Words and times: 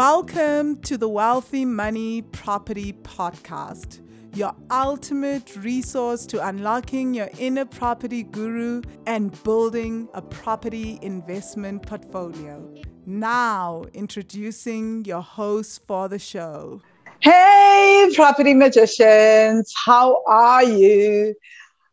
Welcome 0.00 0.80
to 0.84 0.96
the 0.96 1.10
Wealthy 1.10 1.66
Money 1.66 2.22
Property 2.22 2.94
Podcast, 2.94 4.00
your 4.34 4.54
ultimate 4.70 5.54
resource 5.56 6.24
to 6.28 6.42
unlocking 6.48 7.12
your 7.12 7.28
inner 7.38 7.66
property 7.66 8.22
guru 8.22 8.80
and 9.06 9.30
building 9.42 10.08
a 10.14 10.22
property 10.22 10.98
investment 11.02 11.82
portfolio. 11.82 12.74
Now, 13.04 13.84
introducing 13.92 15.04
your 15.04 15.20
host 15.20 15.86
for 15.86 16.08
the 16.08 16.18
show. 16.18 16.80
Hey, 17.20 18.10
property 18.14 18.54
magicians, 18.54 19.70
how 19.84 20.22
are 20.26 20.64
you? 20.64 21.34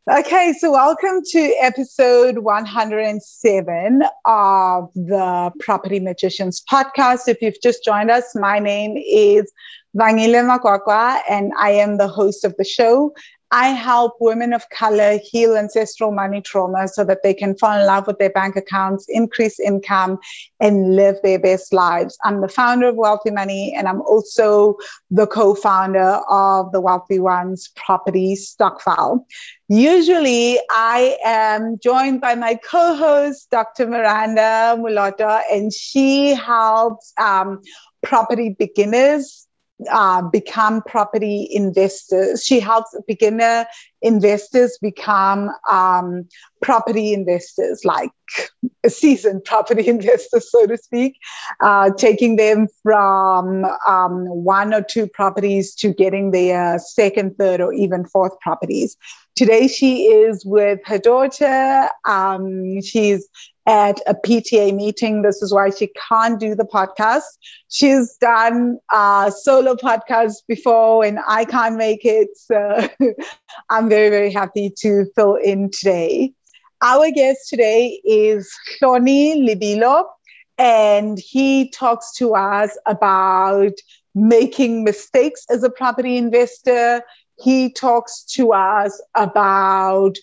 Okay, 0.10 0.54
so 0.58 0.72
welcome 0.72 1.22
to 1.32 1.54
episode 1.60 2.38
107 2.38 4.04
of 4.24 4.90
the 4.96 5.52
Property 5.60 6.00
Magicians 6.00 6.64
podcast. 6.72 7.28
If 7.28 7.42
you've 7.42 7.60
just 7.62 7.84
joined 7.84 8.10
us, 8.10 8.34
my 8.34 8.58
name 8.58 8.96
is 8.96 9.52
Vangile 9.98 10.48
Makwakwa, 10.48 11.20
and 11.30 11.52
I 11.60 11.72
am 11.72 11.98
the 11.98 12.08
host 12.08 12.46
of 12.46 12.56
the 12.58 12.64
show. 12.64 13.14
I 13.52 13.70
help 13.70 14.18
women 14.20 14.52
of 14.52 14.70
color 14.70 15.20
heal 15.24 15.56
ancestral 15.56 16.12
money 16.12 16.42
trauma 16.42 16.88
so 16.90 17.06
that 17.06 17.24
they 17.24 17.34
can 17.34 17.56
fall 17.58 17.80
in 17.80 17.86
love 17.86 18.06
with 18.06 18.18
their 18.18 18.30
bank 18.30 18.58
accounts, 18.58 19.06
increase 19.08 19.58
income, 19.60 20.20
and 20.60 20.96
live 20.96 21.16
their 21.24 21.40
best 21.40 21.72
lives. 21.72 22.18
I'm 22.26 22.42
the 22.42 22.50
founder 22.50 22.88
of 22.88 22.96
Wealthy 22.96 23.32
Money, 23.32 23.74
and 23.78 23.88
I'm 23.88 24.02
also 24.02 24.76
the 25.12 25.28
co 25.28 25.56
founder 25.56 26.20
of 26.30 26.72
the 26.74 26.82
Wealthy 26.82 27.20
Ones 27.20 27.70
Property 27.76 28.36
Stokvel. 28.36 29.26
Usually, 29.70 30.58
I 30.70 31.18
am 31.26 31.78
joined 31.80 32.22
by 32.22 32.36
my 32.36 32.56
co 32.56 32.96
host, 32.96 33.50
Dr. 33.52 33.86
Miranda 33.88 34.78
Mulota, 34.80 35.42
and 35.52 35.74
she 35.74 36.30
helps 36.34 37.12
um, 37.20 37.62
property 38.02 38.56
beginners 38.58 39.46
uh, 39.92 40.22
become 40.22 40.82
property 40.84 41.48
investors. 41.52 42.44
She 42.44 42.60
helps 42.60 42.96
beginner 43.08 43.66
investors 44.02 44.78
become 44.82 45.52
um, 45.70 46.28
property 46.62 47.14
investors, 47.14 47.84
like 47.84 48.12
seasoned 48.88 49.44
property 49.44 49.88
investors, 49.88 50.50
so 50.50 50.66
to 50.66 50.78
speak, 50.78 51.18
uh, 51.62 51.92
taking 51.98 52.38
them 52.38 52.68
from 52.84 53.66
um, 53.86 54.26
one 54.28 54.74
or 54.74 54.82
two 54.82 55.08
properties 55.08 55.76
to 55.76 55.94
getting 55.94 56.32
their 56.32 56.80
second, 56.80 57.38
third, 57.38 57.62
or 57.62 57.74
even 57.74 58.06
fourth 58.06 58.40
properties. 58.40 58.96
Today, 59.38 59.68
she 59.68 60.06
is 60.06 60.44
with 60.48 60.80
her 60.86 60.98
daughter. 60.98 61.90
Um, 62.06 62.82
she's 62.82 63.30
at 63.68 64.02
a 64.08 64.16
PTA 64.16 64.74
meeting. 64.74 65.22
This 65.22 65.44
is 65.44 65.54
why 65.54 65.70
she 65.70 65.92
can't 66.10 66.40
do 66.40 66.56
the 66.56 66.64
podcast. 66.66 67.38
She's 67.70 68.18
done 68.20 68.80
uh, 68.92 69.30
solo 69.30 69.76
podcasts 69.76 70.42
before, 70.48 71.06
and 71.06 71.20
I 71.28 71.46
can't 71.46 71.78
make 71.78 72.04
it. 72.04 72.30
So 72.34 72.90
I'm 73.70 73.88
very, 73.88 74.10
very 74.10 74.32
happy 74.32 74.74
to 74.80 75.06
fill 75.14 75.36
in 75.36 75.70
today. 75.70 76.34
Our 76.82 77.12
guest 77.12 77.48
today 77.48 78.02
is 78.04 78.52
Hloni 78.82 79.48
Libilo, 79.48 80.06
and 80.58 81.20
he 81.20 81.70
talks 81.70 82.12
to 82.16 82.34
us 82.34 82.76
about 82.88 83.74
making 84.16 84.84
mistakes 84.84 85.46
as 85.52 85.62
a 85.62 85.70
property 85.70 86.18
investor. 86.18 87.04
He 87.40 87.72
talks 87.72 88.24
to 88.36 88.54
us 88.54 89.02
about 89.16 90.18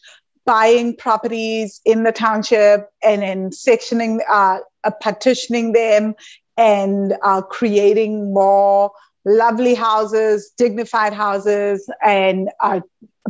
buying 0.45 0.97
properties 0.97 1.81
in 1.85 2.03
the 2.03 2.13
township 2.13 2.89
and 3.03 3.23
then 3.23 3.51
sectioning, 3.51 4.21
uh, 4.29 4.59
uh, 4.85 4.91
partitioning 5.01 5.73
them 5.73 6.15
and 6.57 7.15
uh, 7.23 7.41
creating 7.43 8.33
more 8.33 8.91
lovely 9.25 9.75
houses, 9.75 10.53
dignified 10.59 11.15
houses, 11.15 11.89
and 12.05 12.51
uh, 12.61 12.81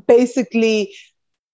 basically 0.07 0.93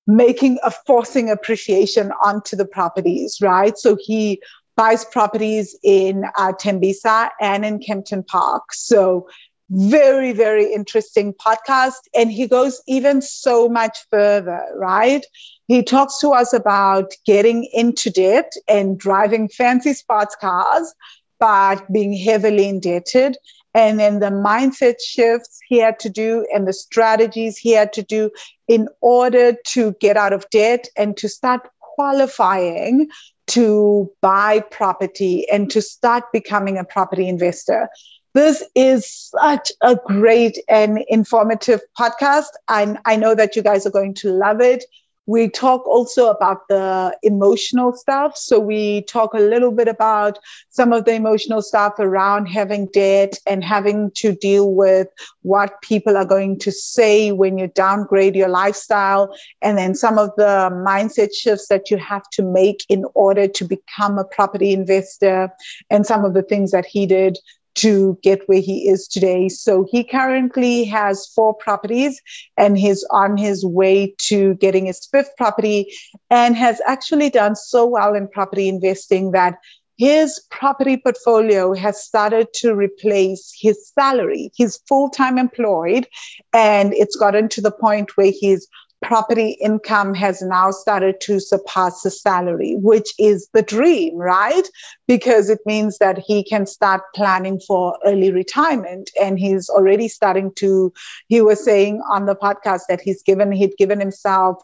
making 0.06 0.58
a 0.64 0.70
forcing 0.70 1.30
appreciation 1.30 2.10
onto 2.24 2.56
the 2.56 2.64
properties, 2.64 3.38
right? 3.40 3.76
So 3.76 3.96
he 4.00 4.40
buys 4.76 5.04
properties 5.04 5.76
in 5.82 6.24
uh, 6.38 6.52
Tembisa 6.52 7.28
and 7.40 7.64
in 7.64 7.80
Kempton 7.80 8.24
Park. 8.24 8.72
So 8.72 9.28
very, 9.70 10.32
very 10.32 10.72
interesting 10.72 11.32
podcast. 11.34 12.00
And 12.14 12.30
he 12.30 12.46
goes 12.46 12.82
even 12.86 13.22
so 13.22 13.68
much 13.68 13.98
further, 14.10 14.60
right? 14.76 15.24
He 15.68 15.82
talks 15.82 16.18
to 16.20 16.30
us 16.30 16.52
about 16.52 17.12
getting 17.24 17.68
into 17.72 18.10
debt 18.10 18.52
and 18.68 18.98
driving 18.98 19.48
fancy 19.48 19.94
sports 19.94 20.36
cars, 20.40 20.92
but 21.38 21.90
being 21.92 22.12
heavily 22.12 22.68
indebted. 22.68 23.36
And 23.72 24.00
then 24.00 24.18
the 24.18 24.30
mindset 24.30 24.96
shifts 25.04 25.60
he 25.68 25.78
had 25.78 26.00
to 26.00 26.10
do 26.10 26.44
and 26.52 26.66
the 26.66 26.72
strategies 26.72 27.56
he 27.56 27.70
had 27.70 27.92
to 27.92 28.02
do 28.02 28.30
in 28.66 28.88
order 29.00 29.54
to 29.68 29.94
get 30.00 30.16
out 30.16 30.32
of 30.32 30.50
debt 30.50 30.88
and 30.96 31.16
to 31.18 31.28
start 31.28 31.68
qualifying 31.78 33.08
to 33.46 34.10
buy 34.20 34.60
property 34.70 35.48
and 35.50 35.70
to 35.70 35.82
start 35.82 36.24
becoming 36.32 36.78
a 36.78 36.84
property 36.84 37.28
investor. 37.28 37.88
This 38.32 38.62
is 38.76 39.32
such 39.40 39.72
a 39.80 39.96
great 39.96 40.56
and 40.68 41.04
informative 41.08 41.80
podcast. 41.98 42.52
And 42.68 42.98
I 43.04 43.16
know 43.16 43.34
that 43.34 43.56
you 43.56 43.62
guys 43.62 43.86
are 43.86 43.90
going 43.90 44.14
to 44.14 44.30
love 44.30 44.60
it. 44.60 44.84
We 45.26 45.48
talk 45.48 45.86
also 45.86 46.28
about 46.28 46.66
the 46.68 47.16
emotional 47.22 47.92
stuff. 47.92 48.36
So 48.36 48.58
we 48.58 49.02
talk 49.02 49.34
a 49.34 49.38
little 49.38 49.70
bit 49.70 49.86
about 49.86 50.38
some 50.70 50.92
of 50.92 51.04
the 51.04 51.12
emotional 51.12 51.62
stuff 51.62 51.94
around 51.98 52.46
having 52.46 52.86
debt 52.86 53.38
and 53.46 53.62
having 53.62 54.10
to 54.16 54.32
deal 54.32 54.74
with 54.74 55.06
what 55.42 55.80
people 55.82 56.16
are 56.16 56.24
going 56.24 56.58
to 56.60 56.72
say 56.72 57.30
when 57.30 57.58
you 57.58 57.68
downgrade 57.68 58.34
your 58.34 58.48
lifestyle. 58.48 59.32
And 59.62 59.78
then 59.78 59.94
some 59.94 60.18
of 60.18 60.30
the 60.36 60.70
mindset 60.72 61.32
shifts 61.32 61.68
that 61.68 61.90
you 61.92 61.98
have 61.98 62.28
to 62.30 62.42
make 62.42 62.84
in 62.88 63.04
order 63.14 63.46
to 63.46 63.64
become 63.64 64.18
a 64.18 64.24
property 64.24 64.72
investor 64.72 65.50
and 65.90 66.06
some 66.06 66.24
of 66.24 66.34
the 66.34 66.42
things 66.42 66.72
that 66.72 66.86
he 66.86 67.06
did 67.06 67.38
to 67.76 68.18
get 68.22 68.42
where 68.46 68.60
he 68.60 68.88
is 68.88 69.06
today. 69.06 69.48
So 69.48 69.86
he 69.90 70.04
currently 70.04 70.84
has 70.84 71.26
four 71.34 71.54
properties 71.54 72.20
and 72.56 72.78
he's 72.78 73.04
on 73.10 73.36
his 73.36 73.64
way 73.64 74.14
to 74.28 74.54
getting 74.54 74.86
his 74.86 75.06
fifth 75.06 75.30
property 75.36 75.92
and 76.30 76.56
has 76.56 76.80
actually 76.86 77.30
done 77.30 77.56
so 77.56 77.86
well 77.86 78.14
in 78.14 78.28
property 78.28 78.68
investing 78.68 79.30
that 79.32 79.58
his 80.00 80.40
property 80.50 80.96
portfolio 80.96 81.74
has 81.74 82.02
started 82.02 82.48
to 82.54 82.74
replace 82.74 83.52
his 83.60 83.90
salary. 83.94 84.50
He's 84.54 84.80
full 84.88 85.10
time 85.10 85.36
employed, 85.36 86.06
and 86.54 86.94
it's 86.94 87.16
gotten 87.16 87.50
to 87.50 87.60
the 87.60 87.70
point 87.70 88.16
where 88.16 88.32
he's 88.34 88.66
property 89.02 89.56
income 89.60 90.14
has 90.14 90.42
now 90.42 90.70
started 90.70 91.20
to 91.22 91.40
surpass 91.40 92.02
the 92.02 92.10
salary, 92.10 92.76
which 92.76 93.12
is 93.18 93.48
the 93.52 93.62
dream, 93.62 94.16
right? 94.16 94.68
Because 95.08 95.48
it 95.48 95.60
means 95.64 95.98
that 95.98 96.18
he 96.18 96.44
can 96.44 96.66
start 96.66 97.02
planning 97.14 97.60
for 97.66 97.98
early 98.04 98.30
retirement. 98.30 99.10
And 99.20 99.38
he's 99.38 99.68
already 99.68 100.08
starting 100.08 100.52
to, 100.56 100.92
he 101.28 101.40
was 101.40 101.64
saying 101.64 102.02
on 102.10 102.26
the 102.26 102.36
podcast 102.36 102.82
that 102.88 103.00
he's 103.00 103.22
given, 103.22 103.52
he'd 103.52 103.76
given 103.78 104.00
himself 104.00 104.62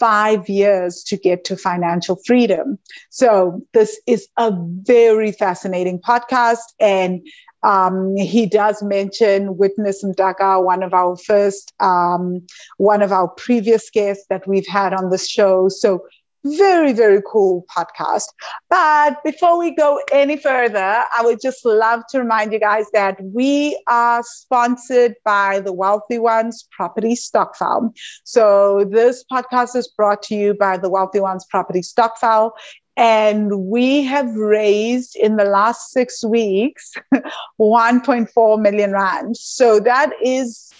five 0.00 0.48
years 0.48 1.02
to 1.04 1.16
get 1.16 1.44
to 1.44 1.56
financial 1.56 2.16
freedom. 2.26 2.78
So 3.10 3.62
this 3.72 4.00
is 4.06 4.28
a 4.36 4.52
very 4.54 5.32
fascinating 5.32 6.00
podcast. 6.00 6.72
And 6.80 7.26
um, 7.64 8.16
he 8.16 8.46
does 8.46 8.82
mention 8.82 9.56
Witness 9.56 10.04
Mdaka, 10.04 10.62
one 10.62 10.82
of 10.82 10.94
our 10.94 11.16
first, 11.16 11.72
um, 11.80 12.46
one 12.76 13.02
of 13.02 13.10
our 13.10 13.28
previous 13.28 13.90
guests 13.90 14.26
that 14.28 14.46
we've 14.46 14.66
had 14.66 14.92
on 14.92 15.10
the 15.10 15.18
show. 15.18 15.68
So 15.68 16.06
very, 16.44 16.92
very 16.92 17.22
cool 17.26 17.64
podcast. 17.74 18.26
But 18.68 19.22
before 19.24 19.58
we 19.58 19.74
go 19.74 19.98
any 20.12 20.36
further, 20.36 20.78
I 21.16 21.22
would 21.22 21.40
just 21.40 21.64
love 21.64 22.02
to 22.10 22.18
remind 22.18 22.52
you 22.52 22.60
guys 22.60 22.86
that 22.92 23.18
we 23.22 23.82
are 23.88 24.22
sponsored 24.22 25.14
by 25.24 25.60
the 25.60 25.72
Wealthy 25.72 26.18
Ones 26.18 26.68
Property 26.70 27.14
Stokvel. 27.14 27.94
So 28.24 28.84
this 28.90 29.24
podcast 29.32 29.74
is 29.74 29.88
brought 29.88 30.22
to 30.24 30.34
you 30.34 30.54
by 30.54 30.76
the 30.76 30.90
Wealthy 30.90 31.20
Ones 31.20 31.46
Property 31.48 31.80
Stokvel. 31.80 32.50
And 32.96 33.66
we 33.66 34.04
have 34.04 34.32
raised 34.36 35.16
in 35.16 35.34
the 35.36 35.44
last 35.44 35.90
six 35.90 36.24
weeks 36.24 36.92
1.4 37.60 38.60
million 38.60 38.92
rand. 38.92 39.36
So 39.36 39.80
that 39.80 40.12
is 40.22 40.72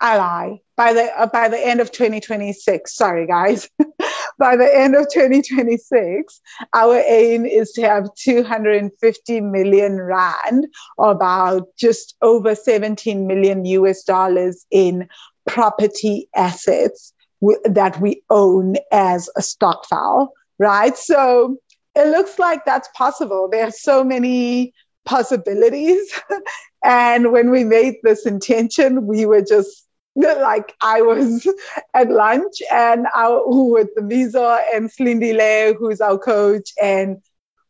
I 0.00 0.18
lie. 0.18 0.60
By 0.76 0.92
the 0.92 1.04
uh, 1.18 1.26
by 1.26 1.48
the 1.48 1.58
end 1.58 1.80
of 1.80 1.90
2026, 1.90 2.94
sorry 2.94 3.26
guys. 3.26 3.68
by 4.38 4.56
the 4.56 4.70
end 4.72 4.94
of 4.94 5.06
2026, 5.12 6.40
our 6.74 7.02
aim 7.06 7.46
is 7.46 7.72
to 7.72 7.82
have 7.82 8.08
250 8.14 9.40
million 9.40 10.00
rand, 10.00 10.66
or 10.98 11.12
about 11.12 11.68
just 11.78 12.14
over 12.20 12.54
17 12.54 13.26
million 13.26 13.64
US 13.64 14.02
dollars 14.04 14.66
in 14.70 15.08
property 15.46 16.28
assets 16.34 17.14
w- 17.40 17.60
that 17.64 17.98
we 18.00 18.22
own 18.28 18.76
as 18.92 19.30
a 19.36 19.42
stokvel, 19.42 20.28
right? 20.58 20.96
So 20.96 21.56
it 21.94 22.08
looks 22.08 22.38
like 22.38 22.66
that's 22.66 22.88
possible. 22.94 23.48
There 23.50 23.66
are 23.66 23.70
so 23.70 24.04
many 24.04 24.74
possibilities. 25.06 26.12
and 26.84 27.32
when 27.32 27.50
we 27.50 27.64
made 27.64 27.94
this 28.02 28.26
intention, 28.26 29.06
we 29.06 29.24
were 29.24 29.40
just 29.40 29.85
like 30.40 30.74
I 30.82 31.02
was 31.02 31.46
at 31.94 32.10
lunch 32.10 32.62
and 32.72 33.06
I 33.14 33.28
with 33.46 33.94
the 33.94 34.00
Mizo 34.00 34.58
and 34.74 34.90
Slindile, 34.90 35.74
who's 35.74 36.00
our 36.00 36.18
coach, 36.18 36.72
and 36.82 37.18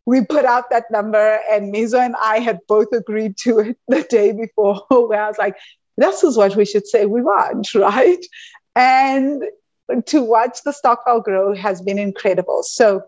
we 0.07 0.25
put 0.25 0.45
out 0.45 0.71
that 0.71 0.85
number 0.91 1.41
and 1.51 1.75
Mizo 1.75 1.99
and 1.99 2.15
I 2.23 2.39
had 2.39 2.61
both 2.69 2.93
agreed 2.93 3.37
to 3.39 3.59
it 3.59 3.79
the 3.89 4.03
day 4.03 4.33
before 4.33 4.85
where 4.89 5.23
I 5.23 5.29
was 5.29 5.39
like, 5.39 5.57
this 5.97 6.23
is 6.23 6.37
what 6.37 6.55
we 6.55 6.65
should 6.65 6.87
say 6.87 7.07
we 7.07 7.23
want, 7.23 7.75
right? 7.75 8.25
And 8.77 9.43
to 10.07 10.23
watch 10.23 10.63
the 10.63 10.73
stokvel 10.73 11.21
grow 11.21 11.55
has 11.55 11.83
been 11.83 11.99
incredible. 11.99 12.63
So 12.63 13.03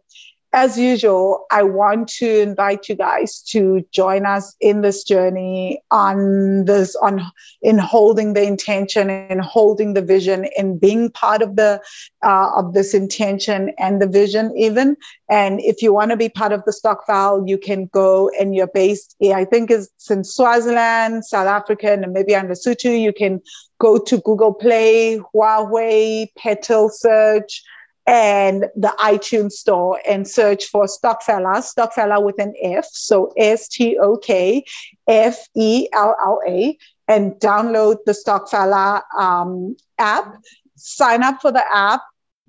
as 0.52 0.78
usual, 0.78 1.46
I 1.50 1.62
want 1.62 2.08
to 2.08 2.40
invite 2.40 2.88
you 2.88 2.94
guys 2.94 3.42
to 3.50 3.84
join 3.92 4.24
us 4.24 4.56
in 4.60 4.80
this 4.80 5.04
journey 5.04 5.82
on 5.90 6.64
this, 6.64 6.96
on 6.96 7.20
in 7.60 7.76
holding 7.76 8.32
the 8.32 8.42
intention 8.42 9.10
and 9.10 9.42
holding 9.42 9.92
the 9.92 10.00
vision 10.00 10.48
and 10.56 10.80
being 10.80 11.10
part 11.10 11.42
of 11.42 11.56
the 11.56 11.82
uh, 12.24 12.50
of 12.56 12.72
this 12.72 12.94
intention 12.94 13.72
and 13.78 14.00
the 14.00 14.06
vision 14.06 14.56
even. 14.56 14.96
And 15.28 15.60
if 15.60 15.82
you 15.82 15.92
want 15.92 16.12
to 16.12 16.16
be 16.16 16.30
part 16.30 16.52
of 16.52 16.64
the 16.64 16.72
stokvel, 16.72 17.44
you 17.46 17.58
can 17.58 17.86
go 17.86 18.30
and 18.40 18.54
you're 18.54 18.68
based, 18.68 19.16
I 19.22 19.44
think 19.44 19.70
it's 19.70 20.10
in 20.10 20.24
Swaziland, 20.24 21.26
South 21.26 21.46
Africa, 21.46 21.88
Namibia, 21.88 22.40
and 22.40 22.48
Lesotho. 22.48 22.98
You 22.98 23.12
can 23.12 23.42
go 23.78 23.98
to 23.98 24.18
Google 24.18 24.54
Play, 24.54 25.20
Huawei, 25.34 26.28
Petal 26.36 26.88
Search 26.88 27.62
and 28.08 28.64
the 28.74 28.92
iTunes 28.98 29.52
store 29.52 30.00
and 30.08 30.26
search 30.26 30.64
for 30.64 30.86
Stokfella, 30.86 31.58
Stokfella 31.58 32.24
with 32.24 32.40
an 32.40 32.54
F, 32.62 32.86
so 32.90 33.30
S 33.36 33.68
T 33.68 33.98
O 33.98 34.16
K 34.16 34.64
F 35.06 35.46
E 35.54 35.88
L 35.92 36.16
L 36.24 36.40
A, 36.48 36.76
and 37.06 37.32
download 37.32 37.96
the 38.06 38.12
Stokfella 38.12 39.02
um, 39.16 39.76
app. 39.98 40.34
Sign 40.74 41.22
up 41.22 41.42
for 41.42 41.52
the 41.52 41.64
app. 41.70 42.00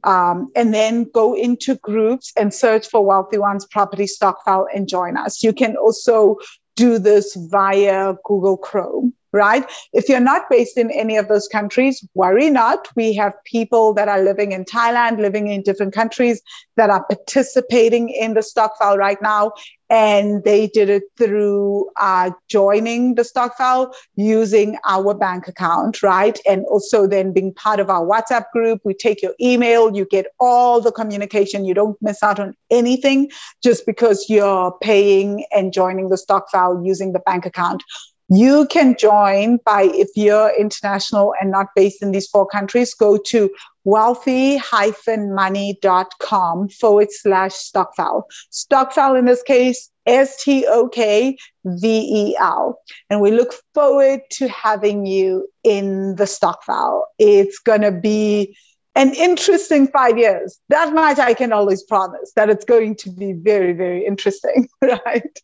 Um, 0.06 0.50
and 0.56 0.74
then 0.74 1.08
go 1.14 1.36
into 1.36 1.76
groups 1.76 2.32
and 2.38 2.54
search 2.54 2.88
for 2.88 3.06
Wealthy 3.06 3.38
Ones 3.38 3.66
Property 3.66 4.06
Stokvel 4.06 4.66
and 4.74 4.88
join 4.88 5.18
us. 5.18 5.44
You 5.44 5.52
can 5.52 5.76
also 5.76 6.38
do 6.78 7.00
this 7.00 7.36
via 7.36 8.14
Google 8.24 8.56
Chrome 8.56 9.14
right? 9.32 9.70
If 9.94 10.10
you're 10.10 10.20
not 10.20 10.50
based 10.50 10.78
in 10.78 10.92
any 10.92 11.18
of 11.18 11.28
those 11.28 11.48
countries, 11.48 12.06
worry 12.14 12.50
not. 12.50 12.88
We 12.96 13.14
have 13.16 13.34
people 13.46 13.94
that 13.94 14.08
are 14.08 14.22
living 14.22 14.52
in 14.52 14.66
Thailand, 14.66 15.20
living 15.20 15.48
in 15.48 15.62
different 15.62 15.94
countries 15.94 16.42
that 16.78 16.90
are 16.90 17.06
participating 17.06 18.10
in 18.10 18.34
the 18.34 18.42
stokvel 18.42 18.98
right 18.98 19.22
now. 19.22 19.52
And 19.92 20.44
they 20.44 20.68
did 20.68 20.88
it 20.88 21.04
through 21.18 21.90
uh, 22.00 22.30
joining 22.48 23.16
the 23.16 23.24
stokvel 23.24 23.92
using 24.16 24.78
our 24.86 25.16
bank 25.16 25.48
account, 25.48 26.04
right? 26.04 26.40
And 26.48 26.64
also 26.66 27.08
then 27.08 27.34
being 27.34 27.56
part 27.56 27.80
of 27.80 27.90
our 27.90 28.06
WhatsApp 28.06 28.46
group. 28.54 28.82
We 28.84 28.94
take 28.94 29.24
your 29.24 29.34
email, 29.42 29.96
you 29.96 30.06
get 30.06 30.28
all 30.40 30.80
the 30.80 30.92
communication. 30.92 31.66
You 31.66 31.74
don't 31.74 31.98
miss 32.02 32.22
out 32.22 32.40
on 32.40 32.56
anything 32.70 33.32
just 33.64 33.88
because 33.88 34.28
you're 34.30 34.78
paying 34.80 35.44
and 35.52 35.74
joining 35.74 36.10
the 36.10 36.18
stokvel 36.18 36.86
using 36.86 37.14
the 37.14 37.20
bank 37.20 37.48
account. 37.48 37.84
You 38.32 38.68
can 38.68 38.96
join 38.96 39.58
by, 39.66 39.84
if 39.84 40.10
you're 40.16 40.54
international 40.56 41.34
and 41.42 41.50
not 41.50 41.70
based 41.76 42.04
in 42.04 42.12
these 42.12 42.28
four 42.28 42.46
countries, 42.46 42.94
go 42.94 43.18
to 43.18 43.50
wealthy-money.com 43.86 46.70
forward 46.70 47.08
slash 47.12 47.54
stokvel. 47.54 48.26
Stokvel 48.52 49.18
in 49.18 49.26
this 49.26 49.42
case, 49.42 49.90
S 50.06 50.44
T 50.44 50.64
O 50.68 50.88
K 50.90 51.36
V 51.66 51.88
E 51.88 52.38
L. 52.40 52.80
And 53.10 53.20
we 53.20 53.32
look 53.32 53.56
forward 53.74 54.22
to 54.32 54.48
having 54.48 55.08
you 55.08 55.48
in 55.64 56.16
the 56.16 56.26
stokvel. 56.26 57.06
It's 57.18 57.58
going 57.60 57.82
to 57.82 57.92
be 57.92 58.56
an 58.96 59.14
interesting 59.14 59.88
five 59.88 60.18
years. 60.18 60.60
That 60.70 60.94
much 60.94 61.20
I 61.20 61.34
can 61.34 61.54
always 61.54 61.84
promise 61.84 62.32
that 62.36 62.50
it's 62.50 62.66
going 62.66 62.96
to 62.98 63.10
be 63.10 63.34
very, 63.34 63.74
very 63.74 64.06
interesting, 64.06 64.68
right? 64.82 65.40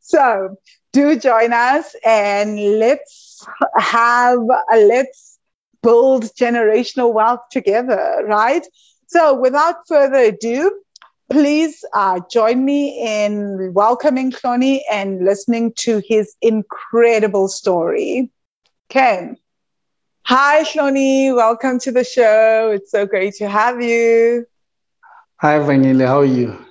So 0.00 0.56
do 0.92 1.18
join 1.18 1.52
us 1.52 1.94
and 2.04 2.58
let's 2.78 3.46
have 3.76 4.38
a, 4.72 4.76
let's 4.76 5.38
build 5.82 6.24
generational 6.34 7.12
wealth 7.12 7.42
together, 7.50 8.24
right? 8.26 8.66
So, 9.08 9.38
without 9.38 9.86
further 9.86 10.18
ado, 10.18 10.80
please 11.30 11.84
uh, 11.92 12.20
join 12.30 12.64
me 12.64 12.98
in 13.06 13.72
welcoming 13.72 14.32
Hloni 14.32 14.80
and 14.90 15.24
listening 15.24 15.72
to 15.80 16.02
his 16.04 16.34
incredible 16.40 17.48
story. 17.48 18.30
Ken. 18.88 19.36
Hi, 20.28 20.64
Hloni. 20.64 21.32
Welcome 21.32 21.78
to 21.78 21.92
the 21.92 22.02
show. 22.02 22.72
It's 22.74 22.90
so 22.90 23.06
great 23.06 23.34
to 23.34 23.48
have 23.48 23.80
you. 23.80 24.44
Hi, 25.36 25.60
Vangile. 25.60 26.04
How 26.04 26.18
are 26.22 26.24
you? 26.24 26.66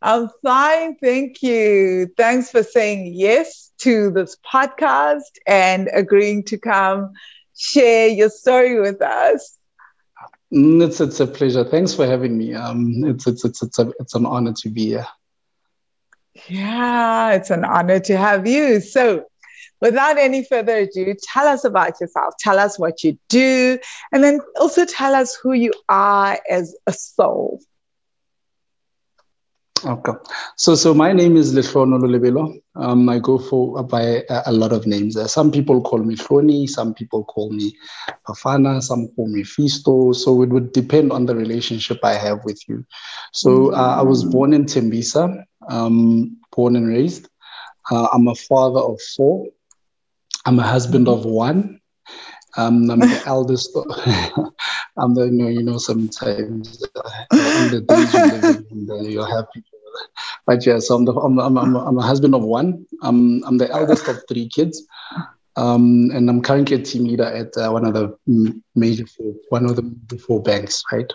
I'm 0.00 0.30
fine. 0.42 0.96
Thank 0.96 1.42
you. 1.42 2.08
Thanks 2.16 2.50
for 2.50 2.62
saying 2.62 3.12
yes 3.14 3.72
to 3.80 4.10
this 4.12 4.38
podcast 4.50 5.20
and 5.46 5.90
agreeing 5.92 6.44
to 6.44 6.56
come 6.56 7.12
share 7.54 8.08
your 8.08 8.30
story 8.30 8.80
with 8.80 9.02
us. 9.02 9.58
Mm, 10.50 10.82
it's, 10.82 10.98
it's 10.98 11.20
a 11.20 11.26
pleasure. 11.26 11.64
Thanks 11.64 11.92
for 11.92 12.06
having 12.06 12.38
me. 12.38 12.54
Um, 12.54 13.04
it's, 13.04 13.26
it's, 13.26 13.44
it's, 13.44 13.62
it's, 13.62 13.78
a, 13.80 13.92
it's 14.00 14.14
an 14.14 14.24
honor 14.24 14.54
to 14.54 14.70
be 14.70 14.86
here. 14.86 15.06
Yeah, 16.48 17.32
it's 17.32 17.50
an 17.50 17.66
honor 17.66 18.00
to 18.00 18.16
have 18.16 18.46
you. 18.46 18.80
So, 18.80 19.26
without 19.82 20.16
any 20.16 20.44
further 20.44 20.78
ado, 20.78 21.14
tell 21.22 21.46
us 21.46 21.64
about 21.64 22.00
yourself. 22.00 22.34
Tell 22.38 22.58
us 22.58 22.78
what 22.78 23.04
you 23.04 23.18
do, 23.28 23.78
and 24.12 24.24
then 24.24 24.40
also 24.58 24.86
tell 24.86 25.14
us 25.14 25.34
who 25.34 25.52
you 25.52 25.72
are 25.90 26.38
as 26.48 26.74
a 26.86 26.92
soul. 26.94 27.60
Okay. 29.84 30.12
So, 30.56 30.76
so 30.76 30.94
my 30.94 31.12
name 31.12 31.36
is 31.36 31.54
Lehlono 31.54 31.98
Lolebelo. 31.98 32.56
Um, 32.76 33.08
I 33.08 33.18
go 33.18 33.36
for 33.36 33.82
by 33.82 34.22
a, 34.30 34.42
a, 34.46 34.52
lot 34.52 34.72
of 34.72 34.86
names. 34.86 35.16
Uh, 35.16 35.26
some 35.26 35.50
people 35.50 35.80
call 35.82 35.98
me 35.98 36.14
Hloni, 36.14 36.68
some 36.68 36.94
people 36.94 37.24
call 37.24 37.50
me 37.50 37.76
Pafana, 38.24 38.80
some 38.80 39.08
call 39.16 39.26
me 39.26 39.42
Fisto. 39.42 40.14
So 40.14 40.40
it 40.42 40.50
would 40.50 40.70
depend 40.70 41.10
on 41.10 41.26
the 41.26 41.34
relationship 41.34 41.98
I 42.04 42.14
have 42.14 42.44
with 42.44 42.60
you. 42.68 42.86
So 43.32 43.74
uh, 43.74 43.96
I 43.98 44.02
was 44.02 44.24
born 44.24 44.52
in 44.52 44.66
Tembisa, 44.66 45.42
um, 45.68 46.36
born 46.54 46.76
and 46.76 46.86
raised. 46.86 47.28
Uh, 47.90 48.06
I'm 48.12 48.28
a 48.28 48.36
father 48.36 48.80
of 48.80 49.00
four. 49.16 49.48
I'm 50.46 50.58
a 50.58 50.62
husband 50.62 51.08
of 51.08 51.24
one. 51.24 51.80
Um, 52.56 52.90
I'm 52.90 53.00
the 53.00 53.22
eldest. 53.26 53.70
I'm 54.96 55.14
the, 55.14 55.24
you 55.24 55.30
know, 55.30 55.48
you 55.48 55.62
know, 55.62 55.78
sometimes 55.78 56.84
uh, 56.94 57.10
in 57.32 57.70
the 57.70 57.80
days 57.88 58.14
you 58.14 58.20
live 58.26 58.66
in, 58.70 59.10
you're 59.10 59.26
happy 59.26 59.64
but 60.46 60.64
yeah, 60.66 60.78
so 60.78 60.96
I'm, 60.96 61.04
the, 61.04 61.12
I'm, 61.12 61.38
I'm, 61.38 61.56
I'm, 61.56 61.98
a 61.98 62.02
husband 62.02 62.34
of 62.34 62.42
one. 62.42 62.86
I'm, 63.02 63.42
I'm 63.44 63.58
the 63.58 63.70
eldest 63.70 64.08
of 64.08 64.22
three 64.28 64.48
kids. 64.48 64.86
Um, 65.56 66.10
and 66.12 66.30
I'm 66.30 66.42
currently 66.42 66.76
a 66.76 66.82
team 66.82 67.04
leader 67.04 67.24
at 67.24 67.56
uh, 67.56 67.70
one 67.70 67.84
of 67.84 67.94
the 67.94 68.16
major 68.74 69.06
four, 69.06 69.34
one 69.50 69.66
of 69.66 69.76
the 69.76 70.18
four 70.18 70.42
banks, 70.42 70.82
right? 70.90 71.12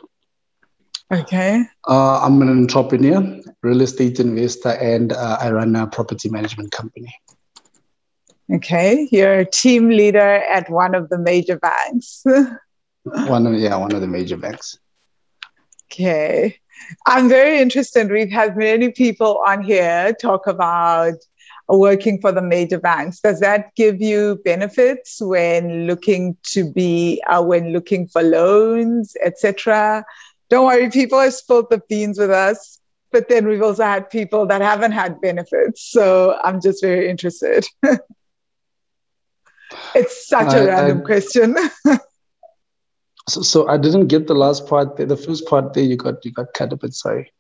Okay. 1.12 1.64
Uh, 1.88 2.20
I'm 2.20 2.42
an 2.42 2.50
entrepreneur, 2.50 3.42
real 3.64 3.82
estate 3.82 4.20
investor, 4.20 4.70
and 4.70 5.14
uh, 5.14 5.38
I 5.42 5.52
run 5.52 5.76
a 5.76 5.88
property 5.88 6.30
management 6.30 6.72
company. 6.72 7.14
Okay, 8.54 9.10
you're 9.12 9.40
a 9.40 9.46
team 9.46 9.90
leader 9.90 10.20
at 10.20 10.70
one 10.70 10.96
of 10.96 11.10
the 11.10 11.18
major 11.18 11.58
banks. 11.58 12.24
one 13.04 13.46
of 13.46 13.54
yeah, 13.56 13.76
one 13.76 13.94
of 13.94 14.02
the 14.02 14.08
major 14.08 14.38
banks. 14.38 14.80
Okay. 15.92 16.58
I'm 17.08 17.28
very 17.28 17.60
interested. 17.60 18.12
We've 18.12 18.32
had 18.32 18.56
many 18.56 18.92
people 18.92 19.44
on 19.46 19.64
here 19.64 20.14
talk 20.14 20.48
about 20.48 21.16
working 21.68 22.22
for 22.22 22.32
the 22.32 22.42
major 22.42 22.80
banks. 22.80 23.20
Does 23.20 23.40
that 23.42 23.74
give 23.76 24.02
you 24.02 24.40
benefits 24.46 25.22
when 25.22 25.88
looking 25.88 26.38
to 26.52 26.72
be 26.72 27.22
uh, 27.28 27.44
when 27.44 27.74
looking 27.74 28.08
for 28.08 28.22
loans, 28.22 29.16
etc.? 29.24 30.06
Don't 30.50 30.66
worry, 30.66 30.90
people 30.90 31.20
have 31.20 31.34
spilled 31.34 31.70
the 31.70 31.82
beans 31.90 32.18
with 32.18 32.32
us, 32.32 32.80
but 33.12 33.28
then 33.28 33.48
we've 33.48 33.62
also 33.62 33.84
had 33.84 34.10
people 34.10 34.46
that 34.46 34.62
haven't 34.62 34.94
had 34.94 35.20
benefits. 35.20 35.82
So 35.82 36.40
I'm 36.44 36.62
just 36.62 36.82
very 36.82 37.10
interested. 37.10 37.66
it's 39.96 40.28
such 40.28 40.54
a 40.54 40.66
random 40.66 41.00
I, 41.00 41.06
question. 41.06 41.56
so, 43.30 43.42
so 43.42 43.68
I 43.68 43.78
didn't 43.78 44.08
get 44.08 44.28
the 44.28 44.36
last 44.36 44.68
part. 44.68 44.98
There. 44.98 45.06
The 45.06 45.18
first 45.18 45.46
part 45.48 45.74
there, 45.74 45.84
you 45.84 45.98
got 45.98 46.24
you 46.26 46.32
got 46.32 46.54
cut 46.54 46.74
a 46.74 46.78
bit. 46.78 46.94
Sorry. 46.94 47.32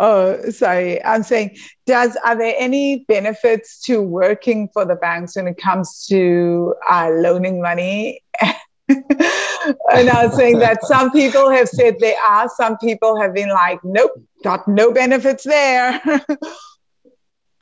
Oh, 0.00 0.50
sorry. 0.50 1.02
I'm 1.04 1.24
saying, 1.24 1.56
does 1.84 2.16
are 2.24 2.36
there 2.36 2.54
any 2.56 3.04
benefits 3.08 3.80
to 3.82 4.00
working 4.00 4.68
for 4.72 4.84
the 4.84 4.94
banks 4.94 5.34
when 5.34 5.48
it 5.48 5.56
comes 5.56 6.06
to 6.06 6.74
uh, 6.88 7.10
loaning 7.10 7.60
money? 7.60 8.22
and 8.88 10.08
I 10.08 10.26
was 10.26 10.36
saying 10.36 10.60
that 10.60 10.84
some 10.86 11.10
people 11.10 11.50
have 11.50 11.68
said 11.68 11.96
there 11.98 12.18
are, 12.20 12.48
some 12.48 12.78
people 12.78 13.20
have 13.20 13.34
been 13.34 13.50
like, 13.50 13.80
nope, 13.82 14.12
got 14.44 14.68
no 14.68 14.92
benefits 14.92 15.44
there. 15.44 16.00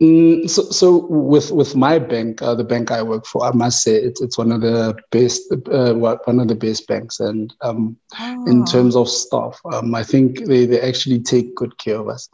Mm, 0.02 0.48
so, 0.50 0.62
so 0.64 1.06
with 1.06 1.50
with 1.52 1.74
my 1.74 1.98
bank, 1.98 2.42
uh, 2.42 2.54
the 2.54 2.64
bank 2.64 2.90
I 2.90 3.02
work 3.02 3.24
for, 3.24 3.42
I 3.46 3.52
must 3.52 3.82
say 3.82 3.94
it's 3.94 4.20
it's 4.20 4.36
one 4.36 4.52
of 4.52 4.60
the 4.60 4.94
best, 5.10 5.42
uh, 5.72 5.94
one 5.94 6.38
of 6.38 6.48
the 6.48 6.54
best 6.54 6.86
banks, 6.86 7.18
and 7.18 7.54
um, 7.62 7.96
oh. 8.20 8.46
in 8.46 8.62
ah. 8.62 8.64
terms 8.66 8.94
of 8.94 9.08
staff, 9.08 9.58
um, 9.72 9.94
I 9.94 10.02
think 10.02 10.44
they 10.44 10.66
they 10.66 10.82
actually 10.82 11.20
take 11.20 11.54
good 11.54 11.78
care 11.78 11.96
of 11.96 12.08
us. 12.08 12.28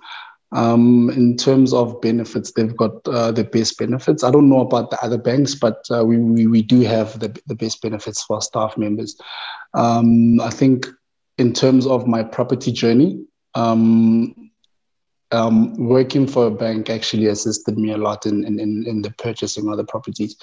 Um, 0.50 1.08
in 1.10 1.36
terms 1.36 1.72
of 1.72 2.00
benefits, 2.00 2.52
they've 2.52 2.76
got 2.76 3.06
uh, 3.06 3.30
the 3.30 3.44
best 3.44 3.78
benefits. 3.78 4.24
I 4.24 4.32
don't 4.32 4.48
know 4.48 4.60
about 4.60 4.90
the 4.90 5.02
other 5.02 5.16
banks, 5.16 5.54
but 5.54 5.86
uh, 5.88 6.04
we, 6.04 6.18
we 6.18 6.48
we 6.48 6.62
do 6.62 6.80
have 6.80 7.20
the 7.20 7.28
the 7.46 7.54
best 7.54 7.80
benefits 7.80 8.24
for 8.24 8.42
staff 8.42 8.76
members. 8.76 9.16
Um, 9.72 10.40
I 10.40 10.50
think 10.50 10.88
in 11.38 11.52
terms 11.52 11.86
of 11.86 12.08
my 12.08 12.24
property 12.24 12.72
journey, 12.72 13.24
um, 13.54 14.50
um, 15.32 15.74
working 15.76 16.26
for 16.26 16.46
a 16.46 16.50
bank 16.50 16.90
actually 16.90 17.26
assisted 17.26 17.78
me 17.78 17.92
a 17.92 17.96
lot 17.96 18.26
in 18.26 18.44
in, 18.44 18.58
in 18.86 19.02
the 19.02 19.10
purchasing 19.18 19.68
of 19.68 19.76
the 19.76 19.84
properties 19.84 20.36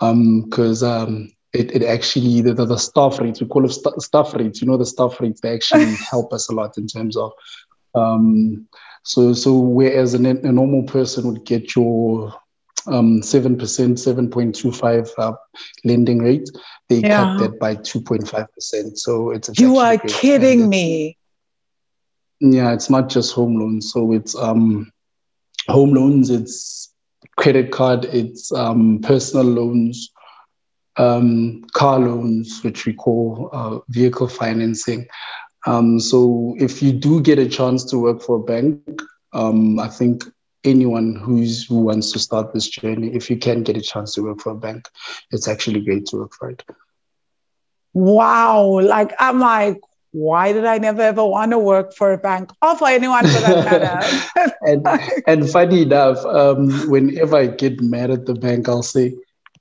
because 0.00 0.82
um, 0.82 1.02
um, 1.02 1.28
it, 1.52 1.74
it 1.74 1.82
actually 1.84 2.40
the, 2.40 2.52
the, 2.52 2.76
staff 2.76 3.20
rates 3.20 3.40
we 3.40 3.46
call 3.46 3.64
it 3.64 3.70
st- 3.70 4.02
staff 4.02 4.34
rates 4.34 4.60
you 4.60 4.66
know 4.66 4.76
the 4.76 4.84
staff 4.84 5.20
rates 5.20 5.40
they 5.40 5.54
actually 5.54 5.94
help 6.10 6.32
us 6.32 6.48
a 6.48 6.52
lot 6.52 6.76
in 6.76 6.86
terms 6.86 7.16
of 7.16 7.32
um, 7.94 8.66
so 9.04 9.32
so 9.32 9.56
whereas 9.56 10.14
a, 10.14 10.18
a 10.18 10.52
normal 10.52 10.82
person 10.82 11.26
would 11.28 11.44
get 11.44 11.76
your 11.76 12.34
um, 12.86 13.20
7%, 13.22 13.56
7.25 13.56 15.10
uh, 15.16 15.32
lending 15.84 16.18
rate, 16.18 16.50
they 16.88 16.98
yeah. 16.98 17.16
cut 17.16 17.38
that 17.38 17.58
by 17.58 17.76
2.5%. 17.76 18.98
So 18.98 19.30
it's, 19.30 19.48
it's 19.48 19.58
You 19.58 19.78
are 19.78 19.96
kidding 19.96 20.68
me. 20.68 21.16
Yeah, 22.46 22.74
it's 22.74 22.90
not 22.90 23.08
just 23.08 23.32
home 23.32 23.58
loans. 23.58 23.90
So 23.90 24.12
it's 24.12 24.36
um, 24.36 24.92
home 25.66 25.94
loans, 25.94 26.28
it's 26.28 26.92
credit 27.38 27.72
card, 27.72 28.04
it's 28.04 28.52
um, 28.52 29.00
personal 29.02 29.46
loans, 29.46 30.10
um, 30.98 31.64
car 31.72 31.98
loans, 31.98 32.62
which 32.62 32.84
we 32.84 32.92
call 32.92 33.48
uh, 33.50 33.78
vehicle 33.88 34.28
financing. 34.28 35.06
Um, 35.66 35.98
so 35.98 36.54
if 36.58 36.82
you 36.82 36.92
do 36.92 37.22
get 37.22 37.38
a 37.38 37.48
chance 37.48 37.82
to 37.86 37.98
work 37.98 38.20
for 38.20 38.36
a 38.36 38.42
bank, 38.42 39.00
um, 39.32 39.80
I 39.80 39.88
think 39.88 40.24
anyone 40.64 41.16
who's 41.16 41.64
who 41.64 41.80
wants 41.80 42.12
to 42.12 42.18
start 42.18 42.52
this 42.52 42.68
journey, 42.68 43.14
if 43.14 43.30
you 43.30 43.38
can 43.38 43.62
get 43.62 43.78
a 43.78 43.80
chance 43.80 44.14
to 44.16 44.22
work 44.22 44.40
for 44.42 44.52
a 44.52 44.54
bank, 44.54 44.86
it's 45.30 45.48
actually 45.48 45.80
great 45.80 46.04
to 46.08 46.18
work 46.18 46.34
for 46.38 46.50
it. 46.50 46.62
Wow! 47.94 48.80
Like 48.80 49.14
I'm 49.18 49.40
like, 49.40 49.80
why 50.14 50.52
did 50.52 50.64
I 50.64 50.78
never 50.78 51.02
ever 51.02 51.24
want 51.24 51.50
to 51.50 51.58
work 51.58 51.92
for 51.92 52.12
a 52.12 52.18
bank 52.18 52.52
or 52.62 52.78
for 52.78 52.86
anyone 52.86 53.26
for 53.26 53.40
that 53.40 53.64
matter? 54.36 54.54
and, 54.62 54.86
and 55.26 55.50
funny 55.50 55.82
enough, 55.82 56.24
um, 56.24 56.70
whenever 56.88 57.36
I 57.36 57.48
get 57.48 57.80
mad 57.80 58.12
at 58.12 58.24
the 58.24 58.34
bank, 58.34 58.68
I'll 58.68 58.84
say, 58.84 59.12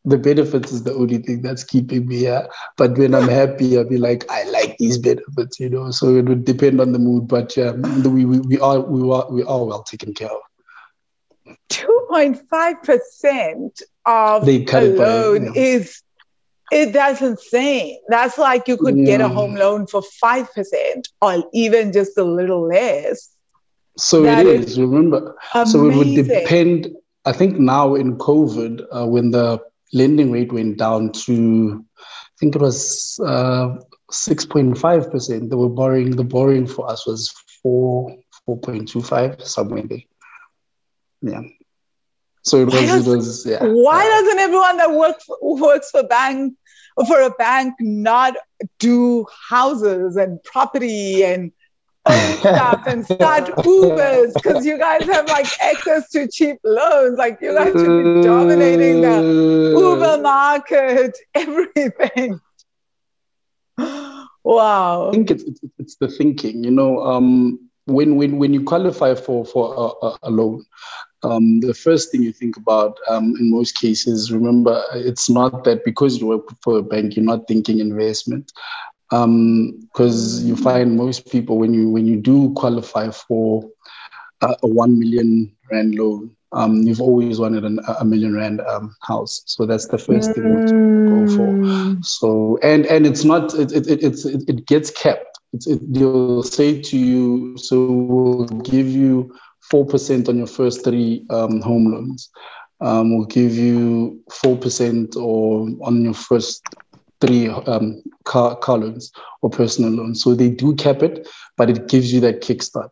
the 0.06 0.18
benefits 0.18 0.72
is 0.72 0.84
the 0.84 0.94
only 0.94 1.18
thing 1.18 1.42
that's 1.42 1.64
keeping 1.64 2.06
me 2.06 2.18
here. 2.18 2.48
But 2.78 2.96
when 3.00 3.16
I'm 3.16 3.30
happy, 3.30 3.76
I'll 3.76 3.90
be 3.90 3.98
like, 3.98 4.30
I 4.30 4.44
like 4.44 4.78
these 4.78 5.00
benefits, 5.00 5.60
you 5.60 5.70
know. 5.70 5.90
So 5.90 6.16
it 6.16 6.26
would 6.26 6.46
depend 6.46 6.80
on 6.80 6.92
the 6.92 7.00
mood, 7.00 7.28
but 7.28 7.58
yeah, 7.58 7.72
we 7.72 8.24
we, 8.24 8.40
we 8.40 8.60
are 8.60 8.80
we 8.80 9.02
are 9.12 9.32
we 9.32 9.42
are 9.44 9.66
well 9.66 9.82
taken 9.82 10.14
care 10.14 10.30
of. 10.30 11.58
Two 11.70 12.06
point 12.10 12.40
five 12.50 12.84
percent 12.84 13.82
of 14.06 14.46
the 14.46 14.96
loan 14.98 15.46
yeah. 15.56 15.62
is 15.62 16.04
it, 16.72 16.94
that's 16.94 17.22
insane. 17.22 18.00
That's 18.08 18.38
like 18.38 18.68
you 18.68 18.78
could 18.78 18.98
yeah. 18.98 19.06
get 19.06 19.22
a 19.22 19.28
home 19.28 19.56
loan 19.56 19.88
for 19.88 20.02
5% 20.24 20.48
or 21.22 21.44
even 21.54 21.92
just 21.92 22.18
a 22.18 22.24
little 22.24 22.68
less. 22.68 23.30
So 23.98 24.24
that 24.24 24.46
it 24.46 24.62
is, 24.62 24.72
is 24.72 24.80
remember. 24.80 25.36
Amazing. 25.54 25.72
So 25.72 25.90
it 25.90 25.96
would 25.96 26.28
depend. 26.28 26.96
I 27.26 27.32
think 27.32 27.60
now 27.60 27.96
in 27.96 28.18
COVID, 28.18 28.86
uh, 28.92 29.08
when 29.08 29.32
the 29.32 29.62
lending 29.94 30.32
rate 30.32 30.52
went 30.52 30.78
down 30.78 31.12
to, 31.12 31.86
I 32.00 32.36
think 32.40 32.56
it 32.56 32.62
was 32.62 33.20
uh, 33.26 33.78
6.5%, 34.12 35.50
they 35.50 35.56
were 35.56 35.70
borrowing, 35.70 36.16
the 36.16 36.24
borrowing 36.24 36.68
for 36.68 36.90
us 36.90 37.06
was 37.06 37.34
4, 37.62 38.16
4.25, 38.48 39.42
somewhere 39.44 39.84
there. 39.84 40.00
Yeah. 41.22 41.42
So 42.44 42.58
it 42.58 42.66
was, 42.66 42.74
does, 42.74 43.08
it 43.08 43.16
was 43.16 43.46
yeah. 43.46 43.64
Why 43.64 44.04
doesn't 44.06 44.40
everyone 44.40 44.78
that 44.78 44.92
works 44.92 45.26
works 45.42 45.92
for 45.92 46.04
bank 46.04 46.56
for 47.08 47.22
a 47.22 47.30
bank 47.32 47.74
not 47.80 48.36
do 48.80 49.26
houses 49.50 50.16
and 50.16 50.44
property 50.44 51.24
and 51.24 51.52
stuff 52.40 52.84
and 52.86 53.06
start 53.06 53.46
Ubers 53.46 54.34
because 54.34 54.66
you 54.66 54.78
guys 54.78 55.04
have 55.06 55.28
like 55.30 55.48
access 55.62 56.10
to 56.10 56.28
cheap 56.28 56.58
loans. 56.66 57.18
Like 57.18 57.40
you 57.42 57.54
guys 57.54 57.72
should 57.72 58.04
be 58.16 58.22
dominating 58.22 59.02
the 59.02 59.74
Uber 59.80 60.22
market, 60.22 61.18
everything. 61.34 62.42
wow. 63.78 65.08
I 65.08 65.12
think 65.12 65.32
it's, 65.32 65.44
it's, 65.44 65.62
it's 65.80 65.96
the 65.96 66.10
thinking, 66.10 66.66
you 66.66 66.72
know, 66.72 67.00
um, 67.00 67.70
when, 67.86 68.18
when, 68.18 68.38
when 68.38 68.54
you 68.54 68.64
qualify 68.64 69.16
for, 69.16 69.46
for 69.46 69.96
a, 70.02 70.18
a 70.24 70.30
loan, 70.30 70.66
um, 71.24 71.60
the 71.62 71.74
first 71.74 72.12
thing 72.12 72.24
you 72.24 72.34
think 72.34 72.58
about 72.58 72.98
um, 73.10 73.36
in 73.40 73.52
most 73.52 73.80
cases, 73.80 74.32
remember, 74.32 74.84
it's 74.94 75.30
not 75.30 75.64
that 75.64 75.86
because 75.86 76.20
you 76.20 76.28
work 76.28 76.48
for 76.62 76.78
a 76.78 76.84
bank, 76.84 77.16
you're 77.16 77.26
not 77.26 77.48
thinking 77.48 77.80
investment. 77.80 78.52
Because 79.10 80.42
um, 80.42 80.48
you 80.48 80.56
find 80.56 80.98
most 80.98 81.32
people, 81.32 81.58
when 81.58 81.74
you 81.74 81.90
when 81.90 82.08
you 82.08 82.18
do 82.18 82.52
qualify 82.56 83.12
for 83.12 83.70
a, 84.42 84.56
a 84.64 84.68
one 84.68 84.98
million 84.98 85.56
rand 85.72 85.96
loan, 85.96 86.32
um, 86.52 86.82
you've 86.82 87.02
always 87.02 87.40
wanted 87.40 87.64
an, 87.64 87.80
a 88.00 88.06
million 88.06 88.36
rand 88.36 88.62
um, 88.62 88.96
house. 89.02 89.44
So 89.46 89.66
that's 89.66 89.88
the 89.88 89.98
first 89.98 90.32
mm. 90.32 90.36
thing 90.36 90.66
to 90.66 91.10
go 91.10 91.38
for. 91.38 91.48
Mm. 91.48 92.06
So 92.06 92.58
and 92.64 92.86
and 92.88 93.06
it's 93.06 93.24
not 93.24 93.54
it 93.54 93.72
it 93.72 93.88
it, 93.88 94.04
it's, 94.04 94.26
it, 94.26 94.44
it 94.48 94.66
gets 94.66 94.90
kept. 94.90 95.40
It's, 95.54 95.68
it, 95.68 95.80
they'll 95.94 96.42
say 96.42 96.82
to 96.82 96.98
you, 96.98 97.56
so 97.58 97.86
we'll 97.86 98.46
give 98.46 98.88
you 98.88 99.36
4% 99.72 100.30
on 100.30 100.38
your 100.38 100.48
first 100.48 100.84
three 100.84 101.26
um, 101.30 101.62
home 101.62 101.92
loans. 101.92 102.30
Um, 102.82 103.16
will 103.16 103.26
give 103.26 103.56
you 103.56 104.22
4% 104.30 105.16
or 105.16 105.70
on 105.88 106.04
your 106.04 106.14
first 106.14 106.64
three 107.22 107.48
um, 107.48 108.04
car, 108.26 108.58
car 108.58 108.78
loans 108.78 109.12
or 109.42 109.50
personal 109.50 109.92
loans. 109.92 110.22
So 110.22 110.36
they 110.36 110.50
do 110.50 110.76
cap 110.76 111.02
it, 111.02 111.28
but 111.56 111.70
it 111.70 111.88
gives 111.88 112.12
you 112.14 112.20
that 112.22 112.42
kickstart. 112.42 112.92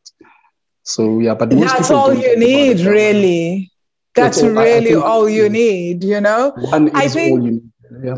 So 0.83 1.19
yeah, 1.19 1.35
but 1.35 1.49
that's 1.49 1.91
all 1.91 2.13
you 2.13 2.37
need, 2.39 2.79
really. 2.79 3.71
That's, 4.15 4.41
that's 4.41 4.43
all, 4.43 4.63
really 4.63 4.95
all 4.95 5.29
you 5.29 5.49
need, 5.49 6.03
you 6.03 6.21
know? 6.21 6.53
One 6.55 6.95
I 6.95 7.07
think, 7.07 7.31
all 7.31 7.45
you 7.45 7.51
need. 7.51 7.71
Yeah. 8.03 8.15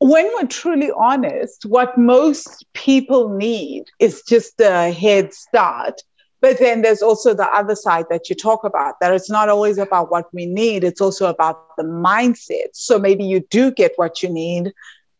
When 0.00 0.28
we're 0.34 0.48
truly 0.48 0.90
honest, 0.96 1.64
what 1.66 1.96
most 1.96 2.66
people 2.74 3.28
need 3.28 3.84
is 4.00 4.22
just 4.22 4.60
a 4.60 4.90
head 4.90 5.32
start 5.32 6.02
but 6.42 6.58
then 6.58 6.82
there's 6.82 7.00
also 7.00 7.32
the 7.32 7.46
other 7.54 7.76
side 7.76 8.06
that 8.10 8.28
you 8.28 8.34
talk 8.34 8.64
about 8.64 8.98
that 9.00 9.14
it's 9.14 9.30
not 9.30 9.48
always 9.48 9.78
about 9.78 10.10
what 10.10 10.26
we 10.34 10.44
need, 10.44 10.82
it's 10.82 11.00
also 11.00 11.26
about 11.26 11.76
the 11.76 11.84
mindset. 11.84 12.70
So 12.74 12.98
maybe 12.98 13.24
you 13.24 13.40
do 13.48 13.70
get 13.70 13.92
what 13.94 14.22
you 14.24 14.28
need, 14.28 14.72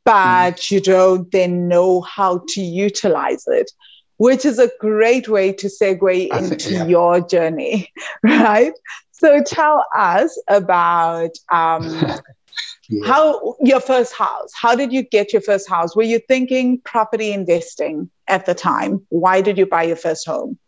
but 0.04 0.56
mm. 0.56 0.70
you 0.72 0.80
don't 0.80 1.30
then 1.30 1.68
know 1.68 2.00
how 2.00 2.42
to 2.48 2.60
utilize 2.60 3.44
it, 3.46 3.70
which 4.16 4.44
is 4.44 4.58
a 4.58 4.68
great 4.80 5.28
way 5.28 5.52
to 5.52 5.68
segue 5.68 6.28
I 6.32 6.38
into 6.38 6.56
think, 6.56 6.70
yeah. 6.70 6.86
your 6.86 7.20
journey, 7.20 7.92
right? 8.24 8.72
So 9.12 9.40
tell 9.42 9.86
us 9.96 10.36
about 10.48 11.30
um, 11.50 12.18
Yes. 12.88 13.06
How 13.08 13.54
your 13.62 13.80
first 13.80 14.12
house? 14.12 14.50
How 14.54 14.74
did 14.74 14.92
you 14.92 15.02
get 15.02 15.32
your 15.32 15.40
first 15.40 15.66
house? 15.66 15.96
Were 15.96 16.02
you 16.02 16.18
thinking 16.18 16.78
property 16.80 17.32
investing 17.32 18.10
at 18.28 18.44
the 18.44 18.54
time? 18.54 19.06
Why 19.08 19.40
did 19.40 19.56
you 19.56 19.64
buy 19.64 19.84
your 19.84 19.96
first 19.96 20.26
home? 20.26 20.58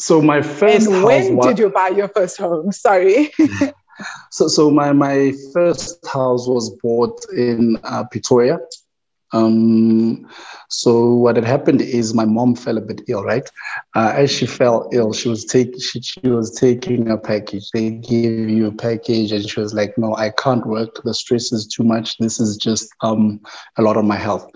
So 0.00 0.22
my 0.22 0.42
first 0.42 0.86
and 0.86 1.04
when 1.04 1.36
was, 1.36 1.46
did 1.46 1.58
you 1.58 1.70
buy 1.70 1.88
your 1.88 2.08
first 2.08 2.38
home? 2.38 2.70
Sorry. 2.72 3.32
so 4.30 4.48
so 4.48 4.70
my 4.70 4.92
my 4.92 5.32
first 5.52 6.06
house 6.06 6.46
was 6.46 6.70
bought 6.82 7.24
in 7.36 7.78
uh, 7.84 8.04
Pretoria. 8.10 8.58
Um, 9.32 10.26
so 10.70 11.12
what 11.14 11.36
had 11.36 11.44
happened 11.44 11.82
is 11.82 12.14
my 12.14 12.24
mom 12.24 12.54
fell 12.54 12.78
a 12.78 12.80
bit 12.80 13.02
ill, 13.08 13.24
right? 13.24 13.48
Uh, 13.94 14.12
as 14.14 14.30
she 14.30 14.46
fell 14.46 14.88
ill, 14.92 15.12
she 15.12 15.28
was 15.28 15.44
taking 15.44 15.80
she, 15.80 16.00
she 16.00 16.20
was 16.28 16.50
taking 16.52 17.10
a 17.10 17.18
package. 17.18 17.68
They 17.74 17.90
give 17.90 18.48
you 18.48 18.68
a 18.68 18.72
package, 18.72 19.32
and 19.32 19.46
she 19.48 19.60
was 19.60 19.74
like, 19.74 19.98
"No, 19.98 20.14
I 20.16 20.30
can't 20.30 20.66
work. 20.66 21.02
The 21.04 21.12
stress 21.12 21.52
is 21.52 21.66
too 21.66 21.84
much. 21.84 22.16
This 22.18 22.40
is 22.40 22.56
just 22.56 22.88
um 23.02 23.40
a 23.76 23.82
lot 23.82 23.96
of 23.96 24.04
my 24.04 24.16
health." 24.16 24.50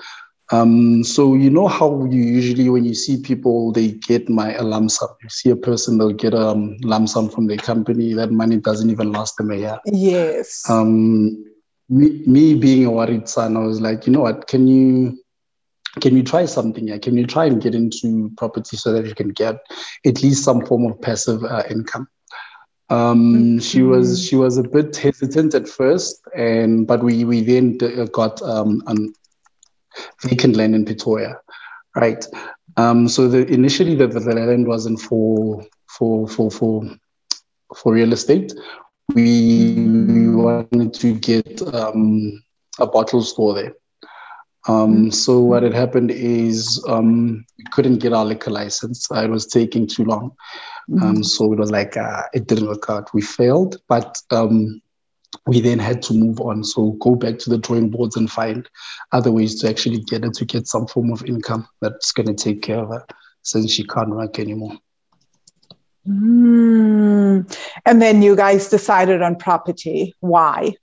Um, 0.52 1.02
so 1.02 1.35
you 1.35 1.49
know 1.49 1.66
how 1.66 2.04
you 2.04 2.21
usually 2.21 2.68
when 2.68 2.85
you 2.85 2.94
see 2.94 3.21
people 3.21 3.73
they 3.73 3.92
get 3.92 4.28
my 4.28 4.52
a 4.54 4.62
lump 4.62 4.90
sum. 4.90 5.09
You 5.23 5.30
see 5.30 5.49
a 5.49 5.56
person 5.56 5.97
they'll 5.97 6.12
get 6.12 6.35
a 6.35 6.49
um, 6.49 6.76
lump 6.82 7.09
sum 7.09 7.30
from 7.30 7.47
their 7.47 7.56
company. 7.56 8.12
That 8.12 8.30
money 8.30 8.59
doesn't 8.59 8.90
even 8.90 9.12
last 9.12 9.38
them 9.38 9.50
a 9.50 9.56
year. 9.56 9.78
Yes. 9.87 10.68
Um, 10.68 11.42
me, 11.88 12.23
me 12.26 12.54
being 12.54 12.85
a 12.85 12.90
worried 12.90 13.28
son, 13.28 13.56
I 13.56 13.61
was 13.61 13.80
like, 13.80 14.06
you 14.06 14.12
know 14.12 14.21
what? 14.21 14.47
Can 14.47 14.66
you 14.66 15.18
can 16.00 16.16
you 16.16 16.23
try 16.23 16.44
something 16.44 16.87
here? 16.87 16.99
Can 16.99 17.16
you 17.16 17.26
try 17.26 17.47
and 17.47 17.61
get 17.61 17.75
into 17.75 18.30
property 18.37 18.76
so 18.76 18.92
that 18.92 19.06
you 19.06 19.14
can 19.14 19.30
get 19.30 19.56
at 20.04 20.23
least 20.23 20.44
some 20.44 20.64
form 20.66 20.85
of 20.85 21.00
passive 21.00 21.44
uh, 21.44 21.62
income? 21.71 22.09
Um, 22.90 23.35
mm-hmm. 23.35 23.59
She 23.59 23.82
was 23.82 24.23
she 24.23 24.37
was 24.37 24.59
a 24.59 24.62
bit 24.62 24.94
hesitant 24.94 25.54
at 25.54 25.66
first, 25.66 26.21
and 26.37 26.87
but 26.87 27.02
we 27.02 27.25
we 27.25 27.40
then 27.40 27.78
got 28.12 28.42
um, 28.42 28.82
an 28.87 29.14
vacant 30.22 30.56
land 30.56 30.75
in 30.75 30.84
Pretoria, 30.84 31.38
right? 31.96 32.25
Um, 32.76 33.08
so 33.08 33.28
the, 33.28 33.46
initially 33.46 33.94
the, 33.94 34.06
the 34.06 34.20
land 34.20 34.66
wasn't 34.66 35.00
for 35.00 35.64
for 35.87 36.28
for 36.28 36.50
for 36.50 36.84
for 37.76 37.92
real 37.92 38.12
estate. 38.12 38.52
We, 39.14 39.75
we 39.75 40.28
wanted 40.34 40.94
to 40.94 41.14
get 41.14 41.61
um, 41.75 42.42
a 42.78 42.87
bottle 42.87 43.22
store 43.22 43.54
there. 43.54 43.75
Um, 44.68 45.11
so 45.11 45.40
what 45.40 45.64
had 45.64 45.75
happened 45.75 46.12
is 46.12 46.82
um, 46.88 47.44
we 47.58 47.64
couldn't 47.72 47.99
get 47.99 48.12
our 48.12 48.25
liquor 48.25 48.50
license. 48.50 49.08
It 49.11 49.28
was 49.28 49.46
taking 49.46 49.87
too 49.87 50.04
long. 50.04 50.32
Um, 51.00 51.25
so 51.25 51.52
it 51.52 51.58
was 51.58 51.70
like 51.70 51.96
uh, 51.96 52.22
it 52.32 52.46
didn't 52.46 52.68
work 52.68 52.88
out. 52.88 53.12
We 53.12 53.22
failed, 53.22 53.80
but 53.88 54.18
um, 54.30 54.80
we 55.46 55.60
then 55.60 55.78
had 55.78 56.02
to 56.02 56.14
move 56.14 56.40
on. 56.40 56.62
So 56.64 56.92
go 56.92 57.14
back 57.14 57.38
to 57.40 57.50
the 57.50 57.58
drawing 57.58 57.90
boards 57.90 58.16
and 58.16 58.30
find 58.30 58.68
other 59.12 59.32
ways 59.32 59.60
to 59.60 59.68
actually 59.68 60.00
get 60.00 60.24
her 60.24 60.30
to 60.30 60.44
get 60.44 60.66
some 60.66 60.86
form 60.86 61.12
of 61.12 61.24
income 61.24 61.66
that's 61.80 62.12
going 62.12 62.28
to 62.28 62.34
take 62.34 62.62
care 62.62 62.78
of 62.78 62.88
her 62.90 63.06
since 63.42 63.72
she 63.72 63.84
can't 63.84 64.10
work 64.10 64.38
anymore. 64.38 64.76
Mm. 66.08 67.56
And 67.86 68.02
then 68.02 68.22
you 68.22 68.36
guys 68.36 68.68
decided 68.68 69.22
on 69.22 69.36
property. 69.36 70.14
Why? 70.20 70.74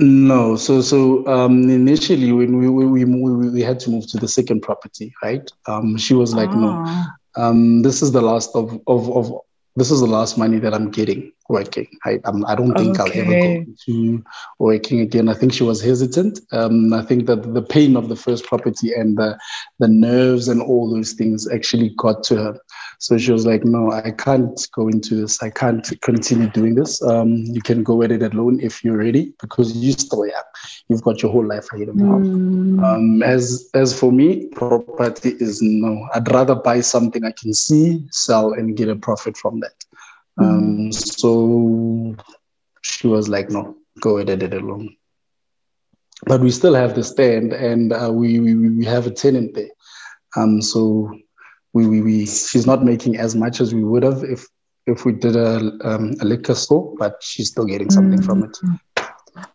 No, 0.00 0.56
so 0.56 0.80
so 0.80 1.24
um, 1.28 1.70
initially 1.70 2.32
when 2.32 2.58
we, 2.58 2.68
we 2.68 3.04
we 3.04 3.50
we 3.50 3.62
had 3.62 3.78
to 3.80 3.90
move 3.90 4.08
to 4.08 4.18
the 4.18 4.26
second 4.26 4.62
property, 4.62 5.14
right? 5.22 5.48
Um, 5.66 5.96
she 5.96 6.14
was 6.14 6.34
like, 6.34 6.50
no, 6.50 6.82
ah. 6.84 7.12
um, 7.36 7.82
this 7.82 8.02
is 8.02 8.10
the 8.10 8.20
last 8.20 8.50
of 8.56 8.80
of 8.88 9.08
of 9.16 9.32
this 9.76 9.92
is 9.92 10.00
the 10.00 10.06
last 10.06 10.36
money 10.36 10.58
that 10.58 10.74
I'm 10.74 10.90
getting 10.90 11.32
working. 11.52 11.86
I 12.04 12.18
I'm, 12.24 12.44
I 12.46 12.56
do 12.56 12.64
not 12.64 12.78
think 12.78 12.98
okay. 12.98 13.20
I'll 13.20 13.34
ever 13.34 13.64
go 13.64 13.72
to 13.86 14.24
working 14.58 15.00
again. 15.00 15.28
I 15.28 15.34
think 15.34 15.52
she 15.52 15.62
was 15.62 15.80
hesitant. 15.80 16.40
Um, 16.50 16.92
I 16.92 17.02
think 17.02 17.26
that 17.26 17.54
the 17.54 17.62
pain 17.62 17.96
of 17.96 18.08
the 18.08 18.16
first 18.16 18.46
property 18.46 18.92
and 18.92 19.16
the 19.16 19.38
the 19.78 19.88
nerves 19.88 20.48
and 20.48 20.62
all 20.62 20.90
those 20.90 21.12
things 21.12 21.48
actually 21.52 21.90
got 21.96 22.24
to 22.24 22.36
her. 22.36 22.60
So 22.98 23.18
she 23.18 23.32
was 23.32 23.46
like, 23.46 23.64
"No, 23.64 23.92
I 23.92 24.10
can't 24.10 24.58
go 24.74 24.88
into 24.88 25.14
this. 25.20 25.42
I 25.42 25.50
can't 25.50 25.86
continue 26.00 26.48
doing 26.48 26.74
this. 26.74 27.02
Um, 27.02 27.44
you 27.56 27.60
can 27.60 27.82
go 27.82 28.02
at 28.02 28.10
it 28.10 28.22
alone 28.22 28.58
if 28.60 28.82
you're 28.82 28.96
ready, 28.96 29.34
because 29.40 29.76
you 29.76 29.92
still 29.92 30.24
have. 30.24 30.44
you've 30.88 31.02
got 31.02 31.22
your 31.22 31.32
whole 31.32 31.46
life 31.46 31.68
ahead 31.72 31.88
of 31.88 31.96
you." 31.96 32.04
Mm. 32.04 32.82
Um, 32.82 33.22
as 33.22 33.68
as 33.74 33.98
for 33.98 34.10
me, 34.10 34.46
property 34.46 35.36
is 35.38 35.60
no. 35.60 36.08
I'd 36.14 36.32
rather 36.32 36.54
buy 36.54 36.80
something 36.80 37.24
I 37.24 37.32
can 37.32 37.52
see, 37.52 38.04
sell, 38.10 38.52
and 38.52 38.76
get 38.76 38.88
a 38.88 38.96
profit 38.96 39.36
from 39.36 39.60
that. 39.60 39.81
Um, 40.38 40.90
mm. 40.90 40.94
so 40.94 42.16
she 42.82 43.06
was 43.06 43.28
like, 43.28 43.50
no, 43.50 43.76
go 44.00 44.16
ahead 44.16 44.30
and 44.30 44.40
did 44.40 44.54
it 44.54 44.62
alone. 44.62 44.96
But 46.24 46.40
we 46.40 46.50
still 46.50 46.74
have 46.74 46.94
the 46.94 47.02
stand 47.02 47.52
and 47.52 47.92
uh, 47.92 48.10
we, 48.12 48.38
we, 48.38 48.54
we 48.54 48.84
have 48.84 49.06
a 49.06 49.10
tenant 49.10 49.54
there. 49.54 49.70
Um, 50.36 50.62
so 50.62 51.12
we, 51.72 51.86
we, 51.86 52.00
we, 52.00 52.26
she's 52.26 52.66
not 52.66 52.84
making 52.84 53.16
as 53.18 53.34
much 53.34 53.60
as 53.60 53.74
we 53.74 53.82
would 53.82 54.02
have 54.02 54.22
if, 54.22 54.46
if 54.86 55.04
we 55.04 55.12
did 55.12 55.36
a, 55.36 55.72
um, 55.84 56.14
a 56.20 56.24
liquor 56.24 56.54
store, 56.54 56.94
but 56.98 57.16
she's 57.20 57.48
still 57.50 57.64
getting 57.64 57.90
something 57.90 58.20
mm. 58.20 58.24
from 58.24 58.44
it. 58.44 58.56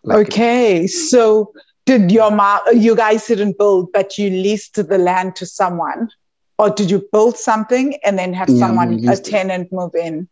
Like 0.04 0.28
okay. 0.28 0.84
It. 0.84 0.90
So 0.90 1.54
did 1.86 2.12
your 2.12 2.32
mom, 2.32 2.60
you 2.74 2.96
guys 2.96 3.26
didn't 3.28 3.58
build, 3.58 3.92
but 3.94 4.18
you 4.18 4.30
leased 4.30 4.76
the 4.76 4.98
land 4.98 5.36
to 5.38 5.46
someone? 5.46 6.10
Or 6.60 6.70
did 6.70 6.92
you 6.92 7.08
build 7.12 7.38
something 7.38 7.96
and 8.04 8.20
then 8.20 8.34
have 8.34 8.50
yeah, 8.50 8.58
someone, 8.58 9.08
a 9.08 9.16
tenant, 9.16 9.72
move 9.72 9.96
in? 9.96 10.28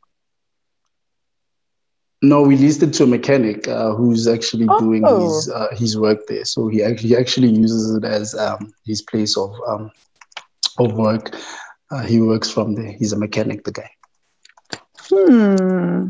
No, 2.21 2.41
we 2.41 2.55
leased 2.55 2.81
it 2.81 2.93
to 2.93 3.03
a 3.03 3.07
mechanic 3.07 3.67
uh, 3.67 3.93
who's 3.93 4.27
actually 4.27 4.67
oh. 4.69 4.79
doing 4.79 5.05
his 5.05 5.49
uh, 5.49 5.67
his 5.73 5.97
work 5.97 6.25
there. 6.27 6.45
So 6.45 6.67
he 6.67 6.83
actually 6.83 7.09
he 7.09 7.17
actually 7.17 7.49
uses 7.49 7.95
it 7.95 8.03
as 8.03 8.33
um, 8.35 8.73
his 8.85 9.01
place 9.01 9.37
of 9.37 9.53
um, 9.67 9.91
of 10.79 10.93
work. 10.93 11.35
Uh, 11.91 12.01
he 12.01 12.19
works 12.19 12.49
from 12.49 12.75
there. 12.75 12.91
He's 12.91 13.13
a 13.13 13.17
mechanic, 13.17 13.63
the 13.63 13.71
guy. 13.71 13.91
Hmm. 15.09 16.07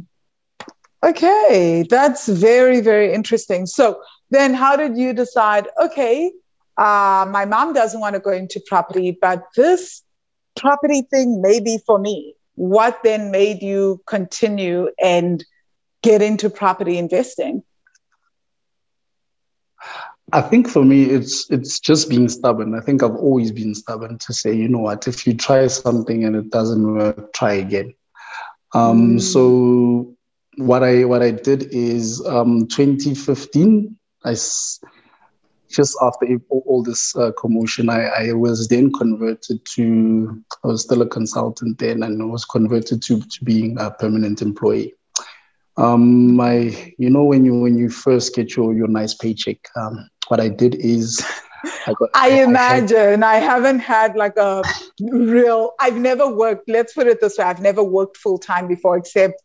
Okay, 1.04 1.86
that's 1.90 2.28
very 2.28 2.82
very 2.82 3.14
interesting. 3.14 3.66
So 3.66 4.02
then, 4.30 4.54
how 4.54 4.76
did 4.76 4.98
you 4.98 5.12
decide? 5.12 5.68
Okay, 5.82 6.32
uh, 6.78 7.26
my 7.30 7.46
mom 7.46 7.74
doesn't 7.74 8.00
want 8.00 8.14
to 8.14 8.20
go 8.20 8.32
into 8.32 8.62
property, 8.68 9.18
but 9.20 9.44
this 9.56 10.04
property 10.56 11.02
thing 11.12 11.42
may 11.42 11.60
be 11.60 11.80
for 11.86 12.00
me. 12.00 12.36
What 12.56 13.02
then 13.04 13.32
made 13.32 13.62
you 13.62 14.02
continue 14.08 14.90
and 15.02 15.44
get 16.06 16.22
into 16.22 16.50
property 16.50 16.98
investing? 16.98 17.64
I 20.32 20.42
think 20.42 20.68
for 20.68 20.84
me, 20.84 21.04
it's 21.04 21.50
it's 21.52 21.80
just 21.80 22.10
being 22.10 22.30
stubborn. 22.30 22.74
I 22.74 22.82
think 22.82 23.04
I've 23.04 23.16
always 23.16 23.52
been 23.52 23.76
stubborn 23.76 24.18
to 24.18 24.34
say, 24.34 24.54
you 24.54 24.68
know 24.68 24.80
what, 24.80 25.08
if 25.08 25.28
you 25.28 25.36
try 25.36 25.68
something 25.68 26.26
and 26.26 26.36
it 26.36 26.50
doesn't 26.50 26.96
work, 26.96 27.32
try 27.34 27.54
again. 27.54 27.94
Um, 28.74 29.18
mm. 29.18 29.22
So 29.22 30.16
what 30.58 30.84
I 30.84 31.06
what 31.06 31.22
I 31.22 31.32
did 31.32 31.68
is 31.72 32.26
um, 32.26 32.68
2015. 32.68 33.96
I 34.26 34.32
just 34.32 35.98
after 36.02 36.26
all 36.50 36.82
this 36.82 37.16
uh, 37.16 37.32
commotion, 37.38 37.90
I, 37.90 38.06
I 38.06 38.34
was 38.34 38.68
then 38.68 38.92
converted 38.92 39.64
to. 39.76 40.44
I 40.64 40.68
was 40.68 40.82
still 40.82 41.04
a 41.04 41.08
consultant 41.08 41.78
then, 41.78 42.02
and 42.02 42.32
was 42.32 42.46
converted 42.46 43.04
to 43.04 43.20
to 43.20 43.44
being 43.44 43.78
a 43.80 43.92
permanent 43.92 44.42
employee. 44.42 44.95
Um, 45.78 46.36
my, 46.36 46.94
you 46.98 47.10
know, 47.10 47.24
when 47.24 47.44
you 47.44 47.60
when 47.60 47.78
you 47.78 47.90
first 47.90 48.36
get 48.36 48.56
your 48.56 48.74
your 48.74 48.88
nice 48.88 49.14
paycheck, 49.14 49.58
um, 49.76 50.10
what 50.28 50.40
I 50.40 50.50
did 50.50 50.76
is. 50.76 51.24
I, 51.88 51.94
got, 51.94 52.10
I, 52.14 52.30
I 52.30 52.44
imagine 52.44 53.24
I, 53.24 53.36
had, 53.36 53.44
I 53.44 53.46
haven't 53.46 53.80
had 53.80 54.16
like 54.16 54.38
a 54.38 54.64
real. 55.02 55.72
I've 55.80 55.98
never 55.98 56.28
worked. 56.28 56.70
Let's 56.70 56.94
put 56.94 57.08
it 57.08 57.20
this 57.22 57.38
way: 57.38 57.46
I've 57.46 57.62
never 57.62 57.84
worked 57.84 58.18
full 58.18 58.38
time 58.38 58.68
before, 58.68 58.98
except 58.98 59.42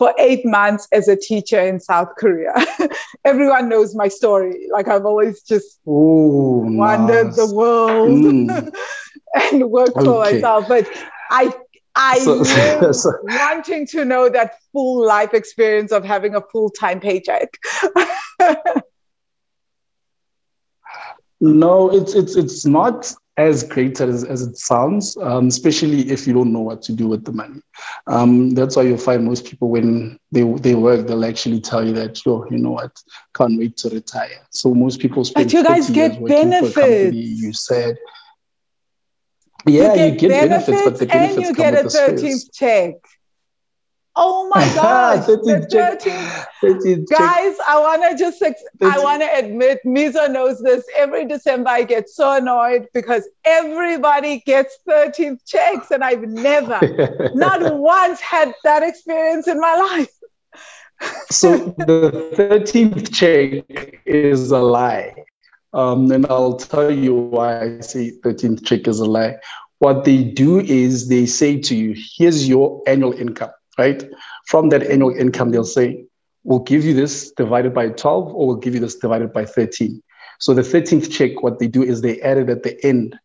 for 0.00 0.14
eight 0.18 0.46
months 0.46 0.88
as 0.92 1.08
a 1.08 1.14
teacher 1.14 1.60
in 1.60 1.78
South 1.78 2.08
Korea. 2.16 2.54
Everyone 3.26 3.68
knows 3.68 3.94
my 3.94 4.08
story. 4.08 4.66
Like 4.72 4.88
I've 4.88 5.04
always 5.04 5.42
just 5.42 5.78
Ooh, 5.86 6.64
wandered 6.64 7.26
nice. 7.26 7.36
the 7.36 7.54
world 7.54 8.08
mm. 8.08 8.74
and 9.52 9.70
worked 9.70 9.98
okay. 9.98 10.04
for 10.06 10.20
myself. 10.20 10.66
But 10.68 10.88
I 11.30 11.52
I 11.94 12.18
so, 12.20 12.42
so, 12.92 13.12
wanting 13.22 13.86
to 13.88 14.04
know 14.04 14.28
that 14.28 14.54
full 14.72 15.04
life 15.04 15.34
experience 15.34 15.92
of 15.92 16.04
having 16.04 16.34
a 16.34 16.40
full 16.40 16.70
time 16.70 17.00
paycheck. 17.00 17.54
no, 21.40 21.90
it's 21.90 22.14
it's 22.14 22.36
it's 22.36 22.64
not 22.64 23.12
as 23.40 23.62
great 23.62 23.98
as, 24.00 24.22
as 24.24 24.42
it 24.42 24.56
sounds, 24.58 25.16
um, 25.22 25.48
especially 25.48 26.10
if 26.10 26.26
you 26.26 26.34
don't 26.34 26.52
know 26.52 26.60
what 26.60 26.82
to 26.82 26.92
do 26.92 27.08
with 27.08 27.24
the 27.24 27.32
money. 27.32 27.60
Um, 28.06 28.50
that's 28.50 28.76
why 28.76 28.82
you'll 28.82 28.98
find 28.98 29.24
most 29.24 29.46
people 29.46 29.70
when 29.70 30.18
they 30.30 30.42
they 30.42 30.74
work, 30.74 31.06
they'll 31.06 31.24
actually 31.24 31.60
tell 31.60 31.84
you 31.84 31.94
that, 31.94 32.24
yo, 32.24 32.44
you 32.50 32.58
know 32.58 32.72
what, 32.72 32.92
can't 33.34 33.58
wait 33.58 33.76
to 33.78 33.88
retire. 33.88 34.46
So 34.50 34.74
most 34.74 35.00
people 35.00 35.24
spend 35.24 35.46
but 35.46 35.52
you 35.52 35.64
guys 35.64 35.88
get 35.90 36.22
benefits. 36.24 37.16
you 37.16 37.52
said 37.52 37.96
yeah, 39.66 39.94
you 39.94 39.94
get, 39.94 40.12
you 40.12 40.18
get 40.18 40.28
benefits, 40.28 40.68
benefits, 40.68 40.84
but 40.84 40.98
the 40.98 41.06
benefits 41.06 41.36
and 41.36 41.46
you 41.46 41.54
get 41.54 41.74
a 41.74 41.88
13th 41.88 42.52
check. 42.52 42.94
Oh 44.16 44.48
my 44.48 44.60
God. 44.74 45.20
13th, 45.20 45.70
13th, 45.70 46.44
13th 46.62 47.08
Guys, 47.08 47.56
check. 47.56 47.66
I 47.68 47.78
want 47.78 48.02
to 48.10 48.18
just, 48.18 48.42
I 48.82 48.98
want 48.98 49.22
to 49.22 49.34
admit, 49.34 49.78
Mizo 49.86 50.30
knows 50.30 50.60
this. 50.60 50.84
Every 50.96 51.26
December, 51.26 51.70
I 51.70 51.84
get 51.84 52.08
so 52.08 52.36
annoyed 52.36 52.88
because 52.92 53.28
everybody 53.44 54.40
gets 54.40 54.78
13th 54.88 55.46
checks, 55.46 55.90
and 55.90 56.02
I've 56.02 56.22
never, 56.22 56.80
not 57.34 57.74
once, 57.76 58.20
had 58.20 58.52
that 58.64 58.82
experience 58.82 59.46
in 59.46 59.60
my 59.60 59.74
life. 59.76 60.10
so 61.30 61.56
the 61.78 62.30
13th 62.34 63.14
check 63.14 63.64
is 64.04 64.50
a 64.50 64.58
lie. 64.58 65.14
Um, 65.72 66.10
and 66.10 66.26
I'll 66.26 66.56
tell 66.56 66.90
you 66.90 67.14
why 67.14 67.62
I 67.62 67.80
say 67.80 68.12
13th 68.24 68.64
check 68.66 68.88
is 68.88 68.98
a 68.98 69.04
lie. 69.04 69.36
What 69.78 70.04
they 70.04 70.24
do 70.24 70.60
is 70.60 71.08
they 71.08 71.26
say 71.26 71.58
to 71.60 71.74
you, 71.74 71.94
here's 72.16 72.48
your 72.48 72.82
annual 72.86 73.12
income 73.12 73.50
right? 73.80 74.04
From 74.46 74.68
that 74.70 74.82
annual 74.82 75.14
income, 75.16 75.50
they'll 75.50 75.64
say, 75.64 76.04
we'll 76.44 76.66
give 76.72 76.84
you 76.84 76.94
this 76.94 77.32
divided 77.32 77.74
by 77.74 77.88
12 77.88 78.34
or 78.34 78.46
we'll 78.46 78.56
give 78.56 78.74
you 78.74 78.80
this 78.80 78.96
divided 78.96 79.32
by 79.32 79.44
13. 79.44 80.02
So 80.38 80.54
the 80.54 80.62
13th 80.62 81.10
check, 81.10 81.42
what 81.42 81.58
they 81.58 81.68
do 81.68 81.82
is 81.82 82.00
they 82.00 82.20
add 82.20 82.38
it 82.38 82.48
at 82.48 82.62
the 82.62 82.74
end 82.84 83.18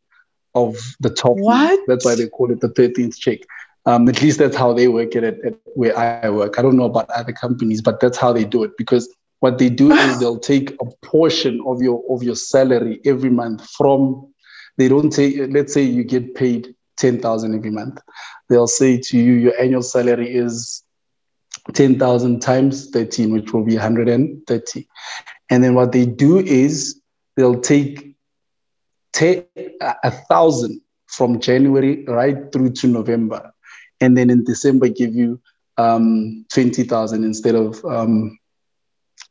of 0.53 0.77
the 0.99 1.09
top. 1.09 1.37
What? 1.37 1.79
That's 1.87 2.05
why 2.05 2.15
they 2.15 2.27
call 2.27 2.51
it 2.51 2.61
the 2.61 2.69
13th 2.69 3.17
check. 3.17 3.39
Um, 3.85 4.07
at 4.09 4.21
least 4.21 4.39
that's 4.39 4.55
how 4.55 4.73
they 4.73 4.87
work 4.87 5.15
it 5.15 5.23
at, 5.23 5.45
at 5.45 5.55
where 5.75 5.95
I 5.97 6.29
work. 6.29 6.57
I 6.57 6.61
don't 6.61 6.75
know 6.75 6.85
about 6.85 7.09
other 7.11 7.33
companies, 7.33 7.81
but 7.81 7.99
that's 7.99 8.17
how 8.17 8.33
they 8.33 8.43
do 8.43 8.63
it 8.63 8.71
because 8.77 9.13
what 9.39 9.57
they 9.57 9.69
do 9.69 9.91
is 9.91 10.19
they'll 10.19 10.39
take 10.39 10.71
a 10.81 10.85
portion 11.05 11.61
of 11.65 11.81
your 11.81 12.03
of 12.09 12.23
your 12.23 12.35
salary 12.35 12.99
every 13.05 13.29
month 13.29 13.67
from 13.69 14.33
they 14.77 14.87
don't 14.87 15.11
take 15.11 15.35
let's 15.51 15.73
say 15.73 15.81
you 15.81 16.03
get 16.03 16.35
paid 16.35 16.75
10,000 16.97 17.55
every 17.55 17.71
month 17.71 17.99
they'll 18.49 18.67
say 18.67 18.97
to 18.97 19.17
you, 19.17 19.33
your 19.33 19.59
annual 19.59 19.81
salary 19.81 20.33
is 20.33 20.83
10,000 21.73 22.41
times 22.41 22.89
13, 22.91 23.31
which 23.31 23.51
will 23.53 23.63
be 23.63 23.75
130. 23.75 24.87
And 25.49 25.63
then 25.63 25.73
what 25.73 25.91
they 25.91 26.05
do 26.05 26.39
is 26.39 27.01
they'll 27.35 27.59
take 27.59 28.15
a 29.21 30.11
thousand 30.29 30.81
from 31.07 31.39
January 31.39 32.03
right 32.05 32.51
through 32.51 32.71
to 32.71 32.87
November. 32.87 33.51
And 34.01 34.17
then 34.17 34.29
in 34.29 34.43
December, 34.43 34.89
give 34.89 35.15
you 35.15 35.39
um, 35.77 36.45
20,000 36.53 37.23
instead 37.23 37.55
of 37.55 37.83
um, 37.85 38.37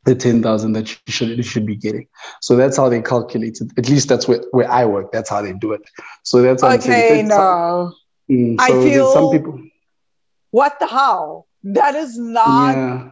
the 0.05 0.15
10,000 0.15 0.73
that 0.73 0.89
you 0.89 0.97
should, 1.07 1.29
you 1.29 1.43
should 1.43 1.65
be 1.65 1.75
getting. 1.75 2.07
So 2.41 2.55
that's 2.55 2.77
how 2.77 2.89
they 2.89 3.01
calculate 3.01 3.59
it. 3.59 3.71
At 3.77 3.89
least 3.89 4.07
that's 4.07 4.27
where, 4.27 4.41
where 4.51 4.69
I 4.71 4.85
work. 4.85 5.11
That's 5.11 5.29
how 5.29 5.41
they 5.41 5.53
do 5.53 5.73
it. 5.73 5.81
So 6.23 6.41
that's 6.41 6.63
okay. 6.63 7.23
No. 7.23 7.93
Mm, 8.29 8.59
so 8.59 8.63
I 8.63 8.69
feel 8.69 9.13
some 9.13 9.31
people. 9.31 9.61
What 10.51 10.79
the 10.79 10.87
hell? 10.87 11.47
That 11.63 11.95
is 11.95 12.17
not. 12.17 12.75
Yeah. 12.75 13.11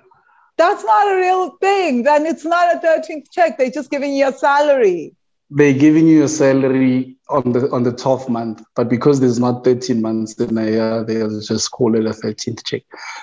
That's 0.57 0.83
not 0.83 1.11
a 1.11 1.15
real 1.15 1.57
thing. 1.57 2.03
Then 2.03 2.27
it's 2.27 2.45
not 2.45 2.75
a 2.75 2.79
13th 2.79 3.25
check. 3.31 3.57
They're 3.57 3.71
just 3.71 3.89
giving 3.89 4.13
you 4.13 4.27
a 4.27 4.31
salary. 4.31 5.15
They're 5.55 5.73
giving 5.73 6.07
you 6.07 6.23
a 6.23 6.27
salary 6.27 7.15
on 7.29 7.51
the 7.51 7.69
on 7.71 7.83
the 7.83 7.91
12th 7.91 8.27
month, 8.27 8.63
but 8.75 8.89
because 8.89 9.19
there's 9.19 9.39
not 9.39 9.63
13 9.63 10.01
months 10.01 10.33
in 10.39 10.57
a 10.57 10.65
year, 10.65 11.03
they'll 11.03 11.39
just 11.41 11.71
call 11.71 11.95
it 11.95 12.05
a 12.05 12.09
13th 12.09 12.65
check. 12.65 12.81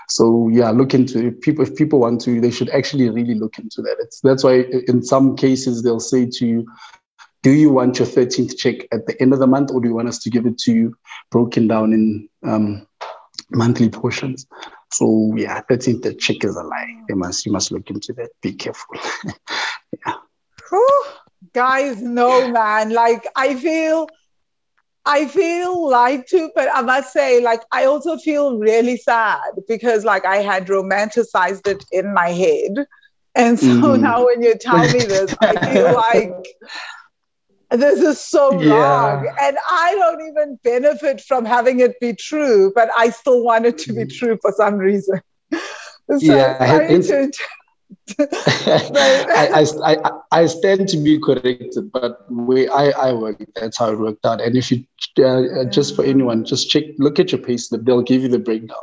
So 0.08 0.48
yeah, 0.48 0.70
look 0.70 0.94
into 0.94 1.26
it. 1.26 1.40
People 1.40 1.64
if 1.64 1.74
people 1.74 2.00
want 2.00 2.20
to, 2.22 2.40
they 2.40 2.50
should 2.50 2.70
actually 2.70 3.10
really 3.10 3.34
look 3.34 3.58
into 3.58 3.82
that. 3.82 3.96
It's 4.00 4.20
that's 4.20 4.44
why 4.44 4.64
in 4.86 5.02
some 5.02 5.36
cases 5.36 5.82
they'll 5.82 5.98
say 5.98 6.26
to 6.26 6.46
you, 6.46 6.66
do 7.42 7.50
you 7.50 7.70
want 7.70 7.98
your 7.98 8.08
13th 8.08 8.56
check 8.56 8.86
at 8.92 9.06
the 9.06 9.20
end 9.20 9.32
of 9.32 9.38
the 9.38 9.46
month 9.46 9.70
or 9.72 9.80
do 9.80 9.88
you 9.88 9.94
want 9.94 10.08
us 10.08 10.18
to 10.20 10.30
give 10.30 10.46
it 10.46 10.58
to 10.58 10.72
you 10.72 10.96
broken 11.30 11.66
down 11.66 11.92
in 11.92 12.28
um, 12.44 12.86
monthly 13.50 13.88
portions 13.88 14.46
so 14.92 15.32
yeah 15.36 15.62
13th 15.70 16.18
check 16.18 16.44
is 16.44 16.56
a 16.56 16.62
lie 16.62 16.96
you 17.08 17.16
must 17.16 17.46
you 17.46 17.52
must 17.52 17.72
look 17.72 17.88
into 17.90 18.12
that 18.12 18.30
be 18.42 18.52
careful 18.52 18.94
yeah. 20.06 20.14
Guys 21.52 22.00
no 22.02 22.50
man 22.50 22.90
like 22.90 23.26
i 23.36 23.54
feel 23.54 24.06
I 25.06 25.26
feel 25.26 25.88
lied 25.88 26.26
to, 26.28 26.50
but 26.54 26.68
I 26.72 26.82
must 26.82 27.12
say, 27.12 27.40
like, 27.40 27.62
I 27.72 27.86
also 27.86 28.18
feel 28.18 28.58
really 28.58 28.96
sad 28.98 29.40
because, 29.66 30.04
like, 30.04 30.26
I 30.26 30.36
had 30.36 30.66
romanticized 30.66 31.66
it 31.66 31.84
in 31.90 32.12
my 32.12 32.28
head. 32.28 32.86
And 33.34 33.58
so 33.58 33.66
mm-hmm. 33.66 34.02
now 34.08 34.26
when 34.26 34.42
you 34.42 34.54
tell 34.56 34.78
me 34.78 35.00
this, 35.00 35.34
I 35.40 35.72
feel 35.72 35.94
like 36.10 36.46
this 37.70 38.00
is 38.00 38.20
so 38.20 38.60
yeah. 38.60 38.74
wrong. 38.74 39.34
And 39.40 39.56
I 39.70 39.94
don't 39.94 40.28
even 40.28 40.58
benefit 40.62 41.20
from 41.22 41.44
having 41.44 41.80
it 41.80 41.98
be 42.00 42.12
true, 42.12 42.72
but 42.74 42.90
I 42.96 43.10
still 43.10 43.42
want 43.42 43.66
it 43.66 43.78
to 43.78 43.92
be 43.92 44.04
mm. 44.04 44.12
true 44.12 44.38
for 44.42 44.52
some 44.52 44.76
reason. 44.76 45.20
so 45.52 46.18
yeah, 46.18 46.56
I, 46.60 46.86
I, 46.86 47.30
I, 48.18 49.66
I, 49.84 50.10
I 50.32 50.46
stand 50.46 50.88
to 50.88 50.96
be 50.96 51.18
corrected, 51.18 51.90
but 51.92 52.30
way 52.30 52.68
I, 52.68 52.90
I 52.90 53.12
work, 53.12 53.42
that's 53.54 53.78
how 53.78 53.92
it 53.92 53.98
worked 53.98 54.24
out. 54.26 54.40
And 54.40 54.56
if 54.56 54.70
you, 54.70 54.84
uh, 55.24 55.64
just 55.64 55.96
for 55.96 56.04
anyone, 56.04 56.44
just 56.44 56.70
check, 56.70 56.84
look 56.98 57.18
at 57.18 57.32
your 57.32 57.40
payslip, 57.40 57.84
they'll 57.84 58.02
give 58.02 58.22
you 58.22 58.28
the 58.28 58.38
breakdown. 58.38 58.78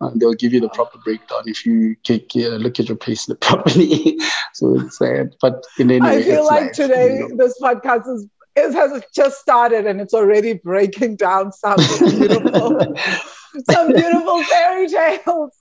Uh, 0.00 0.10
they'll 0.16 0.34
give 0.34 0.52
you 0.52 0.60
the 0.60 0.68
proper 0.70 0.98
breakdown 1.04 1.42
if 1.46 1.64
you 1.64 1.94
take, 2.02 2.32
uh, 2.36 2.56
look 2.56 2.80
at 2.80 2.88
your 2.88 2.96
payslip 2.96 3.40
properly. 3.40 4.18
so 4.52 4.78
it's 4.80 4.98
sad, 4.98 5.34
but 5.40 5.64
in 5.78 5.90
any 5.90 6.06
I 6.06 6.22
feel 6.22 6.44
like 6.44 6.64
life, 6.64 6.72
today 6.72 7.18
you 7.18 7.28
know. 7.28 7.36
this 7.36 7.58
podcast 7.60 8.08
is 8.08 8.26
it 8.56 8.72
has 8.72 9.02
just 9.14 9.40
started 9.40 9.86
and 9.86 10.00
it's 10.00 10.14
already 10.14 10.54
breaking 10.54 11.16
down 11.16 11.52
some 11.52 11.76
beautiful, 11.76 12.78
some 13.70 13.92
beautiful 13.92 14.42
fairy 14.44 14.88
tales. 14.88 15.52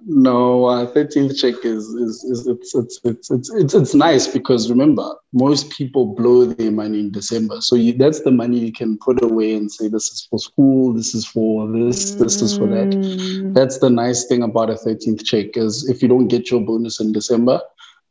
No, 0.00 0.66
uh, 0.66 0.92
13th 0.92 1.38
check 1.38 1.64
is, 1.64 1.86
is, 1.88 2.24
is 2.24 2.46
it's, 2.46 2.74
it's, 2.74 3.00
it's, 3.04 3.30
it's, 3.30 3.50
it's, 3.50 3.74
it's 3.74 3.94
nice 3.94 4.26
because 4.26 4.70
remember, 4.70 5.14
most 5.32 5.70
people 5.70 6.14
blow 6.14 6.46
their 6.46 6.70
money 6.70 7.00
in 7.00 7.10
December. 7.10 7.60
So 7.60 7.76
you, 7.76 7.92
that's 7.92 8.22
the 8.22 8.30
money 8.30 8.58
you 8.58 8.72
can 8.72 8.98
put 8.98 9.22
away 9.22 9.54
and 9.54 9.70
say, 9.70 9.88
this 9.88 10.10
is 10.10 10.26
for 10.28 10.38
school, 10.38 10.92
this 10.92 11.14
is 11.14 11.26
for 11.26 11.70
this, 11.70 12.12
this 12.12 12.40
is 12.40 12.56
for 12.56 12.66
that. 12.66 12.88
Mm. 12.88 13.54
That's 13.54 13.78
the 13.78 13.90
nice 13.90 14.24
thing 14.26 14.42
about 14.42 14.70
a 14.70 14.74
13th 14.74 15.24
check 15.24 15.56
is 15.56 15.88
if 15.88 16.02
you 16.02 16.08
don't 16.08 16.28
get 16.28 16.50
your 16.50 16.60
bonus 16.60 16.98
in 16.98 17.12
December, 17.12 17.60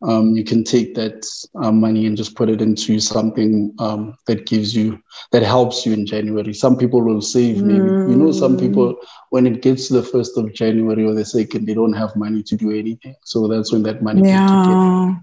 um, 0.03 0.35
you 0.35 0.43
can 0.43 0.63
take 0.63 0.95
that 0.95 1.25
uh, 1.55 1.71
money 1.71 2.07
and 2.07 2.17
just 2.17 2.35
put 2.35 2.49
it 2.49 2.61
into 2.61 2.99
something 2.99 3.73
um, 3.79 4.17
that 4.25 4.45
gives 4.45 4.75
you 4.75 5.01
that 5.31 5.43
helps 5.43 5.85
you 5.85 5.93
in 5.93 6.05
January. 6.05 6.53
Some 6.53 6.77
people 6.77 7.01
will 7.01 7.21
save 7.21 7.61
maybe. 7.61 7.79
Mm. 7.79 8.09
You 8.09 8.15
know, 8.15 8.31
some 8.31 8.57
people 8.57 8.97
when 9.29 9.45
it 9.45 9.61
gets 9.61 9.87
to 9.87 9.93
the 9.93 10.03
first 10.03 10.37
of 10.37 10.53
January 10.53 11.05
or 11.05 11.13
the 11.13 11.25
second, 11.25 11.65
they 11.65 11.73
don't 11.73 11.93
have 11.93 12.15
money 12.15 12.41
to 12.43 12.55
do 12.55 12.71
anything. 12.71 13.15
So 13.23 13.47
that's 13.47 13.71
when 13.71 13.83
that 13.83 14.01
money 14.01 14.27
yeah. 14.27 15.15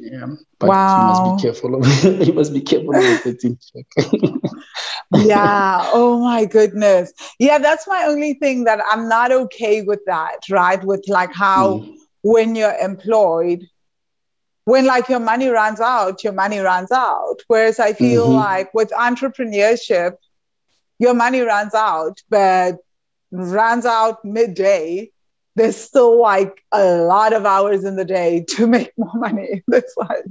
Yeah, 0.00 0.26
but 0.58 0.70
wow. 0.70 0.98
you 0.98 1.06
must 1.06 1.36
be 1.36 1.46
careful 1.46 1.74
of 1.76 2.04
you 2.26 2.32
must 2.32 2.52
be 2.52 2.60
careful 2.60 2.96
of 2.96 3.22
the 3.22 3.58
check. 3.72 3.86
yeah. 5.24 5.88
Oh 5.92 6.18
my 6.18 6.46
goodness. 6.46 7.12
Yeah, 7.38 7.58
that's 7.58 7.86
my 7.86 8.04
only 8.04 8.34
thing 8.34 8.64
that 8.64 8.80
I'm 8.90 9.08
not 9.08 9.30
okay 9.30 9.82
with 9.82 10.00
that, 10.06 10.40
right? 10.50 10.82
With 10.82 11.04
like 11.06 11.32
how 11.32 11.78
mm. 11.78 11.96
when 12.22 12.56
you're 12.56 12.74
employed, 12.74 13.68
when 14.64 14.86
like 14.86 15.08
your 15.08 15.20
money 15.20 15.48
runs 15.48 15.80
out, 15.80 16.24
your 16.24 16.32
money 16.32 16.58
runs 16.58 16.90
out. 16.90 17.36
Whereas 17.48 17.78
I 17.78 17.92
feel 17.92 18.26
mm-hmm. 18.26 18.36
like 18.36 18.74
with 18.74 18.90
entrepreneurship, 18.90 20.16
your 20.98 21.14
money 21.14 21.40
runs 21.40 21.74
out, 21.74 22.22
but 22.30 22.76
runs 23.30 23.84
out 23.84 24.24
midday. 24.24 25.10
There's 25.56 25.76
still 25.76 26.20
like 26.20 26.64
a 26.72 26.96
lot 26.96 27.32
of 27.32 27.46
hours 27.46 27.84
in 27.84 27.96
the 27.96 28.04
day 28.04 28.44
to 28.50 28.66
make 28.74 28.92
more 28.96 29.14
money. 29.14 29.62
That's 29.68 29.92
why, 29.96 30.22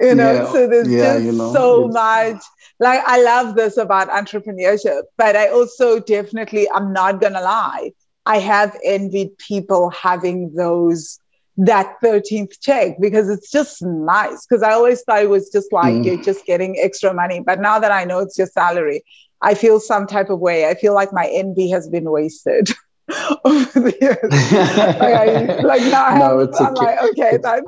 you 0.00 0.14
know, 0.14 0.32
yeah. 0.32 0.52
so 0.52 0.66
there's 0.68 0.88
yeah, 0.88 1.14
just 1.14 1.24
you 1.24 1.32
know, 1.32 1.52
so 1.52 1.88
much. 1.88 2.42
Like, 2.78 3.00
I 3.06 3.22
love 3.22 3.54
this 3.54 3.76
about 3.76 4.08
entrepreneurship, 4.08 5.02
but 5.16 5.36
I 5.36 5.48
also 5.48 6.00
definitely, 6.00 6.68
I'm 6.70 6.92
not 6.92 7.20
going 7.20 7.34
to 7.34 7.40
lie, 7.40 7.92
I 8.24 8.38
have 8.38 8.76
envied 8.84 9.36
people 9.38 9.90
having 9.90 10.54
those 10.54 11.18
that 11.56 11.96
13th 12.02 12.60
check 12.60 12.96
because 13.00 13.28
it's 13.28 13.50
just 13.50 13.82
nice. 13.82 14.46
Because 14.46 14.62
I 14.62 14.72
always 14.72 15.02
thought 15.02 15.22
it 15.22 15.30
was 15.30 15.50
just 15.50 15.72
like 15.72 15.94
mm. 15.94 16.04
you're 16.04 16.22
just 16.22 16.46
getting 16.46 16.78
extra 16.78 17.12
money. 17.12 17.40
But 17.40 17.60
now 17.60 17.78
that 17.78 17.92
I 17.92 18.04
know 18.04 18.20
it's 18.20 18.38
your 18.38 18.46
salary, 18.46 19.04
I 19.40 19.54
feel 19.54 19.80
some 19.80 20.06
type 20.06 20.30
of 20.30 20.38
way. 20.38 20.68
I 20.68 20.74
feel 20.74 20.94
like 20.94 21.12
my 21.12 21.26
envy 21.26 21.68
has 21.70 21.88
been 21.88 22.10
wasted 22.10 22.70
over 23.44 23.80
the 23.80 23.96
years. 24.00 24.98
like, 25.00 25.14
I, 25.14 25.56
like 25.62 25.82
now 25.82 26.04
I 26.04 26.10
have, 26.12 26.18
no, 26.18 26.38
it's 26.40 26.60
I'm 26.60 26.72
okay. 26.72 26.84
like, 26.84 27.02
okay, 27.10 27.36
that, 27.38 27.64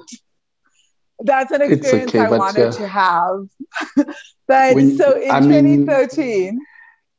that's 1.20 1.52
an 1.52 1.62
experience 1.62 2.14
okay, 2.14 2.20
I 2.20 2.30
wanted 2.30 2.72
to 2.72 2.86
have. 2.86 3.48
but 4.46 4.74
when, 4.74 4.96
so 4.96 5.20
in 5.20 5.30
I 5.30 5.40
2013, 5.40 6.54
mean, 6.54 6.66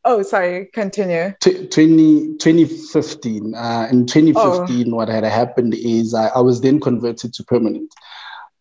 Oh, 0.07 0.21
sorry, 0.21 0.67
continue. 0.71 1.33
T- 1.41 1.65
20, 1.65 2.37
2015. 2.37 3.55
Uh, 3.55 3.87
in 3.91 4.05
2015, 4.05 4.93
oh. 4.93 4.95
what 4.95 5.09
had 5.09 5.23
happened 5.23 5.73
is 5.73 6.13
I, 6.13 6.27
I, 6.27 6.41
was 6.41 6.61
then 6.61 6.79
converted 6.79 7.33
to 7.33 7.43
permanent. 7.43 7.91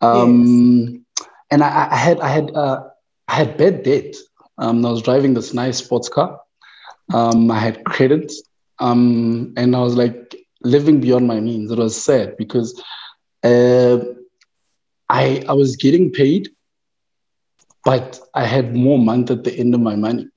Um, 0.01 1.05
yes. 1.19 1.27
And 1.51 1.63
I, 1.63 1.89
I, 1.91 1.97
had 1.97 2.21
I 2.21 2.29
had 2.29 2.51
uh, 2.57 2.85
I 3.29 3.35
had 3.35 3.59
bad 3.59 3.83
debt. 3.83 4.17
Um, 4.57 4.85
I 4.87 4.91
was 4.91 5.03
driving 5.03 5.35
this 5.35 5.53
nice 5.53 5.77
sports 5.77 6.09
car. 6.09 6.41
Um, 7.13 7.51
I 7.51 7.59
had 7.59 7.85
credit. 7.85 8.33
Um, 8.79 9.53
and 9.59 9.77
I 9.77 9.81
was 9.81 9.97
like 9.97 10.35
living 10.63 11.01
beyond 11.01 11.27
my 11.27 11.41
means. 11.41 11.71
It 11.71 11.79
was 11.79 12.03
sad 12.03 12.39
because 12.39 12.83
uh, 13.43 13.99
I 15.11 15.45
I 15.47 15.53
was 15.53 15.77
getting 15.77 16.11
paid, 16.11 16.49
but 17.85 18.19
I 18.35 18.47
had 18.47 18.75
more 18.75 18.99
month 18.99 19.31
at 19.31 19.45
the 19.45 19.53
end 19.53 19.75
of 19.75 19.81
my 19.81 19.95
money. 19.95 20.29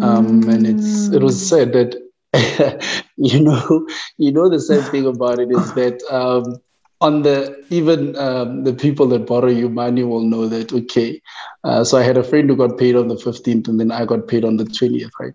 Um, 0.00 0.42
mm. 0.42 0.52
And 0.52 0.66
it's 0.66 1.08
it 1.08 1.22
was 1.22 1.48
said 1.48 1.72
that 1.72 1.96
you 3.16 3.40
know 3.40 3.86
you 4.18 4.32
know 4.32 4.48
the 4.48 4.60
sad 4.60 4.90
thing 4.90 5.06
about 5.06 5.38
it 5.38 5.50
is 5.50 5.72
that 5.74 6.02
um, 6.10 6.60
on 7.00 7.22
the 7.22 7.64
even 7.70 8.16
um, 8.16 8.64
the 8.64 8.72
people 8.72 9.06
that 9.08 9.26
borrow 9.26 9.48
you 9.48 9.68
money 9.68 10.02
will 10.02 10.22
know 10.22 10.46
that 10.48 10.72
okay 10.72 11.20
uh, 11.64 11.84
so 11.84 11.98
i 11.98 12.02
had 12.02 12.16
a 12.16 12.24
friend 12.24 12.48
who 12.48 12.56
got 12.56 12.78
paid 12.78 12.96
on 12.96 13.08
the 13.08 13.14
15th 13.14 13.68
and 13.68 13.78
then 13.80 13.90
i 13.90 14.04
got 14.04 14.26
paid 14.28 14.44
on 14.44 14.56
the 14.56 14.64
20th 14.64 15.10
right 15.20 15.34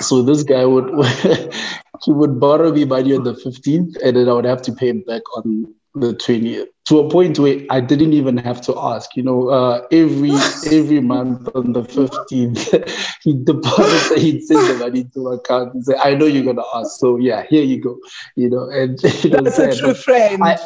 so 0.00 0.22
this 0.22 0.42
guy 0.42 0.64
would 0.64 0.88
he 2.04 2.12
would 2.12 2.38
borrow 2.38 2.72
me 2.72 2.84
money 2.84 3.14
on 3.14 3.24
the 3.24 3.34
15th 3.34 3.96
and 4.02 4.16
then 4.16 4.28
i 4.28 4.32
would 4.32 4.44
have 4.44 4.62
to 4.62 4.72
pay 4.72 4.88
him 4.88 5.02
back 5.02 5.22
on 5.36 5.74
the 6.00 6.14
20th 6.14 6.66
to 6.86 7.00
a 7.00 7.10
point 7.10 7.38
where 7.38 7.60
I 7.68 7.80
didn't 7.80 8.12
even 8.12 8.36
have 8.38 8.60
to 8.62 8.78
ask. 8.78 9.16
You 9.16 9.24
know, 9.24 9.48
uh, 9.48 9.86
every 9.90 10.30
every 10.70 11.00
month 11.00 11.48
on 11.54 11.72
the 11.72 11.82
15th, 11.82 13.18
he 13.22 13.34
deposits, 13.44 14.14
he'd 14.22 14.42
send 14.42 14.68
the 14.68 14.84
money 14.84 15.04
to 15.04 15.20
my 15.20 15.34
account 15.34 15.74
and 15.74 15.84
say, 15.84 15.94
I 16.02 16.14
know 16.14 16.26
you're 16.26 16.44
going 16.44 16.56
to 16.56 16.66
ask. 16.74 16.98
So, 16.98 17.16
yeah, 17.16 17.44
here 17.48 17.64
you 17.64 17.80
go. 17.80 17.98
You 18.36 18.50
know, 18.50 18.70
and 18.70 19.02
you 19.02 19.30
know, 19.30 19.42
That's 19.42 19.58
a 19.58 19.76
true 19.76 19.94
friend. 19.94 20.42
I, 20.42 20.58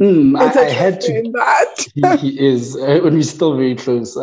mm, 0.00 0.38
I, 0.38 0.60
I 0.60 0.70
had 0.70 1.00
to. 1.02 1.22
That. 1.32 1.86
he, 1.94 2.30
he 2.30 2.46
is, 2.46 2.76
uh, 2.76 3.04
and 3.04 3.14
we're 3.14 3.22
still 3.22 3.56
very 3.56 3.74
close. 3.74 4.14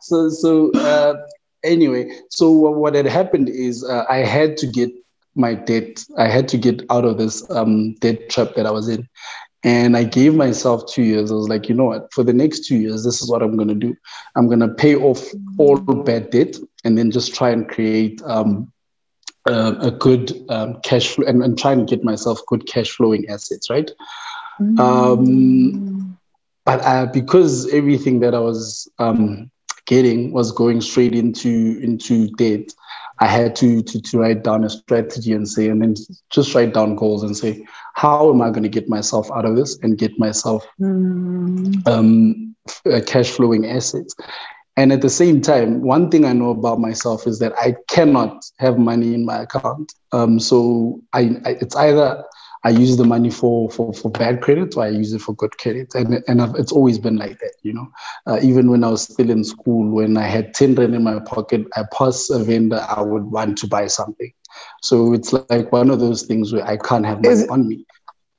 so, 0.00 0.28
so, 0.28 0.70
uh, 0.72 1.14
anyway, 1.64 2.10
so 2.30 2.50
what 2.50 2.94
had 2.94 3.06
happened 3.06 3.48
is 3.48 3.82
uh, 3.84 4.04
I 4.08 4.18
had 4.18 4.56
to 4.58 4.66
get 4.68 4.90
my 5.36 5.54
debt. 5.54 6.04
I 6.18 6.28
had 6.28 6.48
to 6.48 6.58
get 6.58 6.82
out 6.90 7.04
of 7.04 7.18
this 7.18 7.48
um, 7.50 7.94
debt 7.94 8.28
trap 8.30 8.54
that 8.56 8.66
I 8.66 8.70
was 8.70 8.88
in. 8.88 9.08
And 9.64 9.96
I 9.96 10.04
gave 10.04 10.34
myself 10.34 10.86
two 10.86 11.02
years. 11.02 11.32
I 11.32 11.34
was 11.34 11.48
like, 11.48 11.68
you 11.68 11.74
know 11.74 11.86
what? 11.86 12.12
For 12.12 12.22
the 12.22 12.32
next 12.32 12.66
two 12.66 12.76
years, 12.76 13.04
this 13.04 13.20
is 13.20 13.28
what 13.28 13.42
I'm 13.42 13.56
going 13.56 13.68
to 13.68 13.74
do. 13.74 13.96
I'm 14.36 14.46
going 14.46 14.60
to 14.60 14.68
pay 14.68 14.94
off 14.94 15.26
all 15.58 15.76
bad 15.76 16.30
debt 16.30 16.56
and 16.84 16.96
then 16.96 17.10
just 17.10 17.34
try 17.34 17.50
and 17.50 17.68
create 17.68 18.22
um, 18.24 18.72
uh, 19.48 19.74
a 19.80 19.90
good 19.90 20.32
um, 20.50 20.80
cash 20.82 21.08
flow 21.08 21.26
and, 21.26 21.42
and 21.42 21.58
trying 21.58 21.84
to 21.84 21.96
get 21.96 22.04
myself 22.04 22.40
good 22.46 22.66
cash 22.66 22.90
flowing 22.90 23.28
assets, 23.28 23.68
right? 23.68 23.90
Mm. 24.60 24.78
Um, 24.78 26.18
but 26.64 26.80
uh, 26.82 27.06
because 27.06 27.72
everything 27.72 28.20
that 28.20 28.34
I 28.34 28.40
was 28.40 28.88
um, 28.98 29.50
getting 29.86 30.32
was 30.32 30.52
going 30.52 30.80
straight 30.80 31.14
into 31.14 31.78
into 31.80 32.28
debt, 32.32 32.72
I 33.18 33.26
had 33.26 33.56
to, 33.56 33.82
to, 33.82 34.00
to 34.00 34.18
write 34.18 34.44
down 34.44 34.64
a 34.64 34.68
strategy 34.68 35.32
and 35.32 35.48
say, 35.48 35.68
and 35.68 35.80
then 35.80 35.94
just 36.30 36.54
write 36.54 36.74
down 36.74 36.96
goals 36.96 37.22
and 37.22 37.36
say, 37.36 37.64
how 37.94 38.30
am 38.30 38.42
I 38.42 38.50
going 38.50 38.62
to 38.62 38.68
get 38.68 38.88
myself 38.88 39.30
out 39.32 39.44
of 39.44 39.56
this 39.56 39.78
and 39.82 39.96
get 39.96 40.18
myself 40.18 40.66
mm. 40.80 41.86
um, 41.88 42.54
cash 43.06 43.30
flowing 43.30 43.66
assets? 43.66 44.14
And 44.76 44.92
at 44.92 45.00
the 45.00 45.08
same 45.08 45.40
time, 45.40 45.80
one 45.80 46.10
thing 46.10 46.26
I 46.26 46.34
know 46.34 46.50
about 46.50 46.80
myself 46.80 47.26
is 47.26 47.38
that 47.38 47.54
I 47.58 47.76
cannot 47.88 48.44
have 48.58 48.78
money 48.78 49.14
in 49.14 49.24
my 49.24 49.42
account. 49.42 49.94
Um, 50.12 50.38
so 50.38 51.00
I, 51.14 51.36
I, 51.46 51.50
it's 51.62 51.74
either 51.74 52.22
I 52.64 52.70
use 52.70 52.96
the 52.96 53.04
money 53.04 53.30
for 53.30 53.70
for 53.70 53.92
for 53.92 54.10
bad 54.10 54.40
credit, 54.40 54.76
or 54.76 54.84
I 54.84 54.88
use 54.88 55.12
it 55.12 55.20
for 55.20 55.34
good 55.34 55.56
credit, 55.58 55.94
and 55.94 56.22
and 56.26 56.42
I've, 56.42 56.54
it's 56.56 56.72
always 56.72 56.98
been 56.98 57.16
like 57.16 57.38
that, 57.38 57.54
you 57.62 57.72
know. 57.72 57.86
Uh, 58.26 58.38
even 58.42 58.70
when 58.70 58.82
I 58.82 58.88
was 58.88 59.02
still 59.02 59.30
in 59.30 59.44
school, 59.44 59.88
when 59.90 60.16
I 60.16 60.26
had 60.26 60.54
ten 60.54 60.74
rand 60.74 60.94
in 60.94 61.04
my 61.04 61.20
pocket, 61.20 61.66
I 61.76 61.84
pass 61.92 62.30
a 62.30 62.42
vendor, 62.42 62.84
I 62.88 63.02
would 63.02 63.24
want 63.24 63.58
to 63.58 63.68
buy 63.68 63.86
something. 63.86 64.32
So 64.82 65.12
it's 65.12 65.32
like 65.32 65.70
one 65.70 65.90
of 65.90 66.00
those 66.00 66.22
things 66.22 66.52
where 66.52 66.66
I 66.66 66.76
can't 66.76 67.06
have 67.06 67.22
money 67.22 67.48
on 67.48 67.68
me. 67.68 67.86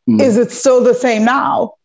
Mm. 0.09 0.21
Is 0.21 0.37
it 0.37 0.51
still 0.51 0.83
the 0.83 0.93
same 0.93 1.25
now? 1.25 1.76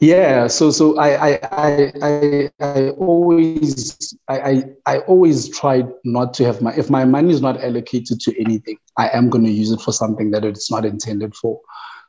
Yeah, 0.00 0.46
so 0.48 0.70
so 0.70 0.98
I 0.98 1.28
I 1.28 1.38
I 1.52 1.92
I, 2.02 2.50
I 2.60 2.90
always 2.90 4.14
I, 4.28 4.40
I 4.40 4.64
I 4.86 4.98
always 5.00 5.56
try 5.56 5.84
not 6.04 6.34
to 6.34 6.44
have 6.44 6.60
my 6.60 6.74
if 6.74 6.90
my 6.90 7.04
money 7.04 7.32
is 7.32 7.40
not 7.40 7.62
allocated 7.62 8.20
to 8.20 8.40
anything, 8.40 8.78
I 8.96 9.08
am 9.08 9.30
going 9.30 9.44
to 9.44 9.50
use 9.50 9.70
it 9.70 9.80
for 9.80 9.92
something 9.92 10.30
that 10.32 10.44
it's 10.44 10.70
not 10.70 10.84
intended 10.84 11.34
for. 11.34 11.60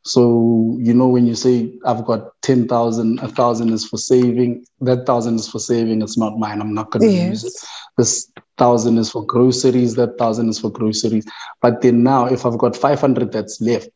So 0.03 0.77
you 0.79 0.93
know 0.93 1.07
when 1.07 1.27
you 1.27 1.35
say 1.35 1.73
I've 1.85 2.05
got 2.05 2.41
ten 2.41 2.67
thousand, 2.67 3.19
a 3.19 3.27
thousand 3.27 3.73
is 3.73 3.85
for 3.87 3.97
saving. 3.97 4.65
That 4.81 5.05
thousand 5.05 5.35
is 5.35 5.47
for 5.47 5.59
saving. 5.59 6.01
It's 6.01 6.17
not 6.17 6.39
mine. 6.39 6.61
I'm 6.61 6.73
not 6.73 6.91
going 6.91 7.07
to 7.07 7.13
yes. 7.13 7.29
use 7.29 7.43
it. 7.43 7.53
This 7.97 8.31
thousand 8.57 8.97
is 8.97 9.11
for 9.11 9.25
groceries. 9.25 9.95
That 9.95 10.17
thousand 10.17 10.49
is 10.49 10.59
for 10.59 10.71
groceries. 10.71 11.27
But 11.61 11.81
then 11.81 12.03
now, 12.03 12.25
if 12.25 12.45
I've 12.45 12.57
got 12.57 12.75
five 12.75 13.01
hundred 13.01 13.31
that's 13.31 13.59
left, 13.61 13.89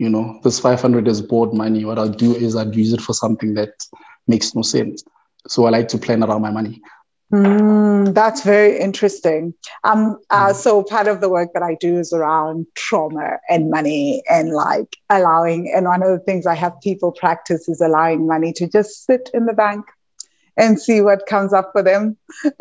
you 0.00 0.08
know, 0.08 0.40
this 0.42 0.58
500 0.58 1.06
is 1.06 1.20
board 1.20 1.52
money. 1.52 1.84
What 1.84 1.98
I'll 1.98 2.08
do 2.08 2.34
is 2.34 2.56
I'd 2.56 2.74
use 2.74 2.94
it 2.94 3.02
for 3.02 3.12
something 3.12 3.52
that 3.54 3.74
makes 4.26 4.54
no 4.54 4.62
sense. 4.62 5.04
So 5.46 5.66
I 5.66 5.70
like 5.70 5.88
to 5.88 5.98
plan 5.98 6.24
around 6.24 6.40
my 6.40 6.50
money. 6.50 6.80
Mm, 7.30 8.14
that's 8.14 8.42
very 8.42 8.78
interesting. 8.78 9.52
Um, 9.84 10.16
uh. 10.30 10.54
So 10.54 10.82
part 10.82 11.06
of 11.06 11.20
the 11.20 11.28
work 11.28 11.50
that 11.52 11.62
I 11.62 11.76
do 11.78 11.98
is 11.98 12.14
around 12.14 12.66
trauma 12.76 13.38
and 13.50 13.70
money 13.70 14.22
and 14.28 14.52
like 14.52 14.96
allowing. 15.10 15.70
And 15.76 15.84
one 15.84 16.02
of 16.02 16.08
the 16.08 16.24
things 16.24 16.46
I 16.46 16.54
have 16.54 16.80
people 16.80 17.12
practice 17.12 17.68
is 17.68 17.82
allowing 17.82 18.26
money 18.26 18.54
to 18.54 18.66
just 18.66 19.04
sit 19.04 19.28
in 19.34 19.44
the 19.44 19.52
bank 19.52 19.84
and 20.56 20.80
see 20.80 21.02
what 21.02 21.26
comes 21.26 21.52
up 21.52 21.72
for 21.72 21.82
them. 21.82 22.16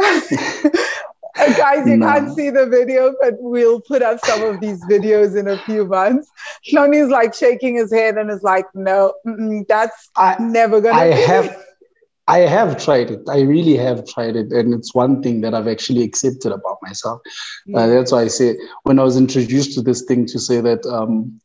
guys, 1.58 1.88
you 1.88 1.98
no. 1.98 2.08
can't 2.08 2.36
see 2.36 2.50
the 2.50 2.66
video, 2.66 3.14
but 3.22 3.36
we'll 3.40 3.82
put 3.82 4.02
up 4.02 4.20
some 4.26 4.44
of 4.44 4.60
these 4.60 4.84
videos 4.86 5.38
in 5.38 5.48
a 5.48 5.58
few 5.64 5.86
months. 5.86 6.30
Hloni's 6.72 7.10
like 7.10 7.34
shaking 7.34 7.76
his 7.76 7.92
head 7.92 8.18
and 8.18 8.30
is 8.30 8.44
like, 8.44 8.66
no, 8.74 9.14
that's 9.68 10.10
I, 10.16 10.36
never 10.40 10.82
gonna. 10.82 10.98
I 10.98 11.06
have, 11.06 11.64
I 12.28 12.40
have 12.40 12.84
tried 12.84 13.12
it. 13.12 13.22
I 13.30 13.42
really 13.42 13.76
have 13.78 14.08
tried 14.08 14.36
it, 14.36 14.52
and 14.52 14.74
it's 14.74 14.94
one 14.94 15.22
thing 15.24 15.42
that 15.42 15.54
I've 15.54 15.68
actually 15.68 16.04
accepted 16.04 16.52
about 16.52 16.78
myself. 16.82 17.22
Uh, 17.74 17.88
that's 17.88 18.12
why 18.12 18.22
I 18.22 18.28
say 18.28 18.58
when 18.84 19.00
I 19.00 19.04
was 19.04 19.18
introduced 19.18 19.74
to 19.76 19.82
this 19.82 20.04
thing 20.04 20.26
to 20.28 20.40
say 20.40 20.62
that 20.62 20.86
um, 20.86 21.40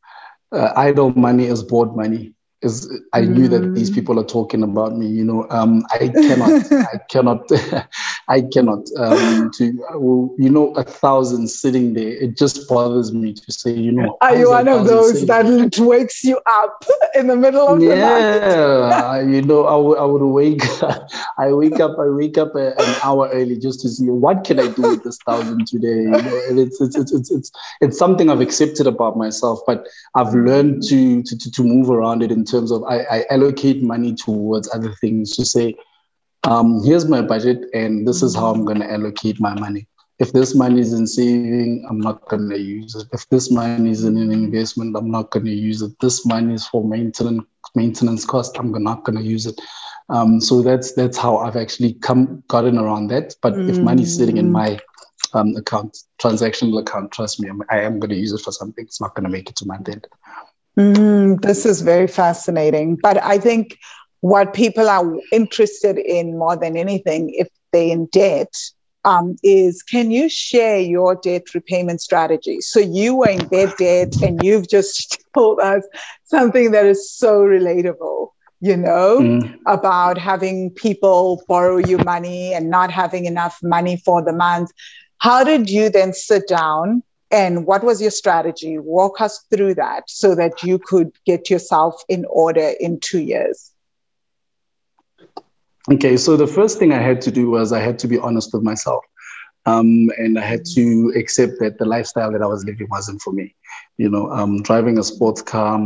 uh, 0.52 0.72
idle 0.76 1.10
money 1.10 1.46
is 1.46 1.62
board 1.62 1.96
money 1.96 2.34
is 2.64 2.90
I 3.12 3.20
knew 3.20 3.46
that 3.48 3.74
these 3.74 3.90
mm. 3.90 3.94
people 3.94 4.18
are 4.18 4.24
talking 4.24 4.62
about 4.62 4.96
me. 4.96 5.06
You 5.06 5.24
know, 5.24 5.46
um, 5.50 5.84
I 5.90 6.08
cannot, 6.08 6.72
I 6.72 6.98
cannot, 7.10 7.48
I 8.28 8.42
cannot. 8.42 8.88
Um, 8.96 9.50
to 9.54 9.64
you 9.64 10.50
know, 10.50 10.72
a 10.74 10.84
thousand 10.84 11.48
sitting 11.48 11.94
there, 11.94 12.08
it 12.08 12.36
just 12.36 12.68
bothers 12.68 13.12
me 13.12 13.32
to 13.34 13.52
say, 13.52 13.72
you 13.72 13.92
know, 13.92 14.16
are 14.20 14.36
you 14.36 14.50
one 14.50 14.68
of 14.68 14.86
those 14.86 15.26
that 15.26 15.78
wakes 15.78 16.24
you 16.24 16.40
up 16.46 16.84
in 17.14 17.26
the 17.26 17.36
middle 17.36 17.68
of 17.68 17.82
yeah, 17.82 17.88
the 17.88 17.96
night? 17.96 18.50
Yeah, 18.50 19.20
you 19.20 19.42
know, 19.42 19.64
I 19.64 19.76
would, 19.76 19.98
I 19.98 20.04
would 20.04 20.22
wake, 20.22 20.62
I 21.38 21.52
wake 21.52 21.80
up, 21.80 21.98
I 21.98 22.08
wake 22.08 22.38
up 22.38 22.54
a, 22.54 22.78
an 22.78 22.96
hour 23.02 23.28
early 23.32 23.58
just 23.58 23.80
to 23.80 23.88
see 23.88 24.08
what 24.08 24.44
can 24.44 24.58
I 24.58 24.68
do 24.68 24.82
with 24.82 25.04
this 25.04 25.18
thousand 25.18 25.66
today. 25.66 25.88
You 25.88 26.10
know, 26.10 26.44
and 26.48 26.58
it's, 26.58 26.80
it's, 26.80 26.96
it's, 26.96 27.12
it's, 27.12 27.30
it's, 27.30 27.52
it's 27.80 27.98
something 27.98 28.30
I've 28.30 28.40
accepted 28.40 28.86
about 28.86 29.16
myself, 29.16 29.60
but 29.66 29.86
I've 30.14 30.34
learned 30.34 30.82
to 30.84 31.22
to 31.22 31.38
to, 31.38 31.50
to 31.50 31.62
move 31.62 31.90
around 31.90 32.22
it 32.22 32.32
in 32.32 32.44
terms 32.44 32.70
of 32.70 32.82
I, 32.84 33.00
I 33.10 33.24
allocate 33.30 33.82
money 33.82 34.14
towards 34.14 34.72
other 34.74 34.94
things 35.00 35.36
to 35.36 35.44
say, 35.44 35.74
um, 36.44 36.82
here's 36.84 37.08
my 37.08 37.22
budget 37.22 37.64
and 37.72 38.06
this 38.06 38.22
is 38.22 38.34
how 38.34 38.50
I'm 38.50 38.64
going 38.64 38.80
to 38.80 38.90
allocate 38.90 39.40
my 39.40 39.58
money. 39.58 39.86
If 40.18 40.32
this 40.32 40.54
money 40.54 40.80
is 40.80 40.92
in 40.92 41.06
saving, 41.06 41.84
I'm 41.88 41.98
not 41.98 42.28
going 42.28 42.48
to 42.48 42.58
use 42.58 42.94
it. 42.94 43.08
If 43.12 43.28
this 43.30 43.50
money 43.50 43.90
is 43.90 44.04
in 44.04 44.16
an 44.16 44.30
investment, 44.30 44.96
I'm 44.96 45.10
not 45.10 45.30
going 45.30 45.46
to 45.46 45.52
use 45.52 45.82
it. 45.82 45.92
This 46.00 46.24
money 46.24 46.54
is 46.54 46.66
for 46.68 46.84
maintenance 46.84 47.44
maintenance 47.74 48.24
cost. 48.24 48.56
I'm 48.56 48.70
not 48.70 49.04
going 49.04 49.18
to 49.18 49.24
use 49.24 49.46
it. 49.46 49.60
Um, 50.08 50.40
so 50.40 50.62
that's 50.62 50.92
that's 50.92 51.16
how 51.16 51.38
I've 51.38 51.56
actually 51.56 51.94
come 51.94 52.44
gotten 52.48 52.78
around 52.78 53.08
that. 53.08 53.34
But 53.42 53.54
mm. 53.54 53.68
if 53.68 53.78
money's 53.78 54.16
sitting 54.16 54.36
in 54.36 54.52
my 54.52 54.78
um, 55.32 55.56
account, 55.56 55.98
transactional 56.20 56.80
account, 56.80 57.10
trust 57.10 57.40
me, 57.40 57.48
I'm, 57.48 57.62
I 57.70 57.80
am 57.80 57.98
going 57.98 58.10
to 58.10 58.16
use 58.16 58.32
it 58.32 58.42
for 58.42 58.52
something. 58.52 58.84
It's 58.84 59.00
not 59.00 59.14
going 59.14 59.24
to 59.24 59.30
make 59.30 59.50
it 59.50 59.56
to 59.56 59.66
my 59.66 59.76
end. 59.76 60.06
Mm, 60.78 61.40
this 61.40 61.64
is 61.64 61.80
very 61.80 62.06
fascinating. 62.06 62.96
But 62.96 63.22
I 63.22 63.38
think 63.38 63.78
what 64.24 64.54
people 64.54 64.88
are 64.88 65.18
interested 65.32 65.98
in 65.98 66.38
more 66.38 66.56
than 66.56 66.78
anything, 66.78 67.28
if 67.34 67.46
they're 67.72 67.92
in 67.92 68.06
debt, 68.06 68.54
um, 69.04 69.36
is 69.42 69.82
can 69.82 70.10
you 70.10 70.30
share 70.30 70.78
your 70.78 71.14
debt 71.14 71.54
repayment 71.54 72.00
strategy? 72.00 72.62
So 72.62 72.80
you 72.80 73.16
were 73.16 73.28
in 73.28 73.46
bad 73.48 73.74
debt 73.76 74.16
and 74.22 74.42
you've 74.42 74.66
just 74.66 75.22
told 75.34 75.60
us 75.60 75.86
something 76.24 76.70
that 76.70 76.86
is 76.86 77.12
so 77.12 77.40
relatable, 77.40 78.28
you 78.60 78.78
know, 78.78 79.18
mm. 79.20 79.58
about 79.66 80.16
having 80.16 80.70
people 80.70 81.44
borrow 81.46 81.76
you 81.76 81.98
money 81.98 82.54
and 82.54 82.70
not 82.70 82.90
having 82.90 83.26
enough 83.26 83.58
money 83.62 83.98
for 84.06 84.24
the 84.24 84.32
month. 84.32 84.70
How 85.18 85.44
did 85.44 85.68
you 85.68 85.90
then 85.90 86.14
sit 86.14 86.48
down 86.48 87.02
and 87.30 87.66
what 87.66 87.84
was 87.84 88.00
your 88.00 88.10
strategy? 88.10 88.78
Walk 88.78 89.20
us 89.20 89.44
through 89.54 89.74
that 89.74 90.08
so 90.08 90.34
that 90.34 90.62
you 90.62 90.78
could 90.78 91.12
get 91.26 91.50
yourself 91.50 92.02
in 92.08 92.24
order 92.30 92.72
in 92.80 93.00
two 93.00 93.20
years. 93.20 93.73
Okay, 95.92 96.16
so 96.16 96.36
the 96.36 96.46
first 96.46 96.78
thing 96.78 96.92
I 96.92 97.02
had 97.02 97.20
to 97.22 97.30
do 97.30 97.50
was 97.50 97.72
I 97.72 97.80
had 97.80 97.98
to 98.00 98.08
be 98.08 98.18
honest 98.18 98.54
with 98.54 98.62
myself. 98.62 99.04
Um, 99.66 100.10
and 100.18 100.38
I 100.38 100.42
had 100.42 100.64
to 100.74 101.12
accept 101.16 101.54
that 101.60 101.78
the 101.78 101.84
lifestyle 101.84 102.32
that 102.32 102.42
I 102.42 102.46
was 102.46 102.64
living 102.64 102.86
wasn't 102.90 103.20
for 103.22 103.32
me. 103.32 103.54
You 103.96 104.10
know, 104.10 104.30
um, 104.30 104.62
driving 104.62 104.98
a 104.98 105.02
sports 105.02 105.42
car, 105.42 105.80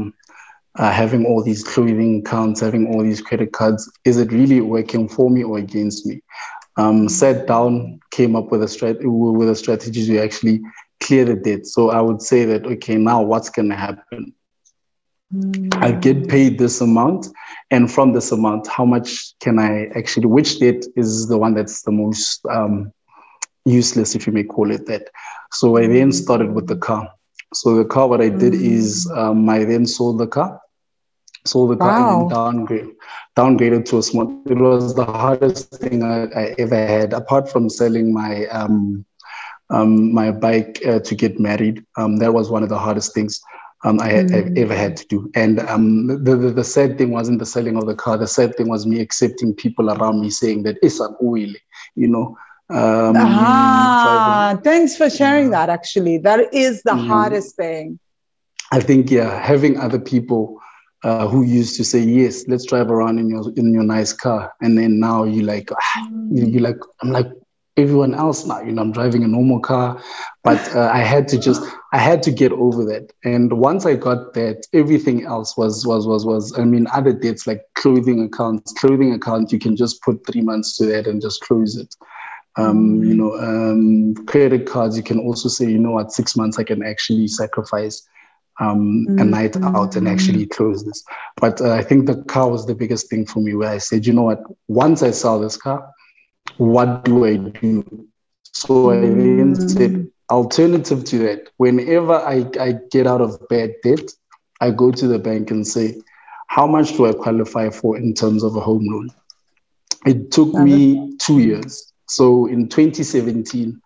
uh, 0.76 0.92
having 0.92 1.26
all 1.26 1.42
these 1.42 1.64
clothing 1.64 2.20
accounts, 2.20 2.60
having 2.60 2.86
all 2.88 3.02
these 3.02 3.20
credit 3.20 3.52
cards, 3.52 3.90
is 4.04 4.18
it 4.18 4.32
really 4.32 4.60
working 4.60 5.08
for 5.08 5.30
me 5.30 5.42
or 5.42 5.58
against 5.58 6.06
me? 6.06 6.22
Um, 6.76 7.08
sat 7.08 7.46
down, 7.48 7.98
came 8.12 8.36
up 8.36 8.52
with 8.52 8.62
a 8.62 8.66
strat- 8.66 9.02
with 9.02 9.48
a 9.48 9.56
strategy 9.56 10.06
to 10.06 10.18
actually 10.18 10.60
clear 11.00 11.24
the 11.24 11.34
debt. 11.34 11.66
So 11.66 11.90
I 11.90 12.00
would 12.00 12.22
say 12.22 12.44
that 12.44 12.66
okay, 12.66 12.96
now 12.96 13.22
what's 13.22 13.50
going 13.50 13.68
to 13.70 13.76
happen? 13.76 14.32
I 15.74 15.92
get 15.92 16.28
paid 16.28 16.58
this 16.58 16.80
amount, 16.80 17.28
and 17.70 17.90
from 17.92 18.12
this 18.12 18.32
amount, 18.32 18.66
how 18.66 18.84
much 18.84 19.34
can 19.40 19.58
I 19.58 19.86
actually? 19.94 20.26
Which 20.26 20.58
debt 20.58 20.84
is 20.96 21.28
the 21.28 21.36
one 21.36 21.54
that's 21.54 21.82
the 21.82 21.92
most 21.92 22.44
um, 22.46 22.92
useless, 23.66 24.14
if 24.14 24.26
you 24.26 24.32
may 24.32 24.44
call 24.44 24.70
it 24.70 24.86
that? 24.86 25.08
So 25.52 25.76
I 25.76 25.86
then 25.86 26.12
started 26.12 26.54
with 26.54 26.66
the 26.66 26.76
car. 26.76 27.10
So 27.52 27.76
the 27.76 27.84
car, 27.84 28.08
what 28.08 28.22
I 28.22 28.30
did 28.30 28.54
mm. 28.54 28.62
is 28.62 29.10
um, 29.14 29.48
I 29.48 29.64
then 29.64 29.86
sold 29.86 30.18
the 30.18 30.26
car 30.26 30.60
sold 31.48 31.70
the 31.70 31.76
car 31.76 32.00
wow. 32.00 32.20
and 32.20 32.30
downgrade, 32.30 32.90
downgraded 33.36 33.84
to 33.86 33.98
a 33.98 34.02
small. 34.02 34.42
It 34.46 34.58
was 34.58 34.94
the 34.94 35.04
hardest 35.04 35.70
thing 35.76 36.02
I, 36.02 36.24
I 36.24 36.54
ever 36.58 36.86
had, 36.86 37.12
apart 37.12 37.50
from 37.50 37.68
selling 37.68 38.12
my 38.12 38.46
um, 38.46 39.04
um, 39.70 40.12
my 40.12 40.30
bike 40.30 40.80
uh, 40.86 41.00
to 41.00 41.14
get 41.14 41.38
married. 41.40 41.84
Um, 41.96 42.16
that 42.18 42.32
was 42.32 42.50
one 42.50 42.62
of 42.62 42.68
the 42.68 42.78
hardest 42.78 43.14
things 43.14 43.40
um, 43.84 44.00
I, 44.00 44.10
mm. 44.10 44.34
I've 44.34 44.56
ever 44.56 44.74
had 44.74 44.96
to 44.96 45.06
do. 45.06 45.30
And 45.34 45.60
um, 45.60 46.06
the, 46.06 46.36
the, 46.36 46.50
the 46.50 46.64
sad 46.64 46.98
thing 46.98 47.10
wasn't 47.10 47.38
the 47.38 47.46
selling 47.46 47.76
of 47.76 47.86
the 47.86 47.94
car. 47.94 48.16
The 48.16 48.26
sad 48.26 48.56
thing 48.56 48.68
was 48.68 48.86
me 48.86 49.00
accepting 49.00 49.54
people 49.54 49.90
around 49.90 50.20
me 50.20 50.30
saying 50.30 50.64
that 50.64 50.78
it's 50.82 51.00
an 51.00 51.14
oil, 51.22 51.52
you 51.94 52.08
know. 52.08 52.36
Um, 52.70 53.14
ah, 53.16 54.58
thanks 54.62 54.96
for 54.96 55.08
sharing 55.08 55.50
that. 55.50 55.70
Actually, 55.70 56.18
that 56.18 56.52
is 56.52 56.82
the 56.82 56.90
mm, 56.90 57.06
hardest 57.06 57.56
thing. 57.56 57.98
I 58.70 58.80
think 58.80 59.10
yeah, 59.10 59.40
having 59.40 59.78
other 59.78 59.98
people 59.98 60.60
uh, 61.04 61.28
who 61.28 61.42
used 61.42 61.76
to 61.76 61.84
say 61.84 62.00
yes 62.00 62.46
let's 62.48 62.66
drive 62.66 62.90
around 62.90 63.18
in 63.18 63.28
your 63.28 63.52
in 63.56 63.72
your 63.72 63.84
nice 63.84 64.12
car 64.12 64.52
and 64.60 64.76
then 64.76 64.98
now 64.98 65.24
you 65.24 65.42
like 65.42 65.70
ah, 65.72 66.08
you, 66.30 66.46
you 66.46 66.58
like 66.58 66.78
i'm 67.00 67.10
like 67.10 67.28
everyone 67.78 68.14
else 68.14 68.44
now. 68.44 68.60
You 68.60 68.72
know 68.72 68.82
i'm 68.82 68.92
driving 68.92 69.22
a 69.24 69.28
normal 69.28 69.60
car 69.60 70.02
but 70.44 70.58
uh, 70.74 70.90
i 70.92 70.98
had 70.98 71.28
to 71.28 71.38
just 71.38 71.62
i 71.92 71.98
had 71.98 72.22
to 72.24 72.30
get 72.30 72.52
over 72.52 72.84
that. 72.84 73.12
And 73.24 73.52
once 73.52 73.86
i 73.86 73.94
got 73.94 74.34
that 74.34 74.66
everything 74.72 75.24
else 75.24 75.56
was 75.56 75.86
was 75.86 76.06
was 76.06 76.26
was 76.26 76.58
i 76.58 76.64
mean 76.64 76.86
other 76.92 77.12
debts 77.12 77.46
like 77.46 77.62
clothing 77.74 78.22
accounts 78.22 78.72
clothing 78.72 79.12
account 79.12 79.52
you 79.52 79.58
can 79.58 79.76
just 79.76 80.02
put 80.02 80.26
three 80.26 80.42
months 80.42 80.76
to 80.76 80.86
that 80.86 81.06
and 81.06 81.22
just 81.22 81.40
close 81.42 81.76
it. 81.76 81.94
Um, 82.56 83.04
you 83.04 83.14
know 83.14 83.38
um, 83.38 84.14
credit 84.26 84.66
cards 84.66 84.96
you 84.96 85.04
can 85.04 85.20
also 85.20 85.48
say 85.48 85.70
you 85.70 85.78
know 85.78 85.92
what? 85.92 86.10
Six 86.12 86.36
months 86.36 86.58
i 86.58 86.64
can 86.64 86.82
actually 86.82 87.28
sacrifice 87.28 88.06
um, 88.60 89.06
mm-hmm. 89.08 89.18
a 89.20 89.24
night 89.24 89.56
out 89.56 89.96
and 89.96 90.08
actually 90.08 90.46
close 90.46 90.84
this. 90.84 91.04
But 91.36 91.60
uh, 91.60 91.72
I 91.72 91.82
think 91.82 92.06
the 92.06 92.22
car 92.24 92.50
was 92.50 92.66
the 92.66 92.74
biggest 92.74 93.08
thing 93.08 93.26
for 93.26 93.40
me 93.40 93.54
where 93.54 93.70
I 93.70 93.78
said, 93.78 94.06
you 94.06 94.12
know 94.12 94.22
what, 94.22 94.42
once 94.66 95.02
I 95.02 95.12
sell 95.12 95.38
this 95.38 95.56
car, 95.56 95.88
what 96.56 97.04
do 97.04 97.24
I 97.24 97.36
do? 97.36 98.08
So 98.42 98.90
I 98.90 99.00
then 99.00 99.68
said, 99.68 100.08
alternative 100.30 101.04
to 101.04 101.18
that, 101.18 101.50
whenever 101.56 102.14
I, 102.14 102.46
I 102.60 102.78
get 102.90 103.06
out 103.06 103.20
of 103.20 103.48
bad 103.48 103.74
debt, 103.82 104.10
I 104.60 104.70
go 104.70 104.90
to 104.90 105.06
the 105.06 105.18
bank 105.18 105.50
and 105.50 105.66
say, 105.66 106.00
how 106.48 106.66
much 106.66 106.96
do 106.96 107.06
I 107.06 107.12
qualify 107.12 107.70
for 107.70 107.96
in 107.96 108.14
terms 108.14 108.42
of 108.42 108.56
a 108.56 108.60
home 108.60 108.86
loan? 108.86 109.10
It 110.06 110.30
took 110.30 110.54
me 110.54 111.16
two 111.18 111.40
years. 111.40 111.92
So 112.06 112.46
in 112.46 112.68
2017, 112.68 113.80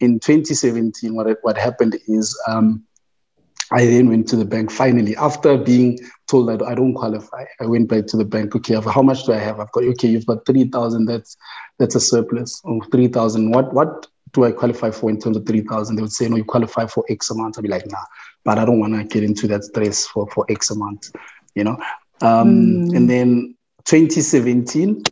in 0.00 0.20
2017, 0.20 1.14
what, 1.14 1.38
what 1.42 1.58
happened 1.58 1.98
is 2.08 2.38
um, 2.48 2.84
I 3.70 3.84
then 3.84 4.08
went 4.08 4.28
to 4.28 4.36
the 4.36 4.44
bank 4.44 4.70
finally 4.70 5.16
after 5.16 5.58
being 5.58 5.98
told 6.28 6.48
that 6.48 6.62
I 6.62 6.74
don't 6.74 6.94
qualify. 6.94 7.44
I 7.60 7.66
went 7.66 7.88
back 7.88 8.06
to 8.08 8.16
the 8.16 8.24
bank. 8.24 8.54
Okay, 8.54 8.74
how 8.80 9.02
much 9.02 9.24
do 9.24 9.32
I 9.32 9.38
have? 9.38 9.58
I've 9.58 9.72
got 9.72 9.84
okay. 9.84 10.08
You've 10.08 10.26
got 10.26 10.46
three 10.46 10.64
thousand. 10.64 11.06
That's 11.06 11.36
that's 11.78 11.94
a 11.94 12.00
surplus 12.00 12.60
of 12.64 12.82
three 12.90 13.08
thousand. 13.08 13.50
What 13.50 13.72
what 13.72 14.06
do 14.32 14.44
I 14.44 14.52
qualify 14.52 14.90
for 14.90 15.10
in 15.10 15.18
terms 15.18 15.36
of 15.36 15.46
three 15.46 15.62
thousand? 15.62 15.96
They 15.96 16.02
would 16.02 16.12
say 16.12 16.28
no, 16.28 16.36
you 16.36 16.44
qualify 16.44 16.86
for 16.86 17.04
X 17.08 17.30
amount. 17.30 17.58
I'd 17.58 17.62
be 17.62 17.68
like 17.68 17.86
nah, 17.86 17.98
but 18.44 18.58
I 18.58 18.64
don't 18.64 18.80
want 18.80 18.94
to 18.94 19.04
get 19.04 19.22
into 19.22 19.46
that 19.48 19.64
stress 19.64 20.06
for 20.06 20.28
for 20.30 20.46
X 20.48 20.70
amount. 20.70 21.10
You 21.54 21.64
know. 21.64 21.78
Um, 22.22 22.88
mm. 22.88 22.96
And 22.96 23.10
then 23.10 23.56
2017, 23.84 25.02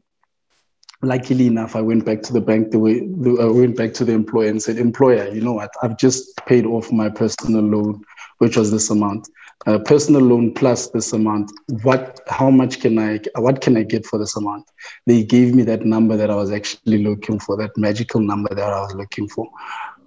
luckily 1.02 1.46
enough, 1.46 1.76
I 1.76 1.80
went 1.82 2.04
back 2.04 2.22
to 2.22 2.32
the 2.32 2.40
bank. 2.40 2.70
The 2.70 2.78
way 2.78 3.00
I 3.40 3.46
went 3.46 3.76
back 3.76 3.92
to 3.94 4.04
the 4.04 4.12
employer 4.12 4.48
and 4.48 4.62
said, 4.62 4.78
"Employer, 4.78 5.28
you 5.28 5.42
know 5.42 5.52
what? 5.52 5.70
I've 5.82 5.98
just 5.98 6.36
paid 6.46 6.66
off 6.66 6.90
my 6.90 7.08
personal 7.08 7.62
loan 7.62 8.02
which 8.44 8.56
was 8.56 8.70
this 8.70 8.90
amount. 8.90 9.28
Uh, 9.66 9.78
personal 9.78 10.20
loan 10.20 10.52
plus 10.52 10.90
this 10.90 11.12
amount. 11.14 11.50
What? 11.82 12.20
How 12.28 12.50
much 12.50 12.80
can 12.80 12.98
I? 12.98 13.20
What 13.36 13.62
can 13.62 13.76
I 13.76 13.82
get 13.82 14.04
for 14.04 14.18
this 14.18 14.36
amount? 14.36 14.70
They 15.06 15.24
gave 15.24 15.54
me 15.54 15.62
that 15.64 15.86
number 15.86 16.16
that 16.16 16.30
I 16.30 16.34
was 16.34 16.52
actually 16.52 17.02
looking 17.02 17.38
for. 17.38 17.56
That 17.56 17.76
magical 17.76 18.20
number 18.20 18.54
that 18.54 18.72
I 18.78 18.80
was 18.80 18.94
looking 18.94 19.28
for. 19.28 19.48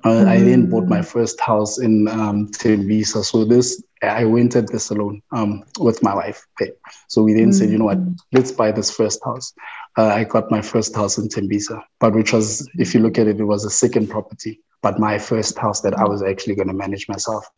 Uh, 0.04 0.10
mm. 0.10 0.28
I 0.28 0.40
then 0.40 0.70
bought 0.70 0.88
my 0.88 1.02
first 1.02 1.42
house 1.42 1.80
in 1.80 2.08
um, 2.08 2.48
Tembisa. 2.50 3.26
So 3.26 3.44
this, 3.44 3.84
I 4.04 4.22
rented 4.22 4.68
this 4.68 4.92
alone 4.92 5.24
um, 5.32 5.64
with 5.80 6.04
my 6.04 6.14
wife. 6.14 6.46
Okay. 6.62 6.72
So 7.08 7.24
we 7.24 7.34
then 7.34 7.50
mm. 7.50 7.54
said, 7.54 7.72
you 7.72 7.80
know 7.80 7.86
what, 7.86 7.98
mm. 7.98 8.16
let's 8.32 8.52
buy 8.52 8.72
this 8.72 8.92
first 8.92 9.20
house. 9.26 9.54
Uh, 9.98 10.10
I 10.20 10.24
got 10.24 10.52
my 10.52 10.62
first 10.62 10.96
house 10.96 11.18
in 11.18 11.28
Tembisa, 11.28 11.82
but 12.00 12.14
which 12.14 12.32
was, 12.32 12.70
if 12.76 12.94
you 12.94 13.00
look 13.00 13.18
at 13.18 13.28
it, 13.28 13.40
it 13.40 13.46
was 13.46 13.66
a 13.66 13.72
second 13.72 14.08
property, 14.08 14.62
but 14.84 15.00
my 15.00 15.18
first 15.18 15.58
house 15.58 15.82
that 15.82 15.98
I 15.98 16.06
was 16.06 16.22
actually 16.22 16.56
going 16.56 16.68
to 16.68 16.76
manage 16.76 17.10
myself. 17.10 17.50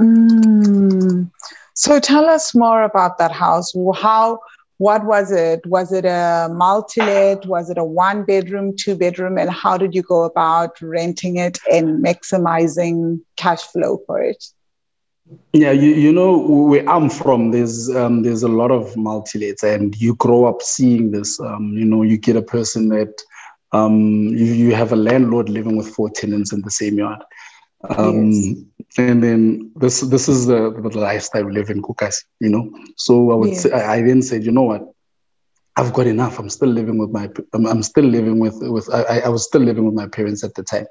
Mm. 0.00 1.30
So 1.74 2.00
tell 2.00 2.26
us 2.26 2.54
more 2.54 2.82
about 2.82 3.18
that 3.18 3.32
house. 3.32 3.72
How 3.94 4.40
what 4.78 5.04
was 5.04 5.32
it? 5.32 5.66
Was 5.66 5.92
it 5.92 6.04
a 6.04 6.48
multi-let? 6.52 7.46
Was 7.46 7.68
it 7.68 7.78
a 7.78 7.84
one 7.84 8.24
bedroom, 8.24 8.76
two 8.76 8.96
bedroom? 8.96 9.36
And 9.36 9.50
how 9.50 9.76
did 9.76 9.94
you 9.94 10.02
go 10.02 10.22
about 10.22 10.80
renting 10.80 11.36
it 11.36 11.58
and 11.70 12.02
maximizing 12.04 13.20
cash 13.36 13.62
flow 13.62 14.00
for 14.06 14.22
it? 14.22 14.44
Yeah, 15.52 15.72
you, 15.72 15.90
you 15.90 16.12
know 16.12 16.38
where 16.38 16.88
I'm 16.88 17.10
from, 17.10 17.50
there's 17.50 17.94
um, 17.94 18.22
there's 18.22 18.42
a 18.42 18.48
lot 18.48 18.70
of 18.70 18.96
multi-lets, 18.96 19.62
and 19.62 19.94
you 20.00 20.14
grow 20.14 20.46
up 20.46 20.62
seeing 20.62 21.10
this. 21.10 21.38
Um, 21.38 21.74
you 21.76 21.84
know, 21.84 22.02
you 22.02 22.16
get 22.16 22.36
a 22.36 22.42
person 22.42 22.88
that 22.88 23.20
um, 23.72 24.28
you, 24.28 24.46
you 24.46 24.74
have 24.74 24.92
a 24.92 24.96
landlord 24.96 25.50
living 25.50 25.76
with 25.76 25.88
four 25.88 26.08
tenants 26.08 26.52
in 26.52 26.62
the 26.62 26.70
same 26.70 26.96
yard. 26.96 27.22
Um, 27.90 28.30
yes. 28.30 28.56
And 28.96 29.22
then 29.22 29.70
this 29.76 30.00
this 30.00 30.28
is 30.28 30.46
the, 30.46 30.70
the 30.70 30.98
lifestyle 30.98 31.44
we 31.44 31.52
live 31.52 31.70
in 31.70 31.82
Kukas, 31.82 32.24
you 32.40 32.48
know. 32.48 32.70
So 32.96 33.30
I 33.30 33.34
would 33.34 33.50
yes. 33.50 33.62
say, 33.62 33.72
I, 33.72 33.96
I 33.96 34.02
then 34.02 34.22
said, 34.22 34.44
you 34.44 34.50
know 34.50 34.62
what, 34.62 34.82
I've 35.76 35.92
got 35.92 36.06
enough. 36.06 36.38
I'm 36.38 36.50
still 36.50 36.68
living 36.68 36.98
with 36.98 37.10
my 37.10 37.30
I'm, 37.52 37.66
I'm 37.66 37.82
still 37.82 38.04
living 38.04 38.40
with 38.40 38.56
with 38.60 38.92
I, 38.92 39.20
I 39.20 39.28
was 39.28 39.44
still 39.44 39.60
living 39.60 39.84
with 39.84 39.94
my 39.94 40.08
parents 40.08 40.42
at 40.42 40.54
the 40.54 40.64
time. 40.64 40.86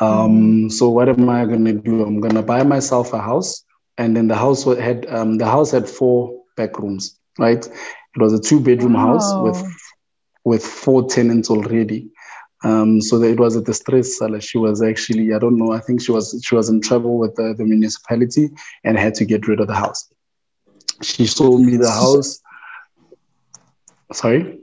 Um, 0.00 0.68
mm. 0.68 0.72
So 0.72 0.88
what 0.88 1.08
am 1.08 1.28
I 1.28 1.44
gonna 1.44 1.74
do? 1.74 2.02
I'm 2.02 2.20
gonna 2.20 2.42
buy 2.42 2.62
myself 2.62 3.12
a 3.12 3.20
house, 3.20 3.64
and 3.98 4.16
then 4.16 4.28
the 4.28 4.36
house 4.36 4.64
had 4.64 5.06
um, 5.10 5.36
the 5.36 5.44
house 5.46 5.70
had 5.70 5.88
four 5.88 6.42
back 6.56 6.78
rooms. 6.78 7.18
Right, 7.38 7.66
it 7.66 8.20
was 8.20 8.32
a 8.32 8.40
two 8.40 8.60
bedroom 8.60 8.94
wow. 8.94 9.18
house 9.18 9.34
with 9.42 9.72
with 10.44 10.64
four 10.64 11.06
tenants 11.06 11.50
already. 11.50 12.10
Um, 12.64 13.00
so 13.00 13.22
it 13.22 13.38
was 13.38 13.56
a 13.56 13.62
distress 13.62 14.18
seller. 14.18 14.40
She 14.40 14.56
was 14.56 14.82
actually, 14.82 15.34
I 15.34 15.38
don't 15.38 15.58
know, 15.58 15.72
I 15.72 15.80
think 15.80 16.00
she 16.00 16.12
was 16.12 16.42
she 16.44 16.54
was 16.54 16.70
in 16.70 16.80
trouble 16.80 17.18
with 17.18 17.34
the, 17.34 17.54
the 17.56 17.64
municipality 17.64 18.50
and 18.82 18.98
had 18.98 19.14
to 19.16 19.24
get 19.24 19.46
rid 19.46 19.60
of 19.60 19.66
the 19.66 19.74
house. 19.74 20.10
She 21.02 21.26
sold 21.26 21.60
me 21.60 21.76
the 21.76 21.90
house. 21.90 22.40
Sorry? 24.12 24.58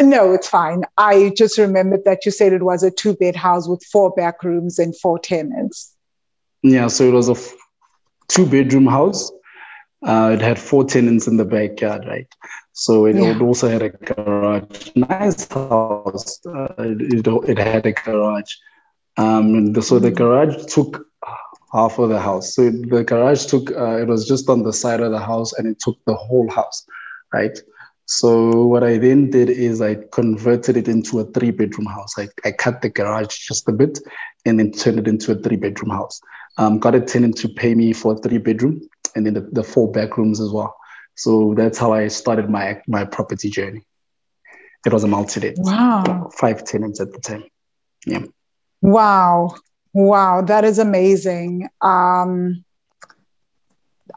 No, 0.00 0.32
it's 0.32 0.48
fine. 0.48 0.84
I 0.96 1.32
just 1.36 1.58
remembered 1.58 2.04
that 2.04 2.24
you 2.24 2.32
said 2.32 2.54
it 2.54 2.62
was 2.62 2.82
a 2.82 2.90
two 2.90 3.14
bed 3.14 3.36
house 3.36 3.68
with 3.68 3.84
four 3.84 4.10
back 4.12 4.42
rooms 4.42 4.78
and 4.78 4.96
four 4.96 5.18
tenants. 5.18 5.94
Yeah, 6.62 6.86
so 6.86 7.04
it 7.04 7.12
was 7.12 7.28
a 7.28 7.32
f- 7.32 7.54
two 8.28 8.46
bedroom 8.46 8.86
house. 8.86 9.30
Uh, 10.06 10.30
it 10.32 10.40
had 10.40 10.58
four 10.58 10.84
tenants 10.84 11.26
in 11.26 11.36
the 11.36 11.44
backyard, 11.44 12.06
right? 12.06 12.26
So 12.80 13.04
it, 13.04 13.16
yeah. 13.16 13.38
also 13.40 13.68
had 13.68 13.82
a 13.82 13.90
garage, 13.90 14.90
nice 14.96 15.46
house. 15.48 16.40
Uh, 16.46 16.72
it, 16.78 17.26
it, 17.26 17.58
had 17.58 17.84
a 17.84 17.92
garage. 17.92 18.54
Um, 19.18 19.74
the, 19.74 19.82
so 19.82 19.98
the 19.98 20.10
mm. 20.10 20.16
garage 20.16 20.64
took 20.64 21.06
half 21.74 21.98
of 21.98 22.08
the 22.08 22.18
house. 22.18 22.54
So 22.54 22.70
the 22.70 23.04
garage 23.04 23.44
took, 23.44 23.70
uh, 23.72 23.98
it 23.98 24.08
was 24.08 24.26
just 24.26 24.48
on 24.48 24.62
the 24.62 24.72
side 24.72 25.00
of 25.00 25.12
the 25.12 25.18
house 25.18 25.52
and 25.52 25.68
it 25.68 25.78
took 25.78 25.98
the 26.06 26.14
whole 26.14 26.50
house, 26.50 26.86
right? 27.34 27.58
So 28.06 28.64
what 28.64 28.82
I 28.82 28.96
then 28.96 29.28
did 29.28 29.50
is 29.50 29.82
I 29.82 29.96
converted 30.10 30.78
it 30.78 30.88
into 30.88 31.20
a 31.20 31.24
three 31.24 31.50
bedroom 31.50 31.86
house. 31.86 32.18
I, 32.18 32.28
I 32.46 32.52
cut 32.52 32.80
the 32.80 32.88
garage 32.88 33.36
just 33.46 33.68
a 33.68 33.72
bit 33.72 33.98
and 34.46 34.58
then 34.58 34.72
turned 34.72 35.00
it 35.00 35.06
into 35.06 35.32
a 35.32 35.34
three 35.34 35.56
bedroom 35.56 35.90
house. 35.90 36.18
Um, 36.56 36.78
got 36.78 36.94
a 36.94 37.00
tenant 37.02 37.36
to 37.38 37.48
pay 37.50 37.74
me 37.74 37.92
for 37.92 38.14
a 38.14 38.16
three 38.16 38.38
bedroom 38.38 38.80
and 39.14 39.26
then 39.26 39.34
the, 39.34 39.42
the 39.52 39.62
four 39.62 39.92
bedrooms 39.92 40.40
as 40.40 40.50
well. 40.50 40.74
So 41.20 41.54
that's 41.54 41.76
how 41.76 41.92
I 41.92 42.08
started 42.08 42.48
my 42.48 42.80
my 42.86 43.04
property 43.04 43.50
journey. 43.50 43.84
It 44.86 44.92
was 44.92 45.04
a 45.04 45.06
multi-let. 45.06 45.56
Wow. 45.58 46.30
Five 46.34 46.64
tenants 46.64 46.98
at 46.98 47.12
the 47.12 47.20
time. 47.20 47.44
Yeah. 48.06 48.24
Wow. 48.80 49.56
Wow. 49.92 50.40
That 50.40 50.64
is 50.64 50.78
amazing. 50.78 51.68
Um, 51.82 52.64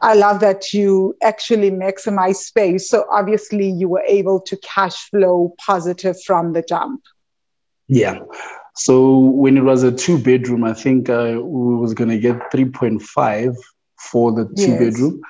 I 0.00 0.14
love 0.14 0.40
that 0.40 0.72
you 0.72 1.14
actually 1.22 1.70
maximize 1.70 2.36
space. 2.36 2.88
So 2.88 3.04
obviously 3.12 3.68
you 3.68 3.88
were 3.90 4.04
able 4.06 4.40
to 4.40 4.56
cash 4.56 5.10
flow 5.10 5.54
positive 5.58 6.16
from 6.22 6.54
the 6.54 6.62
jump. 6.62 7.02
Yeah. 7.86 8.20
So 8.76 9.18
when 9.18 9.58
it 9.58 9.64
was 9.64 9.82
a 9.82 9.92
two 9.92 10.18
bedroom, 10.18 10.64
I 10.64 10.72
think 10.72 11.10
uh, 11.10 11.38
we 11.38 11.76
was 11.76 11.92
gonna 11.92 12.18
get 12.18 12.50
3.5 12.50 13.54
for 13.98 14.32
the 14.32 14.46
two 14.56 14.72
yes. 14.72 14.78
bedroom. 14.78 15.20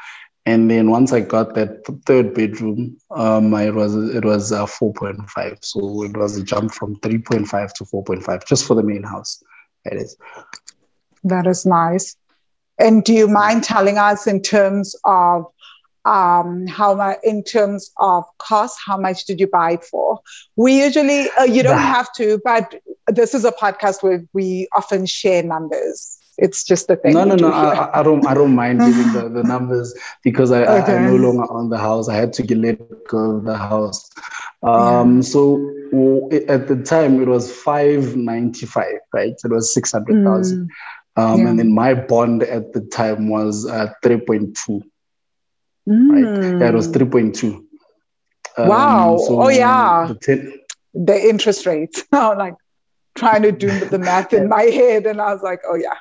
And 0.46 0.70
then 0.70 0.90
once 0.90 1.12
I 1.12 1.20
got 1.20 1.54
that 1.54 1.86
third 2.04 2.34
bedroom, 2.34 2.98
um, 3.10 3.54
it 3.54 3.74
was 3.74 3.94
it 4.14 4.24
was 4.24 4.52
uh, 4.52 4.66
4.5. 4.66 5.64
So 5.64 6.02
it 6.04 6.16
was 6.16 6.36
a 6.36 6.44
jump 6.44 6.72
from 6.72 6.96
3.5 6.96 7.72
to 7.74 7.84
4.5 7.84 8.46
just 8.46 8.66
for 8.66 8.74
the 8.74 8.82
main 8.82 9.02
house. 9.02 9.42
That 9.84 9.94
is. 9.94 10.16
That 11.24 11.46
is 11.46 11.64
nice. 11.64 12.16
And 12.78 13.04
do 13.04 13.14
you 13.14 13.28
mind 13.28 13.64
telling 13.64 13.96
us 13.96 14.26
in 14.26 14.42
terms 14.42 14.94
of 15.04 15.46
um, 16.04 16.66
how 16.66 16.94
much 16.94 17.18
in 17.22 17.42
terms 17.42 17.90
of 17.98 18.24
cost? 18.38 18.78
How 18.84 18.98
much 18.98 19.24
did 19.24 19.40
you 19.40 19.46
buy 19.46 19.72
it 19.72 19.84
for? 19.84 20.20
We 20.56 20.82
usually 20.82 21.30
uh, 21.38 21.44
you 21.44 21.62
don't 21.62 21.78
have 21.78 22.12
to, 22.14 22.40
but 22.44 22.74
this 23.06 23.34
is 23.34 23.44
a 23.46 23.52
podcast 23.52 24.02
where 24.02 24.24
we 24.34 24.68
often 24.76 25.06
share 25.06 25.42
numbers. 25.42 26.18
It's 26.36 26.64
just 26.64 26.88
the 26.88 26.96
thing. 26.96 27.14
No, 27.14 27.24
no, 27.24 27.36
no. 27.36 27.52
I, 27.52 28.00
I, 28.00 28.02
don't. 28.02 28.26
I 28.26 28.34
don't 28.34 28.54
mind 28.54 28.80
giving 28.86 29.12
the, 29.12 29.28
the 29.28 29.42
numbers 29.44 29.94
because 30.22 30.50
I, 30.50 30.62
okay. 30.62 30.92
I, 30.92 30.96
am 30.96 31.06
no 31.06 31.16
longer 31.16 31.52
own 31.52 31.70
the 31.70 31.78
house. 31.78 32.08
I 32.08 32.14
had 32.14 32.32
to 32.34 32.42
get 32.42 32.58
let 32.58 32.78
go 33.06 33.36
of 33.36 33.44
the 33.44 33.56
house. 33.56 34.10
Um, 34.62 35.16
yeah. 35.16 35.22
So 35.22 35.70
at 36.48 36.66
the 36.66 36.82
time 36.84 37.22
it 37.22 37.28
was 37.28 37.54
five 37.54 38.16
ninety 38.16 38.66
five, 38.66 38.98
right? 39.12 39.34
It 39.44 39.50
was 39.50 39.72
six 39.72 39.92
hundred 39.92 40.24
thousand. 40.24 40.68
Mm. 40.68 40.68
Um, 41.16 41.40
yeah. 41.40 41.48
And 41.48 41.58
then 41.58 41.72
my 41.72 41.94
bond 41.94 42.42
at 42.42 42.72
the 42.72 42.80
time 42.80 43.28
was 43.28 43.66
uh, 43.66 43.92
3.2. 44.04 44.82
Mm. 45.88 46.10
Right? 46.10 46.60
Yeah, 46.60 46.68
it 46.68 46.74
was 46.74 46.88
3.2. 46.88 47.54
Um, 48.56 48.68
wow. 48.68 49.18
So 49.18 49.42
oh, 49.42 49.48
yeah. 49.48 50.06
The, 50.08 50.14
ten- 50.14 50.60
the 50.94 51.28
interest 51.28 51.66
rates. 51.66 52.04
Like 52.12 52.54
trying 53.14 53.42
to 53.42 53.52
do 53.52 53.68
the 53.86 53.98
math 53.98 54.32
in 54.32 54.48
my 54.48 54.62
head. 54.62 55.06
And 55.06 55.20
I 55.20 55.32
was 55.32 55.42
like, 55.42 55.60
oh, 55.66 55.76
yeah. 55.76 55.96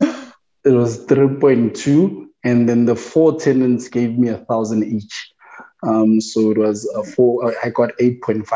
it 0.64 0.72
was 0.72 1.06
3.2. 1.06 2.26
And 2.44 2.68
then 2.68 2.86
the 2.86 2.96
four 2.96 3.38
tenants 3.38 3.88
gave 3.88 4.18
me 4.18 4.28
a 4.28 4.38
thousand 4.38 4.84
each. 4.84 5.32
Um, 5.84 6.20
so 6.20 6.50
it 6.50 6.58
was 6.58 6.88
a 6.96 7.04
four, 7.04 7.54
I 7.64 7.70
got 7.70 7.96
8.5 7.98 8.46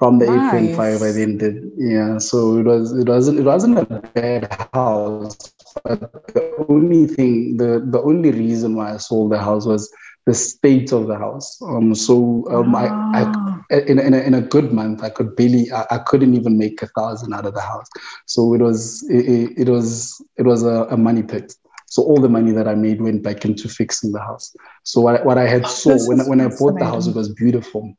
from 0.00 0.18
the 0.18 0.26
nice. 0.26 0.74
8.5 0.74 1.08
I 1.08 1.12
then 1.12 1.36
did 1.36 1.70
yeah 1.76 2.16
so 2.16 2.56
it 2.56 2.64
was 2.64 2.90
it 2.96 3.06
wasn't 3.06 3.38
it 3.38 3.44
wasn't 3.44 3.78
a 3.78 3.84
bad 4.14 4.50
house 4.72 5.36
but 5.84 6.00
the 6.32 6.64
only 6.70 7.06
thing 7.06 7.58
the 7.58 7.84
the 7.86 8.00
only 8.00 8.30
reason 8.30 8.76
why 8.76 8.94
I 8.94 8.96
sold 8.96 9.30
the 9.30 9.38
house 9.38 9.66
was 9.66 9.92
the 10.26 10.34
state 10.34 10.92
of 10.92 11.06
the 11.06 11.16
house 11.16 11.60
um 11.62 11.94
so 11.94 12.44
um 12.50 12.74
I, 12.74 12.86
I 12.86 13.24
ah. 13.26 13.60
in, 13.70 13.98
in, 13.98 14.14
a, 14.14 14.18
in 14.18 14.34
a 14.34 14.40
good 14.40 14.72
month 14.72 15.02
I 15.02 15.10
could 15.10 15.34
barely 15.36 15.70
I, 15.72 15.86
I 15.90 15.98
couldn't 15.98 16.34
even 16.34 16.58
make 16.58 16.82
a 16.82 16.86
thousand 16.88 17.32
out 17.32 17.46
of 17.46 17.54
the 17.54 17.60
house 17.60 17.88
so 18.26 18.54
it 18.54 18.60
was 18.60 19.08
it, 19.08 19.52
it 19.56 19.68
was 19.68 20.22
it 20.36 20.44
was 20.44 20.62
a, 20.62 20.86
a 20.90 20.96
money 20.96 21.22
pit 21.22 21.54
so 21.86 22.02
all 22.04 22.20
the 22.20 22.28
money 22.28 22.52
that 22.52 22.68
I 22.68 22.76
made 22.76 23.00
went 23.00 23.24
back 23.24 23.44
into 23.44 23.68
fixing 23.68 24.12
the 24.12 24.20
house. 24.20 24.54
So 24.84 25.00
what, 25.00 25.24
what 25.24 25.38
I 25.38 25.48
had 25.48 25.66
saw 25.66 25.98
when, 26.06 26.20
when 26.28 26.40
I 26.40 26.46
bought 26.46 26.78
the 26.78 26.84
house, 26.84 27.08
it 27.08 27.16
was 27.16 27.30
beautiful 27.30 27.96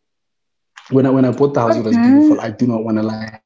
when 0.92 1.06
I 1.06 1.10
when 1.10 1.26
I 1.26 1.32
bought 1.32 1.54
the 1.54 1.62
house, 1.62 1.72
okay. 1.72 1.80
it 1.80 1.86
was 1.86 1.98
beautiful. 1.98 2.42
I 2.42 2.52
do 2.52 2.68
not 2.68 2.84
want 2.84 2.98
to 2.98 3.04
lie. 3.04 3.40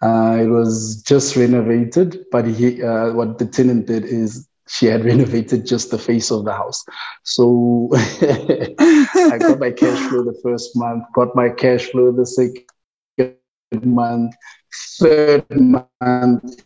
Uh, 0.00 0.38
it 0.40 0.46
was 0.46 1.02
just 1.02 1.36
renovated, 1.36 2.24
but 2.30 2.46
he, 2.46 2.82
uh, 2.82 3.12
what 3.12 3.38
the 3.38 3.46
tenant 3.46 3.86
did 3.86 4.04
is 4.04 4.48
she 4.68 4.86
had 4.86 5.04
renovated 5.12 5.66
just 5.66 5.90
the 5.90 5.98
face 5.98 6.30
of 6.30 6.44
the 6.44 6.52
house. 6.52 6.84
So 7.24 7.88
I 7.94 9.38
got 9.38 9.58
my 9.58 9.70
cash 9.70 10.08
flow 10.08 10.24
the 10.24 10.38
first 10.42 10.76
month, 10.76 11.04
got 11.14 11.34
my 11.34 11.48
cash 11.48 11.86
flow 11.86 12.12
the 12.12 12.26
second 12.26 13.84
month, 13.84 14.34
third 14.98 15.44
month, 15.50 16.62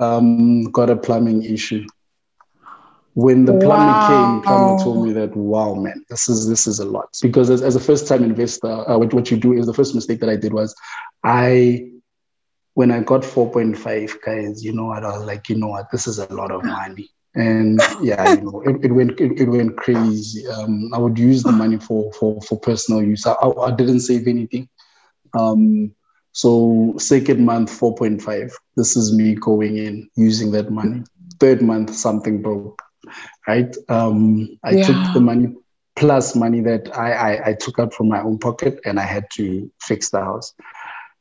um, 0.00 0.64
got 0.64 0.90
a 0.90 0.96
plumbing 0.96 1.42
issue 1.44 1.86
when 3.14 3.44
the 3.44 3.52
plumbing 3.52 3.68
wow. 3.68 4.08
came, 4.08 4.42
plumbing 4.42 4.84
told 4.84 5.06
me 5.06 5.12
that, 5.12 5.36
wow, 5.36 5.74
man, 5.74 6.04
this 6.08 6.28
is 6.28 6.48
this 6.48 6.66
is 6.66 6.78
a 6.78 6.84
lot. 6.84 7.08
Because 7.20 7.50
as, 7.50 7.62
as 7.62 7.76
a 7.76 7.80
first 7.80 8.08
time 8.08 8.24
investor, 8.24 8.88
uh, 8.88 8.96
what, 8.96 9.12
what 9.12 9.30
you 9.30 9.36
do 9.36 9.52
is 9.52 9.66
the 9.66 9.74
first 9.74 9.94
mistake 9.94 10.20
that 10.20 10.30
I 10.30 10.36
did 10.36 10.52
was 10.52 10.74
I, 11.22 11.90
when 12.74 12.90
I 12.90 13.00
got 13.00 13.20
4.5 13.20 14.22
guys, 14.24 14.64
you 14.64 14.72
know 14.72 14.86
what, 14.86 15.04
I 15.04 15.18
was 15.18 15.26
like, 15.26 15.48
you 15.50 15.56
know 15.56 15.68
what, 15.68 15.90
this 15.90 16.06
is 16.06 16.18
a 16.18 16.32
lot 16.32 16.50
of 16.50 16.64
money. 16.64 17.10
And 17.34 17.80
yeah, 18.02 18.34
you 18.34 18.42
know, 18.42 18.62
it, 18.62 18.84
it 18.84 18.92
went 18.92 19.20
it, 19.20 19.40
it, 19.40 19.48
went 19.48 19.76
crazy. 19.76 20.46
Um, 20.48 20.92
I 20.94 20.98
would 20.98 21.18
use 21.18 21.42
the 21.42 21.52
money 21.52 21.78
for 21.78 22.12
for 22.12 22.40
for 22.42 22.58
personal 22.58 23.02
use. 23.02 23.26
I, 23.26 23.32
I, 23.32 23.68
I 23.68 23.70
didn't 23.70 24.00
save 24.00 24.28
anything. 24.28 24.68
Um, 25.38 25.94
so 26.32 26.94
second 26.98 27.44
month 27.44 27.70
4.5. 27.70 28.52
This 28.76 28.96
is 28.96 29.14
me 29.14 29.34
going 29.34 29.76
in 29.76 30.08
using 30.16 30.50
that 30.52 30.70
money. 30.70 31.02
Third 31.40 31.60
month 31.60 31.94
something 31.94 32.40
broke 32.40 32.82
right? 33.46 33.74
Um, 33.88 34.58
I 34.62 34.72
yeah. 34.72 34.86
took 34.86 35.14
the 35.14 35.20
money 35.20 35.54
plus 35.96 36.34
money 36.34 36.60
that 36.60 36.96
I, 36.96 37.12
I, 37.12 37.48
I, 37.48 37.52
took 37.54 37.78
out 37.78 37.92
from 37.92 38.08
my 38.08 38.22
own 38.22 38.38
pocket 38.38 38.80
and 38.86 38.98
I 38.98 39.02
had 39.02 39.26
to 39.34 39.70
fix 39.80 40.10
the 40.10 40.20
house. 40.20 40.54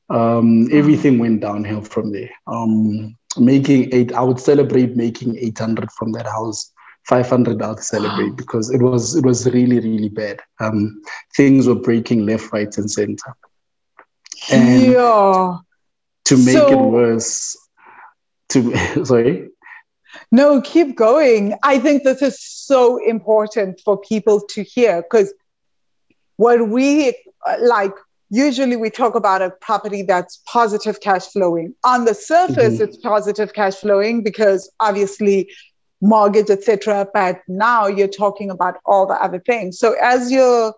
Um, 0.10 0.68
mm. 0.68 0.74
everything 0.74 1.20
went 1.20 1.42
downhill 1.42 1.82
from 1.82 2.12
there. 2.12 2.30
Um, 2.48 3.18
making 3.38 3.94
eight, 3.94 4.14
I 4.14 4.22
would 4.22 4.40
celebrate 4.40 4.96
making 4.96 5.38
800 5.38 5.92
from 5.92 6.12
that 6.14 6.26
house. 6.26 6.72
500 7.08 7.62
I'll 7.64 7.78
celebrate 7.78 8.36
because 8.36 8.70
it 8.70 8.80
was 8.80 9.16
it 9.16 9.26
was 9.26 9.50
really 9.52 9.80
really 9.80 10.10
bad. 10.10 10.40
Um, 10.60 11.02
things 11.36 11.68
were 11.68 11.76
breaking 11.76 12.28
left, 12.28 12.54
right, 12.54 12.78
and 12.78 12.90
center. 12.92 13.36
And 14.52 14.82
yeah. 14.94 15.58
To 16.26 16.38
make 16.38 16.54
so, 16.54 16.72
it 16.72 16.92
worse, 16.92 17.58
to 18.50 19.06
sorry. 19.06 19.50
No, 20.32 20.62
keep 20.62 20.96
going. 20.96 21.56
I 21.64 21.80
think 21.80 22.04
this 22.04 22.22
is 22.22 22.40
so 22.40 22.98
important 23.04 23.82
for 23.84 23.98
people 23.98 24.42
to 24.52 24.64
hear 24.64 25.02
because 25.02 25.34
what 26.38 26.70
we 26.70 27.16
like, 27.62 27.94
usually 28.32 28.78
we 28.78 28.90
talk 28.90 29.14
about 29.14 29.42
a 29.42 29.52
property 29.52 30.02
that's 30.02 30.42
positive 30.48 31.02
cash 31.02 31.28
flowing. 31.28 31.76
On 31.84 32.06
the 32.06 32.16
surface, 32.16 32.76
mm-hmm. 32.76 32.84
it's 32.84 32.98
positive 32.98 33.54
cash 33.54 33.76
flowing 33.76 34.24
because 34.24 34.72
obviously 34.80 35.52
mortgage, 36.02 36.50
etc. 36.50 37.08
But 37.14 37.42
now 37.48 37.86
you're 37.86 38.08
talking 38.08 38.50
about 38.50 38.78
all 38.86 39.06
the 39.06 39.22
other 39.22 39.40
things. 39.40 39.78
So 39.78 39.96
as 40.02 40.32
you 40.32 40.74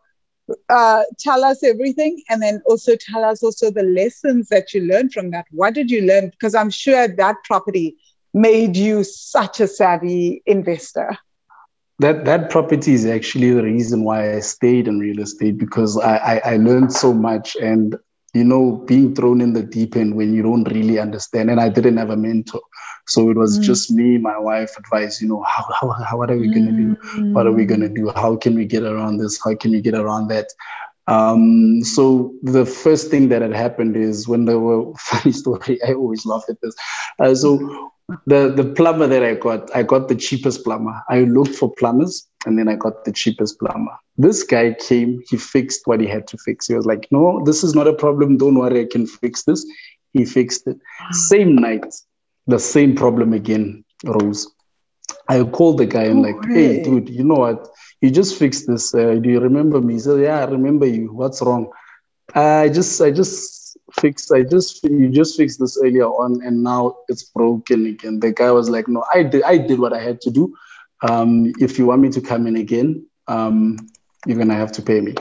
uh, 0.70 1.04
tell 1.20 1.46
us 1.46 1.64
everything, 1.64 2.22
and 2.30 2.42
then 2.42 2.62
also 2.66 2.96
tell 2.96 3.24
us 3.24 3.42
also 3.42 3.72
the 3.72 3.84
lessons 3.84 4.50
that 4.50 4.74
you 4.74 4.82
learned 4.82 5.14
from 5.14 5.32
that. 5.32 5.46
What 5.52 5.74
did 5.74 5.90
you 5.90 6.02
learn? 6.02 6.30
Because 6.30 6.54
I'm 6.54 6.70
sure 6.70 7.08
that 7.08 7.36
property 7.46 7.96
made 8.34 8.76
you 8.76 9.04
such 9.04 9.60
a 9.60 9.68
savvy 9.68 10.42
investor? 10.46 11.18
That 12.00 12.26
that 12.26 12.50
property 12.50 12.94
is 12.94 13.06
actually 13.06 13.52
the 13.52 13.64
reason 13.64 14.04
why 14.04 14.36
I 14.36 14.40
stayed 14.40 14.88
in 14.88 15.00
real 15.00 15.20
estate 15.20 15.58
because 15.58 15.98
I, 15.98 16.18
I, 16.18 16.54
I 16.54 16.58
learned 16.58 16.92
so 16.92 17.14
much 17.14 17.56
and 17.56 17.96
you 18.34 18.44
know 18.44 18.84
being 18.88 19.14
thrown 19.14 19.42
in 19.42 19.54
the 19.54 19.62
deep 19.62 19.96
end 19.96 20.16
when 20.16 20.34
you 20.34 20.42
don't 20.42 20.64
really 20.74 20.98
understand 20.98 21.52
and 21.52 21.62
I 21.62 21.70
didn't 21.70 21.98
have 21.98 22.10
a 22.10 22.18
mentor. 22.18 22.62
So 23.06 23.30
it 23.30 23.38
was 23.38 23.60
mm. 23.60 23.64
just 23.64 23.92
me, 23.92 24.18
my 24.18 24.38
wife 24.38 24.78
advice, 24.78 25.22
you 25.22 25.28
know, 25.28 25.44
how, 25.44 25.66
how, 25.80 25.92
how 25.92 26.18
what 26.18 26.32
are 26.32 26.38
we 26.38 26.48
gonna 26.48 26.72
do? 26.72 26.96
What 27.34 27.46
are 27.46 27.52
we 27.52 27.66
gonna 27.66 27.90
do? 27.90 28.12
How 28.16 28.38
can 28.38 28.56
we 28.56 28.66
get 28.66 28.84
around 28.84 29.18
this? 29.18 29.40
How 29.44 29.56
can 29.56 29.72
we 29.72 29.82
get 29.82 29.94
around 29.94 30.30
that? 30.30 30.48
Um, 31.08 31.84
so 31.84 32.34
the 32.44 32.66
first 32.66 33.12
thing 33.12 33.30
that 33.30 33.42
had 33.42 33.54
happened 33.54 33.98
is 33.98 34.28
when 34.28 34.46
there 34.46 34.60
were 34.60 34.94
funny 35.00 35.32
story, 35.32 35.80
I 35.88 35.94
always 35.94 36.26
laugh 36.26 36.44
at 36.50 36.62
this. 36.62 36.76
Uh, 37.20 37.36
so 37.36 37.92
the 38.26 38.54
the 38.56 38.66
plumber 38.76 39.08
that 39.08 39.24
I 39.24 39.36
got, 39.36 39.74
I 39.76 39.84
got 39.84 40.08
the 40.08 40.16
cheapest 40.16 40.64
plumber. 40.64 41.02
I 41.10 41.22
looked 41.22 41.56
for 41.56 41.74
plumbers 41.74 42.28
and 42.46 42.58
then 42.58 42.68
I 42.68 42.76
got 42.76 43.06
the 43.06 43.12
cheapest 43.12 43.60
plumber. 43.60 43.98
This 44.18 44.44
guy 44.44 44.74
came, 44.74 45.22
he 45.30 45.38
fixed 45.38 45.82
what 45.86 46.00
he 46.00 46.08
had 46.08 46.28
to 46.28 46.38
fix. 46.38 46.68
He 46.68 46.76
was 46.76 46.86
like, 46.86 47.08
No, 47.12 47.42
this 47.46 47.64
is 47.64 47.74
not 47.74 47.88
a 47.88 47.94
problem. 47.94 48.38
Don't 48.38 48.56
worry, 48.56 48.82
I 48.82 48.88
can 48.90 49.08
fix 49.08 49.44
this. 49.44 49.66
He 50.14 50.26
fixed 50.26 50.68
it. 50.68 50.78
Same 51.12 51.56
night, 51.56 51.86
the 52.48 52.60
same 52.60 52.96
problem 52.96 53.34
again 53.34 53.84
rose. 54.06 54.48
I 55.28 55.44
called 55.44 55.78
the 55.78 55.86
guy 55.86 56.04
and 56.04 56.22
like, 56.22 56.36
hey, 56.54 56.82
dude, 56.84 57.10
you 57.10 57.24
know 57.24 57.36
what? 57.36 57.68
You 58.02 58.12
just 58.12 58.38
fixed 58.38 58.68
this. 58.68 58.94
Uh, 58.94 59.16
do 59.16 59.30
you 59.30 59.40
remember 59.40 59.82
me? 59.82 59.94
He 59.94 60.00
said, 60.00 60.22
Yeah, 60.22 60.40
I 60.40 60.46
remember 60.46 60.86
you. 60.86 61.14
What's 61.14 61.42
wrong? 61.42 61.72
I 62.36 62.70
just, 62.70 63.02
I 63.02 63.12
just 63.12 63.78
fixed. 63.94 64.32
I 64.32 64.44
just 64.44 64.84
you 64.84 65.10
just 65.10 65.38
fixed 65.38 65.60
this 65.60 65.78
earlier 65.84 66.08
on, 66.08 66.42
and 66.44 66.64
now 66.64 66.96
it's 67.08 67.24
broken 67.24 67.86
again. 67.86 68.20
The 68.20 68.32
guy 68.32 68.52
was 68.52 68.70
like, 68.70 68.88
"No, 68.88 69.04
I 69.14 69.24
did. 69.24 69.44
I 69.44 69.58
did 69.58 69.80
what 69.80 69.94
I 69.94 70.02
had 70.02 70.22
to 70.22 70.32
do. 70.32 70.54
Um, 71.02 71.52
if 71.60 71.78
you 71.78 71.86
want 71.86 72.02
me 72.02 72.10
to 72.10 72.22
come 72.22 72.48
in 72.48 72.56
again, 72.56 73.06
um, 73.28 73.78
you're 74.26 74.38
gonna 74.38 74.56
have 74.56 74.72
to 74.74 74.82
pay 74.82 75.02
me." 75.02 75.16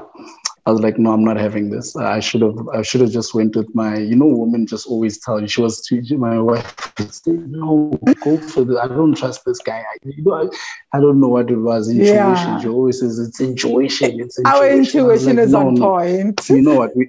I 0.64 0.70
was 0.70 0.80
like, 0.80 0.96
no, 0.96 1.12
I'm 1.12 1.24
not 1.24 1.36
having 1.38 1.70
this. 1.70 1.96
I 1.96 2.20
should 2.20 2.42
have, 2.42 2.68
I 2.68 2.82
should 2.82 3.00
have 3.00 3.10
just 3.10 3.34
went 3.34 3.56
with 3.56 3.74
my, 3.74 3.98
you 3.98 4.14
know, 4.14 4.26
women 4.26 4.64
just 4.64 4.86
always 4.86 5.18
tell 5.18 5.40
you. 5.40 5.48
She 5.48 5.60
was, 5.60 5.84
teaching 5.84 6.20
my 6.20 6.38
wife 6.38 6.92
say, 7.10 7.32
no, 7.32 7.98
go 8.22 8.38
for 8.38 8.64
this. 8.64 8.78
I 8.78 8.86
don't 8.86 9.16
trust 9.16 9.44
this 9.44 9.58
guy. 9.58 9.80
I, 9.80 9.96
you 10.04 10.22
know, 10.22 10.34
I, 10.34 10.96
I 10.96 11.00
don't 11.00 11.18
know 11.18 11.28
what 11.28 11.50
it 11.50 11.56
was. 11.56 11.88
Intuition. 11.88 12.14
Yeah. 12.14 12.60
She 12.60 12.68
always 12.68 13.00
says 13.00 13.18
it's 13.18 13.40
intuition. 13.40 14.20
It's 14.20 14.38
intuition. 14.38 14.46
Our 14.46 14.70
intuition 14.70 15.36
like, 15.36 15.44
is 15.46 15.52
no, 15.52 15.66
on 15.66 15.76
point. 15.78 16.48
You 16.48 16.62
know 16.62 16.76
what? 16.76 16.96
We, 16.96 17.08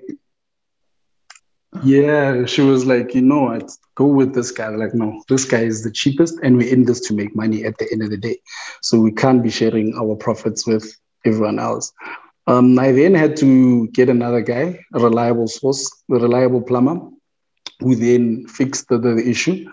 yeah, 1.83 2.45
she 2.45 2.61
was 2.61 2.85
like, 2.85 3.13
you 3.13 3.21
know 3.21 3.41
what? 3.41 3.71
Go 3.95 4.05
with 4.05 4.33
this 4.33 4.51
guy. 4.51 4.69
Like, 4.69 4.95
no, 4.95 5.23
this 5.27 5.45
guy 5.45 5.61
is 5.61 5.83
the 5.83 5.91
cheapest, 5.91 6.39
and 6.41 6.57
we're 6.57 6.71
in 6.71 6.85
this 6.85 7.01
to 7.01 7.13
make 7.13 7.35
money 7.35 7.65
at 7.65 7.77
the 7.77 7.87
end 7.91 8.01
of 8.01 8.09
the 8.09 8.17
day. 8.17 8.37
So 8.81 8.99
we 8.99 9.11
can't 9.11 9.43
be 9.43 9.49
sharing 9.49 9.95
our 9.95 10.15
profits 10.15 10.65
with 10.65 10.95
everyone 11.25 11.59
else. 11.59 11.91
Um, 12.45 12.77
I 12.77 12.91
then 12.91 13.13
had 13.15 13.37
to 13.37 13.87
get 13.89 14.09
another 14.09 14.41
guy, 14.41 14.79
a 14.93 14.99
reliable 14.99 15.47
source, 15.47 15.89
a 16.11 16.15
reliable 16.15 16.61
plumber, 16.61 16.99
who 17.79 17.95
then 17.95 18.47
fixed 18.47 18.89
the, 18.89 18.97
the 18.97 19.17
issue. 19.17 19.65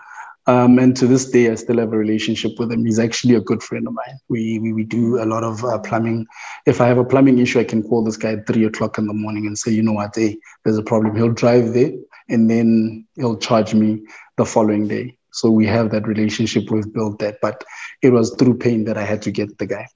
Um, 0.47 0.79
and 0.79 0.95
to 0.97 1.05
this 1.05 1.29
day, 1.29 1.51
I 1.51 1.55
still 1.55 1.77
have 1.77 1.93
a 1.93 1.97
relationship 1.97 2.53
with 2.57 2.71
him. 2.71 2.83
He's 2.83 2.97
actually 2.97 3.35
a 3.35 3.41
good 3.41 3.61
friend 3.61 3.87
of 3.87 3.93
mine. 3.93 4.17
We 4.27 4.57
we, 4.59 4.73
we 4.73 4.83
do 4.83 5.21
a 5.21 5.25
lot 5.25 5.43
of 5.43 5.63
uh, 5.63 5.77
plumbing. 5.79 6.25
If 6.65 6.81
I 6.81 6.87
have 6.87 6.97
a 6.97 7.05
plumbing 7.05 7.37
issue, 7.39 7.59
I 7.59 7.63
can 7.63 7.83
call 7.83 8.03
this 8.03 8.17
guy 8.17 8.33
at 8.33 8.47
three 8.47 8.65
o'clock 8.65 8.97
in 8.97 9.05
the 9.05 9.13
morning 9.13 9.45
and 9.45 9.57
say, 9.57 9.71
you 9.71 9.83
know 9.83 9.93
what, 9.93 10.15
hey, 10.15 10.37
there's 10.63 10.79
a 10.79 10.83
problem. 10.83 11.15
He'll 11.15 11.29
drive 11.29 11.73
there 11.73 11.91
and 12.27 12.49
then 12.49 13.05
he'll 13.15 13.37
charge 13.37 13.73
me 13.75 14.01
the 14.37 14.45
following 14.45 14.87
day. 14.87 15.17
So 15.31 15.49
we 15.49 15.65
have 15.67 15.91
that 15.91 16.07
relationship. 16.07 16.71
We've 16.71 16.91
built 16.91 17.19
that, 17.19 17.37
but 17.41 17.63
it 18.01 18.09
was 18.09 18.35
through 18.37 18.57
pain 18.57 18.85
that 18.85 18.97
I 18.97 19.03
had 19.03 19.21
to 19.23 19.31
get 19.31 19.57
the 19.59 19.67
guy. 19.67 19.87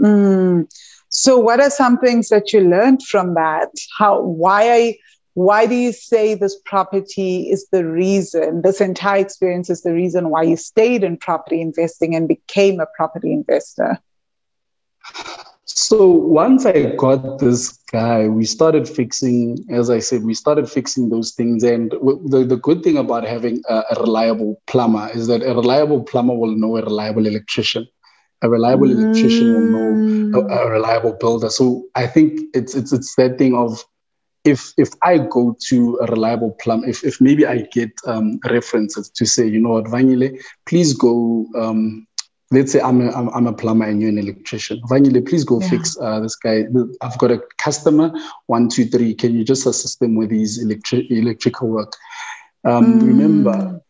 Mm. 0.00 0.68
So, 1.08 1.38
what 1.38 1.60
are 1.60 1.70
some 1.70 1.98
things 1.98 2.28
that 2.28 2.52
you 2.52 2.60
learned 2.60 3.02
from 3.02 3.34
that? 3.34 3.70
How? 3.98 4.20
Why? 4.22 4.72
I, 4.72 4.98
why 5.34 5.66
do 5.66 5.74
you 5.74 5.92
say 5.92 6.34
this 6.34 6.58
property 6.64 7.50
is 7.50 7.68
the 7.70 7.86
reason? 7.86 8.62
This 8.62 8.80
entire 8.80 9.20
experience 9.20 9.70
is 9.70 9.82
the 9.82 9.92
reason 9.92 10.28
why 10.28 10.42
you 10.42 10.56
stayed 10.56 11.04
in 11.04 11.16
property 11.16 11.60
investing 11.60 12.14
and 12.14 12.26
became 12.26 12.80
a 12.80 12.86
property 12.96 13.32
investor. 13.32 13.98
So 15.64 16.04
once 16.04 16.66
I 16.66 16.96
got 16.96 17.38
this 17.38 17.78
guy, 17.92 18.26
we 18.28 18.44
started 18.44 18.88
fixing, 18.88 19.64
as 19.70 19.88
I 19.88 20.00
said, 20.00 20.24
we 20.24 20.34
started 20.34 20.68
fixing 20.68 21.10
those 21.10 21.30
things. 21.32 21.62
And 21.62 21.92
the, 21.92 22.44
the 22.46 22.56
good 22.56 22.82
thing 22.82 22.98
about 22.98 23.24
having 23.24 23.62
a, 23.68 23.82
a 23.92 24.00
reliable 24.02 24.60
plumber 24.66 25.10
is 25.14 25.28
that 25.28 25.42
a 25.42 25.54
reliable 25.54 26.02
plumber 26.02 26.34
will 26.34 26.56
know 26.56 26.76
a 26.76 26.82
reliable 26.82 27.26
electrician 27.26 27.86
a 28.42 28.48
reliable 28.48 28.86
mm. 28.86 28.92
electrician 28.92 29.52
will 29.52 30.30
know 30.30 30.40
a, 30.40 30.44
a, 30.44 30.66
mm. 30.66 30.70
reliable 30.70 31.16
builder. 31.20 31.50
So 31.50 31.84
I 31.94 32.06
think 32.06 32.40
it's 32.54 32.74
it's 32.74 32.92
it's 32.92 33.14
that 33.16 33.38
thing 33.38 33.54
of 33.54 33.84
if 34.44 34.72
if 34.78 34.90
I 35.02 35.18
go 35.18 35.56
to 35.68 35.98
a 36.02 36.06
reliable 36.06 36.52
plumber, 36.60 36.88
if 36.88 37.04
if 37.04 37.20
maybe 37.20 37.46
I 37.46 37.62
get 37.72 37.92
um, 38.06 38.40
references 38.48 39.10
to 39.10 39.26
say, 39.26 39.46
you 39.46 39.60
know 39.60 39.70
what, 39.70 39.84
Vangile, 39.84 40.38
please 40.66 40.94
go. 40.94 41.46
Um, 41.56 42.06
let's 42.52 42.72
say 42.72 42.80
I'm 42.80 43.00
a, 43.00 43.12
I'm, 43.12 43.28
I'm 43.28 43.46
a 43.46 43.52
plumber 43.52 43.86
and 43.86 44.00
you're 44.00 44.10
an 44.10 44.18
electrician. 44.18 44.80
Vangile, 44.90 45.26
please 45.28 45.44
go 45.44 45.60
yeah. 45.60 45.68
fix 45.68 45.96
uh, 46.00 46.20
this 46.20 46.34
guy. 46.36 46.64
I've 47.00 47.18
got 47.18 47.30
a 47.30 47.42
customer, 47.58 48.12
one, 48.46 48.68
two, 48.68 48.86
three. 48.86 49.14
Can 49.14 49.34
you 49.34 49.44
just 49.44 49.66
assist 49.66 50.00
them 50.00 50.16
with 50.16 50.30
his 50.30 50.62
electric 50.62 51.10
electrical 51.10 51.68
work? 51.68 51.92
Um, 52.64 53.00
mm. 53.00 53.06
Remember, 53.06 53.80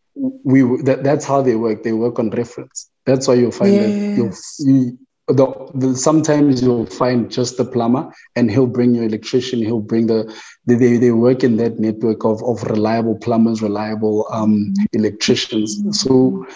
we 0.45 0.63
that, 0.83 1.05
that's 1.05 1.25
how 1.25 1.43
they 1.43 1.57
work. 1.57 1.83
They 1.83 1.93
work 1.93 2.19
on 2.19 2.31
reference. 2.31 2.91
That's 3.07 3.27
why 3.29 3.35
you'll 3.35 3.53
find 3.53 3.75
yes. 3.75 3.87
that 3.87 4.17
you'll, 4.17 4.75
you, 4.75 4.99
the, 5.29 5.71
the, 5.75 5.97
sometimes 5.97 6.63
you'll 6.63 6.87
find 6.87 7.31
just 7.31 7.57
the 7.57 7.65
plumber 7.65 8.13
and 8.37 8.51
he'll 8.51 8.67
bring 8.67 8.95
your 8.95 9.05
electrician, 9.05 9.61
he'll 9.61 9.81
bring 9.81 10.07
the, 10.07 10.37
they, 10.67 10.97
they 10.97 11.11
work 11.13 11.45
in 11.45 11.57
that 11.57 11.79
network 11.79 12.25
of, 12.25 12.43
of 12.43 12.63
reliable 12.65 13.17
plumbers, 13.17 13.63
reliable 13.63 14.27
um, 14.33 14.75
electricians. 14.93 15.81
Mm-hmm. 15.81 15.93
So 15.93 16.47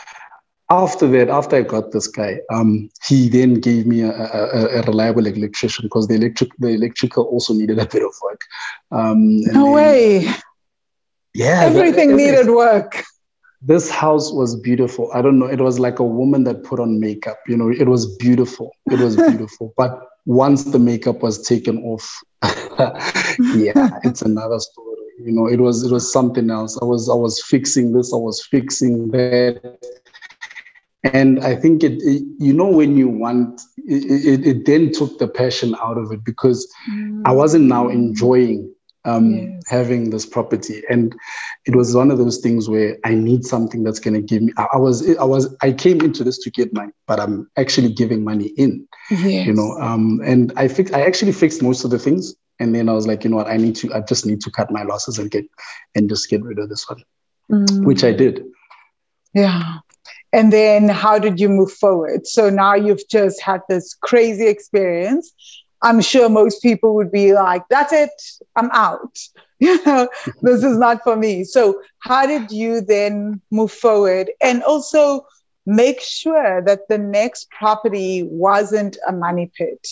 after 0.70 1.06
that, 1.08 1.28
after 1.28 1.56
I 1.56 1.62
got 1.62 1.92
this 1.92 2.06
guy, 2.06 2.40
um, 2.52 2.90
he 3.06 3.28
then 3.28 3.54
gave 3.54 3.86
me 3.86 4.02
a, 4.02 4.10
a, 4.10 4.80
a 4.80 4.82
reliable 4.82 5.26
electrician 5.26 5.86
because 5.86 6.08
the 6.08 6.14
electric 6.14 6.50
the 6.58 6.68
electrical 6.68 7.24
also 7.24 7.54
needed 7.54 7.78
a 7.78 7.86
bit 7.86 8.02
of 8.02 8.14
work. 8.22 8.40
Um, 8.90 9.40
no 9.42 9.64
then, 9.64 9.72
way. 9.72 10.28
Yeah, 11.34 11.62
everything 11.62 12.10
that, 12.10 12.16
needed 12.16 12.48
work 12.48 13.04
this 13.66 13.90
house 13.90 14.30
was 14.30 14.56
beautiful. 14.60 15.10
I 15.14 15.22
don't 15.22 15.38
know. 15.38 15.46
It 15.46 15.60
was 15.60 15.78
like 15.78 15.98
a 15.98 16.04
woman 16.04 16.44
that 16.44 16.64
put 16.64 16.78
on 16.78 17.00
makeup. 17.00 17.38
You 17.48 17.56
know, 17.56 17.70
it 17.70 17.88
was 17.88 18.14
beautiful. 18.16 18.76
It 18.90 19.00
was 19.00 19.16
beautiful. 19.28 19.72
but 19.76 20.08
once 20.26 20.64
the 20.64 20.78
makeup 20.78 21.22
was 21.22 21.46
taken 21.46 21.78
off, 21.82 22.22
yeah, 23.54 23.90
it's 24.04 24.22
another 24.22 24.60
story. 24.60 24.96
You 25.18 25.32
know, 25.32 25.46
it 25.46 25.60
was 25.60 25.82
it 25.82 25.92
was 25.92 26.12
something 26.12 26.50
else. 26.50 26.78
I 26.82 26.84
was 26.84 27.08
I 27.08 27.14
was 27.14 27.42
fixing 27.42 27.92
this. 27.92 28.12
I 28.12 28.16
was 28.16 28.44
fixing 28.44 29.10
that. 29.12 29.78
And 31.04 31.40
I 31.40 31.54
think 31.54 31.84
it, 31.84 32.02
it 32.02 32.22
you 32.38 32.54
know, 32.54 32.68
when 32.68 32.96
you 32.96 33.08
want, 33.08 33.60
it, 33.76 34.24
it, 34.26 34.46
it, 34.46 34.64
then 34.64 34.90
took 34.90 35.18
the 35.18 35.28
passion 35.28 35.76
out 35.82 35.98
of 35.98 36.10
it 36.12 36.24
because 36.24 36.66
mm. 36.90 37.20
I 37.26 37.32
wasn't 37.32 37.66
now 37.66 37.90
enjoying 37.90 38.73
um, 39.04 39.34
yes. 39.34 39.62
having 39.68 40.10
this 40.10 40.26
property. 40.26 40.82
And 40.88 41.14
it 41.66 41.76
was 41.76 41.94
one 41.94 42.10
of 42.10 42.18
those 42.18 42.38
things 42.38 42.68
where 42.68 42.96
I 43.04 43.14
need 43.14 43.44
something 43.44 43.84
that's 43.84 44.00
going 44.00 44.14
to 44.14 44.20
give 44.20 44.42
me. 44.42 44.52
I, 44.56 44.66
I, 44.74 44.76
was, 44.78 45.16
I 45.16 45.24
was, 45.24 45.54
I 45.62 45.72
came 45.72 46.00
into 46.00 46.24
this 46.24 46.38
to 46.38 46.50
get 46.50 46.72
money, 46.72 46.92
but 47.06 47.20
I'm 47.20 47.50
actually 47.56 47.92
giving 47.92 48.24
money 48.24 48.46
in. 48.56 48.86
Yes. 49.10 49.46
You 49.46 49.52
know, 49.52 49.72
um, 49.80 50.20
and 50.24 50.52
I 50.56 50.68
fixed. 50.68 50.94
I 50.94 51.02
actually 51.02 51.32
fixed 51.32 51.62
most 51.62 51.84
of 51.84 51.90
the 51.90 51.98
things, 51.98 52.34
and 52.58 52.74
then 52.74 52.88
I 52.88 52.92
was 52.92 53.06
like, 53.06 53.22
you 53.22 53.30
know 53.30 53.36
what, 53.36 53.48
I 53.48 53.58
need 53.58 53.76
to. 53.76 53.92
I 53.92 54.00
just 54.00 54.24
need 54.24 54.40
to 54.42 54.50
cut 54.50 54.70
my 54.70 54.82
losses 54.82 55.18
and 55.18 55.30
get 55.30 55.44
and 55.94 56.08
just 56.08 56.30
get 56.30 56.42
rid 56.42 56.58
of 56.58 56.70
this 56.70 56.88
one, 56.88 57.04
mm. 57.50 57.84
which 57.84 58.02
I 58.02 58.12
did. 58.12 58.44
Yeah. 59.34 59.78
And 60.32 60.52
then 60.52 60.88
how 60.88 61.18
did 61.18 61.38
you 61.38 61.48
move 61.48 61.70
forward? 61.70 62.26
So 62.26 62.50
now 62.50 62.74
you've 62.74 63.06
just 63.08 63.40
had 63.40 63.60
this 63.68 63.94
crazy 63.94 64.48
experience 64.48 65.32
I'm 65.84 66.00
sure 66.00 66.28
most 66.28 66.62
people 66.62 66.94
would 66.94 67.12
be 67.12 67.34
like, 67.34 67.62
that's 67.68 67.92
it, 67.92 68.10
I'm 68.56 68.70
out. 68.72 69.18
You 69.60 69.82
know, 69.86 70.08
this 70.42 70.64
is 70.64 70.76
not 70.76 71.04
for 71.04 71.16
me. 71.16 71.44
So, 71.44 71.80
how 72.00 72.26
did 72.26 72.50
you 72.50 72.80
then 72.80 73.40
move 73.52 73.70
forward 73.70 74.30
and 74.42 74.62
also 74.64 75.26
make 75.64 76.00
sure 76.00 76.60
that 76.60 76.88
the 76.88 76.98
next 76.98 77.48
property 77.50 78.24
wasn't 78.24 78.98
a 79.06 79.12
money 79.12 79.50
pit? 79.56 79.86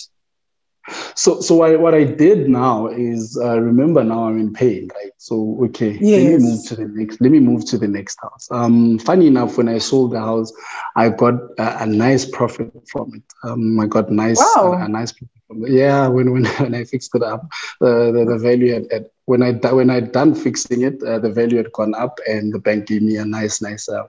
So, 1.15 1.39
so 1.39 1.61
I, 1.61 1.77
what 1.77 1.93
I 1.93 2.03
did 2.03 2.49
now 2.49 2.87
is 2.87 3.39
uh, 3.41 3.59
remember 3.59 4.03
now 4.03 4.27
I'm 4.27 4.37
in 4.37 4.51
pain, 4.53 4.89
right? 4.93 5.13
So, 5.17 5.57
okay, 5.65 5.97
yes. 6.01 6.23
let 6.23 6.41
me 6.41 6.49
move 6.49 6.65
to 6.67 6.75
the 6.75 6.87
next. 6.89 7.21
Let 7.21 7.31
me 7.31 7.39
move 7.39 7.65
to 7.65 7.77
the 7.77 7.87
next 7.87 8.19
house. 8.21 8.49
Um, 8.51 8.99
funny 8.99 9.27
enough, 9.27 9.57
when 9.57 9.69
I 9.69 9.77
sold 9.77 10.11
the 10.11 10.19
house, 10.19 10.51
I 10.97 11.09
got 11.09 11.35
a, 11.57 11.83
a 11.83 11.85
nice 11.85 12.25
profit 12.25 12.71
from 12.91 13.13
it. 13.15 13.23
Um, 13.43 13.79
I 13.79 13.87
got 13.87 14.11
nice, 14.11 14.39
wow. 14.55 14.73
a, 14.73 14.85
a 14.85 14.87
nice 14.89 15.13
yeah 15.59 16.07
when 16.07 16.31
when, 16.31 16.45
when 16.57 16.75
i 16.75 16.83
fixed 16.83 17.15
it 17.15 17.23
up 17.23 17.45
uh, 17.81 18.11
the, 18.11 18.25
the 18.27 18.37
value 18.37 18.73
had, 18.73 18.85
had, 18.91 19.05
when 19.25 19.41
i 19.43 19.51
when 19.71 19.89
i 19.89 19.99
done 19.99 20.33
fixing 20.35 20.81
it 20.81 21.01
uh, 21.03 21.19
the 21.19 21.31
value 21.31 21.57
had 21.57 21.71
gone 21.73 21.93
up 21.95 22.19
and 22.27 22.53
the 22.53 22.59
bank 22.59 22.87
gave 22.87 23.01
me 23.01 23.17
a 23.17 23.25
nice 23.25 23.61
nice 23.61 23.87
uh, 23.89 24.03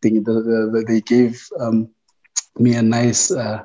thing. 0.00 0.22
The, 0.22 0.32
the, 0.32 0.70
the, 0.72 0.84
they 0.86 1.00
gave 1.00 1.46
um, 1.58 1.88
me 2.58 2.74
a 2.74 2.82
nice 2.82 3.30
uh, 3.30 3.64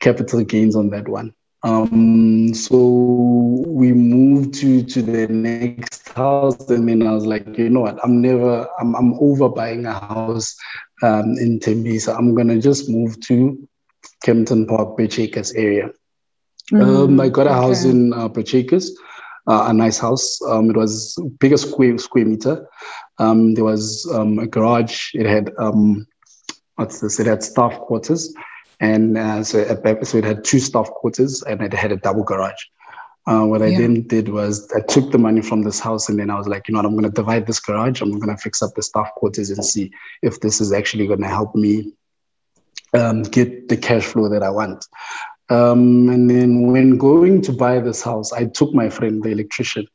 capital 0.00 0.44
gains 0.44 0.76
on 0.76 0.90
that 0.90 1.08
one. 1.08 1.34
Um, 1.64 2.54
so 2.54 2.76
we 2.78 3.92
moved 3.92 4.54
to 4.60 4.84
to 4.84 5.02
the 5.02 5.26
next 5.26 6.08
house 6.10 6.70
and 6.70 6.88
then 6.88 7.04
i 7.04 7.12
was 7.12 7.26
like 7.26 7.58
you 7.58 7.68
know 7.68 7.80
what? 7.80 7.98
I'm 8.04 8.22
never 8.22 8.68
i'm, 8.78 8.94
I'm 8.94 9.14
over 9.14 9.48
buying 9.48 9.84
a 9.84 9.94
house 9.94 10.56
um, 11.02 11.34
in 11.40 11.58
Tembi, 11.58 12.00
so 12.00 12.14
i'm 12.14 12.32
gonna 12.36 12.60
just 12.60 12.88
move 12.88 13.18
to 13.22 13.68
Kempton 14.22 14.68
Park, 14.68 14.96
Birch 14.96 15.18
Acres 15.18 15.52
area. 15.54 15.90
Mm, 16.72 17.04
um, 17.04 17.20
I 17.20 17.28
got 17.28 17.46
a 17.46 17.50
okay. 17.50 17.60
house 17.60 17.84
in 17.84 18.12
uh, 18.12 18.28
Birch 18.28 18.54
Acres, 18.54 18.96
uh, 19.46 19.66
a 19.68 19.72
nice 19.72 19.98
house. 19.98 20.40
Um, 20.42 20.70
it 20.70 20.76
was 20.76 21.18
bigger 21.38 21.56
square 21.56 21.96
square 21.98 22.26
meter. 22.26 22.66
Um, 23.18 23.54
there 23.54 23.64
was 23.64 24.08
um, 24.14 24.38
a 24.38 24.46
garage. 24.46 25.10
It 25.14 25.26
had 25.26 25.52
um, 25.58 26.06
what's 26.76 27.00
this? 27.00 27.18
It 27.18 27.26
had 27.26 27.42
staff 27.42 27.78
quarters, 27.78 28.34
and 28.80 29.16
uh, 29.16 29.42
so, 29.42 29.58
it, 29.58 30.06
so 30.06 30.18
it 30.18 30.24
had 30.24 30.44
two 30.44 30.60
staff 30.60 30.90
quarters, 30.90 31.42
and 31.42 31.62
it 31.62 31.72
had 31.72 31.92
a 31.92 31.96
double 31.96 32.24
garage. 32.24 32.62
Uh, 33.28 33.44
what 33.44 33.60
I 33.60 33.66
yeah. 33.66 33.80
then 33.80 34.06
did 34.06 34.30
was 34.30 34.72
I 34.74 34.80
took 34.80 35.10
the 35.10 35.18
money 35.18 35.42
from 35.42 35.62
this 35.62 35.80
house 35.80 36.08
and 36.08 36.18
then 36.18 36.30
I 36.30 36.38
was 36.38 36.48
like, 36.48 36.66
you 36.66 36.72
know 36.72 36.78
what, 36.78 36.86
I'm 36.86 36.92
going 36.92 37.04
to 37.04 37.10
divide 37.10 37.46
this 37.46 37.60
garage. 37.60 38.00
I'm 38.00 38.18
going 38.18 38.34
to 38.34 38.40
fix 38.40 38.62
up 38.62 38.74
the 38.74 38.80
staff 38.82 39.10
quarters 39.16 39.50
and 39.50 39.62
see 39.62 39.92
if 40.22 40.40
this 40.40 40.62
is 40.62 40.72
actually 40.72 41.06
going 41.06 41.20
to 41.20 41.28
help 41.28 41.54
me 41.54 41.92
um, 42.94 43.24
get 43.24 43.68
the 43.68 43.76
cash 43.76 44.04
flow 44.04 44.30
that 44.30 44.42
I 44.42 44.48
want. 44.48 44.86
Um, 45.50 46.08
and 46.10 46.28
then 46.28 46.70
when 46.72 46.98
going 46.98 47.40
to 47.42 47.52
buy 47.52 47.80
this 47.80 48.02
house, 48.02 48.32
I 48.32 48.44
took 48.46 48.74
my 48.74 48.90
friend, 48.90 49.22
the 49.22 49.30
electrician, 49.30 49.86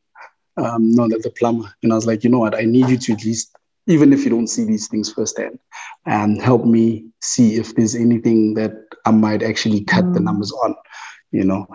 um, 0.57 0.91
no, 0.91 1.07
the, 1.07 1.19
the 1.19 1.31
plumber, 1.31 1.73
and 1.83 1.91
I 1.91 1.95
was 1.95 2.07
like, 2.07 2.23
you 2.23 2.29
know 2.29 2.39
what, 2.39 2.55
I 2.55 2.61
need 2.61 2.89
you 2.89 2.97
to 2.97 3.13
at 3.13 3.23
least, 3.23 3.55
even 3.87 4.13
if 4.13 4.23
you 4.23 4.29
don't 4.29 4.47
see 4.47 4.65
these 4.65 4.87
things 4.87 5.11
firsthand, 5.11 5.59
and 6.05 6.41
help 6.41 6.65
me 6.65 7.05
see 7.21 7.55
if 7.55 7.75
there's 7.75 7.95
anything 7.95 8.53
that 8.55 8.73
I 9.05 9.11
might 9.11 9.43
actually 9.43 9.83
cut 9.83 10.05
mm. 10.05 10.13
the 10.13 10.19
numbers 10.19 10.51
on, 10.51 10.75
you 11.31 11.43
know. 11.43 11.67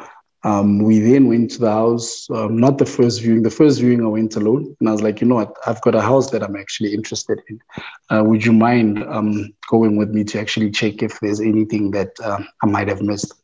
Um, 0.45 0.79
we 0.79 1.01
then 1.01 1.27
went 1.27 1.51
to 1.53 1.59
the 1.59 1.71
house, 1.71 2.31
um, 2.31 2.57
not 2.57 2.79
the 2.79 2.87
first 2.87 3.23
viewing. 3.23 3.43
The 3.43 3.51
first 3.51 3.81
viewing, 3.81 4.05
I 4.05 4.07
went 4.07 4.37
alone, 4.37 4.77
and 4.79 4.89
I 4.89 4.93
was 4.93 5.03
like, 5.03 5.21
you 5.21 5.27
know 5.27 5.35
what? 5.35 5.57
I've 5.67 5.83
got 5.83 5.97
a 5.97 6.01
house 6.01 6.31
that 6.31 6.45
I'm 6.45 6.55
actually 6.55 6.95
interested 6.95 7.41
in. 7.49 7.61
Uh, 8.09 8.23
would 8.25 8.45
you 8.45 8.53
mind 8.53 9.03
um, 9.05 9.53
going 9.69 9.97
with 9.97 10.11
me 10.11 10.23
to 10.25 10.41
actually 10.41 10.71
check 10.71 11.03
if 11.03 11.19
there's 11.19 11.41
anything 11.41 11.91
that 11.91 12.11
uh, 12.23 12.39
I 12.63 12.67
might 12.67 12.87
have 12.87 13.03
missed? 13.03 13.35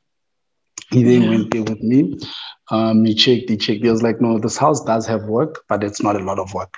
He 0.91 1.03
then 1.03 1.29
went 1.29 1.51
there 1.51 1.63
with 1.63 1.83
me. 1.83 2.19
Um, 2.71 3.05
he 3.05 3.15
checked, 3.15 3.49
he 3.49 3.57
checked. 3.57 3.83
He 3.83 3.91
was 3.91 4.03
like, 4.03 4.21
no, 4.21 4.39
this 4.39 4.57
house 4.57 4.83
does 4.85 5.07
have 5.07 5.25
work, 5.25 5.65
but 5.69 5.83
it's 5.83 6.03
not 6.03 6.17
a 6.17 6.25
lot 6.25 6.39
of 6.39 6.53
work. 6.55 6.75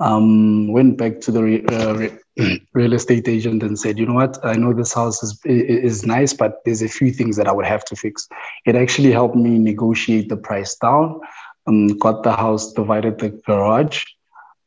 Um, 0.00 0.72
went 0.72 0.98
back 0.98 1.20
to 1.20 1.30
the 1.30 1.42
re- 1.42 1.64
uh, 1.66 1.94
re- 1.94 2.60
real 2.72 2.92
estate 2.94 3.28
agent 3.28 3.62
and 3.62 3.78
said, 3.78 3.98
you 3.98 4.06
know 4.06 4.14
what, 4.14 4.44
I 4.44 4.54
know 4.54 4.72
this 4.72 4.92
house 4.92 5.22
is, 5.22 5.40
is 5.44 6.04
nice, 6.04 6.32
but 6.32 6.62
there's 6.64 6.82
a 6.82 6.88
few 6.88 7.12
things 7.12 7.36
that 7.36 7.46
I 7.46 7.52
would 7.52 7.66
have 7.66 7.84
to 7.86 7.96
fix. 7.96 8.28
It 8.66 8.74
actually 8.74 9.12
helped 9.12 9.36
me 9.36 9.58
negotiate 9.58 10.28
the 10.28 10.36
price 10.36 10.74
down, 10.76 11.20
um, 11.66 11.96
got 11.98 12.22
the 12.24 12.32
house, 12.32 12.72
divided 12.72 13.18
the 13.18 13.30
garage 13.30 14.04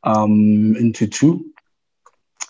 um, 0.04 0.76
into 0.78 1.08
two, 1.08 1.46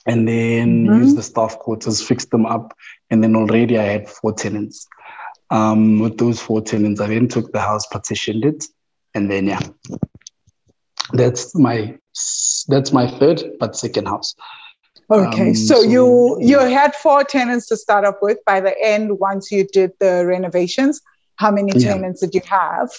and 0.06 0.28
then 0.28 0.86
mm-hmm. 0.86 1.02
used 1.02 1.18
the 1.18 1.24
staff 1.24 1.58
quarters, 1.60 2.02
fixed 2.02 2.30
them 2.30 2.46
up, 2.46 2.74
and 3.10 3.24
then 3.24 3.36
already 3.36 3.78
I 3.78 3.84
had 3.84 4.10
four 4.10 4.34
tenants. 4.34 4.88
Um, 5.50 6.00
with 6.00 6.18
those 6.18 6.42
four 6.42 6.62
tenants, 6.62 7.00
I 7.00 7.08
then 7.08 7.28
took 7.28 7.54
the 7.54 7.62
house, 7.62 7.88
partitioned 7.88 8.44
it, 8.44 8.66
and 9.14 9.32
then 9.32 9.48
yeah, 9.48 9.62
that's 11.14 11.56
my 11.56 11.98
that's 12.68 12.92
my 12.92 13.08
third 13.20 13.44
but 13.60 13.76
second 13.76 14.08
house. 14.08 14.36
Okay, 15.10 15.50
um, 15.50 15.56
so, 15.56 15.76
so, 15.76 15.82
you 15.84 16.38
you 16.42 16.60
had 16.60 16.94
four 16.96 17.24
tenants 17.24 17.68
to 17.68 17.78
start 17.78 18.04
off 18.04 18.16
with. 18.22 18.40
By 18.46 18.60
the 18.60 18.76
end, 18.84 19.20
once 19.20 19.52
you 19.52 19.66
did 19.66 19.92
the 20.00 20.26
renovations, 20.26 21.02
how 21.38 21.52
many 21.52 21.72
tenants 21.72 22.22
yeah. 22.22 22.28
did 22.28 22.36
you 22.36 22.42
have? 22.50 22.90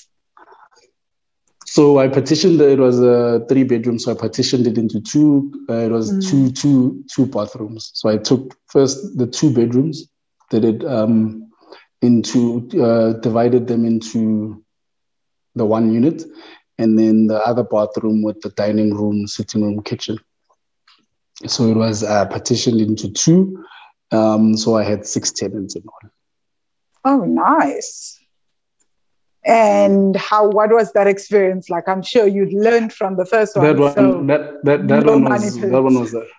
So 1.66 1.99
I 1.99 2.09
partitioned 2.09 2.59
it 2.62 2.78
was 2.78 2.99
a 2.99 3.44
three 3.46 3.62
bedroom, 3.62 3.99
so 3.99 4.12
I 4.12 4.14
partitioned 4.14 4.66
it 4.66 4.78
into 4.78 5.03
two. 5.03 5.53
Uh, 5.68 5.74
it 5.74 5.90
was 5.90 6.11
mm. 6.11 6.30
two 6.30 6.51
two 6.51 7.05
two 7.14 7.26
bathrooms. 7.26 7.90
So 7.92 8.09
I 8.09 8.16
took 8.16 8.57
first 8.68 9.18
the 9.18 9.26
two 9.26 9.53
bedrooms, 9.53 10.09
did 10.49 10.64
it 10.64 10.84
um, 10.86 11.47
into 12.03 12.68
uh, 12.82 13.14
divided 13.14 13.66
them 13.66 13.84
into 13.84 14.64
the 15.55 15.66
one 15.66 15.92
unit, 15.92 16.24
and 16.78 16.99
then 16.99 17.26
the 17.26 17.36
other 17.36 17.64
bathroom 17.64 18.22
with 18.22 18.40
the 18.40 18.51
dining 18.51 18.94
room, 18.94 19.26
sitting 19.26 19.62
room, 19.62 19.82
kitchen. 19.82 20.18
So 21.46 21.64
it 21.70 21.76
was 21.76 22.03
uh, 22.03 22.26
partitioned 22.26 22.80
into 22.80 23.11
two. 23.11 23.64
Um, 24.11 24.57
so 24.57 24.76
I 24.76 24.84
had 24.84 25.07
six 25.07 25.32
tenants 25.32 25.76
in 25.76 25.82
all. 25.86 26.11
Oh, 27.05 27.24
nice. 27.24 28.18
And 29.44 30.16
how? 30.16 30.49
What 30.49 30.70
was 30.70 30.92
that 30.92 31.07
experience 31.07 31.70
like? 31.70 31.88
I'm 31.88 32.03
sure 32.03 32.26
you 32.26 32.46
learned 32.46 32.92
from 32.92 33.16
the 33.16 33.24
first 33.24 33.57
one. 33.57 33.66
That 33.66 33.80
one, 33.80 33.94
so 33.94 34.22
that 34.26 34.64
that 34.64 34.88
that, 34.88 35.07
one 35.07 35.24
was 35.24 35.61
that 35.61 35.70
one 35.70 35.94
was 35.94 36.12
that 36.12 36.16
one 36.16 36.24
was 36.24 36.38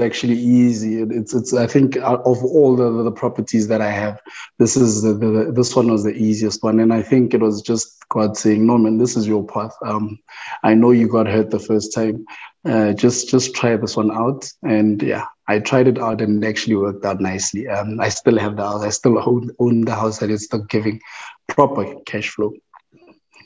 actually 0.00 0.34
easy. 0.34 1.00
It's 1.02 1.34
it's 1.34 1.54
I 1.54 1.66
think 1.66 1.96
of 1.96 2.44
all 2.44 2.76
the, 2.76 3.02
the 3.02 3.10
properties 3.10 3.68
that 3.68 3.80
I 3.80 3.90
have, 3.90 4.20
this 4.58 4.76
is 4.76 5.02
the, 5.02 5.14
the, 5.14 5.52
this 5.52 5.74
one 5.74 5.90
was 5.90 6.04
the 6.04 6.14
easiest 6.14 6.62
one, 6.62 6.80
and 6.80 6.92
I 6.92 7.02
think 7.02 7.34
it 7.34 7.40
was 7.40 7.62
just 7.62 8.08
God 8.08 8.36
saying, 8.36 8.66
"No, 8.66 8.78
man, 8.78 8.98
this 8.98 9.16
is 9.16 9.26
your 9.26 9.44
path. 9.46 9.74
Um, 9.84 10.18
I 10.62 10.74
know 10.74 10.90
you 10.90 11.08
got 11.08 11.26
hurt 11.26 11.50
the 11.50 11.58
first 11.58 11.94
time. 11.94 12.24
Uh, 12.64 12.92
just 12.92 13.28
just 13.28 13.54
try 13.54 13.76
this 13.76 13.96
one 13.96 14.10
out." 14.10 14.50
And 14.62 15.02
yeah, 15.02 15.24
I 15.48 15.58
tried 15.58 15.88
it 15.88 15.98
out, 15.98 16.20
and 16.20 16.44
it 16.44 16.48
actually 16.48 16.76
worked 16.76 17.04
out 17.04 17.20
nicely. 17.20 17.68
Um, 17.68 18.00
I 18.00 18.10
still 18.10 18.38
have 18.38 18.56
the 18.56 18.64
house. 18.64 18.82
I 18.82 18.90
still 18.90 19.18
own, 19.18 19.50
own 19.58 19.82
the 19.82 19.94
house, 19.94 20.22
and 20.22 20.30
it's 20.30 20.44
still 20.44 20.64
giving 20.64 21.00
proper 21.46 21.94
cash 22.06 22.30
flow. 22.30 22.52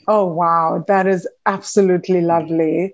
Oh 0.07 0.25
wow, 0.25 0.83
that 0.87 1.07
is 1.07 1.27
absolutely 1.45 2.21
lovely. 2.21 2.93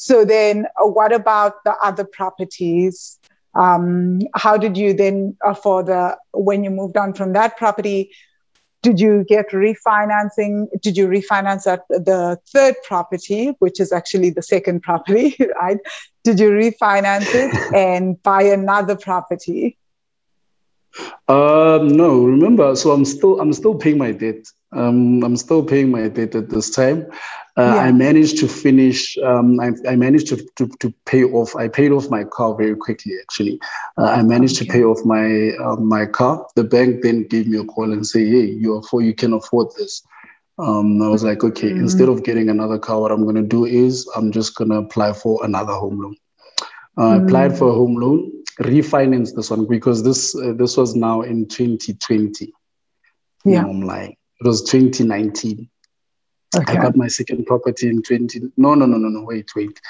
So 0.00 0.24
then, 0.24 0.66
uh, 0.80 0.86
what 0.86 1.12
about 1.12 1.64
the 1.64 1.74
other 1.82 2.04
properties? 2.04 3.18
Um, 3.56 4.20
how 4.36 4.56
did 4.56 4.76
you 4.76 4.94
then, 4.94 5.36
uh, 5.44 5.54
for 5.54 5.82
the 5.82 6.16
when 6.32 6.62
you 6.62 6.70
moved 6.70 6.96
on 6.96 7.14
from 7.14 7.32
that 7.32 7.56
property, 7.56 8.12
did 8.84 9.00
you 9.00 9.24
get 9.28 9.50
refinancing? 9.50 10.68
Did 10.80 10.96
you 10.96 11.08
refinance 11.08 11.66
at 11.66 11.80
the 11.88 12.38
third 12.52 12.76
property, 12.86 13.48
which 13.58 13.80
is 13.80 13.90
actually 13.90 14.30
the 14.30 14.40
second 14.40 14.82
property, 14.88 15.36
right? 15.60 15.78
Did 16.22 16.38
you 16.38 16.50
refinance 16.50 17.34
it 17.34 17.52
and 17.74 18.22
buy 18.22 18.42
another 18.42 18.94
property? 18.94 19.78
Um, 21.26 21.88
no, 21.88 22.24
remember, 22.24 22.76
so 22.76 22.92
I'm 22.92 23.04
still 23.04 23.40
I'm 23.40 23.52
still 23.52 23.74
paying 23.74 23.98
my 23.98 24.12
debt. 24.12 24.46
Um, 24.70 25.24
I'm 25.24 25.36
still 25.36 25.64
paying 25.64 25.90
my 25.90 26.06
debt 26.06 26.36
at 26.36 26.50
this 26.50 26.70
time. 26.70 27.06
Uh, 27.58 27.62
yeah. 27.62 27.74
I 27.74 27.92
managed 27.92 28.38
to 28.38 28.46
finish. 28.46 29.18
Um, 29.18 29.58
I, 29.58 29.72
I, 29.88 29.96
managed 29.96 30.28
to, 30.28 30.36
to, 30.56 30.68
to 30.78 30.94
pay 31.06 31.24
off. 31.24 31.56
I 31.56 31.66
paid 31.66 31.90
off 31.90 32.08
my 32.08 32.22
car 32.22 32.54
very 32.54 32.76
quickly. 32.76 33.14
Actually, 33.20 33.58
uh, 33.96 34.04
I 34.04 34.22
managed 34.22 34.58
okay. 34.58 34.66
to 34.66 34.72
pay 34.72 34.84
off 34.84 35.04
my 35.04 35.50
uh, 35.64 35.74
my 35.74 36.06
car. 36.06 36.46
The 36.54 36.62
bank 36.62 37.02
then 37.02 37.26
gave 37.26 37.48
me 37.48 37.58
a 37.58 37.64
call 37.64 37.92
and 37.92 38.06
say, 38.06 38.24
"Hey, 38.24 38.46
you 38.46 38.76
afford 38.76 39.06
you 39.06 39.14
can 39.14 39.32
afford 39.32 39.68
this." 39.76 40.04
Um, 40.60 41.02
I 41.02 41.08
was 41.08 41.24
like, 41.24 41.42
"Okay." 41.42 41.70
Mm-hmm. 41.70 41.80
Instead 41.80 42.08
of 42.08 42.22
getting 42.22 42.48
another 42.48 42.78
car, 42.78 43.00
what 43.00 43.10
I'm 43.10 43.24
going 43.24 43.34
to 43.34 43.42
do 43.42 43.64
is 43.64 44.08
I'm 44.14 44.30
just 44.30 44.54
going 44.54 44.70
to 44.70 44.76
apply 44.76 45.12
for 45.14 45.44
another 45.44 45.72
home 45.72 46.00
loan. 46.00 46.16
I 46.96 47.00
mm-hmm. 47.00 47.26
applied 47.26 47.58
for 47.58 47.70
a 47.70 47.74
home 47.74 47.96
loan, 47.96 48.44
refinanced 48.60 49.34
this 49.34 49.50
one 49.50 49.66
because 49.66 50.04
this 50.04 50.32
uh, 50.36 50.52
this 50.52 50.76
was 50.76 50.94
now 50.94 51.22
in 51.22 51.48
2020. 51.48 52.52
Yeah, 53.44 53.62
no, 53.62 53.70
I'm 53.70 53.82
lying. 53.82 54.16
It 54.40 54.46
was 54.46 54.62
2019. 54.62 55.68
Okay. 56.56 56.76
I 56.76 56.82
got 56.82 56.96
my 56.96 57.08
second 57.08 57.46
property 57.46 57.88
in 57.88 58.02
20. 58.02 58.52
No, 58.56 58.74
no, 58.74 58.86
no, 58.86 58.96
no, 58.96 59.08
no. 59.08 59.22
Wait, 59.24 59.50
wait. 59.54 59.80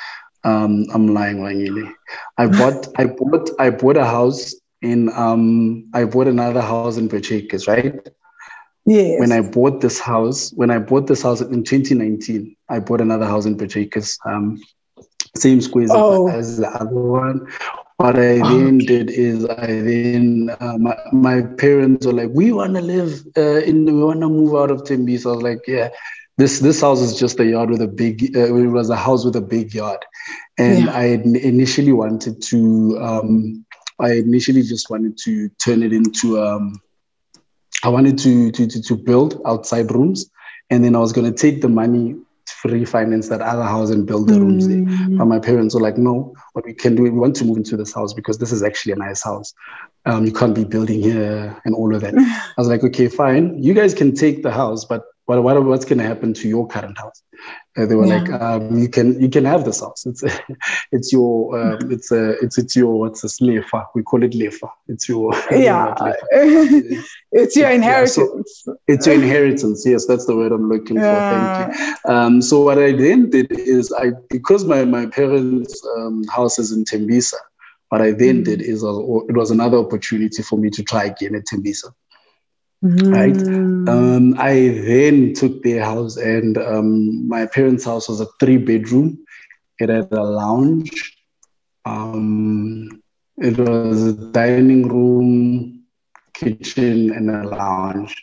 Um, 0.45 0.87
I'm 0.93 1.09
lying, 1.15 1.39
Vangile. 1.39 1.93
I 2.37 2.47
bought, 2.59 2.89
I 2.97 3.07
bought, 3.07 3.51
I 3.59 3.71
bought 3.71 3.97
a 3.97 4.05
house 4.05 4.55
in. 4.83 5.11
Um, 5.13 5.89
I 5.95 6.05
bought 6.05 6.27
another 6.27 6.61
house 6.61 6.97
in 6.97 7.09
Birch 7.09 7.31
Acres, 7.33 7.69
right? 7.69 7.95
Yes. 8.87 9.21
When 9.21 9.33
I 9.33 9.43
bought 9.43 9.81
this 9.81 10.01
house, 10.01 10.51
when 10.53 10.71
I 10.71 10.79
bought 10.79 11.07
this 11.07 11.23
house 11.23 11.41
in 11.43 11.63
2019, 11.63 12.57
I 12.69 12.79
bought 12.81 13.01
another 13.01 13.27
house 13.27 13.45
in 13.45 13.57
Birch 13.57 13.77
Acres. 13.77 14.19
Um, 14.25 14.61
same 15.37 15.61
squares 15.61 15.91
oh. 15.93 16.29
as 16.29 16.57
the 16.57 16.69
other 16.69 16.95
one. 16.95 17.47
What 17.99 18.17
I 18.17 18.41
oh, 18.41 18.49
then 18.49 18.79
did 18.79 19.11
is 19.11 19.45
I 19.45 19.67
then 19.67 20.57
uh, 20.61 20.79
my, 20.79 20.97
my 21.13 21.43
parents 21.43 22.07
were 22.07 22.13
like, 22.13 22.31
we 22.33 22.53
want 22.53 22.77
to 22.77 22.81
live 22.81 23.27
uh, 23.37 23.61
in, 23.63 23.85
we 23.85 24.03
want 24.05 24.21
to 24.21 24.29
move 24.29 24.55
out 24.55 24.71
of 24.71 24.85
Tembisa. 24.85 25.23
So 25.23 25.31
I 25.31 25.35
was 25.35 25.43
like, 25.43 25.65
yeah 25.67 25.91
this 26.39 26.61
this 26.61 26.80
house 26.80 27.01
is 27.01 27.18
just 27.18 27.39
a 27.41 27.45
yard 27.45 27.68
with 27.68 27.82
a 27.82 27.89
big 27.89 28.34
uh, 28.34 28.55
it 28.55 28.70
was 28.70 28.89
a 28.89 28.97
house 28.97 29.24
with 29.24 29.36
a 29.36 29.41
big 29.41 29.74
yard. 29.74 29.99
And 30.57 30.86
yeah. 30.86 30.93
i 30.93 31.05
initially 31.05 31.93
wanted 31.93 32.41
to 32.43 32.99
um, 33.01 33.66
i 33.99 34.12
initially 34.12 34.62
just 34.62 34.89
wanted 34.89 35.18
to 35.18 35.49
turn 35.64 35.82
it 35.82 35.93
into 35.93 36.41
um, 36.41 36.80
i 37.84 37.89
wanted 37.89 38.16
to, 38.18 38.51
to 38.53 38.66
to 38.66 38.82
to 38.82 38.97
build 38.97 39.43
outside 39.45 39.91
rooms. 39.93 40.30
And 40.70 40.84
then 40.84 40.95
i 40.95 41.01
was 41.01 41.12
going 41.12 41.30
to 41.30 41.36
take 41.36 41.61
the 41.61 41.68
money 41.68 42.14
to 42.62 42.68
refinance 42.68 43.28
that 43.28 43.43
other 43.43 43.64
house 43.64 43.91
and 43.91 44.07
build 44.07 44.28
the 44.28 44.34
mm. 44.34 44.41
rooms 44.41 44.66
there. 44.66 44.82
But 45.18 45.26
my 45.26 45.39
parents 45.39 45.74
were 45.74 45.82
like 45.82 45.99
no 45.99 46.34
what 46.53 46.64
we 46.64 46.72
can 46.72 46.95
do 46.95 47.03
we 47.03 47.11
want 47.11 47.36
to 47.36 47.45
move 47.45 47.59
into 47.59 47.76
this 47.76 47.93
house 47.93 48.14
because 48.14 48.39
this 48.39 48.53
is 48.53 48.62
actually 48.62 48.93
a 48.93 48.97
nice 48.97 49.22
house. 49.22 49.53
Um, 50.07 50.24
you 50.24 50.32
can't 50.32 50.55
be 50.55 50.64
building 50.64 51.03
here 51.03 51.61
and 51.64 51.74
all 51.74 51.95
of 51.95 52.01
that. 52.03 52.14
I 52.57 52.61
was 52.61 52.68
like 52.68 52.84
okay 52.84 53.09
fine. 53.09 53.61
You 53.62 53.74
guys 53.74 53.93
can 53.93 54.14
take 54.14 54.45
the 54.45 54.53
house 54.53 54.84
but 54.84 55.03
what, 55.29 55.43
what 55.43 55.62
what's 55.62 55.85
going 55.85 55.99
to 55.99 56.05
happen 56.05 56.33
to 56.33 56.49
your 56.49 56.66
current 56.66 56.97
house? 56.97 57.22
Uh, 57.76 57.85
they 57.85 57.95
were 57.95 58.07
yeah. 58.07 58.22
like, 58.22 58.41
um, 58.41 58.79
you 58.79 58.89
can 58.89 59.20
you 59.20 59.29
can 59.29 59.45
have 59.45 59.66
this 59.66 59.81
house. 59.81 60.07
It's 60.07 60.24
it's 60.93 61.12
your 61.12 61.61
um, 61.61 61.93
it's 61.93 62.11
a 62.11 62.31
it's 62.43 62.57
it's 62.57 62.74
your 62.74 62.99
what's 62.99 63.20
this 63.20 63.39
lefa? 63.41 63.85
We 63.95 64.03
call 64.03 64.22
it 64.22 64.33
lefa. 64.33 64.70
It's 64.89 65.07
your 65.07 65.35
yeah. 65.51 65.95
it's 67.33 67.57
your 67.57 67.68
inheritance. 67.68 68.16
Yeah, 68.66 68.72
so 68.72 68.76
it's 68.87 69.07
your 69.07 69.16
inheritance. 69.16 69.85
Yes, 69.87 70.07
that's 70.07 70.24
the 70.24 70.35
word 70.35 70.51
I'm 70.51 70.66
looking 70.66 70.97
yeah. 70.97 71.66
for. 71.66 71.74
Thank 71.74 71.99
you. 72.07 72.11
Um, 72.11 72.41
so 72.41 72.62
what 72.62 72.79
I 72.79 72.93
then 72.93 73.29
did 73.29 73.53
is 73.53 73.93
I 73.93 74.12
because 74.31 74.64
my 74.64 74.87
my 74.87 75.05
parents' 75.05 75.87
um, 75.99 76.24
house 76.29 76.59
is 76.59 76.72
in 76.72 76.87
Tembisa. 76.87 77.35
What 77.91 78.01
I 78.01 78.12
then 78.12 78.41
mm. 78.41 78.45
did 78.45 78.62
is 78.62 78.83
it 78.83 79.37
was 79.37 79.51
another 79.51 79.76
opportunity 79.76 80.43
for 80.43 80.59
me 80.59 80.70
to 80.70 80.83
try 80.83 81.05
again 81.05 81.35
at 81.35 81.45
Tembisa. 81.45 81.93
Mm. 82.85 83.12
Right. 83.12 83.89
Um, 83.89 84.35
I 84.39 84.68
then 84.87 85.35
took 85.35 85.62
their 85.62 85.85
house, 85.85 86.16
and 86.16 86.57
um, 86.59 87.26
my 87.26 87.47
parents' 87.47 87.85
house 87.85 88.09
was 88.09 88.20
a 88.20 88.26
three 88.39 88.59
bedroom. 88.59 89.24
It 89.81 89.89
had 89.89 90.12
a 90.12 90.22
lounge. 90.22 91.16
Um, 91.85 93.03
it 93.39 93.59
was 93.59 94.03
a 94.03 94.12
dining 94.33 94.89
room, 94.89 95.85
kitchen, 96.35 97.11
and 97.12 97.31
a 97.31 97.49
lounge. 97.49 98.14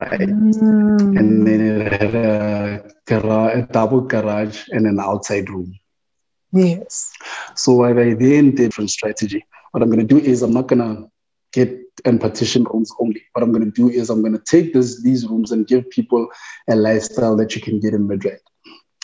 Right. 0.00 0.20
Mm. 0.20 1.18
And 1.18 1.46
then 1.46 1.60
it 1.60 1.92
had 1.92 2.14
a, 2.14 2.90
garage, 3.06 3.58
a 3.58 3.62
double 3.72 4.00
garage 4.02 4.68
and 4.70 4.86
an 4.86 5.00
outside 5.00 5.50
room. 5.50 5.78
Yes. 6.52 7.12
So 7.54 7.74
what 7.74 7.98
I 7.98 8.14
then 8.14 8.54
did 8.54 8.74
from 8.74 8.88
strategy, 8.88 9.44
what 9.70 9.82
I'm 9.82 9.90
going 9.90 10.06
to 10.06 10.14
do 10.14 10.18
is 10.18 10.42
I'm 10.42 10.52
not 10.52 10.68
going 10.68 10.80
to 10.80 11.11
get 11.52 11.82
and 12.04 12.20
partition 12.20 12.64
rooms 12.64 12.90
only. 12.98 13.22
What 13.32 13.42
I'm 13.42 13.52
going 13.52 13.64
to 13.64 13.70
do 13.70 13.88
is 13.88 14.10
I'm 14.10 14.20
going 14.20 14.32
to 14.32 14.44
take 14.44 14.72
this, 14.72 15.02
these 15.02 15.26
rooms 15.26 15.52
and 15.52 15.66
give 15.66 15.88
people 15.90 16.28
a 16.68 16.74
lifestyle 16.74 17.36
that 17.36 17.54
you 17.54 17.60
can 17.60 17.80
get 17.80 17.94
in 17.94 18.08
Midrand. 18.08 18.38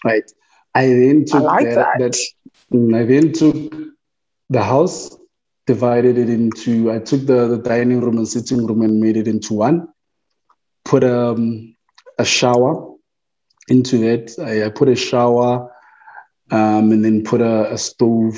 Right. 0.05 0.31
I 0.75 0.87
then 0.87 1.25
took 1.25 1.43
I 1.43 1.45
like 1.45 1.65
that, 1.67 1.99
that. 1.99 2.13
that 2.13 2.19
mm, 2.73 2.97
I 2.97 3.05
then 3.05 3.33
took 3.33 3.73
the 4.51 4.63
house, 4.63 5.17
divided 5.67 6.19
it 6.19 6.31
into, 6.31 6.91
I 6.91 6.99
took 6.99 7.27
the, 7.27 7.47
the 7.49 7.59
dining 7.59 8.01
room 8.01 8.19
and 8.19 8.29
sitting 8.29 8.67
room 8.67 8.83
and 8.83 9.01
made 9.01 9.17
it 9.17 9.29
into 9.29 9.55
one, 9.55 9.89
put 10.85 11.05
um, 11.05 11.75
a 12.19 12.25
shower 12.25 12.95
into 13.69 14.03
it. 14.03 14.33
I, 14.39 14.67
I 14.67 14.69
put 14.71 14.89
a 14.89 14.97
shower 14.97 15.71
um, 16.51 16.93
and 16.93 17.05
then 17.05 17.25
put 17.25 17.41
a, 17.41 17.73
a 17.73 17.79
stove, 17.79 18.37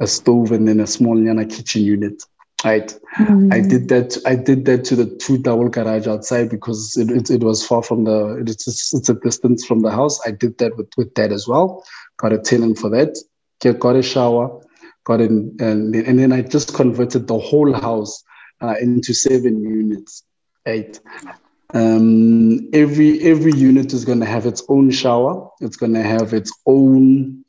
a 0.00 0.06
stove 0.06 0.52
and 0.52 0.66
then 0.66 0.80
a 0.80 0.86
small 0.86 1.16
kitchen 1.46 1.82
unit 1.82 2.22
Right. 2.64 2.98
Mm. 3.16 3.52
I 3.52 3.60
did 3.60 3.88
that. 3.90 4.16
I 4.24 4.36
did 4.36 4.64
that 4.64 4.84
to 4.86 4.96
the 4.96 5.06
two 5.16 5.36
double 5.38 5.68
garage 5.68 6.06
outside 6.06 6.48
because 6.48 6.96
it, 6.96 7.10
it, 7.10 7.30
it 7.30 7.44
was 7.44 7.66
far 7.66 7.82
from 7.82 8.04
the. 8.04 8.42
It's, 8.46 8.66
it's 8.94 9.08
a 9.08 9.14
distance 9.14 9.66
from 9.66 9.80
the 9.80 9.90
house. 9.90 10.18
I 10.26 10.30
did 10.30 10.56
that 10.58 10.76
with, 10.76 10.88
with 10.96 11.14
that 11.14 11.30
as 11.30 11.46
well. 11.46 11.84
Got 12.16 12.32
a 12.32 12.38
tenant 12.38 12.78
for 12.78 12.88
that. 12.90 13.18
Get, 13.60 13.78
got 13.78 13.96
a 13.96 14.02
shower. 14.02 14.60
Got 15.04 15.20
in, 15.20 15.54
and 15.60 15.94
and 15.94 16.18
then 16.18 16.32
I 16.32 16.40
just 16.40 16.74
converted 16.74 17.26
the 17.26 17.38
whole 17.38 17.74
house 17.74 18.24
uh, 18.62 18.76
into 18.80 19.12
seven 19.12 19.62
units. 19.62 20.24
Eight. 20.64 21.00
Um, 21.74 22.70
every 22.72 23.20
every 23.20 23.52
unit 23.52 23.92
is 23.92 24.06
going 24.06 24.20
to 24.20 24.26
have 24.26 24.46
its 24.46 24.62
own 24.70 24.90
shower. 24.90 25.50
It's 25.60 25.76
going 25.76 25.92
to 25.94 26.02
have 26.02 26.32
its 26.32 26.50
own 26.64 27.43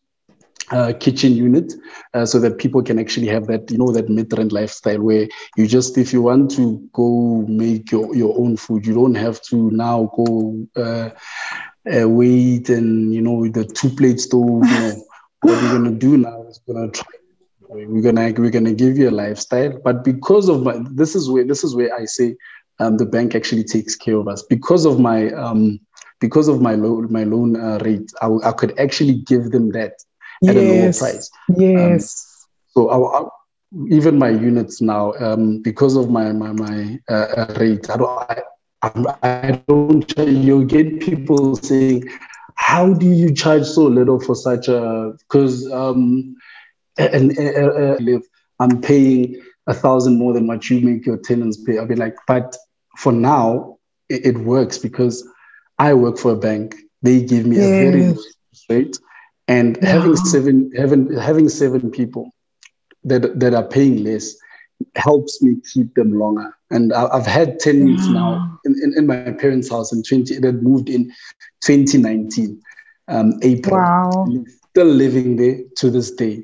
uh, 0.71 0.93
kitchen 0.99 1.33
unit 1.33 1.73
uh, 2.13 2.25
so 2.25 2.39
that 2.39 2.57
people 2.57 2.81
can 2.81 2.99
actually 2.99 3.27
have 3.27 3.47
that 3.47 3.69
you 3.69 3.77
know 3.77 3.91
that 3.91 4.07
Midrand 4.07 4.51
lifestyle 4.51 5.01
where 5.01 5.27
you 5.57 5.67
just 5.67 5.97
if 5.97 6.13
you 6.13 6.21
want 6.21 6.51
to 6.51 6.79
go 6.93 7.45
make 7.47 7.91
your, 7.91 8.15
your 8.15 8.37
own 8.39 8.57
food 8.57 8.85
you 8.85 8.93
don't 8.93 9.15
have 9.15 9.41
to 9.43 9.69
now 9.71 10.11
go 10.15 10.65
uh, 10.75 11.09
uh 11.91 12.09
wait 12.09 12.69
and 12.69 13.13
you 13.13 13.21
know 13.21 13.47
the 13.47 13.65
two 13.65 13.89
plate 13.89 14.19
stove 14.19 14.65
you 14.65 14.79
know, 14.79 14.95
what 15.41 15.61
we're 15.61 15.71
gonna 15.71 15.91
do 15.91 16.17
now 16.17 16.43
is 16.49 16.59
we're 16.67 16.75
gonna 16.75 16.91
try 16.91 17.05
we're 17.69 18.01
gonna 18.01 18.33
we're 18.37 18.49
gonna 18.49 18.73
give 18.73 18.97
you 18.97 19.09
a 19.09 19.11
lifestyle. 19.11 19.79
But 19.83 20.03
because 20.03 20.49
of 20.49 20.63
my 20.63 20.77
this 20.91 21.15
is 21.15 21.29
where 21.29 21.43
this 21.45 21.63
is 21.63 21.75
where 21.75 21.93
i 21.95 22.05
say 22.05 22.35
um, 22.79 22.97
the 22.97 23.05
bank 23.05 23.35
actually 23.35 23.63
takes 23.63 23.95
care 23.95 24.17
of 24.17 24.27
us. 24.27 24.43
Because 24.49 24.85
of 24.85 24.99
my 24.99 25.29
um, 25.31 25.79
because 26.19 26.47
of 26.47 26.61
my 26.61 26.75
loan 26.75 27.11
my 27.11 27.23
loan 27.23 27.55
uh, 27.59 27.79
rate 27.83 28.11
I, 28.21 28.29
I 28.43 28.51
could 28.51 28.77
actually 28.79 29.15
give 29.27 29.51
them 29.51 29.71
that 29.71 29.93
at 30.47 30.55
yes. 30.55 31.01
a 31.01 31.03
lower 31.03 31.11
price. 31.11 31.31
Yes. 31.57 32.45
Um, 32.77 32.87
so 32.87 32.89
our, 32.89 33.31
even 33.89 34.17
my 34.17 34.29
units 34.29 34.81
now, 34.81 35.13
um, 35.19 35.61
because 35.61 35.95
of 35.95 36.09
my 36.09 36.31
my 36.31 36.51
my 36.51 36.99
uh, 37.09 37.27
uh 37.37 37.55
rate, 37.59 37.89
I 37.89 37.97
don't 37.97 38.19
I, 38.81 39.15
I 39.23 39.63
don't 39.67 40.17
you 40.17 40.65
get 40.65 40.99
people 40.99 41.55
saying, 41.55 42.07
how 42.55 42.93
do 42.93 43.07
you 43.07 43.33
charge 43.33 43.65
so 43.65 43.83
little 43.83 44.19
for 44.19 44.35
such 44.35 44.67
a 44.67 45.13
because 45.19 45.69
um 45.71 46.35
and, 46.97 47.35
live 48.05 48.21
I'm 48.59 48.81
paying 48.81 49.41
a 49.67 49.73
thousand 49.73 50.17
more 50.17 50.33
than 50.33 50.47
what 50.47 50.69
you 50.69 50.79
make 50.79 51.05
your 51.05 51.17
tenants 51.17 51.57
pay. 51.57 51.77
I'll 51.77 51.87
be 51.87 51.95
like, 51.95 52.15
but 52.27 52.55
for 52.97 53.11
now 53.11 53.77
it, 54.09 54.25
it 54.25 54.37
works 54.37 54.77
because 54.77 55.27
I 55.79 55.93
work 55.93 56.17
for 56.17 56.31
a 56.31 56.37
bank. 56.37 56.75
They 57.01 57.21
give 57.21 57.45
me 57.45 57.57
yes. 57.57 57.65
a 57.65 57.91
very 57.91 58.15
rate 58.69 58.97
and 59.47 59.77
yeah. 59.81 59.89
having 59.89 60.15
seven 60.15 60.71
having 60.75 61.13
having 61.17 61.49
seven 61.49 61.91
people 61.91 62.31
that 63.03 63.39
that 63.39 63.53
are 63.53 63.67
paying 63.67 64.03
less 64.03 64.35
helps 64.95 65.41
me 65.41 65.55
keep 65.73 65.93
them 65.95 66.17
longer. 66.17 66.53
And 66.71 66.93
I, 66.93 67.15
have 67.15 67.25
had 67.25 67.59
tenants 67.59 68.05
yeah. 68.07 68.13
now 68.13 68.59
in, 68.65 68.75
in, 68.83 68.93
in, 68.97 69.07
my 69.07 69.31
parents' 69.31 69.69
house 69.69 69.93
in 69.93 70.03
20 70.03 70.39
that 70.39 70.63
moved 70.63 70.89
in 70.89 71.11
2019, 71.63 72.61
um, 73.07 73.33
April. 73.41 73.77
Wow. 73.77 74.27
Still 74.71 74.87
living 74.87 75.37
there 75.37 75.59
to 75.77 75.89
this 75.89 76.11
day. 76.11 76.43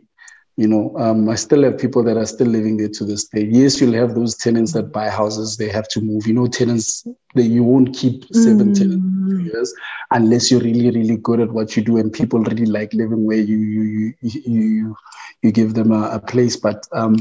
You 0.57 0.67
know, 0.67 0.95
um, 0.97 1.29
I 1.29 1.35
still 1.35 1.63
have 1.63 1.77
people 1.77 2.03
that 2.03 2.17
are 2.17 2.25
still 2.25 2.47
living 2.47 2.77
there 2.77 2.89
to 2.89 3.05
this 3.05 3.27
day. 3.27 3.45
Yes, 3.49 3.79
you'll 3.79 3.93
have 3.93 4.15
those 4.15 4.35
tenants 4.35 4.73
that 4.73 4.91
buy 4.91 5.09
houses, 5.09 5.57
they 5.57 5.69
have 5.69 5.87
to 5.89 6.01
move. 6.01 6.27
You 6.27 6.33
know, 6.33 6.47
tenants 6.47 7.07
that 7.35 7.43
you 7.43 7.63
won't 7.63 7.95
keep 7.95 8.25
seven 8.33 8.73
mm. 8.73 8.77
tenants 8.77 9.53
years 9.53 9.73
unless 10.11 10.51
you're 10.51 10.59
really, 10.59 10.91
really 10.91 11.17
good 11.17 11.39
at 11.39 11.51
what 11.51 11.75
you 11.75 11.83
do 11.83 11.97
and 11.97 12.11
people 12.11 12.39
really 12.43 12.65
like 12.65 12.93
living 12.93 13.25
where 13.25 13.37
you 13.37 13.57
you 13.57 14.13
you 14.21 14.41
you, 14.45 14.95
you 15.41 15.51
give 15.51 15.73
them 15.73 15.91
a, 15.91 16.11
a 16.11 16.19
place. 16.19 16.57
But 16.57 16.85
um, 16.91 17.15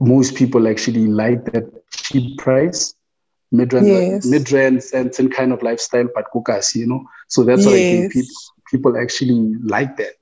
most 0.00 0.36
people 0.36 0.68
actually 0.68 1.08
like 1.08 1.44
that 1.52 1.64
cheap 1.90 2.38
price 2.38 2.94
Midrand, 3.52 3.86
yes. 3.86 4.26
Midrand 4.26 4.92
and 4.92 5.34
kind 5.34 5.52
of 5.52 5.62
lifestyle, 5.62 6.08
but 6.14 6.26
kukas, 6.34 6.74
you 6.74 6.86
know. 6.86 7.04
So 7.28 7.44
that's 7.44 7.64
yes. 7.64 7.66
what 7.66 7.74
I 7.74 7.78
think 7.78 8.12
people 8.12 8.34
people 8.70 8.98
actually 8.98 9.54
like 9.62 9.96
that. 9.96 10.14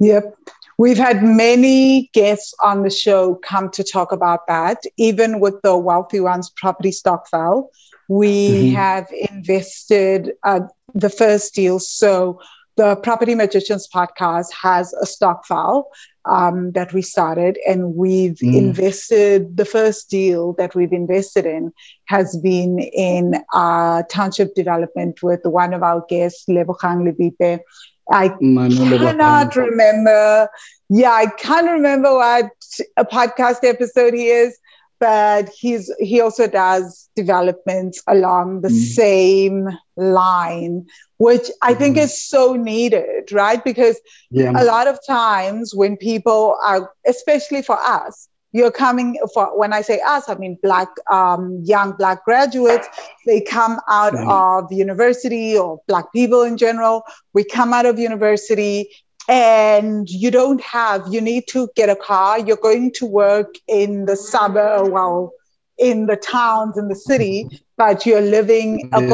Yep. 0.00 0.36
We've 0.78 0.96
had 0.96 1.24
many 1.24 2.08
guests 2.14 2.54
on 2.62 2.84
the 2.84 2.90
show 2.90 3.34
come 3.34 3.68
to 3.70 3.82
talk 3.82 4.12
about 4.12 4.46
that. 4.46 4.84
Even 4.96 5.40
with 5.40 5.60
the 5.62 5.76
Wealthy 5.76 6.20
Ones 6.20 6.50
property 6.50 6.92
stokvel, 6.92 7.70
we 8.08 8.48
mm-hmm. 8.48 8.76
have 8.76 9.08
invested 9.30 10.32
uh, 10.44 10.60
the 10.94 11.10
first 11.10 11.54
deal. 11.54 11.80
So 11.80 12.40
the 12.76 12.94
Property 12.94 13.34
Magicians 13.34 13.88
podcast 13.92 14.52
has 14.52 14.92
a 14.92 15.04
stokvel 15.04 15.90
um, 16.26 16.70
that 16.72 16.92
we 16.92 17.02
started, 17.02 17.58
and 17.66 17.96
we've 17.96 18.38
mm. 18.38 18.54
invested. 18.54 19.56
The 19.56 19.64
first 19.64 20.08
deal 20.08 20.52
that 20.58 20.76
we've 20.76 20.92
invested 20.92 21.44
in 21.44 21.72
has 22.04 22.36
been 22.36 22.78
in 22.78 23.42
a 23.52 24.04
township 24.08 24.54
development 24.54 25.24
with 25.24 25.40
one 25.42 25.74
of 25.74 25.82
our 25.82 26.04
guests, 26.08 26.44
Lebogang 26.48 27.02
Lebipe 27.02 27.62
I 28.10 28.28
cannot 28.28 29.56
remember. 29.56 30.48
Yeah, 30.88 31.12
I 31.12 31.26
can't 31.26 31.70
remember 31.70 32.14
what 32.14 32.50
a 32.96 33.04
podcast 33.04 33.64
episode 33.64 34.14
he 34.14 34.28
is, 34.28 34.58
but 34.98 35.48
he's 35.50 35.92
he 35.98 36.20
also 36.20 36.48
does 36.48 37.08
developments 37.14 38.02
along 38.06 38.62
the 38.62 38.68
mm. 38.68 38.94
same 38.94 39.68
line, 39.96 40.86
which 41.18 41.50
I 41.62 41.74
mm. 41.74 41.78
think 41.78 41.96
is 41.98 42.22
so 42.22 42.54
needed, 42.54 43.30
right? 43.32 43.62
Because 43.62 44.00
yeah. 44.30 44.52
a 44.56 44.64
lot 44.64 44.88
of 44.88 44.98
times 45.06 45.74
when 45.74 45.96
people 45.96 46.58
are, 46.64 46.90
especially 47.06 47.62
for 47.62 47.78
us, 47.78 48.28
you're 48.52 48.70
coming 48.70 49.18
for 49.34 49.58
when 49.58 49.72
i 49.72 49.80
say 49.80 50.00
us 50.06 50.28
i 50.28 50.34
mean 50.34 50.58
black 50.62 50.88
um, 51.10 51.60
young 51.64 51.92
black 51.92 52.24
graduates. 52.24 52.88
They 53.26 53.40
come 53.40 53.78
out 53.88 54.14
of 54.14 54.72
university 54.72 55.56
or 55.56 55.80
black 55.86 56.12
people 56.12 56.42
in 56.42 56.56
general. 56.56 57.02
We 57.34 57.44
come 57.44 57.72
out 57.72 57.86
of 57.86 57.98
university 57.98 58.88
and 59.28 60.08
you 60.08 60.30
don't 60.30 60.62
have 60.62 61.06
you 61.10 61.20
need 61.20 61.46
to 61.48 61.68
get 61.76 61.90
a 61.90 61.96
car. 61.96 62.38
You're 62.38 62.56
going 62.56 62.92
to 62.94 63.06
work 63.06 63.54
in 63.66 64.06
the 64.06 64.16
suburb 64.16 64.90
well 64.90 65.32
in 65.78 66.06
the 66.06 66.16
towns 66.16 66.76
in 66.76 66.88
the 66.88 66.96
city 66.96 67.48
but 67.76 68.04
you're 68.04 68.20
living 68.20 68.90
a 68.92 69.00
yeah. 69.00 69.08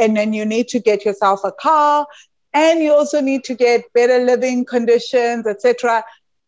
and 0.00 0.16
then 0.16 0.32
you 0.32 0.44
need 0.44 0.66
to 0.68 0.80
get 0.80 1.04
yourself 1.04 1.40
a 1.44 1.52
car 1.52 2.06
and 2.54 2.82
you 2.82 2.92
also 2.92 3.20
need 3.20 3.44
to 3.44 3.54
get 3.54 3.84
better 3.92 4.24
living 4.24 4.64
conditions 4.64 5.46
etc 5.46 6.02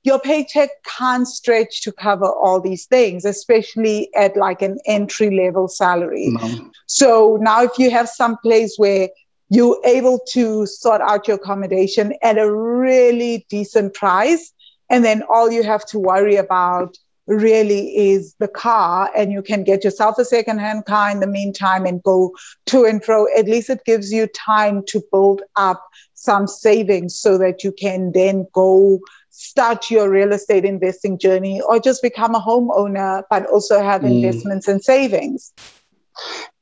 your 0.05 0.21
paycheck 0.21 0.69
can't 0.85 1.27
stretch 1.27 1.81
to 1.83 1.91
cover 1.91 2.27
all 2.27 2.61
these 2.61 2.85
things, 2.85 3.25
especially 3.25 4.15
at 4.15 4.37
like 4.37 4.61
an 4.61 4.79
entry 4.87 5.35
level 5.35 5.67
salary. 5.67 6.29
No. 6.29 6.71
So 6.87 7.39
now, 7.41 7.63
if 7.63 7.79
you 7.79 7.91
have 7.91 8.09
some 8.09 8.37
place 8.39 8.77
where 8.77 9.09
you're 9.49 9.81
able 9.85 10.21
to 10.33 10.67
sort 10.67 11.01
out 11.01 11.27
your 11.27 11.37
accommodation 11.37 12.15
at 12.23 12.39
a 12.39 12.51
really 12.51 13.47
decent 13.49 13.95
price, 13.95 14.53
and 14.91 15.05
then 15.05 15.23
all 15.23 15.51
you 15.51 15.63
have 15.63 15.87
to 15.87 15.99
worry 15.99 16.37
about 16.37 16.97
really 17.27 17.97
is 17.97 18.35
the 18.39 18.49
car, 18.49 19.11
and 19.17 19.33
you 19.33 19.41
can 19.41 19.65
get 19.65 19.85
yourself 19.85 20.19
a 20.19 20.25
secondhand 20.25 20.85
car 20.85 21.11
in 21.11 21.21
the 21.21 21.27
meantime 21.27 21.87
and 21.87 22.03
go 22.03 22.31
to 22.67 22.85
and 22.85 23.03
fro. 23.03 23.27
At 23.39 23.47
least 23.47 23.71
it 23.71 23.87
gives 23.87 24.13
you 24.13 24.27
time 24.27 24.85
to 24.89 25.03
build 25.11 25.41
up 25.57 25.83
some 26.13 26.47
savings 26.47 27.19
so 27.19 27.39
that 27.39 27.65
you 27.65 27.73
can 27.73 28.13
then 28.13 28.47
go 28.53 29.01
start 29.37 29.91
your 29.91 30.09
real 30.09 30.33
estate 30.33 30.65
investing 30.65 31.19
journey 31.19 31.61
or 31.61 31.81
just 31.81 32.03
become 32.03 32.35
a 32.35 32.41
homeowner, 32.41 33.23
but 33.29 33.47
also 33.47 33.83
have 33.83 34.03
mm. 34.03 34.13
investments 34.13 34.69
and 34.69 34.83
savings. 34.83 35.53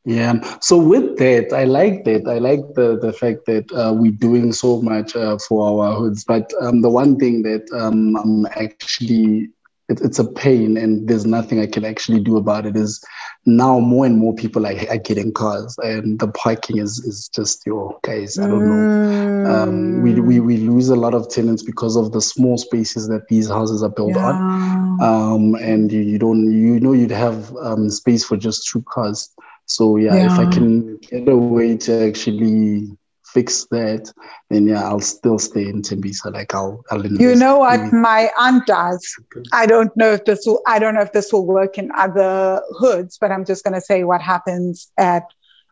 Yeah. 0.05 0.41
So 0.61 0.79
with 0.79 1.19
that, 1.19 1.53
I 1.53 1.65
like 1.65 2.05
that. 2.05 2.27
I 2.27 2.39
like 2.39 2.61
the 2.75 2.99
the 2.99 3.13
fact 3.13 3.45
that 3.47 3.71
uh, 3.73 3.93
we're 3.93 4.11
doing 4.11 4.53
so 4.53 4.81
much 4.83 5.15
uh, 5.15 5.39
for 5.47 5.85
our 5.85 5.95
hoods. 5.95 6.25
But 6.25 6.53
um, 6.61 6.81
the 6.81 6.91
one 6.91 7.19
thing 7.19 7.43
that 7.43 7.71
um, 7.73 8.17
I'm 8.17 8.47
actually 8.47 9.51
it, 9.89 10.01
it's 10.01 10.19
a 10.19 10.25
pain 10.25 10.77
and 10.77 11.09
there's 11.09 11.27
nothing 11.27 11.61
I 11.61 11.67
can 11.67 11.85
actually 11.85 12.21
do 12.21 12.37
about 12.37 12.67
it 12.67 12.77
is 12.77 13.03
now 13.45 13.81
more 13.81 14.07
and 14.07 14.19
more 14.19 14.35
people 14.35 14.67
are, 14.67 14.75
are 14.89 14.99
getting 14.99 15.33
cars 15.33 15.77
and 15.83 16.19
the 16.19 16.29
parking 16.29 16.79
is, 16.79 16.99
is 17.01 17.29
just 17.29 17.67
your 17.67 17.99
guys, 18.03 18.39
I 18.39 18.47
don't 18.47 18.67
know. 18.67 19.51
Um, 19.53 20.03
we, 20.03 20.15
we, 20.21 20.41
we 20.41 20.57
lose 20.59 20.89
a 20.89 20.97
lot 20.97 21.15
of 21.15 21.29
tenants 21.29 21.63
because 21.63 21.97
of 21.97 22.13
the 22.13 22.21
small 22.21 22.57
spaces 22.59 23.09
that 23.09 23.29
these 23.29 23.49
houses 23.49 23.83
are 23.83 23.91
built 23.91 24.15
yeah. 24.15 24.27
on. 24.27 25.03
Um, 25.03 25.55
and 25.57 25.91
you, 25.91 26.01
you, 26.01 26.19
don't, 26.19 26.53
you 26.53 26.79
know, 26.79 26.93
you'd 26.93 27.11
have 27.11 27.55
um, 27.57 27.91
space 27.91 28.25
for 28.25 28.37
just 28.37 28.69
two 28.69 28.83
cars. 28.83 29.35
So 29.67 29.97
yeah, 29.97 30.15
yeah, 30.15 30.27
if 30.27 30.33
I 30.33 30.51
can 30.51 30.99
get 30.99 31.29
a 31.29 31.37
way 31.37 31.77
to 31.79 32.09
actually 32.09 32.97
fix 33.33 33.67
that, 33.71 34.13
then 34.51 34.67
yeah, 34.67 34.85
I'll 34.85 35.01
still 35.01 35.39
stay 35.39 35.67
in 35.67 35.83
Tembisa. 35.83 36.33
Like 36.33 36.55
I'll, 36.55 36.85
I'll 36.91 37.05
You 37.05 37.35
know 37.35 37.59
what 37.59 37.93
my 37.93 38.31
aunt 38.39 38.67
does? 38.67 39.05
I 39.53 39.67
don't 39.67 39.95
know 39.97 40.13
if 40.13 40.25
this 40.25 40.45
will, 40.47 40.61
I 40.67 40.79
don't 40.79 40.95
know 40.95 41.01
if 41.01 41.13
this 41.13 41.33
will 41.33 41.47
work 41.47 41.79
in 41.79 41.91
other 41.97 42.63
hoods, 42.79 43.19
but 43.19 43.31
I'm 43.31 43.45
just 43.45 43.65
going 43.65 43.75
to 43.75 43.81
say 43.81 44.05
what 44.05 44.21
happens 44.21 44.91
at 44.99 45.25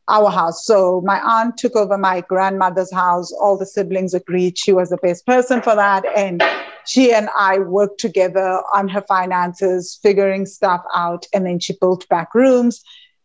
our 0.09 0.31
house. 0.31 0.67
So 0.67 1.03
my 1.05 1.21
aunt 1.21 1.57
took 1.57 1.77
over 1.77 1.97
my 1.97 2.23
grandmother's 2.23 2.93
house. 2.93 3.33
All 3.33 3.57
the 3.57 3.67
siblings 3.67 4.13
agreed 4.13 4.59
she 4.59 4.73
was 4.73 4.91
the 4.91 4.97
best 4.97 5.25
person 5.27 5.63
for 5.63 5.77
that. 5.77 6.05
And 6.17 6.43
she 6.87 7.13
and 7.13 7.29
I 7.37 7.59
worked 7.59 8.01
together 8.01 8.63
on 8.75 8.89
her 8.89 9.03
finances, 9.03 9.99
figuring 10.03 10.47
stuff 10.47 10.83
out. 10.95 11.27
And 11.33 11.47
then 11.47 11.61
she 11.61 11.75
built 11.81 12.09
back 12.09 12.35
rooms. 12.35 12.83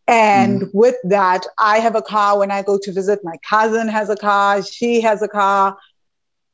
And 0.08 0.62
mm. 0.62 0.70
with 0.72 0.96
that, 1.04 1.46
I 1.58 1.78
have 1.78 1.96
a 1.96 2.02
car 2.02 2.38
when 2.38 2.50
I 2.50 2.62
go 2.62 2.78
to 2.78 2.92
visit. 2.92 3.20
My 3.24 3.36
cousin 3.48 3.88
has 3.88 4.08
a 4.08 4.16
car. 4.16 4.62
She 4.62 5.00
has 5.00 5.22
a 5.22 5.28
car. 5.28 5.76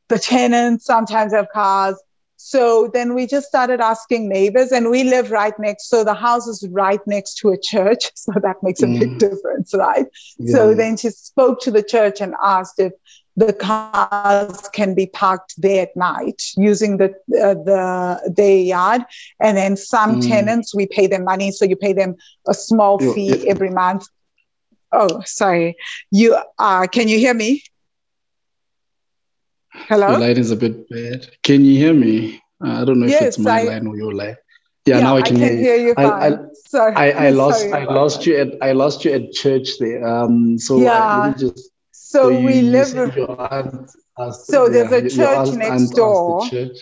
The 0.09 0.19
tenants 0.19 0.85
sometimes 0.85 1.33
have 1.33 1.49
cars. 1.53 1.97
So 2.37 2.91
then 2.93 3.15
we 3.15 3.29
just 3.29 3.47
started 3.47 3.81
asking 3.81 4.29
neighbors, 4.29 4.73
and 4.73 4.91
we 4.91 5.05
live 5.05 5.31
right 5.31 5.57
next. 5.61 5.89
So 5.89 6.03
the 6.03 6.15
house 6.15 6.49
is 6.49 6.67
right 6.73 7.01
next 7.07 7.37
to 7.37 7.51
a 7.51 7.59
church. 7.59 8.11
So 8.17 8.33
that 8.43 8.57
makes 8.63 8.83
a 8.83 8.87
mm. 8.87 8.99
big 8.99 9.19
difference, 9.19 9.75
right? 9.75 10.07
Yeah. 10.39 10.53
So 10.53 10.75
then 10.75 10.97
she 10.97 11.11
spoke 11.11 11.61
to 11.63 11.71
the 11.71 11.83
church 11.83 12.21
and 12.21 12.35
asked 12.43 12.81
if 12.81 12.93
the 13.37 13.53
cars 13.53 14.69
can 14.73 14.95
be 14.95 15.07
parked 15.07 15.55
there 15.61 15.83
at 15.83 15.97
night 15.97 16.43
using 16.57 16.99
the 16.99 17.11
uh, 17.41 17.55
the 17.55 18.33
their 18.37 18.59
yard. 18.59 19.03
And 19.41 19.57
then 19.57 19.77
some 19.77 20.21
mm. 20.21 20.29
tenants 20.29 20.75
we 20.75 20.87
pay 20.87 21.07
them 21.07 21.25
money. 21.25 21.51
So 21.51 21.65
you 21.65 21.77
pay 21.77 21.93
them 21.93 22.17
a 22.47 22.55
small 22.55 22.99
fee 22.99 23.49
every 23.49 23.71
month. 23.71 24.07
Oh 24.93 25.23
sorry. 25.25 25.77
You 26.11 26.39
uh 26.59 26.87
can 26.87 27.09
you 27.09 27.19
hear 27.19 27.35
me? 27.35 27.63
Hello? 29.73 30.13
The 30.13 30.19
line 30.19 30.37
is 30.37 30.51
a 30.51 30.57
bit 30.57 30.89
bad. 30.91 31.29
Can 31.43 31.65
you 31.65 31.79
hear 31.79 31.95
me? 31.95 32.43
Uh, 32.63 32.83
i 32.83 32.85
don't 32.85 33.01
know 33.01 33.07
if 33.07 33.23
it's 33.23 33.39
my 33.39 33.61
I, 33.61 33.65
line 33.65 33.87
or 33.87 33.97
your 33.97 34.13
line. 34.13 34.37
Yeah, 34.85 34.97
yeah, 34.97 35.03
now 35.03 35.17
I 35.17 35.23
can, 35.23 35.37
I 35.37 35.49
can 35.49 35.59
hear, 35.59 35.77
you. 35.77 35.95
I, 35.97 36.29
I, 36.29 36.39
sorry, 36.67 36.97
I, 36.97 37.27
I 37.27 37.31
lost 37.31 37.65
I 37.67 37.85
lost 37.85 38.27
you 38.27 38.37
at 38.37 38.49
I 38.61 38.73
lost 38.73 39.05
you 39.05 39.13
at 39.13 39.33
church 39.33 39.79
there. 39.79 40.07
Um, 40.07 40.59
so 40.59 40.81
yeah. 40.81 41.33
just 41.39 41.72
so, 42.13 42.31
so 42.31 42.41
we 42.41 42.63
live. 42.63 42.95
In. 42.97 43.89
So 44.33 44.69
there's 44.69 44.93
a 44.93 45.09
church 45.09 45.55
next 45.57 45.91
door. 45.91 46.49
Church. 46.49 46.79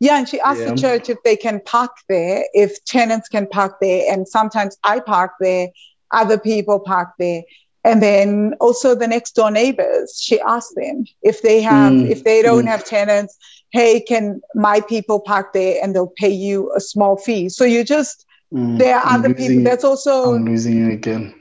Yeah, 0.00 0.18
and 0.18 0.28
she 0.28 0.40
asked 0.40 0.60
yeah. 0.60 0.70
the 0.70 0.76
church 0.76 1.08
if 1.08 1.22
they 1.22 1.36
can 1.36 1.60
park 1.60 1.92
there, 2.08 2.44
if 2.54 2.84
tenants 2.84 3.28
can 3.28 3.46
park 3.46 3.78
there, 3.80 4.12
and 4.12 4.26
sometimes 4.26 4.76
I 4.82 4.98
park 4.98 5.32
there, 5.40 5.68
other 6.10 6.38
people 6.38 6.80
park 6.80 7.10
there. 7.18 7.42
And 7.84 8.02
then 8.02 8.54
also 8.60 8.94
the 8.94 9.06
next 9.06 9.34
door 9.34 9.50
neighbors, 9.50 10.20
she 10.20 10.40
asked 10.40 10.74
them 10.76 11.04
if 11.22 11.42
they 11.42 11.62
have, 11.62 11.92
mm. 11.92 12.10
if 12.10 12.24
they 12.24 12.42
don't 12.42 12.64
mm. 12.64 12.68
have 12.68 12.84
tenants, 12.84 13.36
hey, 13.70 14.00
can 14.00 14.40
my 14.54 14.80
people 14.80 15.20
park 15.20 15.52
there 15.52 15.82
and 15.82 15.94
they'll 15.94 16.12
pay 16.16 16.30
you 16.30 16.72
a 16.76 16.80
small 16.80 17.16
fee. 17.16 17.48
So 17.48 17.64
you 17.64 17.82
just, 17.84 18.26
mm. 18.52 18.78
there 18.78 18.96
are 18.96 19.04
I'm 19.04 19.20
other 19.20 19.34
people. 19.34 19.64
That's 19.64 19.84
also. 19.84 20.34
I'm 20.34 20.44
losing 20.44 20.76
you 20.78 20.92
again. 20.92 21.34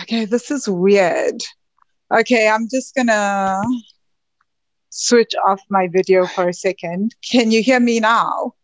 Okay, 0.00 0.24
this 0.24 0.50
is 0.50 0.68
weird. 0.68 1.42
Okay, 2.10 2.48
I'm 2.48 2.68
just 2.68 2.94
gonna 2.94 3.60
switch 4.88 5.34
off 5.46 5.60
my 5.68 5.88
video 5.88 6.26
for 6.26 6.48
a 6.48 6.54
second. 6.54 7.14
Can 7.22 7.50
you 7.50 7.62
hear 7.62 7.80
me 7.80 8.00
now? 8.00 8.54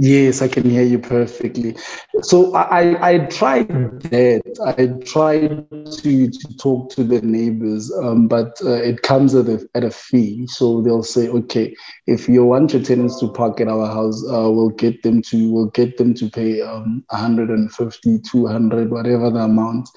Yes, 0.00 0.42
I 0.42 0.46
can 0.46 0.70
hear 0.70 0.84
you 0.84 1.00
perfectly. 1.00 1.76
So 2.22 2.54
I, 2.54 3.14
I 3.14 3.18
tried 3.26 3.66
that. 3.68 4.42
I 4.64 4.86
tried 5.04 5.68
to, 5.68 6.30
to 6.30 6.56
talk 6.56 6.90
to 6.90 7.02
the 7.02 7.20
neighbors, 7.20 7.92
um, 7.92 8.28
but 8.28 8.56
uh, 8.64 8.74
it 8.74 9.02
comes 9.02 9.34
at 9.34 9.48
a, 9.48 9.68
at 9.74 9.82
a 9.82 9.90
fee. 9.90 10.46
So 10.46 10.82
they'll 10.82 11.02
say, 11.02 11.28
okay, 11.28 11.74
if 12.06 12.28
you 12.28 12.44
want 12.44 12.74
your 12.74 12.82
tenants 12.84 13.18
to 13.18 13.32
park 13.32 13.60
at 13.60 13.66
our 13.66 13.88
house, 13.88 14.22
uh, 14.30 14.48
we'll 14.48 14.70
get 14.70 15.02
them 15.02 15.20
to 15.22 15.52
we'll 15.52 15.70
get 15.70 15.96
them 15.96 16.14
to 16.14 16.30
pay 16.30 16.60
um, 16.60 17.04
150, 17.08 18.20
200, 18.20 18.90
whatever 18.92 19.30
the 19.30 19.40
amount. 19.40 19.88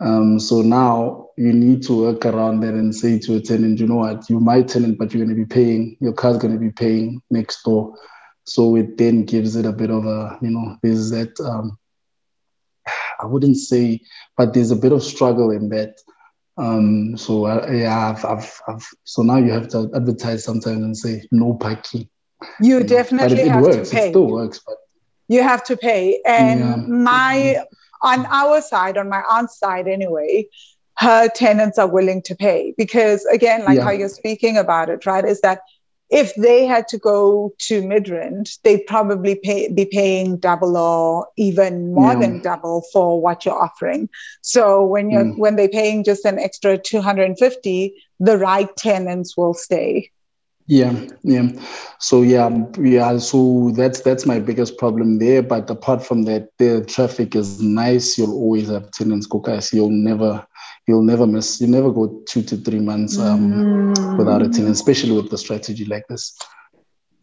Um, 0.00 0.38
so 0.38 0.62
now 0.62 1.30
you 1.36 1.52
need 1.52 1.82
to 1.84 2.02
work 2.02 2.24
around 2.24 2.60
that 2.60 2.74
and 2.74 2.94
say 2.94 3.18
to 3.18 3.36
a 3.36 3.40
tenant, 3.40 3.80
you 3.80 3.86
know 3.86 3.96
what, 3.96 4.28
you 4.30 4.38
might 4.38 4.68
tenant, 4.68 4.98
but 4.98 5.12
you're 5.12 5.24
going 5.24 5.36
to 5.36 5.44
be 5.44 5.46
paying, 5.46 5.96
your 6.00 6.12
car's 6.12 6.38
going 6.38 6.54
to 6.54 6.60
be 6.60 6.70
paying 6.70 7.20
next 7.30 7.62
door. 7.62 7.96
So 8.44 8.76
it 8.76 8.96
then 8.96 9.24
gives 9.24 9.56
it 9.56 9.66
a 9.66 9.72
bit 9.72 9.90
of 9.90 10.06
a, 10.06 10.38
you 10.40 10.50
know, 10.50 10.76
there's 10.82 11.10
that, 11.10 11.38
um, 11.40 11.78
I 13.20 13.26
wouldn't 13.26 13.56
say, 13.56 14.00
but 14.36 14.54
there's 14.54 14.70
a 14.70 14.76
bit 14.76 14.92
of 14.92 15.02
struggle 15.02 15.50
in 15.50 15.68
that. 15.70 15.98
Um, 16.56 17.16
so 17.16 17.46
uh, 17.46 17.68
yeah, 17.70 18.10
I've, 18.10 18.24
I've, 18.24 18.60
I've, 18.66 18.86
so 19.04 19.22
now 19.22 19.36
you 19.36 19.52
have 19.52 19.68
to 19.68 19.90
advertise 19.94 20.44
sometimes 20.44 20.82
and 20.82 20.96
say 20.96 21.22
no 21.30 21.54
parking. 21.54 22.08
You, 22.60 22.84
definitely 22.84 23.36
know, 23.36 23.42
it, 23.42 23.46
it 23.46 23.50
have 23.50 23.62
works. 23.62 23.90
to 23.90 23.96
pay. 23.96 24.06
It 24.06 24.10
still 24.10 24.26
works, 24.26 24.60
but 24.64 24.76
you 25.28 25.42
have 25.42 25.62
to 25.64 25.76
pay. 25.76 26.20
And 26.26 26.60
yeah. 26.60 26.76
my 26.76 27.64
on 28.02 28.26
our 28.26 28.60
side, 28.60 28.96
on 28.96 29.08
my 29.08 29.22
aunt's 29.30 29.58
side 29.58 29.88
anyway, 29.88 30.46
her 30.96 31.28
tenants 31.28 31.78
are 31.78 31.88
willing 31.88 32.22
to 32.22 32.34
pay 32.34 32.74
because 32.76 33.24
again, 33.26 33.64
like 33.64 33.78
yeah. 33.78 33.84
how 33.84 33.90
you're 33.90 34.08
speaking 34.08 34.56
about 34.56 34.88
it, 34.88 35.06
right? 35.06 35.24
Is 35.24 35.40
that 35.42 35.60
if 36.10 36.34
they 36.36 36.64
had 36.64 36.88
to 36.88 36.98
go 36.98 37.52
to 37.58 37.82
Midrand, 37.82 38.58
they'd 38.62 38.86
probably 38.86 39.34
pay, 39.36 39.70
be 39.70 39.84
paying 39.84 40.38
double 40.38 40.76
or 40.76 41.28
even 41.36 41.92
more 41.92 42.14
yeah. 42.14 42.20
than 42.20 42.42
double 42.42 42.82
for 42.92 43.20
what 43.20 43.44
you're 43.44 43.62
offering. 43.62 44.08
So 44.40 44.84
when 44.84 45.10
you're 45.10 45.24
mm. 45.24 45.38
when 45.38 45.56
they're 45.56 45.68
paying 45.68 46.04
just 46.04 46.24
an 46.24 46.38
extra 46.38 46.78
250, 46.78 47.94
the 48.20 48.38
right 48.38 48.74
tenants 48.76 49.36
will 49.36 49.54
stay. 49.54 50.10
Yeah, 50.70 50.94
yeah. 51.22 51.48
So 51.98 52.20
yeah, 52.20 52.50
yeah. 52.78 53.16
So 53.16 53.72
that's 53.74 54.02
that's 54.02 54.26
my 54.26 54.38
biggest 54.38 54.76
problem 54.76 55.18
there. 55.18 55.42
But 55.42 55.70
apart 55.70 56.04
from 56.04 56.24
that, 56.24 56.50
the 56.58 56.84
traffic 56.84 57.34
is 57.34 57.62
nice. 57.62 58.18
You'll 58.18 58.34
always 58.34 58.68
have 58.68 58.90
tenants 58.90 59.26
cookies. 59.26 59.72
You'll 59.72 59.88
never 59.88 60.46
you'll 60.86 61.02
never 61.02 61.26
miss. 61.26 61.58
You 61.58 61.68
never 61.68 61.90
go 61.90 62.22
two 62.28 62.42
to 62.42 62.56
three 62.58 62.80
months 62.80 63.18
um, 63.18 63.94
mm. 63.94 64.18
without 64.18 64.42
a 64.42 64.48
tenant, 64.50 64.72
especially 64.72 65.12
with 65.12 65.30
the 65.30 65.38
strategy 65.38 65.86
like 65.86 66.06
this. 66.08 66.36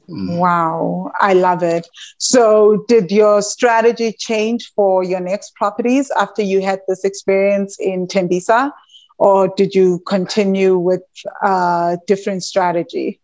Mm. 0.09 0.39
Wow, 0.39 1.11
I 1.19 1.33
love 1.33 1.61
it. 1.61 1.87
So, 2.17 2.83
did 2.87 3.11
your 3.11 3.43
strategy 3.43 4.11
change 4.11 4.71
for 4.75 5.03
your 5.03 5.19
next 5.19 5.53
properties 5.53 6.09
after 6.11 6.41
you 6.41 6.61
had 6.61 6.79
this 6.87 7.03
experience 7.03 7.77
in 7.79 8.07
Tembisa, 8.07 8.71
or 9.19 9.53
did 9.55 9.75
you 9.75 10.01
continue 10.07 10.79
with 10.79 11.03
a 11.43 11.47
uh, 11.47 11.97
different 12.07 12.43
strategy? 12.43 13.19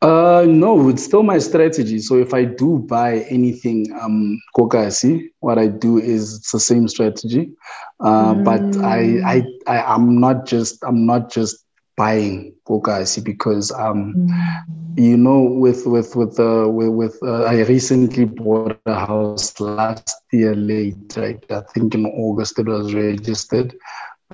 Uh, 0.00 0.46
no, 0.46 0.88
it's 0.88 1.02
still 1.04 1.24
my 1.24 1.38
strategy. 1.38 1.98
So 1.98 2.18
if 2.18 2.32
I 2.32 2.44
do 2.44 2.78
buy 2.78 3.20
anything, 3.30 3.86
um, 4.00 4.40
kokasi, 4.56 5.30
what 5.40 5.58
I 5.58 5.66
do 5.66 5.98
is 5.98 6.36
it's 6.36 6.52
the 6.52 6.60
same 6.60 6.86
strategy. 6.86 7.50
Uh, 7.98 8.34
mm. 8.34 8.44
but 8.44 8.84
I, 8.84 9.20
I, 9.26 9.44
I, 9.66 9.94
I'm 9.94 10.20
not 10.20 10.46
just, 10.46 10.84
I'm 10.84 11.04
not 11.04 11.32
just 11.32 11.64
buying 11.96 12.54
kokasi 12.68 13.24
because, 13.24 13.72
um, 13.72 14.14
mm. 14.16 14.98
you 14.98 15.16
know, 15.16 15.40
with, 15.40 15.84
with, 15.84 16.14
with, 16.14 16.38
uh, 16.38 16.68
with, 16.68 16.90
with 16.90 17.18
uh, 17.24 17.42
I 17.42 17.62
recently 17.64 18.24
bought 18.24 18.78
a 18.86 18.94
house 18.94 19.58
last 19.58 20.14
year 20.32 20.54
late, 20.54 21.16
right? 21.16 21.44
I 21.50 21.62
think 21.74 21.96
in 21.96 22.06
August 22.06 22.56
it 22.60 22.66
was 22.66 22.94
registered. 22.94 23.74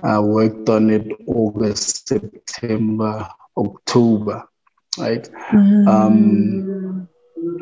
I 0.03 0.19
worked 0.19 0.69
on 0.69 0.91
it 0.91 1.07
August, 1.25 2.07
September, 2.07 3.27
October 3.57 4.47
right? 4.97 5.29
Mm. 5.51 5.87
Um, 5.87 7.07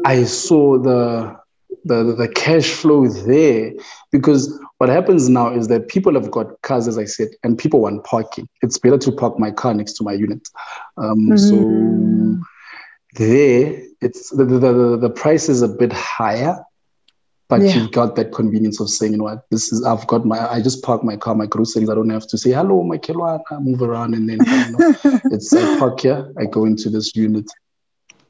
I 0.06 0.24
saw 0.24 0.78
the, 0.78 1.38
the 1.86 2.16
the 2.16 2.28
cash 2.30 2.72
flow 2.72 3.08
there 3.08 3.74
because 4.12 4.60
what 4.78 4.90
happens 4.90 5.30
now 5.30 5.54
is 5.54 5.68
that 5.68 5.88
people 5.88 6.14
have 6.14 6.32
got 6.32 6.62
cars, 6.62 6.88
as 6.88 6.98
I 6.98 7.06
said, 7.06 7.30
and 7.44 7.58
people 7.58 7.82
want 7.82 8.04
parking. 8.04 8.48
It's 8.62 8.78
better 8.78 8.98
to 8.98 9.12
park 9.12 9.40
my 9.40 9.52
car 9.52 9.74
next 9.74 9.94
to 9.94 10.04
my 10.04 10.14
unit. 10.14 10.48
Um, 10.98 11.30
mm. 11.30 11.40
So 11.40 12.46
there, 13.16 13.82
it's 14.02 14.30
the, 14.32 14.46
the, 14.46 14.60
the 14.60 14.98
the 14.98 15.10
price 15.10 15.50
is 15.50 15.62
a 15.62 15.68
bit 15.68 15.94
higher 15.94 16.64
but 17.50 17.62
yeah. 17.62 17.76
you've 17.76 17.91
got 17.91 18.16
that 18.16 18.32
convenience 18.32 18.80
of 18.80 18.89
saying, 18.89 19.14
you 19.14 19.18
know 19.18 19.26
what, 19.26 19.46
this 19.50 19.72
is 19.72 19.84
I've 19.86 20.08
got 20.08 20.26
my 20.26 20.39
I 20.52 20.62
just 20.62 20.84
park 20.84 21.04
my 21.04 21.18
car, 21.18 21.36
my 21.36 21.46
groceries. 21.46 21.89
I 21.89 21.96
don't 21.96 22.10
have 22.10 22.28
to 22.28 22.38
say 22.38 22.52
hello, 22.52 22.84
my 22.84 23.00
I 23.52 23.60
move 23.60 23.82
around 23.82 24.14
and 24.14 24.30
then 24.30 24.39
you 24.46 24.78
know, 24.78 24.96
it's 25.32 25.54
I 25.54 25.80
park 25.80 26.02
here, 26.02 26.32
I 26.38 26.46
go 26.46 26.66
into 26.66 26.89
this 26.89 27.16
unit. 27.16 27.46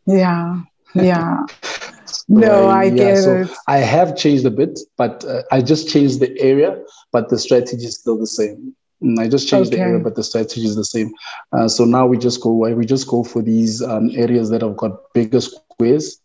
Yeah. 0.06 0.62
Yeah. 0.96 1.46
no, 2.28 2.68
I, 2.68 2.82
I 2.82 2.84
yeah, 2.84 2.96
get 2.96 3.18
so 3.24 3.36
it. 3.42 3.50
I 3.68 3.78
have 3.78 4.16
changed 4.16 4.46
a 4.46 4.52
bit, 4.52 4.80
but 4.98 5.24
uh, 5.26 5.44
I 5.52 5.62
just 5.62 5.90
changed 5.90 6.20
the 6.20 6.40
area, 6.40 6.84
but 7.12 7.30
the 7.30 7.38
strategy 7.38 7.86
is 7.86 7.98
still 7.98 8.18
the 8.18 8.28
same. 8.28 8.76
Mm, 9.04 9.20
I 9.20 9.28
just 9.28 9.48
changed 9.48 9.70
okay. 9.70 9.78
the 9.78 9.84
area, 9.84 10.00
but 10.00 10.16
the 10.16 10.24
strategy 10.24 10.66
is 10.66 10.76
the 10.76 10.86
same. 10.86 11.12
Uh, 11.52 11.68
so 11.68 11.86
now 11.86 12.06
we 12.06 12.18
just 12.18 12.42
go 12.42 12.52
we 12.52 12.86
just 12.86 13.08
go 13.08 13.24
for 13.24 13.42
these 13.42 13.82
um, 13.82 14.10
areas 14.14 14.50
that 14.50 14.62
have 14.62 14.78
got 14.78 15.14
bigger 15.14 15.42
squares, 15.42 16.20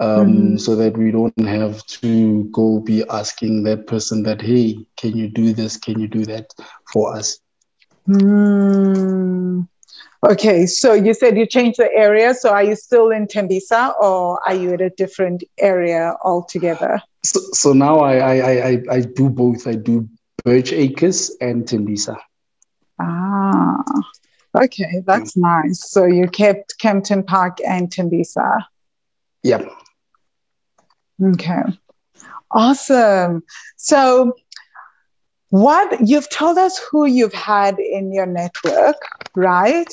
um, 0.00 0.26
mm-hmm. 0.26 0.56
so 0.56 0.74
that 0.76 0.96
we 0.96 1.10
don't 1.10 1.38
have 1.46 1.84
to 1.86 2.44
go 2.44 2.80
be 2.80 3.04
asking 3.10 3.62
that 3.64 3.86
person 3.86 4.22
that 4.24 4.40
hey, 4.40 4.86
can 4.96 5.16
you 5.16 5.28
do 5.28 5.52
this? 5.52 5.76
Can 5.76 6.00
you 6.00 6.08
do 6.08 6.24
that 6.24 6.52
for 6.92 7.14
us? 7.14 7.38
Mm. 8.08 9.68
Okay, 10.28 10.66
so 10.66 10.92
you 10.92 11.14
said 11.14 11.36
you 11.38 11.46
changed 11.46 11.78
the 11.78 11.90
area. 11.94 12.34
So 12.34 12.50
are 12.50 12.62
you 12.62 12.76
still 12.76 13.10
in 13.10 13.26
Tembisa 13.26 13.94
or 14.00 14.40
are 14.46 14.54
you 14.54 14.74
at 14.74 14.80
a 14.80 14.90
different 14.90 15.44
area 15.58 16.14
altogether? 16.22 17.00
So, 17.24 17.40
so 17.52 17.72
now 17.72 18.00
I, 18.00 18.16
I, 18.16 18.50
I, 18.50 18.82
I 18.90 19.00
do 19.00 19.28
both. 19.28 19.66
I 19.66 19.74
do 19.74 20.08
Birch 20.44 20.72
Acres 20.72 21.36
and 21.40 21.64
Tembisa. 21.64 22.16
Ah, 22.98 23.82
okay, 24.54 25.02
that's 25.06 25.36
nice. 25.36 25.90
So 25.90 26.04
you 26.04 26.28
kept 26.28 26.78
Kempton 26.78 27.22
Park 27.22 27.58
and 27.66 27.90
Tembisa. 27.90 28.64
Yep. 29.42 29.70
Okay. 31.22 31.62
Awesome. 32.52 33.42
So 33.76 34.34
what 35.50 36.08
you've 36.08 36.30
told 36.30 36.58
us 36.58 36.80
who 36.90 37.06
you've 37.06 37.34
had 37.34 37.78
in 37.78 38.12
your 38.12 38.26
network, 38.26 38.96
right? 39.34 39.88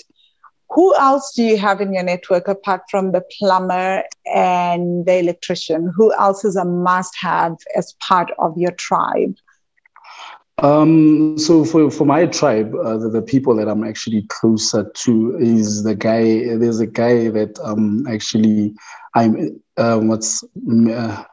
Who 0.72 0.96
else 0.98 1.34
do 1.34 1.44
you 1.44 1.58
have 1.58 1.82
in 1.82 1.94
your 1.94 2.04
network 2.04 2.48
apart 2.48 2.82
from 2.92 3.12
the 3.12 3.24
plumber 3.38 4.04
and 4.34 5.06
the 5.06 5.18
electrician? 5.18 5.92
Who 5.96 6.14
else 6.14 6.44
is 6.44 6.56
a 6.56 6.66
must 6.66 7.16
have 7.20 7.56
as 7.76 7.94
part 8.00 8.32
of 8.38 8.58
your 8.58 8.72
tribe? 8.72 9.36
Um, 10.64 11.38
so 11.38 11.64
for, 11.64 11.92
for 11.92 12.06
my 12.06 12.26
tribe, 12.26 12.74
uh, 12.74 12.98
the, 12.98 13.10
the, 13.10 13.22
people 13.22 13.56
that 13.58 13.68
I'm 13.68 13.84
actually 13.84 14.24
closer 14.30 14.92
to 14.92 15.38
is 15.38 15.84
the 15.84 15.94
guy. 15.94 16.24
There's 16.58 16.80
a 16.80 16.88
guy 16.88 17.30
that 17.30 17.60
um 17.64 18.08
actually 18.08 18.74
I'm 19.14 19.62
uh, 19.78 20.00
what's 20.00 20.44
uh, 20.44 21.24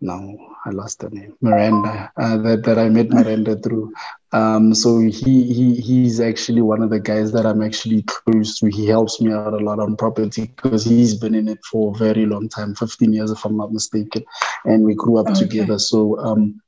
no 0.00 0.54
I 0.64 0.70
lost 0.70 1.00
the 1.00 1.10
name 1.10 1.36
Miranda 1.42 2.10
uh, 2.16 2.38
that 2.38 2.64
that 2.64 2.78
I 2.78 2.88
met 2.88 3.10
Miranda 3.10 3.56
through. 3.56 3.92
Um, 4.32 4.72
so 4.72 5.00
he 5.00 5.52
he 5.52 5.74
he's 5.74 6.20
actually 6.20 6.62
one 6.62 6.82
of 6.82 6.88
the 6.88 7.00
guys 7.00 7.32
that 7.32 7.44
I'm 7.44 7.60
actually 7.60 8.02
close 8.04 8.58
to. 8.60 8.68
He 8.68 8.86
helps 8.86 9.20
me 9.20 9.30
out 9.30 9.52
a 9.52 9.58
lot 9.58 9.78
on 9.78 9.94
property 9.96 10.46
because 10.56 10.84
he's 10.84 11.14
been 11.14 11.34
in 11.34 11.48
it 11.48 11.62
for 11.70 11.94
a 11.94 11.98
very 11.98 12.24
long 12.24 12.48
time, 12.48 12.74
15 12.74 13.12
years 13.12 13.30
if 13.30 13.44
I'm 13.44 13.58
not 13.58 13.74
mistaken, 13.74 14.24
and 14.64 14.84
we 14.84 14.94
grew 14.94 15.18
up 15.18 15.28
okay. 15.28 15.40
together. 15.40 15.78
So 15.78 16.18
um 16.20 16.62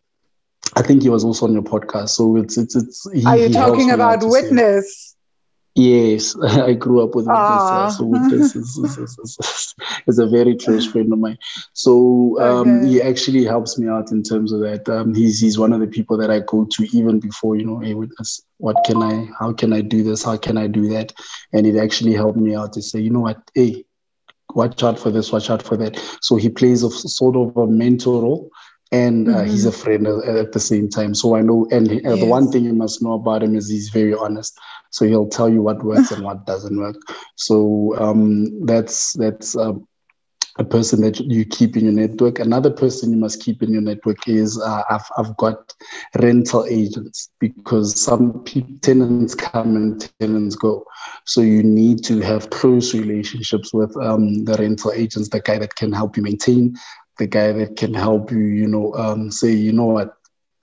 I 0.75 0.83
think 0.83 1.03
he 1.03 1.09
was 1.09 1.25
also 1.25 1.47
on 1.47 1.53
your 1.53 1.62
podcast. 1.62 2.11
So 2.11 2.37
it's 2.37 2.57
it's 2.57 2.75
it's. 2.75 3.11
He, 3.12 3.25
Are 3.25 3.37
you 3.37 3.51
talking 3.51 3.91
about 3.91 4.20
Witness? 4.23 5.16
Yes, 5.75 6.37
I 6.43 6.75
grew 6.75 7.03
up 7.03 7.14
with 7.14 7.27
Witness. 7.27 7.37
Uh, 7.39 7.91
so 7.91 8.05
Witness 8.05 8.57
is, 8.57 8.77
is, 8.77 9.18
is, 9.18 9.75
is, 10.07 10.18
a 10.18 10.27
very 10.27 10.55
close 10.55 10.87
friend 10.87 11.11
of 11.12 11.18
mine. 11.18 11.39
So 11.73 12.39
um, 12.41 12.79
okay. 12.79 12.89
he 12.89 13.03
actually 13.03 13.45
helps 13.45 13.79
me 13.79 13.89
out 13.89 14.11
in 14.12 14.23
terms 14.23 14.53
of 14.53 14.61
that. 14.61 14.89
Um, 14.89 15.14
he's 15.14 15.41
he's 15.41 15.59
one 15.59 15.73
of 15.73 15.81
the 15.81 15.87
people 15.87 16.16
that 16.18 16.31
I 16.31 16.41
go 16.41 16.66
to 16.70 16.97
even 16.97 17.20
before 17.20 17.57
you 17.57 17.64
know, 17.64 17.79
hey 17.79 17.95
Witness, 17.95 18.43
what 18.59 18.77
can 18.85 19.03
I? 19.03 19.29
How 19.39 19.53
can 19.53 19.73
I 19.73 19.81
do 19.81 20.03
this? 20.03 20.23
How 20.23 20.37
can 20.37 20.59
I 20.59 20.66
do 20.66 20.89
that? 20.91 21.12
And 21.53 21.66
it 21.66 21.77
actually 21.77 22.12
helped 22.12 22.39
me 22.39 22.55
out 22.55 22.75
to 22.75 22.83
say, 22.83 23.01
you 23.01 23.11
know 23.11 23.20
what, 23.20 23.43
hey, 23.55 23.85
watch 24.55 24.83
out 24.83 24.99
for 24.99 25.11
this, 25.11 25.33
watch 25.33 25.49
out 25.49 25.62
for 25.62 25.77
that. 25.79 25.99
So 26.20 26.37
he 26.37 26.49
plays 26.51 26.83
a 26.83 26.91
sort 26.91 27.37
of 27.37 27.57
a 27.57 27.66
mentor 27.66 28.23
role 28.23 28.51
and 28.93 29.28
uh, 29.28 29.38
mm-hmm. 29.38 29.51
he's 29.51 29.64
a 29.64 29.72
friend 29.72 30.07
at 30.07 30.53
the 30.53 30.61
same 30.61 30.88
time. 30.88 31.14
So 31.14 31.34
I 31.34 31.40
know, 31.40 31.66
and 31.72 31.90
uh, 31.90 31.95
yes. 31.95 32.20
the 32.20 32.26
one 32.26 32.53
thing 32.53 32.64
you 32.64 32.74
must 32.74 33.03
know 33.03 33.14
about 33.14 33.43
him 33.43 33.57
is 33.57 33.68
he's 33.68 33.88
very 33.88 34.14
honest. 34.14 34.59
So 34.90 35.07
he'll 35.07 35.28
tell 35.28 35.49
you 35.49 35.62
what 35.62 35.82
works 35.82 36.11
and 36.11 36.22
what 36.24 36.47
doesn't 36.47 36.78
work. 36.78 36.97
So 37.36 37.95
um, 37.99 38.66
that's 38.66 39.14
that's 39.14 39.57
uh, 39.57 39.72
a 40.59 40.64
person 40.64 41.01
that 41.01 41.18
you 41.18 41.47
keep 41.47 41.74
in 41.78 41.84
your 41.84 41.95
network. 41.95 42.38
Another 42.38 42.70
person 42.70 43.11
you 43.11 43.16
must 43.16 43.43
keep 43.43 43.62
in 43.62 43.72
your 43.72 43.80
network 43.80 44.28
is 44.28 44.61
uh, 44.61 44.82
I've 44.90 45.09
I've 45.16 45.34
got 45.38 45.72
rental 46.20 46.66
agents 46.68 47.30
because 47.38 47.99
some 47.99 48.45
tenants 48.82 49.34
come 49.34 49.74
and 49.74 50.12
tenants 50.20 50.55
go. 50.55 50.84
So 51.24 51.40
you 51.40 51.62
need 51.62 52.05
to 52.05 52.20
have 52.20 52.51
close 52.51 52.93
relationships 52.93 53.72
with 53.72 53.97
um, 53.97 54.45
the 54.45 54.55
rental 54.59 54.93
agents, 54.93 55.30
the 55.30 55.40
guy 55.40 55.59
that 55.59 55.76
can 55.76 55.93
help 55.93 56.18
you 56.18 56.22
maintain 56.22 56.76
the 57.19 57.27
guy 57.27 57.53
that 57.53 57.77
can 57.77 57.95
help 57.95 58.31
you, 58.31 58.39
you 58.41 58.67
know, 58.67 58.95
um, 58.95 59.31
say, 59.31 59.53
you 59.53 59.73
know 59.73 59.87
what, 59.87 60.17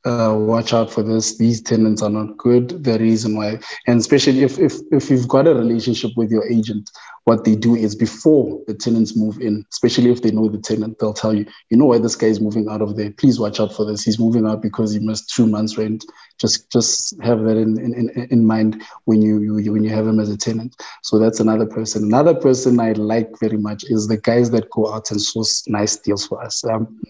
uh, 0.06 0.34
watch 0.38 0.74
out 0.74 0.92
for 0.92 1.04
this. 1.04 1.38
These 1.38 1.62
tenants 1.62 2.02
are 2.02 2.10
not 2.10 2.38
good. 2.38 2.84
The 2.84 2.98
reason 3.00 3.36
why, 3.36 3.60
and 3.86 4.00
especially 4.00 4.44
if 4.44 4.58
if 4.58 4.76
if 4.92 5.10
you've 5.10 5.28
got 5.28 5.48
a 5.48 5.54
relationship 5.54 6.12
with 6.16 6.32
your 6.32 6.50
agent, 6.50 6.90
what 7.26 7.44
they 7.44 7.56
do 7.56 7.76
is 7.76 7.96
before 7.96 8.62
the 8.66 8.74
tenants 8.74 9.16
move 9.18 9.40
in, 9.42 9.66
especially 9.72 10.10
if 10.10 10.22
they 10.22 10.32
know 10.32 10.48
the 10.48 10.58
tenant, 10.58 11.00
they'll 11.00 11.14
tell 11.14 11.34
you, 11.34 11.46
you 11.70 11.78
know 11.78 11.86
why 11.86 11.98
this 11.98 12.16
guy 12.16 12.28
is 12.28 12.40
moving 12.40 12.70
out 12.70 12.82
of 12.82 12.96
there. 12.96 13.12
Please 13.12 13.40
watch 13.40 13.60
out 13.60 13.74
for 13.74 13.86
this. 13.86 14.04
He's 14.04 14.20
moving 14.20 14.48
out 14.48 14.62
because 14.62 14.94
he 14.94 15.00
missed 15.00 15.34
two 15.36 15.46
months 15.46 15.78
rent. 15.78 16.06
Just 16.40 16.72
just 16.72 17.22
have 17.22 17.44
that 17.44 17.58
in 17.58 17.78
in, 17.80 18.10
in 18.32 18.46
mind 18.46 18.82
when 19.04 19.22
you, 19.22 19.58
you 19.58 19.74
when 19.74 19.84
you 19.84 19.90
have 19.90 20.08
him 20.08 20.20
as 20.20 20.30
a 20.30 20.38
tenant. 20.38 20.82
So 21.04 21.20
that's 21.20 21.42
another 21.42 21.66
person. 21.66 22.04
Another 22.06 22.34
person 22.34 22.80
I 22.80 22.94
like 22.94 23.38
very 23.40 23.58
much 23.58 23.84
is 23.90 24.08
the 24.08 24.18
guys 24.18 24.50
that 24.52 24.70
go 24.70 24.94
out 24.94 25.12
and 25.12 25.22
source 25.22 25.68
nice 25.68 25.98
deals 25.98 26.26
for 26.26 26.42
us. 26.42 26.64
Um, 26.64 27.02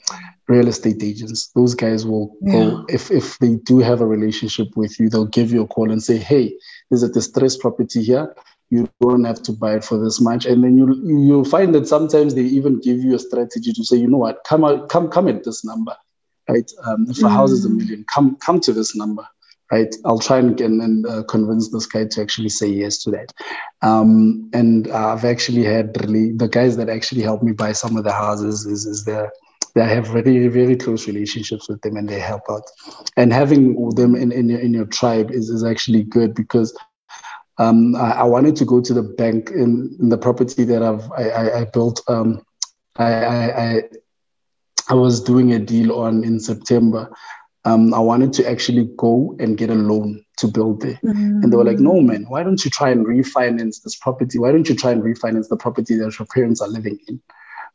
real 0.50 0.68
estate 0.68 1.02
agents. 1.04 1.52
Those 1.56 1.76
guys 1.76 2.06
will 2.06 2.36
yeah. 2.42 2.54
go 2.54 2.86
if 2.90 3.12
if 3.12 3.38
they 3.38 3.56
do 3.56 3.80
have 3.80 4.02
a 4.02 4.06
relationship 4.06 4.68
with 4.76 5.00
you, 5.00 5.08
they'll 5.08 5.26
give 5.26 5.52
you 5.52 5.62
a 5.62 5.68
call 5.68 5.92
and 5.92 6.04
say, 6.04 6.18
"Hey, 6.18 6.58
there's 6.90 7.04
a 7.04 7.12
distressed 7.12 7.62
property 7.62 8.04
here. 8.04 8.36
You 8.72 8.90
don't 9.00 9.24
have 9.24 9.42
to 9.44 9.54
buy 9.54 9.76
it 9.76 9.84
for 9.84 9.98
this 10.04 10.20
much." 10.20 10.46
And 10.46 10.64
then 10.64 10.78
you 10.78 10.86
you'll 11.06 11.46
find 11.46 11.74
that 11.76 11.88
sometimes 11.88 12.34
they 12.34 12.42
even 12.42 12.82
give 12.82 12.98
you 12.98 13.16
a 13.16 13.20
strategy 13.20 13.72
to 13.72 13.84
say, 13.86 13.98
"You 13.98 14.08
know 14.08 14.18
what? 14.18 14.44
Come 14.44 14.66
out, 14.66 14.90
come 14.90 15.10
come 15.10 15.28
at 15.28 15.44
this 15.44 15.64
number, 15.64 15.96
right? 16.50 16.70
Um, 16.84 17.06
if 17.08 17.20
a 17.20 17.22
mm. 17.22 17.32
house 17.32 17.52
is 17.52 17.66
a 17.66 17.70
million, 17.70 18.04
come 18.14 18.36
come 18.38 18.60
to 18.62 18.74
this 18.74 18.96
number." 18.96 19.26
Right, 19.72 19.96
I'll 20.04 20.18
try 20.18 20.40
and, 20.40 20.60
and 20.60 21.06
uh, 21.06 21.22
convince 21.26 21.70
this 21.70 21.86
guy 21.86 22.06
to 22.06 22.22
actually 22.24 22.50
say 22.50 22.66
yes 22.66 23.04
to 23.04 23.12
that. 23.12 23.32
Um, 23.84 24.50
and 24.52 24.88
uh, 24.88 25.10
I've 25.10 25.26
actually 25.26 25.64
had 25.64 25.96
really 26.02 26.32
the 26.32 26.48
guys 26.48 26.76
that 26.78 26.90
actually 26.90 27.22
helped 27.22 27.44
me 27.44 27.52
buy 27.52 27.74
some 27.74 27.96
of 27.96 28.04
the 28.04 28.12
houses 28.12 28.66
is, 28.66 28.88
is 28.88 29.06
the 29.06 29.30
I 29.76 29.86
have 29.86 30.08
very, 30.08 30.48
very 30.48 30.76
close 30.76 31.08
relationships 31.08 31.70
with 31.70 31.82
them 31.82 31.98
and 31.98 32.08
they 32.08 32.20
help 32.20 32.44
out. 32.50 32.64
And 33.18 33.32
having 33.32 33.90
them 33.92 34.16
in, 34.16 34.32
in, 34.32 34.50
your, 34.50 34.60
in 34.60 34.74
your 34.74 34.86
tribe 34.86 35.32
is, 35.32 35.50
is 35.50 35.64
actually 35.64 36.04
good 36.04 36.34
because 36.34 36.78
um, 37.58 37.96
I, 37.96 38.12
I, 38.12 38.24
wanted 38.24 38.56
to 38.58 38.66
go 38.66 38.80
to 38.82 38.94
the 38.94 39.04
bank 39.04 39.52
in, 39.52 39.96
in 40.00 40.10
the 40.10 40.18
property 40.18 40.64
that 40.64 40.82
I've 40.82 41.12
I, 41.12 41.30
I, 41.30 41.60
I 41.60 41.66
built. 41.66 42.02
Um, 42.08 42.42
I, 42.96 43.52
I, 43.52 43.84
I 44.90 44.94
was 44.94 45.22
doing 45.22 45.52
a 45.54 45.60
deal 45.60 46.00
on 46.00 46.24
in 46.24 46.40
September. 46.40 47.12
Um, 47.66 47.94
I 47.94 48.00
wanted 48.00 48.34
to 48.34 48.50
actually 48.50 48.90
go 48.98 49.36
and 49.40 49.58
get 49.58 49.70
a 49.70 49.76
loan 49.76 50.24
to 50.38 50.48
build 50.48 50.82
there. 50.82 51.00
Mm-hmm. 51.04 51.44
And 51.44 51.52
they 51.52 51.58
were 51.58 51.66
like, 51.66 51.80
no, 51.80 52.00
man, 52.00 52.26
why 52.30 52.44
don't 52.44 52.64
you 52.64 52.72
try 52.72 52.90
and 52.90 53.06
refinance 53.06 53.84
this 53.84 53.98
property? 53.98 54.40
Why 54.40 54.52
don't 54.52 54.68
you 54.68 54.76
try 54.76 54.92
and 54.92 55.04
refinance 55.04 55.50
the 55.50 55.58
property 55.58 55.96
that 55.98 56.18
your 56.18 56.26
parents 56.34 56.62
are 56.62 56.70
living 56.70 56.98
in? 57.08 57.22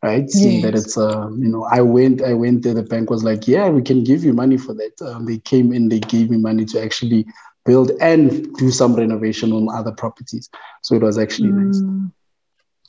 Right? 0.05 0.31
Seeing 0.31 0.61
yes. 0.61 0.63
that 0.65 0.75
it's, 0.75 0.99
uh, 0.99 1.31
you 1.31 1.49
know, 1.49 1.65
I 1.65 1.81
went, 1.81 2.23
I 2.23 2.35
went 2.35 2.63
there. 2.63 2.75
The 2.75 2.83
bank 2.83 3.09
was 3.09 3.25
like, 3.25 3.49
yeah, 3.49 3.71
we 3.71 3.81
can 3.81 4.05
give 4.05 4.23
you 4.23 4.35
money 4.35 4.59
for 4.59 4.75
that. 4.75 5.01
Um, 5.01 5.25
they 5.25 5.39
came 5.39 5.73
in, 5.73 5.89
they 5.89 6.01
gave 6.01 6.31
me 6.31 6.37
money 6.37 6.67
to 6.67 6.83
actually 6.83 7.27
build 7.65 7.91
and 8.03 8.55
do 8.57 8.71
some 8.71 8.95
renovation 8.95 9.53
on 9.53 9.75
other 9.75 9.93
properties. 9.93 10.51
So 10.83 10.95
it 10.95 11.03
was 11.03 11.17
actually 11.19 11.53
mm. 11.53 11.65
nice. 11.65 11.81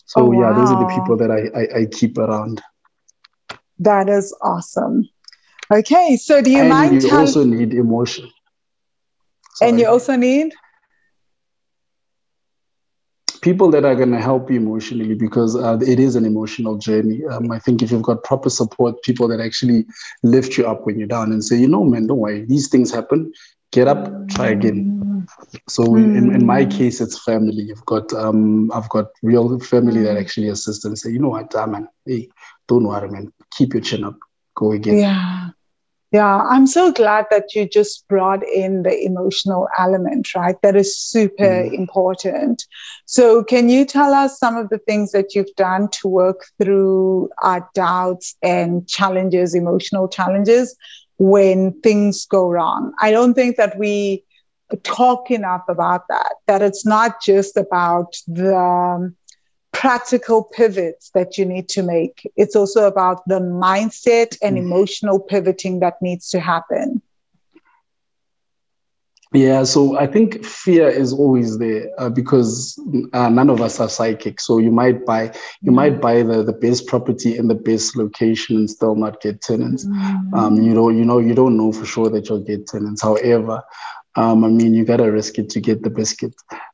So 0.07 0.27
oh, 0.27 0.31
yeah, 0.33 0.51
wow. 0.51 0.53
those 0.53 0.71
are 0.71 0.79
the 0.83 0.93
people 0.93 1.15
that 1.17 1.31
I, 1.31 1.41
I, 1.59 1.81
I 1.81 1.85
keep 1.85 2.17
around. 2.17 2.61
That 3.79 4.09
is 4.09 4.35
awesome. 4.41 5.07
Okay, 5.71 6.17
so 6.17 6.41
do 6.41 6.51
you 6.51 6.63
mind? 6.65 6.91
and 6.91 7.01
mind? 7.01 7.03
You 7.03 7.17
also 7.17 7.43
need 7.45 7.73
emotion. 7.73 8.29
Sorry. 9.55 9.69
And 9.69 9.79
you 9.79 9.87
also 9.87 10.15
need 10.17 10.53
people 13.45 13.69
that 13.69 13.85
are 13.85 13.93
going 13.93 14.11
to 14.11 14.19
help 14.19 14.49
you 14.49 14.57
emotionally 14.57 15.13
because 15.13 15.55
uh, 15.55 15.77
it 15.85 15.99
is 15.99 16.15
an 16.15 16.25
emotional 16.25 16.79
journey. 16.79 17.23
Um, 17.25 17.51
I 17.51 17.59
think 17.59 17.83
if 17.83 17.91
you've 17.91 18.01
got 18.01 18.23
proper 18.23 18.49
support, 18.49 19.03
people 19.03 19.27
that 19.27 19.39
actually 19.39 19.85
lift 20.23 20.57
you 20.57 20.65
up 20.65 20.87
when 20.87 20.97
you're 20.97 21.07
down 21.07 21.31
and 21.31 21.43
say, 21.43 21.55
you 21.55 21.67
know, 21.67 21.83
man, 21.83 22.07
don't 22.07 22.17
worry, 22.17 22.43
these 22.43 22.67
things 22.67 22.91
happen. 22.91 23.31
Get 23.71 23.87
up, 23.87 24.29
try 24.29 24.47
again. 24.47 25.27
So 25.69 25.83
mm. 25.83 26.17
in, 26.17 26.33
in 26.33 26.45
my 26.45 26.63
hmm. 26.63 26.69
case, 26.69 27.01
it's 27.01 27.23
family. 27.23 27.63
You've 27.63 27.85
got 27.85 28.11
um, 28.13 28.71
I've 28.71 28.89
got 28.89 29.07
real 29.21 29.59
family 29.59 30.01
that 30.03 30.17
actually 30.17 30.49
assist 30.49 30.85
and 30.85 30.97
say, 30.97 31.11
you 31.11 31.19
know 31.19 31.29
what, 31.29 31.53
ah, 31.55 31.67
man, 31.67 31.87
hey, 32.05 32.29
don't 32.67 32.87
worry, 32.87 33.09
man, 33.09 33.31
keep 33.51 33.73
your 33.73 33.81
chin 33.81 34.03
up, 34.05 34.17
go 34.55 34.71
again. 34.71 34.97
Yeah. 34.97 35.49
Yeah, 36.15 36.47
I'm 36.49 36.65
so 36.65 36.93
glad 36.93 37.25
that 37.29 37.53
you 37.55 37.67
just 37.67 38.07
brought 38.07 38.41
in 38.47 38.83
the 38.83 38.97
emotional 39.03 39.67
element, 39.77 40.33
right? 40.33 40.55
That 40.61 40.77
is 40.77 40.97
super 40.97 41.43
mm. 41.43 41.73
important. 41.73 42.63
So, 43.05 43.43
can 43.43 43.67
you 43.67 43.83
tell 43.83 44.13
us 44.13 44.39
some 44.39 44.55
of 44.55 44.69
the 44.69 44.77
things 44.77 45.11
that 45.11 45.35
you've 45.35 45.53
done 45.57 45.89
to 45.99 46.07
work 46.07 46.45
through 46.57 47.31
our 47.43 47.69
doubts 47.75 48.33
and 48.41 48.87
challenges, 48.87 49.53
emotional 49.53 50.07
challenges, 50.07 50.77
when 51.17 51.81
things 51.81 52.25
go 52.25 52.49
wrong? 52.49 52.93
I 53.01 53.11
don't 53.11 53.33
think 53.33 53.57
that 53.57 53.77
we 53.77 54.23
talk 54.83 55.29
enough 55.31 55.63
about 55.67 56.07
that, 56.07 56.35
that 56.47 56.61
it's 56.61 56.85
not 56.85 57.21
just 57.21 57.57
about 57.57 58.15
the 58.25 59.13
practical 59.75 60.43
pivots 60.43 61.09
that 61.09 61.37
you 61.37 61.45
need 61.45 61.67
to 61.67 61.83
make. 61.83 62.31
It's 62.37 62.55
also 62.55 62.87
about 62.87 63.27
the 63.27 63.39
mindset 63.39 64.37
and 64.41 64.55
mm. 64.55 64.61
emotional 64.61 65.19
pivoting 65.19 65.81
that 65.81 66.01
needs 66.01 66.29
to 66.29 66.39
happen. 66.39 67.01
Yeah, 69.33 69.65
so 69.65 69.99
I 69.99 70.07
think 70.07 70.45
fear 70.45 70.87
is 70.87 71.11
always 71.11 71.57
there 71.57 71.89
uh, 71.97 72.07
because 72.07 72.79
uh, 73.11 73.27
none 73.27 73.49
of 73.49 73.59
us 73.59 73.81
are 73.81 73.89
psychic. 73.89 74.39
So 74.39 74.59
you 74.59 74.71
might 74.71 75.05
buy 75.05 75.23
you 75.61 75.71
mm. 75.71 75.75
might 75.75 75.99
buy 75.99 76.23
the, 76.23 76.41
the 76.41 76.53
best 76.53 76.87
property 76.87 77.37
in 77.37 77.49
the 77.49 77.55
best 77.55 77.97
location 77.97 78.55
and 78.55 78.69
still 78.69 78.95
not 78.95 79.19
get 79.19 79.41
tenants. 79.41 79.85
Mm. 79.85 80.33
Um, 80.33 80.55
you 80.61 80.73
know, 80.73 80.87
you 80.87 81.03
know, 81.03 81.19
you 81.19 81.33
don't 81.33 81.57
know 81.57 81.73
for 81.73 81.85
sure 81.85 82.09
that 82.11 82.29
you'll 82.29 82.45
get 82.45 82.67
tenants. 82.67 83.01
However, 83.01 83.61
um, 84.15 84.45
I 84.45 84.47
mean, 84.47 84.73
you 84.73 84.85
gotta 84.85 85.11
risk 85.11 85.37
it 85.37 85.49
to 85.49 85.59
get 85.59 85.83
the 85.83 85.89
biscuit. 85.89 86.33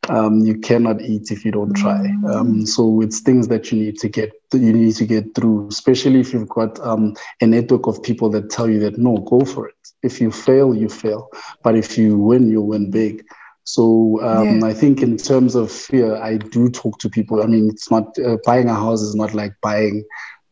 Um, 0.10 0.40
you 0.40 0.58
cannot 0.58 1.02
eat 1.02 1.32
if 1.32 1.46
you 1.46 1.52
don't 1.52 1.74
try. 1.74 2.12
Um, 2.28 2.66
so 2.66 3.02
it's 3.02 3.20
things 3.20 3.48
that 3.50 3.72
you 3.72 3.78
need 3.78 4.00
to 4.00 4.10
get 4.10 4.32
you 4.52 4.74
need 4.74 4.96
to 4.96 5.06
get 5.06 5.36
through, 5.36 5.68
especially 5.68 6.20
if 6.20 6.34
you've 6.34 6.50
got 6.50 6.80
um, 6.80 7.16
a 7.40 7.46
network 7.46 7.86
of 7.88 8.02
people 8.02 8.30
that 8.32 8.50
tell 8.50 8.70
you 8.70 8.80
that 8.80 8.98
no, 8.98 9.18
go 9.18 9.46
for 9.46 9.68
it. 9.70 9.76
If 10.02 10.20
you 10.20 10.32
fail, 10.32 10.74
you 10.74 10.90
fail, 10.90 11.30
but 11.64 11.76
if 11.76 11.98
you 11.98 12.18
win, 12.18 12.50
you 12.50 12.62
win 12.62 12.90
big. 12.90 13.24
So 13.64 14.20
um, 14.24 14.60
yeah. 14.60 14.68
I 14.68 14.74
think 14.74 15.02
in 15.02 15.18
terms 15.18 15.54
of 15.54 15.72
fear, 15.72 16.16
I 16.16 16.38
do 16.38 16.70
talk 16.70 16.98
to 17.00 17.10
people. 17.10 17.44
I 17.44 17.46
mean, 17.46 17.70
it's 17.70 17.92
not 17.92 18.18
uh, 18.20 18.38
buying 18.44 18.70
a 18.70 18.74
house 18.74 19.02
is 19.02 19.16
not 19.16 19.34
like 19.36 19.54
buying 19.62 20.04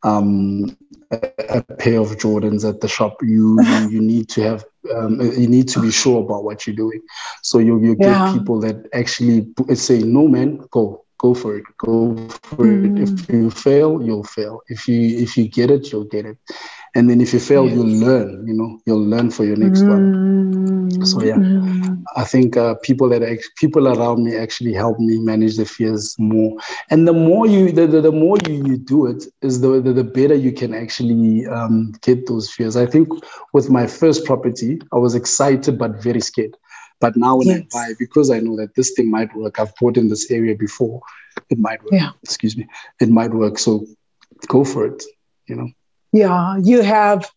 um, 0.03 0.77
a, 1.11 1.31
a, 1.49 1.63
pair 1.63 1.99
of 1.99 2.09
Jordans 2.17 2.67
at 2.67 2.81
the 2.81 2.87
shop. 2.87 3.17
You 3.21 3.61
you 3.89 4.01
need 4.01 4.29
to 4.29 4.41
have 4.43 4.65
um, 4.95 5.19
you 5.21 5.47
need 5.47 5.67
to 5.69 5.81
be 5.81 5.91
sure 5.91 6.23
about 6.23 6.43
what 6.43 6.65
you're 6.65 6.75
doing. 6.75 7.01
So 7.41 7.59
you 7.59 7.79
you 7.81 7.95
yeah. 7.99 8.25
get 8.25 8.39
people 8.39 8.59
that 8.61 8.87
actually 8.93 9.47
say, 9.73 9.99
"No, 9.99 10.27
man, 10.27 10.61
go 10.71 11.03
go 11.17 11.33
for 11.33 11.57
it, 11.57 11.65
go 11.77 12.15
for 12.43 12.65
mm. 12.65 13.01
it. 13.01 13.09
If 13.09 13.29
you 13.29 13.49
fail, 13.51 14.01
you'll 14.01 14.23
fail. 14.23 14.61
If 14.67 14.87
you 14.87 15.17
if 15.17 15.37
you 15.37 15.47
get 15.47 15.71
it, 15.71 15.91
you'll 15.91 16.05
get 16.05 16.25
it." 16.25 16.37
And 16.95 17.09
then 17.09 17.21
if 17.21 17.33
you 17.33 17.39
fail, 17.39 17.65
yes. 17.65 17.75
you'll 17.75 17.99
learn. 18.07 18.47
You 18.47 18.53
know, 18.53 18.79
you'll 18.85 19.05
learn 19.05 19.31
for 19.31 19.45
your 19.45 19.57
next 19.57 19.81
mm. 19.81 19.89
one. 19.89 21.05
So 21.05 21.23
yeah, 21.23 21.35
mm. 21.35 22.03
I 22.15 22.23
think 22.23 22.57
uh, 22.57 22.75
people 22.81 23.07
that 23.09 23.21
people 23.57 23.87
around 23.87 24.23
me 24.23 24.35
actually 24.35 24.73
help 24.73 24.99
me 24.99 25.19
manage 25.19 25.57
the 25.57 25.65
fears 25.65 26.15
more. 26.17 26.57
And 26.89 27.07
the 27.07 27.13
more 27.13 27.47
you, 27.47 27.71
the, 27.71 27.87
the, 27.87 28.01
the 28.01 28.11
more 28.11 28.37
you, 28.47 28.65
you 28.65 28.77
do 28.77 29.05
it, 29.05 29.25
is 29.41 29.61
the, 29.61 29.79
the, 29.81 29.93
the 29.93 30.03
better 30.03 30.33
you 30.33 30.51
can 30.51 30.73
actually 30.73 31.45
um, 31.45 31.93
get 32.01 32.27
those 32.27 32.51
fears. 32.51 32.75
I 32.75 32.85
think 32.85 33.09
with 33.53 33.69
my 33.69 33.85
first 33.85 34.25
property, 34.25 34.81
I 34.91 34.97
was 34.97 35.15
excited 35.15 35.77
but 35.77 36.01
very 36.01 36.21
scared. 36.21 36.57
But 36.99 37.15
now 37.15 37.37
when 37.37 37.47
yes. 37.47 37.61
I 37.73 37.89
buy, 37.89 37.93
because 37.97 38.29
I 38.29 38.39
know 38.39 38.57
that 38.57 38.75
this 38.75 38.91
thing 38.91 39.09
might 39.09 39.33
work, 39.35 39.59
I've 39.59 39.73
bought 39.75 39.95
in 39.95 40.09
this 40.09 40.29
area 40.31 40.55
before, 40.55 41.01
it 41.49 41.59
might 41.59 41.81
work. 41.83 41.93
Yeah. 41.93 42.09
Excuse 42.23 42.57
me, 42.57 42.67
it 42.99 43.09
might 43.09 43.31
work. 43.31 43.57
So 43.57 43.85
go 44.47 44.65
for 44.65 44.85
it. 44.87 45.03
You 45.47 45.55
know 45.55 45.69
yeah 46.11 46.57
you 46.63 46.81
have 46.81 47.29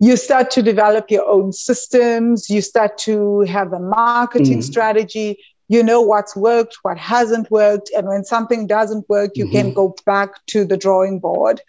you 0.00 0.16
start 0.16 0.50
to 0.50 0.62
develop 0.62 1.10
your 1.10 1.26
own 1.28 1.52
systems 1.52 2.48
you 2.48 2.60
start 2.60 2.96
to 2.98 3.40
have 3.42 3.72
a 3.72 3.78
marketing 3.78 4.58
mm. 4.58 4.62
strategy 4.62 5.38
you 5.68 5.82
know 5.82 6.00
what's 6.00 6.36
worked 6.36 6.78
what 6.82 6.98
hasn't 6.98 7.50
worked 7.50 7.90
and 7.96 8.06
when 8.06 8.24
something 8.24 8.66
doesn't 8.66 9.08
work 9.08 9.32
you 9.34 9.44
mm-hmm. 9.44 9.52
can 9.52 9.74
go 9.74 9.94
back 10.06 10.44
to 10.46 10.64
the 10.64 10.76
drawing 10.76 11.18
board 11.18 11.60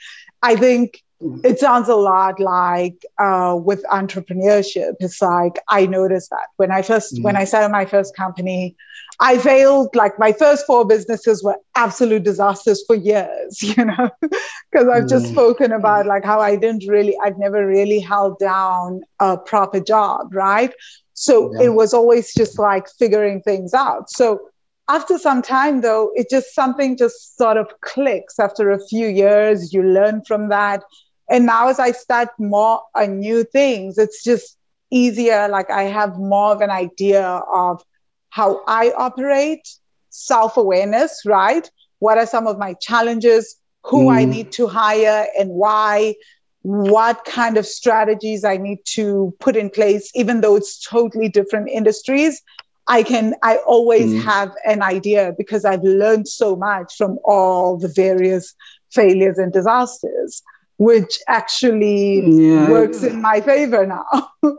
i 0.41 0.55
think 0.55 1.03
mm. 1.21 1.43
it 1.45 1.59
sounds 1.59 1.87
a 1.87 1.95
lot 1.95 2.39
like 2.39 3.05
uh, 3.19 3.57
with 3.61 3.83
entrepreneurship 3.85 4.93
it's 4.99 5.21
like 5.21 5.59
i 5.69 5.85
noticed 5.85 6.29
that 6.29 6.47
when 6.57 6.71
i 6.71 6.81
1st 6.81 7.13
mm 7.13 7.23
when 7.23 7.35
i 7.35 7.43
started 7.43 7.69
my 7.69 7.85
first 7.85 8.15
company 8.15 8.75
I 9.19 9.37
failed. 9.37 9.95
Like 9.95 10.17
my 10.17 10.31
first 10.31 10.65
four 10.65 10.85
businesses 10.85 11.43
were 11.43 11.57
absolute 11.75 12.23
disasters 12.23 12.83
for 12.87 12.95
years, 12.95 13.61
you 13.77 13.85
know, 13.85 14.09
because 14.21 14.87
I've 14.87 15.07
just 15.07 15.27
mm. 15.27 15.31
spoken 15.31 15.71
about 15.71 16.05
like 16.05 16.23
how 16.23 16.39
I 16.39 16.55
didn't 16.55 16.85
really, 16.87 17.17
I've 17.23 17.37
never 17.37 17.65
really 17.67 17.99
held 17.99 18.39
down 18.39 19.01
a 19.19 19.37
proper 19.37 19.79
job, 19.79 20.33
right? 20.33 20.73
So 21.13 21.53
yeah. 21.53 21.63
it 21.63 21.73
was 21.73 21.93
always 21.93 22.33
just 22.33 22.57
like 22.57 22.87
figuring 22.97 23.41
things 23.41 23.73
out. 23.73 24.09
So 24.09 24.39
after 24.87 25.17
some 25.17 25.41
time 25.41 25.81
though, 25.81 26.11
it 26.15 26.29
just 26.29 26.55
something 26.55 26.97
just 26.97 27.37
sort 27.37 27.57
of 27.57 27.67
clicks 27.81 28.39
after 28.39 28.71
a 28.71 28.87
few 28.87 29.07
years. 29.07 29.73
You 29.73 29.83
learn 29.83 30.23
from 30.23 30.49
that. 30.49 30.81
And 31.29 31.45
now 31.45 31.67
as 31.67 31.77
I 31.77 31.91
start 31.91 32.29
more 32.39 32.81
on 32.95 33.19
new 33.19 33.43
things, 33.43 33.97
it's 33.97 34.23
just 34.23 34.57
easier. 34.91 35.47
Like 35.49 35.69
I 35.69 35.83
have 35.83 36.17
more 36.17 36.53
of 36.53 36.61
an 36.61 36.71
idea 36.71 37.21
of 37.21 37.83
how 38.29 38.61
I 38.67 38.91
operate, 38.97 39.67
self 40.09 40.57
awareness, 40.57 41.21
right? 41.25 41.69
What 41.99 42.17
are 42.17 42.25
some 42.25 42.47
of 42.47 42.57
my 42.57 42.73
challenges? 42.75 43.55
Who 43.85 44.05
mm. 44.05 44.13
I 44.13 44.25
need 44.25 44.51
to 44.53 44.67
hire 44.67 45.27
and 45.37 45.49
why? 45.51 46.15
What 46.61 47.23
kind 47.25 47.57
of 47.57 47.65
strategies 47.65 48.43
I 48.43 48.57
need 48.57 48.79
to 48.95 49.33
put 49.39 49.55
in 49.55 49.69
place, 49.69 50.11
even 50.13 50.41
though 50.41 50.55
it's 50.55 50.83
totally 50.83 51.29
different 51.29 51.69
industries. 51.69 52.41
I 52.87 53.03
can, 53.03 53.35
I 53.43 53.57
always 53.57 54.11
mm. 54.11 54.23
have 54.23 54.51
an 54.65 54.81
idea 54.81 55.33
because 55.37 55.63
I've 55.63 55.83
learned 55.83 56.27
so 56.27 56.55
much 56.55 56.95
from 56.97 57.19
all 57.23 57.77
the 57.77 57.87
various 57.87 58.55
failures 58.91 59.37
and 59.37 59.53
disasters, 59.53 60.41
which 60.77 61.19
actually 61.27 62.27
yeah. 62.27 62.69
works 62.69 63.03
in 63.03 63.21
my 63.21 63.41
favor 63.41 63.85
now. 63.85 64.31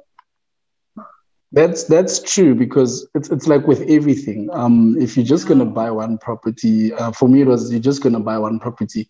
That's 1.52 1.84
that's 1.84 2.20
true 2.20 2.54
because 2.54 3.08
it's 3.14 3.28
it's 3.30 3.48
like 3.48 3.66
with 3.66 3.82
everything. 3.88 4.48
Um, 4.52 4.96
if 5.00 5.16
you're 5.16 5.26
just 5.26 5.48
gonna 5.48 5.64
buy 5.64 5.90
one 5.90 6.16
property, 6.18 6.92
uh, 6.94 7.10
for 7.10 7.28
me 7.28 7.40
it 7.40 7.48
was 7.48 7.72
you're 7.72 7.80
just 7.80 8.02
gonna 8.02 8.20
buy 8.20 8.38
one 8.38 8.60
property, 8.60 9.08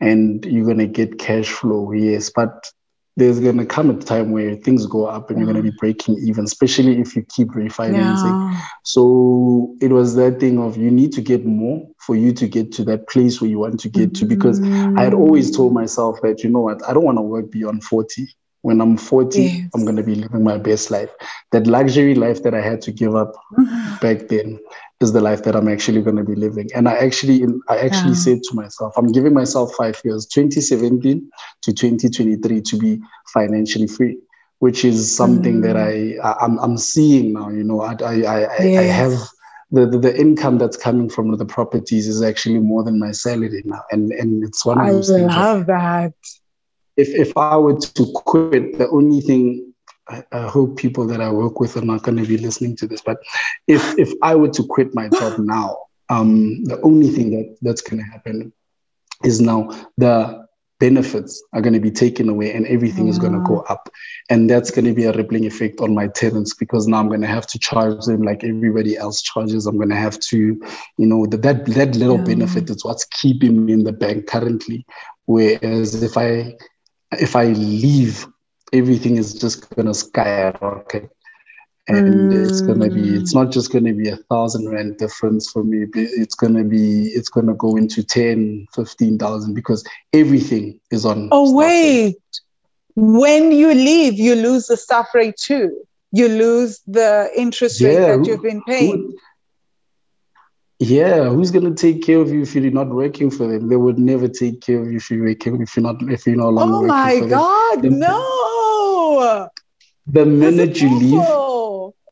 and 0.00 0.44
you're 0.44 0.66
gonna 0.66 0.86
get 0.86 1.18
cash 1.18 1.48
flow. 1.48 1.92
Yes, 1.92 2.30
but 2.34 2.70
there's 3.16 3.40
gonna 3.40 3.64
come 3.64 3.90
a 3.90 3.94
time 3.94 4.32
where 4.32 4.54
things 4.54 4.86
go 4.86 5.06
up 5.06 5.30
and 5.30 5.38
you're 5.38 5.46
gonna 5.46 5.62
be 5.62 5.72
breaking 5.78 6.18
even, 6.18 6.44
especially 6.44 7.00
if 7.00 7.16
you 7.16 7.24
keep 7.34 7.48
refinancing. 7.48 8.52
Yeah. 8.52 8.60
So 8.84 9.74
it 9.80 9.90
was 9.90 10.14
that 10.16 10.38
thing 10.40 10.58
of 10.58 10.76
you 10.76 10.90
need 10.90 11.12
to 11.12 11.22
get 11.22 11.44
more 11.44 11.88
for 11.98 12.14
you 12.14 12.32
to 12.34 12.46
get 12.46 12.70
to 12.72 12.84
that 12.84 13.08
place 13.08 13.40
where 13.40 13.50
you 13.50 13.58
want 13.58 13.80
to 13.80 13.88
get 13.88 14.14
to. 14.16 14.26
Because 14.26 14.60
I 14.62 15.02
had 15.02 15.14
always 15.14 15.50
told 15.50 15.72
myself 15.72 16.20
that 16.22 16.44
you 16.44 16.50
know 16.50 16.60
what, 16.60 16.86
I 16.88 16.92
don't 16.92 17.04
want 17.04 17.18
to 17.18 17.22
work 17.22 17.50
beyond 17.50 17.82
40 17.82 18.28
when 18.62 18.80
I'm 18.80 18.96
40, 18.96 19.42
yes. 19.42 19.70
I'm 19.74 19.84
going 19.84 19.96
to 19.96 20.02
be 20.02 20.14
living 20.14 20.42
my 20.42 20.58
best 20.58 20.90
life. 20.90 21.10
That 21.52 21.66
luxury 21.66 22.14
life 22.14 22.42
that 22.42 22.54
I 22.54 22.60
had 22.60 22.82
to 22.82 22.92
give 22.92 23.14
up 23.14 23.34
back 24.00 24.28
then 24.28 24.58
is 25.00 25.12
the 25.12 25.20
life 25.20 25.44
that 25.44 25.54
I'm 25.54 25.68
actually 25.68 26.02
going 26.02 26.16
to 26.16 26.24
be 26.24 26.34
living. 26.34 26.68
And 26.74 26.88
I 26.88 26.96
actually, 26.96 27.44
I 27.68 27.78
actually 27.78 28.10
yeah. 28.10 28.24
said 28.24 28.42
to 28.44 28.54
myself, 28.54 28.94
I'm 28.96 29.12
giving 29.12 29.32
myself 29.32 29.72
five 29.74 30.00
years, 30.04 30.26
2017 30.26 31.30
to 31.62 31.72
2023, 31.72 32.60
to 32.62 32.78
be 32.78 33.00
financially 33.32 33.86
free, 33.86 34.18
which 34.58 34.84
is 34.84 35.14
something 35.14 35.60
mm. 35.60 35.62
that 35.62 35.76
I, 35.76 36.18
I 36.26 36.44
am 36.44 36.58
I'm, 36.58 36.70
I'm 36.70 36.78
seeing 36.78 37.34
now. 37.34 37.48
You 37.50 37.62
know, 37.62 37.80
I 37.80 37.94
I 38.02 38.12
I, 38.12 38.62
yes. 38.62 38.80
I 38.80 38.82
have. 38.84 39.28
The, 39.70 39.84
the, 39.84 39.98
the, 39.98 40.18
income 40.18 40.56
that's 40.56 40.78
coming 40.78 41.10
from 41.10 41.36
the 41.36 41.44
properties 41.44 42.08
is 42.08 42.22
actually 42.22 42.58
more 42.58 42.82
than 42.82 42.98
my 42.98 43.12
salary 43.12 43.60
now. 43.66 43.82
And 43.90 44.12
and 44.12 44.42
it's 44.42 44.64
one 44.64 44.80
of 44.80 44.86
those 44.86 45.10
I 45.10 45.18
things. 45.18 45.30
I 45.30 45.36
love 45.36 45.66
that 45.66 46.14
if 46.98 47.08
if 47.14 47.36
I 47.36 47.56
were 47.56 47.78
to 47.78 48.12
quit, 48.14 48.76
the 48.76 48.90
only 48.90 49.20
thing 49.20 49.72
I, 50.08 50.24
I 50.32 50.48
hope 50.48 50.76
people 50.76 51.06
that 51.06 51.20
I 51.20 51.30
work 51.30 51.60
with 51.60 51.76
are 51.76 51.84
not 51.84 52.02
going 52.02 52.18
to 52.18 52.26
be 52.26 52.36
listening 52.36 52.76
to 52.76 52.86
this, 52.86 53.00
but 53.00 53.18
if 53.66 53.96
if 53.98 54.12
I 54.20 54.34
were 54.34 54.50
to 54.50 54.64
quit 54.64 54.94
my 54.94 55.08
job 55.08 55.38
now, 55.38 55.78
um, 56.10 56.64
the 56.64 56.80
only 56.82 57.08
thing 57.08 57.30
that 57.30 57.56
that's 57.62 57.82
going 57.82 58.02
to 58.02 58.10
happen 58.10 58.52
is 59.24 59.40
now 59.40 59.70
the 59.96 60.46
benefits 60.80 61.42
are 61.52 61.60
going 61.60 61.74
to 61.74 61.80
be 61.80 61.90
taken 61.90 62.28
away 62.28 62.52
and 62.52 62.64
everything 62.66 63.08
is 63.08 63.18
going 63.18 63.32
to 63.32 63.40
go 63.40 63.60
up. 63.62 63.88
And 64.30 64.48
that's 64.48 64.70
going 64.70 64.84
to 64.84 64.94
be 64.94 65.04
a 65.04 65.12
rippling 65.12 65.44
effect 65.44 65.80
on 65.80 65.92
my 65.92 66.06
tenants 66.06 66.54
because 66.54 66.86
now 66.86 67.00
i'm 67.00 67.08
going 67.08 67.20
to 67.20 67.26
have 67.26 67.48
to 67.48 67.58
charge 67.58 68.04
them 68.04 68.22
like 68.22 68.44
everybody 68.44 68.96
else 68.96 69.20
charges. 69.20 69.66
I'm 69.66 69.76
going 69.76 69.88
to 69.88 69.96
have 69.96 70.18
to 70.20 70.36
you 70.36 71.06
know 71.06 71.26
that 71.26 71.42
that, 71.42 71.66
that 71.66 71.96
little 71.96 72.18
yeah. 72.18 72.24
benefit 72.24 72.70
is 72.70 72.84
what's 72.84 73.04
keeping 73.06 73.66
me 73.66 73.72
in 73.72 73.84
the 73.84 73.92
bank 73.92 74.26
currently. 74.26 74.86
Whereas 75.26 76.02
if 76.02 76.16
i 76.16 76.54
if 77.12 77.36
I 77.36 77.46
leave, 77.46 78.26
everything 78.72 79.16
is 79.16 79.34
just 79.34 79.74
gonna 79.74 79.94
skyrocket. 79.94 81.10
And 81.90 82.30
mm. 82.30 82.46
it's 82.46 82.60
gonna 82.60 82.90
be 82.90 83.16
it's 83.16 83.34
not 83.34 83.50
just 83.50 83.72
gonna 83.72 83.94
be 83.94 84.08
a 84.08 84.16
thousand 84.16 84.68
rand 84.68 84.98
difference 84.98 85.50
for 85.50 85.64
me, 85.64 85.86
it's 85.94 86.34
gonna 86.34 86.64
be 86.64 87.08
it's 87.08 87.30
gonna 87.30 87.54
go 87.54 87.76
into 87.76 88.02
10, 88.02 88.66
15,000 88.74 89.54
because 89.54 89.84
everything 90.12 90.80
is 90.90 91.06
on. 91.06 91.28
Oh 91.32 91.54
wait. 91.54 92.16
when 92.94 93.52
you 93.52 93.72
leave, 93.72 94.14
you 94.18 94.34
lose 94.34 94.66
the 94.66 94.76
staff 94.76 95.06
rate 95.14 95.36
too. 95.38 95.84
You 96.12 96.28
lose 96.28 96.80
the 96.86 97.30
interest 97.36 97.80
rate 97.82 97.94
that 98.00 98.26
you've 98.26 98.42
been 98.42 98.62
paying. 98.64 98.96
who- 98.96 99.18
yeah, 100.80 101.28
who's 101.28 101.50
gonna 101.50 101.74
take 101.74 102.02
care 102.04 102.20
of 102.20 102.30
you 102.30 102.42
if 102.42 102.54
you're 102.54 102.70
not 102.70 102.88
working 102.88 103.30
for 103.30 103.46
them? 103.46 103.68
They 103.68 103.76
would 103.76 103.98
never 103.98 104.28
take 104.28 104.60
care 104.60 104.80
of 104.80 104.90
you 104.90 104.98
if 104.98 105.10
you're 105.10 105.24
working 105.24 105.60
if 105.60 105.76
you're 105.76 105.82
not 105.82 105.96
if 106.10 106.26
you're 106.26 106.36
no 106.36 106.50
longer 106.50 106.76
Oh 106.76 106.86
my 106.86 107.18
them. 107.20 107.28
God, 107.30 107.82
The- 107.82 107.90
no! 107.90 109.48
The 110.10 110.24
minute 110.24 110.80
you 110.80 110.88
leave, 110.88 111.22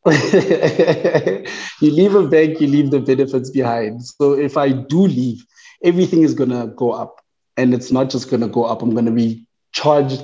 you 1.80 1.90
leave 1.90 2.14
a 2.14 2.26
bank, 2.28 2.60
you 2.60 2.66
leave 2.66 2.90
the 2.90 3.00
benefits 3.00 3.50
behind. 3.50 4.04
So 4.04 4.32
if 4.34 4.56
I 4.56 4.70
do 4.72 5.06
leave, 5.06 5.44
everything 5.82 6.22
is 6.22 6.34
gonna 6.34 6.66
go 6.66 6.90
up, 6.92 7.20
and 7.56 7.72
it's 7.72 7.90
not 7.90 8.10
just 8.10 8.30
gonna 8.30 8.48
go 8.48 8.64
up. 8.64 8.82
I'm 8.82 8.94
gonna 8.94 9.12
be 9.12 9.46
charged. 9.72 10.22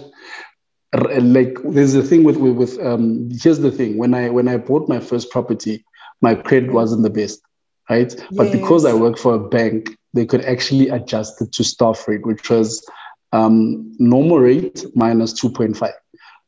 Like 0.95 1.57
there's 1.65 1.95
a 1.95 2.03
thing 2.03 2.25
with 2.25 2.37
with, 2.37 2.57
with 2.57 2.79
um. 2.85 3.31
Here's 3.41 3.61
the 3.61 3.71
thing: 3.71 3.97
when 3.97 4.13
I 4.15 4.29
when 4.29 4.49
I 4.49 4.59
bought 4.59 4.89
my 4.89 5.01
first 5.01 5.31
property, 5.31 5.85
my 6.21 6.35
credit 6.35 6.73
wasn't 6.73 7.03
the 7.03 7.11
best, 7.11 7.41
right? 7.93 8.13
But 8.33 8.53
because 8.53 8.85
I 8.85 8.95
work 8.95 9.19
for 9.19 9.35
a 9.35 9.39
bank, 9.39 9.97
they 10.15 10.27
could 10.27 10.45
actually 10.45 10.89
adjust 10.89 11.41
it 11.43 11.53
to 11.53 11.65
staff 11.65 12.07
rate, 12.09 12.25
which 12.27 12.49
was 12.51 12.69
um, 13.33 13.95
normal 13.99 14.39
rate 14.39 14.85
minus 14.95 15.33
two 15.33 15.51
point 15.51 15.77
five. 15.77 15.95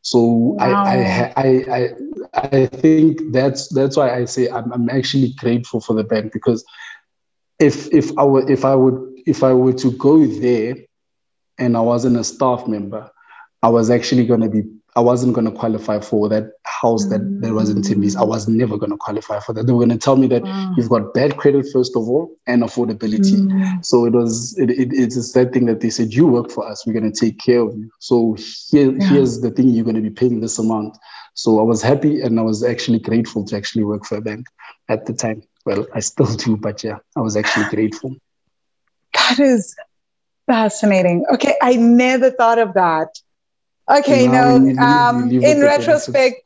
So 0.02 0.56
I, 0.60 0.70
I, 0.70 1.32
I, 1.36 1.48
I, 1.78 1.88
I 2.34 2.66
think 2.66 3.32
that's 3.32 3.68
that's 3.68 3.96
why 3.96 4.14
I 4.14 4.26
say 4.26 4.50
I'm, 4.50 4.70
I'm 4.72 4.90
actually 4.90 5.32
grateful 5.38 5.80
for 5.80 5.94
the 5.94 6.04
bank 6.04 6.32
because 6.32 6.62
if 7.58 7.92
if 7.92 8.06
I 8.18 8.24
were 8.24 8.50
if 8.50 8.64
I 8.64 8.74
would 8.74 8.98
if 9.26 9.42
I 9.42 9.52
were 9.54 9.72
to 9.84 9.90
go 9.92 10.26
there 10.26 10.74
and 11.58 11.76
I 11.76 11.80
wasn't 11.80 12.18
a 12.18 12.24
staff 12.24 12.66
member, 12.66 13.10
I 13.62 13.68
was 13.68 13.88
actually 13.90 14.26
going 14.26 14.42
to 14.42 14.50
be 14.50 14.62
I 14.96 15.00
wasn't 15.00 15.34
going 15.34 15.46
to 15.46 15.50
qualify 15.50 15.98
for 15.98 16.28
that 16.28 16.52
house 16.64 17.06
that, 17.06 17.40
that 17.40 17.52
was 17.52 17.68
in 17.68 17.82
Timbis. 17.82 18.16
I 18.16 18.22
was 18.22 18.46
never 18.46 18.76
going 18.76 18.92
to 18.92 18.96
qualify 18.96 19.40
for 19.40 19.52
that. 19.52 19.66
They 19.66 19.72
were 19.72 19.80
going 19.84 19.88
to 19.90 19.98
tell 19.98 20.16
me 20.16 20.28
that 20.28 20.42
Wow. 20.44 20.74
you've 20.76 20.88
got 20.88 21.12
bad 21.14 21.36
credit 21.36 21.66
first 21.72 21.96
of 21.96 22.08
all 22.08 22.30
and 22.46 22.62
affordability. 22.62 23.40
Mm. 23.40 23.84
So 23.84 24.04
it 24.04 24.12
was 24.12 24.56
it, 24.56 24.70
it, 24.70 24.90
it's 24.92 25.16
a 25.16 25.22
sad 25.24 25.52
thing 25.52 25.66
that 25.66 25.80
they 25.80 25.90
said 25.90 26.12
you 26.14 26.26
work 26.28 26.50
for 26.50 26.64
us, 26.68 26.86
we're 26.86 26.92
gonna 26.92 27.10
take 27.10 27.38
care 27.38 27.60
of 27.60 27.76
you. 27.76 27.90
So 27.98 28.36
here, 28.70 28.92
Yeah. 28.92 29.08
here's 29.08 29.40
the 29.40 29.50
thing, 29.50 29.70
you're 29.70 29.84
gonna 29.84 30.00
be 30.00 30.10
paying 30.10 30.40
this 30.40 30.58
amount. 30.60 30.96
So 31.34 31.58
I 31.58 31.62
was 31.62 31.82
happy 31.82 32.20
and 32.20 32.38
I 32.38 32.42
was 32.42 32.62
actually 32.62 33.00
grateful 33.00 33.44
to 33.46 33.56
actually 33.56 33.82
work 33.84 34.04
for 34.04 34.18
a 34.18 34.20
bank 34.20 34.46
at 34.88 35.06
the 35.06 35.12
time. 35.12 35.42
Well, 35.66 35.86
I 35.92 36.00
still 36.00 36.26
do, 36.36 36.56
but 36.56 36.84
yeah, 36.84 36.98
I 37.16 37.20
was 37.20 37.36
actually 37.36 37.64
grateful. 37.70 38.14
That 39.14 39.40
is 39.40 39.74
fascinating. 40.46 41.24
Okay, 41.32 41.54
I 41.62 41.74
never 41.76 42.30
thought 42.30 42.58
of 42.58 42.74
that. 42.74 43.08
Okay, 43.90 44.27
Now 44.27 44.32
no. 44.32 44.47
when 44.47 44.65
you 44.66 44.74
leave, 44.74 45.32
you 45.32 45.40
Um, 45.40 45.40
in 45.43 45.61
retrospect, 45.61 46.43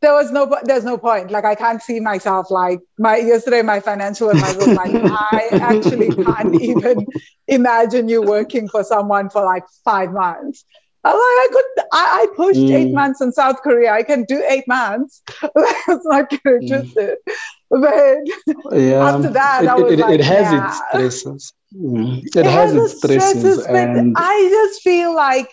there 0.00 0.12
was 0.12 0.30
no 0.30 0.54
there's 0.64 0.84
no 0.84 0.98
point. 0.98 1.30
Like 1.30 1.44
I 1.44 1.54
can't 1.54 1.82
see 1.82 2.00
myself. 2.00 2.50
Like 2.50 2.80
my 2.98 3.16
yesterday, 3.16 3.62
my 3.62 3.80
financial 3.80 4.30
advisor 4.30 4.60
was 4.60 4.74
like, 4.74 4.92
I 5.08 5.52
actually 5.60 6.12
can't 6.24 6.54
even 6.60 7.06
imagine 7.48 8.08
you 8.08 8.22
working 8.22 8.68
for 8.68 8.84
someone 8.84 9.30
for 9.30 9.44
like 9.44 9.64
five 9.84 10.12
months. 10.12 10.64
I 11.04 11.12
was 11.12 11.20
like, 11.20 11.40
I 11.42 11.48
could. 11.52 11.84
I, 11.92 12.04
I 12.22 12.26
pushed 12.36 12.70
eight 12.70 12.90
Mm. 12.90 12.94
months 12.94 13.20
in 13.20 13.32
South 13.32 13.62
Korea. 13.62 13.92
I 13.92 14.02
can 14.02 14.24
do 14.24 14.42
eight 14.48 14.66
months. 14.68 15.22
That's 15.42 16.04
not 16.06 16.30
gonna 16.30 16.60
Mm. 16.60 16.96
it. 16.96 17.18
But 17.70 18.78
Yeah, 18.78 19.04
After 19.08 19.30
that, 19.32 19.64
it, 19.64 19.68
I 19.68 19.74
was 19.74 19.92
it, 19.92 19.98
it, 20.00 20.02
like, 20.02 20.20
it 20.20 20.20
has 20.24 20.52
nah. 20.52 20.66
its 20.66 20.82
stresses. 20.88 21.52
Mm. 21.74 22.22
It, 22.36 22.46
has, 22.46 22.74
its 22.74 22.98
stresses, 22.98 23.66
but 23.66 23.76
and 23.76 24.14
I 24.16 24.48
just 24.50 24.82
feel 24.82 25.14
like, 25.14 25.48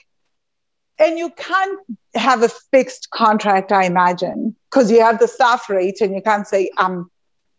and 1.02 1.18
you 1.18 1.30
can't 1.32 1.80
have 2.16 2.44
a 2.44 2.50
fixed 2.50 3.10
contract, 3.12 3.72
I 3.72 3.86
imagine, 3.86 4.56
because 4.70 4.92
you 4.92 5.02
have 5.02 5.20
the 5.20 5.28
staff 5.28 5.70
rate 5.70 6.02
and 6.02 6.14
you 6.16 6.22
can't 6.22 6.48
say, 6.48 6.70
I'm 6.78 7.10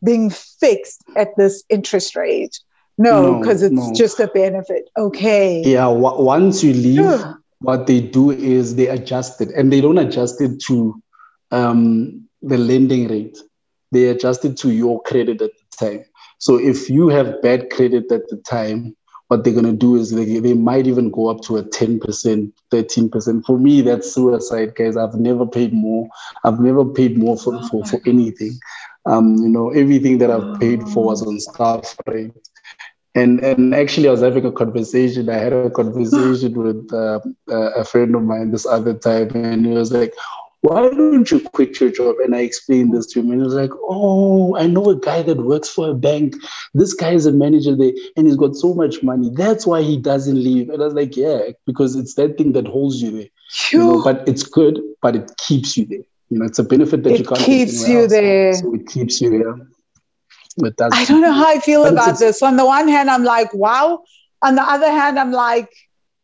being 0.04 0.30
fixed 0.30 1.02
at 1.16 1.28
this 1.36 1.62
interest 1.68 2.16
rate. 2.16 2.58
No, 2.98 3.22
No, 3.22 3.38
because 3.40 3.62
it's 3.62 3.88
no. 3.88 3.94
just 3.94 4.20
a 4.20 4.28
benefit. 4.28 4.88
Okay. 4.96 5.62
yeah, 5.64 5.86
wa- 5.88 6.20
once 6.20 6.62
you 6.62 6.72
leave, 6.74 7.00
Ugh. 7.06 7.36
what 7.60 7.86
they 7.86 8.00
do 8.00 8.30
is 8.30 8.76
they 8.76 8.88
adjust 8.88 9.40
it 9.40 9.50
and 9.56 9.72
they 9.72 9.80
don't 9.80 9.98
adjust 9.98 10.40
it 10.40 10.60
to 10.66 11.00
um, 11.50 12.28
the 12.42 12.58
lending 12.58 13.08
rate 13.08 13.38
they 13.92 14.04
adjust 14.08 14.44
it 14.44 14.56
to 14.56 14.70
your 14.72 15.02
credit 15.02 15.40
at 15.42 15.50
the 15.58 15.76
time 15.86 16.04
so 16.38 16.56
if 16.58 16.88
you 16.90 17.08
have 17.08 17.40
bad 17.42 17.70
credit 17.70 18.10
at 18.10 18.28
the 18.30 18.36
time 18.38 18.96
what 19.32 19.44
they're 19.44 19.54
going 19.54 19.64
to 19.64 19.72
do 19.72 19.96
is 19.96 20.10
they, 20.10 20.38
they 20.40 20.52
might 20.52 20.86
even 20.86 21.10
go 21.10 21.28
up 21.28 21.40
to 21.40 21.56
a 21.56 21.62
10% 21.62 22.52
13% 22.70 23.44
for 23.46 23.58
me 23.58 23.80
that's 23.80 24.12
suicide 24.12 24.74
guys. 24.74 24.94
I've 24.94 25.14
never 25.14 25.46
paid 25.46 25.72
more. 25.72 26.06
I've 26.44 26.60
never 26.60 26.84
paid 26.84 27.16
more 27.16 27.38
for, 27.38 27.62
for, 27.68 27.82
for 27.86 27.98
anything. 28.06 28.58
Um, 29.06 29.36
you 29.36 29.48
know 29.48 29.70
everything 29.70 30.18
that 30.18 30.30
i've 30.30 30.60
paid 30.60 30.80
for 30.90 31.06
was 31.06 31.26
on 31.26 31.40
staff 31.40 31.96
rate 32.06 32.30
and 33.14 33.40
and 33.40 33.74
actually, 33.74 34.08
I 34.08 34.10
was 34.10 34.22
having 34.22 34.46
a 34.46 34.52
conversation. 34.52 35.28
I 35.28 35.34
had 35.34 35.52
a 35.52 35.70
conversation 35.70 36.54
with 36.54 36.92
uh, 36.92 37.20
a 37.48 37.84
friend 37.84 38.14
of 38.14 38.22
mine 38.22 38.50
this 38.52 38.64
other 38.64 38.94
time, 38.94 39.30
and 39.34 39.66
he 39.66 39.72
was 39.72 39.92
like, 39.92 40.14
"Why 40.62 40.88
don't 40.88 41.30
you 41.30 41.40
quit 41.40 41.78
your 41.80 41.90
job?" 41.90 42.16
And 42.24 42.34
I 42.34 42.40
explained 42.40 42.94
this 42.94 43.06
to 43.08 43.20
him, 43.20 43.30
and 43.30 43.40
he 43.40 43.44
was 43.44 43.54
like, 43.54 43.70
"Oh, 43.88 44.56
I 44.56 44.66
know 44.66 44.84
a 44.90 44.96
guy 44.96 45.22
that 45.22 45.38
works 45.38 45.68
for 45.68 45.90
a 45.90 45.94
bank. 45.94 46.34
This 46.72 46.94
guy 46.94 47.12
is 47.12 47.26
a 47.26 47.32
manager 47.32 47.74
there, 47.76 47.92
and 48.16 48.26
he's 48.26 48.36
got 48.36 48.56
so 48.56 48.72
much 48.72 49.02
money. 49.02 49.30
That's 49.34 49.66
why 49.66 49.82
he 49.82 49.96
doesn't 49.96 50.42
leave." 50.42 50.70
And 50.70 50.80
I 50.80 50.84
was 50.86 50.94
like, 50.94 51.16
"Yeah, 51.16 51.40
because 51.66 51.96
it's 51.96 52.14
that 52.14 52.38
thing 52.38 52.52
that 52.52 52.66
holds 52.66 53.02
you 53.02 53.10
there. 53.10 53.28
You 53.72 53.78
know, 53.80 54.02
but 54.02 54.26
it's 54.26 54.44
good, 54.44 54.80
but 55.02 55.14
it 55.16 55.30
keeps 55.36 55.76
you 55.76 55.84
there. 55.84 56.06
You 56.30 56.38
know, 56.38 56.46
it's 56.46 56.58
a 56.58 56.64
benefit 56.64 57.02
that 57.02 57.10
you 57.10 57.16
It 57.16 57.26
can't. 57.26 57.38
get 57.40 57.46
keeps 57.46 57.88
you 57.88 58.00
else. 58.02 58.10
there. 58.10 58.54
So 58.54 58.74
it 58.74 58.86
keeps 58.86 59.20
you 59.20 59.30
there. 59.30 59.54
But 60.58 60.76
that's 60.76 60.94
I 60.96 61.04
don't 61.04 61.20
know 61.20 61.32
how 61.32 61.48
I 61.48 61.58
feel 61.60 61.82
But 61.82 61.92
about 61.94 62.18
this. 62.18 62.42
On 62.42 62.56
the 62.56 62.64
one 62.64 62.88
hand, 62.88 63.10
I'm 63.10 63.24
like, 63.24 63.52
wow. 63.52 64.02
On 64.42 64.54
the 64.54 64.62
other 64.62 64.90
hand, 64.90 65.18
I'm 65.18 65.32
like, 65.32 65.68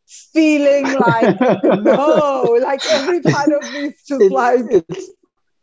feeling 0.09 0.93
like, 0.95 1.41
no, 1.63 2.59
like 2.63 2.85
every 2.87 3.21
part 3.23 3.51
of 3.53 3.63
me 3.73 3.87
is 3.89 4.03
just 4.07 4.23
It- 4.23 4.33
like, 4.33 4.61
it's 4.71 5.11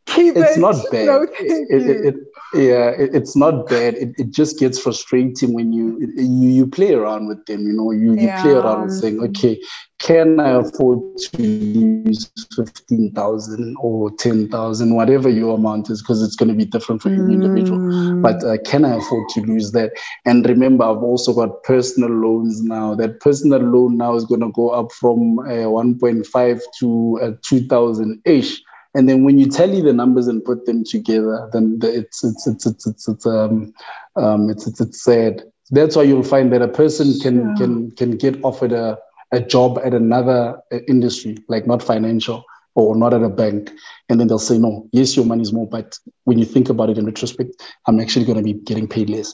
keep 0.05 0.35
it's 0.37 0.57
it. 0.57 0.59
not 0.59 0.75
bad. 0.91 1.05
No, 1.07 1.23
It, 1.39 2.05
it, 2.05 2.15
yeah, 2.53 2.89
it, 2.91 3.13
it's 3.13 3.35
not 3.35 3.67
bad. 3.67 3.95
It, 3.95 4.13
it 4.17 4.31
just 4.31 4.59
gets 4.59 4.79
frustrating 4.79 5.53
when 5.53 5.73
you 5.73 5.99
you 6.15 6.49
you 6.49 6.67
play 6.67 6.93
around 6.93 7.27
with 7.27 7.45
them. 7.45 7.61
You 7.67 7.73
know, 7.73 7.91
you, 7.91 8.13
you 8.15 8.29
play 8.39 8.51
around 8.53 8.81
with 8.83 8.91
Yeah. 8.91 8.99
saying, 8.99 9.19
okay, 9.21 9.59
can 9.99 10.39
I 10.39 10.59
afford 10.59 10.99
to 11.17 11.41
lose 11.41 12.31
fifteen 12.55 13.11
thousand 13.13 13.75
or 13.79 14.11
ten 14.17 14.47
thousand, 14.49 14.95
whatever 14.95 15.29
your 15.29 15.55
amount 15.55 15.89
is, 15.89 16.01
because 16.01 16.21
it's 16.23 16.35
going 16.35 16.49
to 16.49 16.55
be 16.55 16.65
different 16.65 17.01
for 17.01 17.09
every 17.09 17.33
individual. 17.33 17.79
Mm. 17.79 18.21
But 18.21 18.43
uh, 18.43 18.57
can 18.65 18.85
I 18.85 18.95
afford 18.97 19.27
to 19.29 19.41
lose 19.41 19.71
that? 19.71 19.91
And 20.25 20.45
remember, 20.47 20.85
I've 20.85 21.03
also 21.03 21.33
got 21.33 21.63
personal 21.63 22.09
loans 22.09 22.61
now. 22.61 22.95
That 22.95 23.19
personal 23.19 23.59
loan 23.59 23.97
now 23.97 24.15
is 24.15 24.25
going 24.25 24.41
to 24.41 24.51
go 24.51 24.69
up 24.69 24.91
from 24.91 25.39
uh, 25.39 25.67
1.5 25.67 26.61
to 26.79 27.19
uh, 27.21 27.31
2,000 27.41 28.21
ish. 28.25 28.61
And 28.95 29.07
then 29.09 29.23
when 29.23 29.37
you 29.37 29.47
tally 29.47 29.81
the 29.81 29.93
numbers 29.93 30.27
and 30.27 30.43
put 30.43 30.65
them 30.65 30.83
together, 30.83 31.49
then 31.53 31.79
the, 31.79 31.93
it's 31.93 32.23
it's 32.23 32.47
it's 32.47 32.65
it's 32.65 32.87
it's 32.87 33.07
it's 33.07 33.25
um, 33.27 33.73
um 34.15 34.49
it's, 34.49 34.65
it's 34.67 34.81
it's 34.81 35.03
sad. 35.03 35.43
That's 35.71 35.95
why 35.95 36.03
you'll 36.03 36.23
find 36.23 36.51
that 36.53 36.61
a 36.61 36.67
person 36.67 37.19
can 37.19 37.37
Yeah. 37.49 37.55
can 37.57 37.91
can 37.91 38.11
get 38.17 38.43
offered 38.43 38.71
a, 38.71 38.97
a 39.31 39.41
job 39.41 39.79
at 39.83 39.93
another 39.93 40.59
uh, 40.71 40.79
industry, 40.87 41.37
like 41.49 41.67
not 41.67 41.83
financial 41.83 42.43
or 42.75 42.95
not 42.95 43.13
at 43.13 43.23
a 43.23 43.29
bank, 43.29 43.71
and 44.09 44.19
then 44.19 44.27
they'll 44.27 44.37
say, 44.37 44.57
no, 44.57 44.87
yes, 44.91 45.15
your 45.15 45.25
money's 45.25 45.53
more, 45.53 45.65
but 45.67 45.97
when 46.25 46.37
you 46.37 46.43
think 46.45 46.69
about 46.69 46.89
it 46.89 46.97
in 46.97 47.05
retrospect, 47.05 47.51
I'm 47.87 47.99
actually 48.01 48.25
going 48.25 48.37
to 48.37 48.43
be 48.43 48.53
getting 48.53 48.87
paid 48.87 49.09
less. 49.09 49.33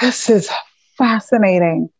This 0.00 0.28
is 0.28 0.50
fascinating. 0.98 1.90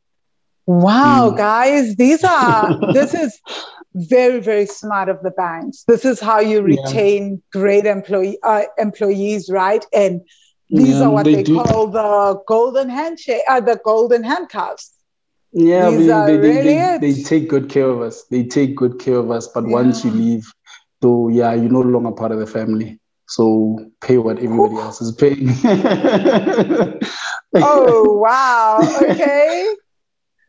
Wow, 0.67 1.31
Mm. 1.31 1.37
guys, 1.37 1.95
these 1.97 2.25
are, 2.25 2.77
this 2.93 3.15
is 3.15 3.41
very, 3.97 4.41
very 4.41 4.67
smart 4.67 5.09
of 5.09 5.21
the 5.23 5.31
banks. 5.33 5.85
This 5.89 6.05
is 6.05 6.21
how 6.21 6.41
you 6.41 6.61
Yeah. 6.65 6.91
retain 6.93 7.43
great 7.53 7.87
employee, 7.87 8.39
uh, 8.43 8.65
employees, 8.79 9.51
right? 9.51 9.85
And 9.93 10.21
these 10.71 11.01
Yeah, 11.01 11.03
are 11.03 11.13
what 11.13 11.33
they 11.33 11.43
they, 11.43 11.45
call 11.45 11.89
the 11.89 12.41
golden 12.47 12.89
handshake, 12.89 13.43
uh, 13.49 13.61
the 13.61 13.81
golden 13.85 14.25
handcuffs. 14.25 14.93
Yeah, 15.53 15.91
These 15.91 15.99
we, 15.99 16.11
are 16.11 16.27
they, 16.27 16.37
they, 16.37 16.57
really 16.57 16.59
they, 16.59 16.95
it. 16.97 17.01
they 17.01 17.23
take 17.23 17.49
good 17.49 17.69
care 17.71 17.89
of 17.89 18.01
us. 18.03 18.25
They 18.31 18.45
take 18.45 18.77
good 18.77 18.99
care 18.99 19.17
of 19.17 19.31
us. 19.31 19.49
But 19.49 19.67
once 19.67 20.05
you 20.05 20.11
leave, 20.11 20.45
though, 21.01 21.29
yeah, 21.29 21.55
you're 21.55 21.71
no 21.71 21.81
longer 21.81 22.13
part 22.13 22.33
of 22.33 22.39
the 22.39 22.47
family. 22.47 22.99
So 23.29 23.79
pay 24.01 24.19
what 24.19 24.39
everybody 24.39 24.79
else 24.81 25.01
is 25.01 25.13
paying. 25.13 25.49
Oh, 27.61 28.15
wow. 28.19 28.93
Okay. 29.05 29.75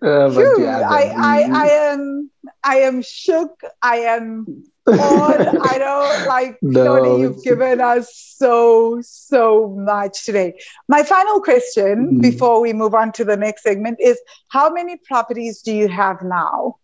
Uh, 0.01 0.29
yeah, 0.57 0.83
I, 0.87 1.11
I, 1.17 1.47
I 1.53 1.67
am, 1.91 2.29
I 2.67 2.75
am 2.87 3.01
shook. 3.01 3.61
I 3.81 3.97
am 4.15 4.63
awed. 4.87 5.47
I 5.71 5.77
don't 5.77 6.27
like, 6.27 6.57
No, 6.61 6.97
Tony, 6.97 7.21
you've 7.21 7.43
given 7.43 7.79
us 7.79 8.13
so, 8.37 8.99
so 9.01 9.69
much 9.77 10.25
today. 10.25 10.53
My 10.89 11.03
final 11.03 11.39
question 11.39 11.95
Mm. 12.17 12.21
before 12.21 12.59
we 12.61 12.73
move 12.73 12.93
on 12.93 13.11
to 13.13 13.23
the 13.23 13.37
next 13.37 13.63
segment 13.63 13.97
is 14.01 14.19
how 14.49 14.69
many 14.69 14.97
properties 14.97 15.61
do 15.61 15.73
you 15.73 15.87
have 15.87 16.21
now? 16.21 16.75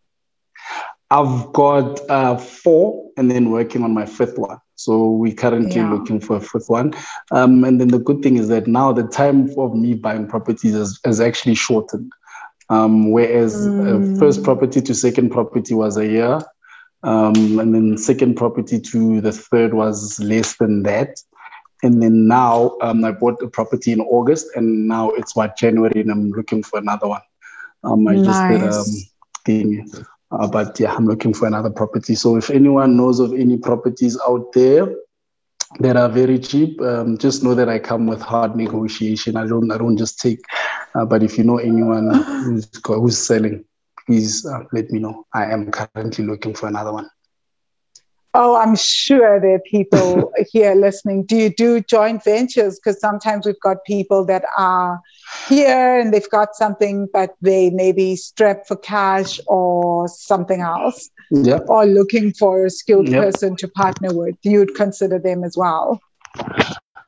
I've 1.12 1.52
got 1.54 2.00
uh, 2.10 2.38
four 2.38 3.10
and 3.18 3.30
then 3.30 3.52
working 3.52 3.84
on 3.84 3.94
my 3.94 4.06
fifth 4.06 4.38
one. 4.38 4.60
So 4.76 5.12
we're 5.12 5.36
currently 5.36 5.76
yeah. 5.82 5.92
looking 5.92 6.20
for 6.20 6.38
a 6.38 6.42
fifth 6.42 6.70
one. 6.70 6.94
Um, 7.32 7.64
and 7.64 7.80
then 7.80 7.90
the 7.90 8.00
good 8.00 8.24
thing 8.24 8.38
is 8.38 8.48
that 8.48 8.68
now 8.68 8.92
the 8.92 9.04
time 9.04 9.50
of 9.58 9.76
me 9.76 9.94
buying 9.94 10.28
properties 10.28 10.74
is, 10.74 11.00
is 11.06 11.20
actually 11.22 11.56
shortened. 11.56 12.12
Um, 12.74 13.12
whereas 13.12 13.68
uh, 13.68 13.70
mm. 13.70 14.16
uh, 14.16 14.20
first 14.20 14.44
property 14.44 14.82
to 14.82 14.94
second 14.96 15.30
property 15.30 15.74
was 15.74 15.98
a 15.98 16.08
year. 16.08 16.42
Um, 17.04 17.60
and 17.60 17.76
then 17.76 17.98
second 17.98 18.36
property 18.36 18.80
to 18.80 19.22
the 19.22 19.32
third 19.32 19.74
was 19.74 20.20
less 20.20 20.56
than 20.58 20.84
that. 20.84 21.20
And 21.84 22.02
then 22.02 22.28
now 22.28 22.78
um, 22.82 23.04
I 23.04 23.12
bought 23.12 23.42
a 23.42 23.48
property 23.48 23.92
in 23.92 24.00
August 24.00 24.48
and 24.56 24.88
now 24.88 25.10
it's 25.12 25.36
what 25.36 25.58
January 25.58 26.00
and 26.00 26.10
I'm 26.10 26.32
looking 26.32 26.64
for 26.64 26.80
another 26.80 27.08
one. 27.08 27.22
Um, 27.84 28.08
I 28.08 28.16
nice. 28.16 28.26
just 28.26 28.48
did 28.48 28.64
a 28.64 28.80
um, 28.80 28.86
thing 29.46 30.06
uh, 30.34 30.48
but 30.48 30.80
yeah, 30.80 30.94
I'm 30.94 31.06
looking 31.06 31.34
for 31.34 31.48
another 31.48 31.70
property. 31.70 32.16
So 32.16 32.38
if 32.38 32.50
anyone 32.50 32.98
knows 32.98 33.20
of 33.20 33.34
any 33.34 33.58
properties 33.58 34.20
out 34.28 34.52
there 34.54 34.94
that 35.80 35.96
are 35.96 36.10
very 36.10 36.40
cheap, 36.40 36.82
um, 36.82 37.18
just 37.18 37.44
know 37.44 37.54
that 37.54 37.70
I 37.70 37.78
come 37.78 38.08
with 38.08 38.22
hard 38.22 38.56
negotiation. 38.56 39.36
I 39.36 39.46
don't, 39.46 39.72
I 39.72 39.78
don't 39.78 39.98
just 39.98 40.20
take. 40.20 40.40
Uh, 40.96 41.06
but 41.06 41.24
if 41.24 41.38
you 41.38 41.44
know 41.44 41.58
anyone 41.58 42.14
who's 42.44 42.70
who's 42.86 43.18
selling, 43.18 43.66
please 44.06 44.46
uh, 44.46 44.64
let 44.72 44.92
me 44.92 45.00
know. 45.00 45.26
I 45.34 45.46
am 45.46 45.72
currently 45.72 46.26
looking 46.26 46.54
for 46.54 46.68
another 46.68 46.94
one. 46.94 47.10
Oh, 48.36 48.56
I'm 48.56 48.76
sure 48.76 49.40
there 49.40 49.56
are 49.56 49.60
people 49.60 50.34
here 50.52 50.74
listening. 50.74 51.24
Do 51.26 51.36
you 51.36 51.54
do 51.54 51.82
joint 51.82 52.24
ventures? 52.24 52.80
Because 52.80 53.00
sometimes 53.00 53.46
we've 53.46 53.60
got 53.60 53.78
people 53.86 54.26
that 54.26 54.44
are 54.58 55.00
here 55.48 56.00
and 56.00 56.12
they've 56.12 56.30
got 56.30 56.56
something, 56.56 57.08
but 57.14 57.36
they 57.42 57.70
maybe 57.70 58.16
strapped 58.16 58.68
for 58.68 58.76
cash 58.76 59.40
or 59.46 60.08
something 60.08 60.62
else, 60.62 61.10
yep. 61.30 61.66
or 61.68 61.86
looking 61.86 62.34
for 62.34 62.66
a 62.66 62.72
skilled 62.72 63.08
yep. 63.08 63.24
person 63.24 63.56
to 63.58 63.68
partner 63.68 64.12
with. 64.12 64.36
You'd 64.42 64.74
consider 64.74 65.20
them 65.20 65.44
as 65.44 65.56
well. 65.56 66.02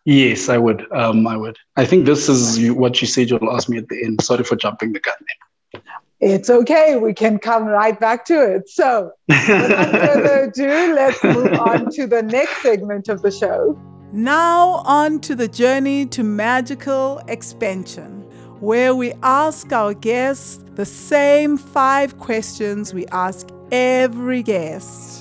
Yes, 0.05 0.49
I 0.49 0.59
would. 0.59 0.85
Um, 0.91 1.25
I 1.25 1.35
would. 1.35 1.57
I 1.75 1.85
think 1.85 2.05
this 2.05 2.29
is 2.29 2.71
what 2.71 3.01
you 3.01 3.07
said 3.07 3.29
you'll 3.29 3.51
ask 3.51 3.67
me 3.67 3.79
at 3.79 3.89
the 3.89 4.03
end. 4.03 4.21
Sorry 4.21 4.43
for 4.43 4.55
jumping 4.55 4.93
the 4.93 4.99
gun. 4.99 5.83
It's 6.21 6.49
okay. 6.49 6.95
We 6.95 7.13
can 7.13 7.39
come 7.39 7.65
right 7.65 7.99
back 7.99 8.25
to 8.25 8.55
it. 8.55 8.69
So, 8.69 9.11
without 9.27 9.91
further 9.91 10.43
ado, 10.55 10.93
let's 10.93 11.23
move 11.23 11.53
on 11.59 11.91
to 11.91 12.07
the 12.07 12.23
next 12.23 12.61
segment 12.61 13.09
of 13.09 13.21
the 13.21 13.31
show. 13.31 13.77
Now, 14.13 14.83
on 14.85 15.19
to 15.21 15.35
the 15.35 15.47
journey 15.47 16.05
to 16.07 16.23
magical 16.23 17.21
expansion, 17.27 18.21
where 18.59 18.95
we 18.95 19.11
ask 19.23 19.73
our 19.73 19.93
guests 19.93 20.63
the 20.75 20.85
same 20.85 21.57
five 21.57 22.17
questions 22.19 22.93
we 22.93 23.07
ask 23.07 23.49
every 23.71 24.41
guest. 24.41 25.14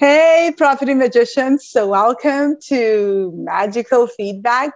Hey, 0.00 0.54
property 0.56 0.94
magicians. 0.94 1.68
So, 1.68 1.88
welcome 1.88 2.56
to 2.68 3.32
Magical 3.36 4.06
Feedback 4.06 4.72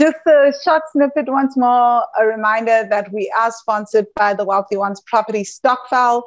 just 0.00 0.16
a 0.26 0.52
short 0.64 0.82
snippet 0.92 1.28
once 1.28 1.58
more, 1.58 2.02
a 2.18 2.24
reminder 2.24 2.86
that 2.88 3.12
we 3.12 3.30
are 3.38 3.50
sponsored 3.50 4.06
by 4.16 4.32
the 4.32 4.44
Wealthy 4.46 4.78
Ones 4.78 5.02
Property 5.06 5.44
Stokvel. 5.44 6.22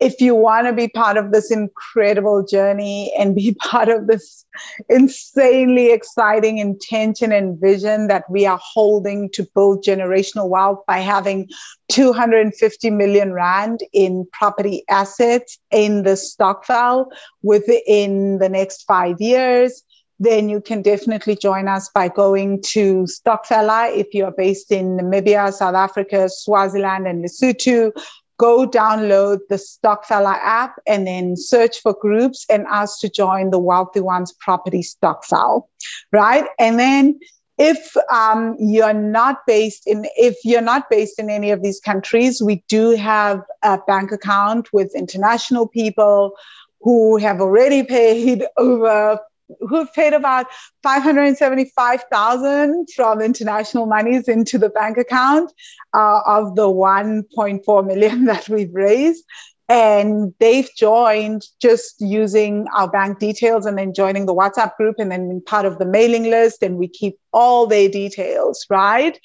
If 0.00 0.20
you 0.20 0.34
want 0.34 0.66
to 0.66 0.72
be 0.72 0.88
part 0.88 1.16
of 1.16 1.32
this 1.32 1.50
incredible 1.50 2.44
journey 2.44 3.12
and 3.18 3.34
be 3.34 3.54
part 3.60 3.88
of 3.88 4.06
this 4.06 4.44
insanely 4.88 5.92
exciting 5.92 6.58
intention 6.58 7.32
and 7.32 7.60
vision 7.60 8.08
that 8.08 8.24
we 8.30 8.46
are 8.46 8.60
holding 8.62 9.30
to 9.30 9.46
build 9.54 9.84
generational 9.84 10.48
wealth 10.48 10.84
by 10.86 10.98
having 10.98 11.48
250 11.88 12.90
million 12.90 13.32
Rand 13.32 13.80
in 13.92 14.26
property 14.32 14.84
assets 14.88 15.58
in 15.70 16.02
the 16.02 16.16
Stokvel 16.16 17.06
within 17.42 18.38
the 18.38 18.48
next 18.48 18.84
five 18.84 19.20
years, 19.20 19.82
then 20.20 20.48
you 20.48 20.60
can 20.60 20.82
definitely 20.82 21.36
join 21.36 21.68
us 21.68 21.88
by 21.90 22.08
going 22.08 22.60
to 22.62 23.06
Stokfella 23.06 23.94
if 23.96 24.12
you 24.12 24.24
are 24.24 24.34
based 24.36 24.72
in 24.72 24.96
Namibia, 24.96 25.52
South 25.52 25.76
Africa, 25.76 26.28
Swaziland, 26.28 27.06
and 27.06 27.24
Lesotho. 27.24 27.92
Go 28.38 28.68
download 28.68 29.40
the 29.48 29.56
Stokfella 29.56 30.38
app 30.40 30.76
and 30.86 31.06
then 31.06 31.36
search 31.36 31.80
for 31.80 31.94
groups 32.00 32.46
and 32.48 32.66
ask 32.68 33.00
to 33.00 33.08
join 33.08 33.50
the 33.50 33.58
Wealthy 33.58 34.00
Ones 34.00 34.32
Property 34.40 34.82
Stokvel, 34.82 35.68
right? 36.12 36.44
And 36.58 36.78
then 36.78 37.18
if 37.58 37.96
um, 38.12 38.56
you're 38.58 38.94
not 38.94 39.44
based 39.46 39.86
in 39.86 40.06
if 40.16 40.36
you're 40.44 40.60
not 40.60 40.88
based 40.88 41.18
in 41.18 41.28
any 41.28 41.50
of 41.50 41.62
these 41.62 41.80
countries 41.80 42.40
we 42.40 42.62
do 42.68 42.90
have 42.90 43.42
a 43.64 43.78
bank 43.86 44.12
account 44.12 44.72
with 44.72 44.94
international 44.94 45.66
people 45.66 46.32
who 46.80 47.16
have 47.16 47.40
already 47.40 47.82
paid 47.98 48.44
over 48.56 49.18
who've 49.60 49.92
paid 49.94 50.12
about 50.12 50.46
575,000 50.82 52.88
from 52.94 53.20
international 53.20 53.86
monies 53.86 54.28
into 54.28 54.58
the 54.58 54.70
bank 54.70 54.98
account 54.98 55.52
uh, 55.94 56.20
of 56.26 56.56
the 56.56 56.68
1.4 56.68 57.86
million 57.86 58.24
that 58.26 58.48
we've 58.48 58.74
raised. 58.74 59.24
And 59.70 60.32
they've 60.40 60.70
joined 60.76 61.42
just 61.60 62.00
using 62.00 62.66
our 62.74 62.90
bank 62.90 63.18
details 63.18 63.66
and 63.66 63.76
then 63.76 63.92
joining 63.92 64.24
the 64.24 64.34
WhatsApp 64.34 64.74
group 64.76 64.96
and 64.98 65.10
then 65.10 65.28
being 65.28 65.42
part 65.42 65.66
of 65.66 65.78
the 65.78 65.84
mailing 65.84 66.24
list. 66.24 66.62
And 66.62 66.78
we 66.78 66.88
keep 66.88 67.18
all 67.34 67.66
their 67.66 67.90
details, 67.90 68.64
right? 68.70 69.20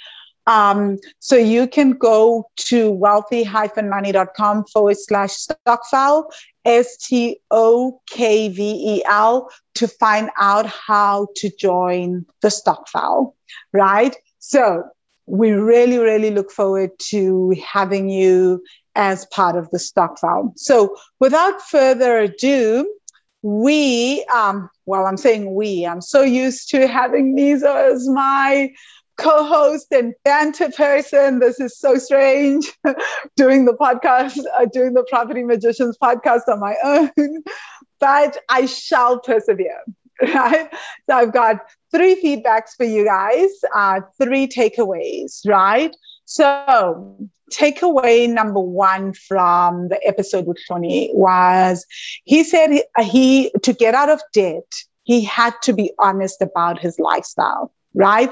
Um, 0.46 0.98
so 1.20 1.36
you 1.36 1.68
can 1.68 1.92
go 1.92 2.50
to 2.68 2.92
wealthy-money.com 2.92 4.66
forward 4.66 4.98
slash 4.98 5.32
stokvel, 5.32 6.26
S 6.66 6.98
T 6.98 7.40
O 7.52 8.02
K 8.10 8.50
V 8.50 8.98
E 8.98 9.04
L, 9.06 9.50
to 9.76 9.88
find 9.88 10.30
out 10.40 10.66
how 10.66 11.28
to 11.38 11.50
join 11.58 12.26
the 12.42 12.50
Stokvel, 12.50 13.36
right? 13.72 14.16
So 14.40 14.84
we 15.26 15.52
really, 15.52 15.98
really 15.98 16.32
look 16.32 16.52
forward 16.52 16.92
to 17.12 17.56
having 17.66 18.10
you 18.10 18.64
as 18.96 19.26
part 19.28 19.56
of 19.56 19.70
the 19.72 19.78
Stokvel. 19.78 20.54
So 20.58 20.96
without 21.20 21.62
further 21.62 22.20
ado, 22.20 22.90
we, 23.42 24.24
um, 24.34 24.70
well, 24.86 25.06
I'm 25.06 25.18
saying 25.18 25.54
we, 25.54 25.86
I'm 25.86 26.02
so 26.02 26.22
used 26.22 26.70
to 26.70 26.88
having 26.88 27.36
Nizo 27.36 27.94
as 27.94 28.08
my 28.08 28.72
co-host 29.18 29.88
and 29.92 30.14
banter 30.24 30.70
person. 30.70 31.40
This 31.40 31.60
is 31.60 31.78
so 31.78 31.96
strange 31.96 32.72
doing 33.36 33.66
the 33.66 33.74
podcast, 33.74 34.40
uh, 34.60 34.66
doing 34.72 34.94
the 34.94 35.06
Property 35.10 35.44
Magicians 35.44 35.98
podcast 36.02 36.48
on 36.48 36.60
my 36.60 36.76
own, 36.84 37.12
but 38.00 38.38
I 38.50 38.66
shall 38.66 39.20
persevere. 39.20 39.82
Right. 40.22 40.70
So 41.10 41.16
I've 41.16 41.34
got 41.34 41.58
three 41.92 42.16
feedbacks 42.24 42.76
for 42.78 42.86
you 42.86 43.04
guys, 43.04 43.50
uh, 43.76 44.02
three 44.22 44.48
takeaways, 44.48 45.42
right? 45.46 45.94
So, 46.26 47.18
takeaway 47.52 48.30
number 48.30 48.60
one 48.60 49.14
from 49.14 49.90
the 49.90 50.00
episode 50.08 50.46
with 50.46 50.58
Tony 50.68 51.12
was 51.14 51.86
he 52.24 52.44
said 52.44 52.72
he, 52.72 52.84
he 53.02 53.52
to 53.64 53.74
get 53.74 53.96
out 53.96 54.10
of 54.10 54.22
debt, 54.34 54.72
he 55.04 55.24
had 55.24 55.54
to 55.64 55.74
be 55.74 55.92
honest 56.00 56.42
about 56.42 56.80
his 56.80 56.98
lifestyle, 57.00 57.74
right? 57.94 58.32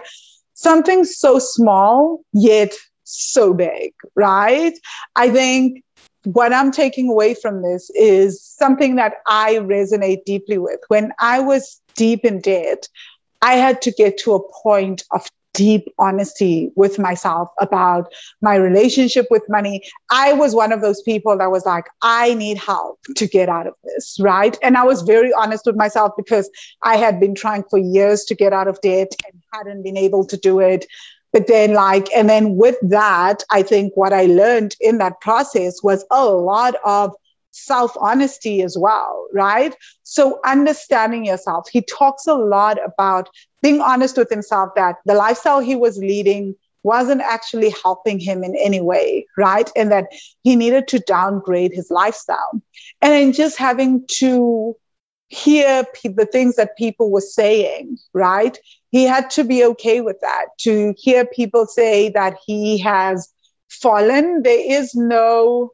Something 0.62 1.04
so 1.04 1.40
small 1.40 2.24
yet 2.34 2.74
so 3.04 3.54
big, 3.54 3.94
right? 4.16 4.74
I 5.16 5.30
think 5.30 5.84
what 6.24 6.54
I'm 6.54 6.72
taking 6.72 7.10
away 7.10 7.34
from 7.34 7.62
this 7.62 7.90
is 7.96 8.44
something 8.44 8.96
that 8.96 9.16
I 9.28 9.56
resonate 9.56 10.24
deeply 10.26 10.58
with. 10.58 10.80
When 10.88 11.12
I 11.20 11.40
was 11.40 11.82
deep 11.96 12.24
in 12.24 12.42
debt, 12.42 12.88
I 13.42 13.54
had 13.54 13.82
to 13.84 13.92
get 13.92 14.18
to 14.20 14.34
a 14.34 14.52
point 14.62 15.04
of 15.12 15.28
deep 15.54 15.88
honesty 16.00 16.72
with 16.76 17.00
myself 17.00 17.50
about 17.60 18.12
my 18.42 18.56
relationship 18.56 19.28
with 19.30 19.44
money. 19.50 19.84
I 20.10 20.34
was 20.34 20.56
one 20.56 20.72
of 20.72 20.82
those 20.82 21.02
people 21.02 21.38
that 21.38 21.52
was 21.52 21.66
like, 21.66 21.86
I 22.02 22.34
need 22.34 22.58
help 22.58 23.00
to 23.16 23.28
get 23.28 23.50
out 23.50 23.68
of 23.68 23.74
this, 23.84 24.18
right? 24.20 24.58
And 24.62 24.78
I 24.78 24.84
was 24.84 25.02
very 25.02 25.34
honest 25.34 25.66
with 25.66 25.76
myself 25.76 26.14
because 26.18 26.50
I 26.84 26.98
had 26.98 27.20
been 27.20 27.36
trying 27.36 27.64
for 27.70 27.80
years 27.80 28.24
to 28.26 28.36
get 28.36 28.54
out 28.54 28.68
of 28.68 28.80
debt 28.82 29.14
and 29.26 29.42
hadn't 29.54 29.84
been 29.84 29.98
able 29.98 30.26
to 30.26 30.38
do 30.38 30.60
it. 30.60 30.86
But 31.34 31.48
then, 31.48 31.74
like, 31.74 32.08
and 32.14 32.30
then 32.30 32.58
with 32.58 32.76
that, 32.82 33.44
I 33.50 33.64
think 33.64 33.96
what 33.96 34.12
I 34.12 34.26
learned 34.26 34.76
in 34.82 34.98
that 34.98 35.22
process 35.22 35.82
was 35.82 36.06
a 36.12 36.26
lot 36.26 36.76
of 36.84 37.16
self 37.52 37.96
honesty 38.00 38.62
as 38.62 38.78
well, 38.78 39.28
right? 39.34 39.76
So, 40.04 40.40
understanding 40.46 41.26
yourself. 41.26 41.68
He 41.72 41.82
talks 41.82 42.28
a 42.28 42.36
lot 42.36 42.78
about 42.84 43.30
being 43.62 43.82
honest 43.82 44.18
with 44.18 44.30
himself 44.30 44.72
that 44.76 44.98
the 45.06 45.14
lifestyle 45.14 45.60
he 45.60 45.76
was 45.76 45.98
leading 45.98 46.56
wasn't 46.84 47.22
actually 47.22 47.74
helping 47.84 48.20
him 48.20 48.44
in 48.44 48.56
any 48.56 48.82
way, 48.82 49.28
right? 49.38 49.70
And 49.76 49.92
that 49.92 50.08
he 50.44 50.56
needed 50.56 50.88
to 50.90 51.00
downgrade 51.00 51.72
his 51.74 51.92
lifestyle. 51.92 52.62
And 53.02 53.14
then 53.14 53.34
just 53.34 53.58
having 53.58 54.06
to 54.18 54.76
hear 55.28 55.86
the 56.04 56.28
things 56.30 56.56
that 56.56 56.78
people 56.78 57.12
were 57.12 57.22
saying, 57.22 57.98
right? 58.14 58.58
He 58.90 59.04
had 59.04 59.30
to 59.32 59.44
be 59.44 59.64
okay 59.64 60.02
with 60.02 60.20
that, 60.22 60.48
to 60.62 60.94
hear 60.98 61.26
people 61.26 61.66
say 61.66 62.10
that 62.10 62.38
he 62.46 62.80
has 62.80 63.32
fallen. 63.70 64.44
There 64.44 64.80
is 64.82 64.94
no 64.96 65.72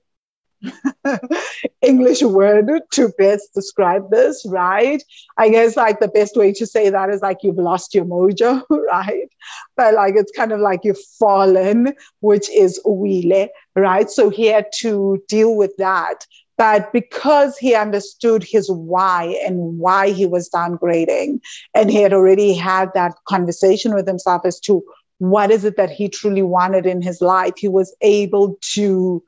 English 1.81 2.21
word 2.21 2.69
to 2.91 3.09
best 3.17 3.53
describe 3.53 4.09
this, 4.09 4.45
right? 4.47 5.03
I 5.37 5.49
guess 5.49 5.75
like 5.75 5.99
the 5.99 6.07
best 6.07 6.35
way 6.35 6.51
to 6.53 6.65
say 6.65 6.89
that 6.89 7.09
is 7.09 7.21
like 7.21 7.39
you've 7.43 7.57
lost 7.57 7.93
your 7.93 8.05
mojo, 8.05 8.63
right? 8.87 9.29
But 9.75 9.93
like 9.93 10.15
it's 10.15 10.31
kind 10.35 10.51
of 10.51 10.59
like 10.59 10.81
you've 10.83 11.03
fallen, 11.19 11.93
which 12.21 12.49
is 12.49 12.81
uwile, 12.85 13.49
right? 13.75 14.09
So 14.09 14.29
he 14.29 14.47
had 14.47 14.67
to 14.79 15.21
deal 15.27 15.55
with 15.55 15.75
that. 15.77 16.25
But 16.57 16.91
because 16.91 17.55
he 17.57 17.75
understood 17.75 18.43
his 18.43 18.69
why 18.71 19.39
and 19.45 19.77
why 19.77 20.09
he 20.09 20.25
was 20.25 20.49
downgrading, 20.49 21.39
and 21.75 21.91
he 21.91 22.01
had 22.01 22.13
already 22.13 22.55
had 22.55 22.91
that 22.95 23.13
conversation 23.27 23.93
with 23.93 24.07
himself 24.07 24.41
as 24.43 24.59
to 24.61 24.83
what 25.19 25.51
is 25.51 25.65
it 25.65 25.77
that 25.77 25.91
he 25.91 26.09
truly 26.09 26.41
wanted 26.41 26.85
in 26.87 27.01
his 27.01 27.21
life, 27.21 27.53
he 27.57 27.67
was 27.67 27.95
able 28.01 28.57
to 28.73 29.23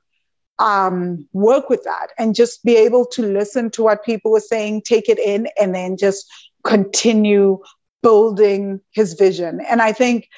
um, 0.59 1.27
work 1.33 1.69
with 1.69 1.83
that 1.83 2.07
and 2.17 2.35
just 2.35 2.63
be 2.63 2.75
able 2.75 3.05
to 3.05 3.21
listen 3.21 3.69
to 3.71 3.83
what 3.83 4.03
people 4.03 4.31
were 4.31 4.39
saying, 4.39 4.81
take 4.85 5.09
it 5.09 5.19
in, 5.19 5.47
and 5.59 5.73
then 5.73 5.97
just 5.97 6.29
continue 6.65 7.59
building 8.03 8.79
his 8.91 9.13
vision. 9.13 9.61
And 9.69 9.81
I 9.81 9.91
think 9.91 10.29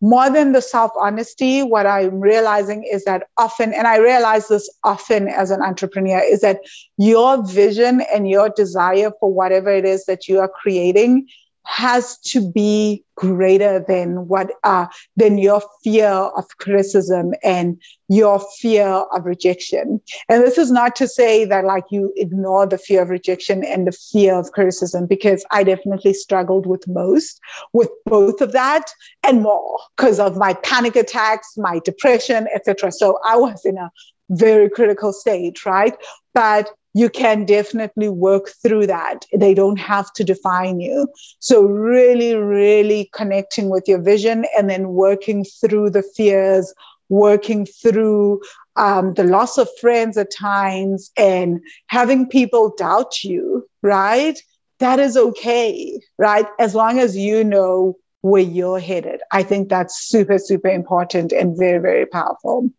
more 0.00 0.30
than 0.30 0.52
the 0.52 0.60
self 0.60 0.92
honesty, 1.00 1.62
what 1.62 1.86
I'm 1.86 2.20
realizing 2.20 2.84
is 2.84 3.04
that 3.04 3.24
often, 3.38 3.72
and 3.72 3.86
I 3.86 3.96
realize 3.96 4.48
this 4.48 4.68
often 4.84 5.28
as 5.28 5.50
an 5.50 5.62
entrepreneur, 5.62 6.20
is 6.20 6.42
that 6.42 6.60
your 6.98 7.44
vision 7.46 8.02
and 8.12 8.28
your 8.28 8.50
desire 8.50 9.10
for 9.18 9.32
whatever 9.32 9.70
it 9.70 9.84
is 9.84 10.04
that 10.04 10.28
you 10.28 10.38
are 10.38 10.48
creating 10.48 11.26
has 11.66 12.18
to 12.18 12.50
be 12.52 13.04
greater 13.16 13.84
than 13.86 14.28
what 14.28 14.50
uh, 14.62 14.86
than 15.16 15.38
your 15.38 15.62
fear 15.82 16.08
of 16.08 16.44
criticism 16.58 17.32
and 17.42 17.80
your 18.08 18.40
fear 18.60 18.86
of 18.86 19.24
rejection. 19.24 20.00
And 20.28 20.42
this 20.44 20.58
is 20.58 20.70
not 20.70 20.94
to 20.96 21.08
say 21.08 21.44
that 21.44 21.64
like 21.64 21.84
you 21.90 22.12
ignore 22.16 22.66
the 22.66 22.78
fear 22.78 23.02
of 23.02 23.10
rejection 23.10 23.64
and 23.64 23.86
the 23.86 23.92
fear 23.92 24.34
of 24.34 24.52
criticism 24.52 25.06
because 25.06 25.44
i 25.50 25.62
definitely 25.62 26.14
struggled 26.14 26.66
with 26.66 26.86
most 26.86 27.40
with 27.72 27.90
both 28.04 28.40
of 28.40 28.52
that 28.52 28.90
and 29.26 29.42
more 29.42 29.78
because 29.96 30.20
of 30.20 30.36
my 30.36 30.54
panic 30.54 30.94
attacks 30.94 31.56
my 31.56 31.80
depression 31.84 32.46
etc 32.54 32.92
so 32.92 33.18
i 33.24 33.36
was 33.36 33.64
in 33.64 33.76
a 33.76 33.90
very 34.30 34.68
critical 34.68 35.12
state 35.12 35.64
right? 35.64 35.94
But 36.34 36.70
you 36.96 37.10
can 37.10 37.44
definitely 37.44 38.08
work 38.08 38.48
through 38.62 38.86
that. 38.86 39.26
They 39.36 39.52
don't 39.52 39.78
have 39.78 40.10
to 40.14 40.24
define 40.24 40.80
you. 40.80 41.06
So, 41.40 41.60
really, 41.60 42.34
really 42.34 43.10
connecting 43.12 43.68
with 43.68 43.84
your 43.86 44.00
vision 44.00 44.46
and 44.56 44.70
then 44.70 44.88
working 44.88 45.44
through 45.44 45.90
the 45.90 46.02
fears, 46.02 46.72
working 47.10 47.66
through 47.66 48.40
um, 48.76 49.12
the 49.12 49.24
loss 49.24 49.58
of 49.58 49.68
friends 49.78 50.16
at 50.16 50.32
times, 50.32 51.12
and 51.18 51.60
having 51.88 52.26
people 52.26 52.74
doubt 52.78 53.22
you, 53.22 53.68
right? 53.82 54.40
That 54.78 54.98
is 54.98 55.18
okay, 55.18 56.00
right? 56.16 56.46
As 56.58 56.74
long 56.74 56.98
as 56.98 57.14
you 57.14 57.44
know 57.44 57.98
where 58.22 58.42
you're 58.42 58.80
headed. 58.80 59.20
I 59.32 59.42
think 59.42 59.68
that's 59.68 60.08
super, 60.08 60.38
super 60.38 60.68
important 60.68 61.30
and 61.30 61.56
very, 61.56 61.78
very 61.78 62.06
powerful. 62.06 62.70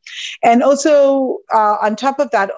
And 0.43 0.63
also, 0.63 1.37
uh, 1.53 1.77
on 1.81 1.95
top 1.95 2.19
of 2.19 2.31
that, 2.31 2.51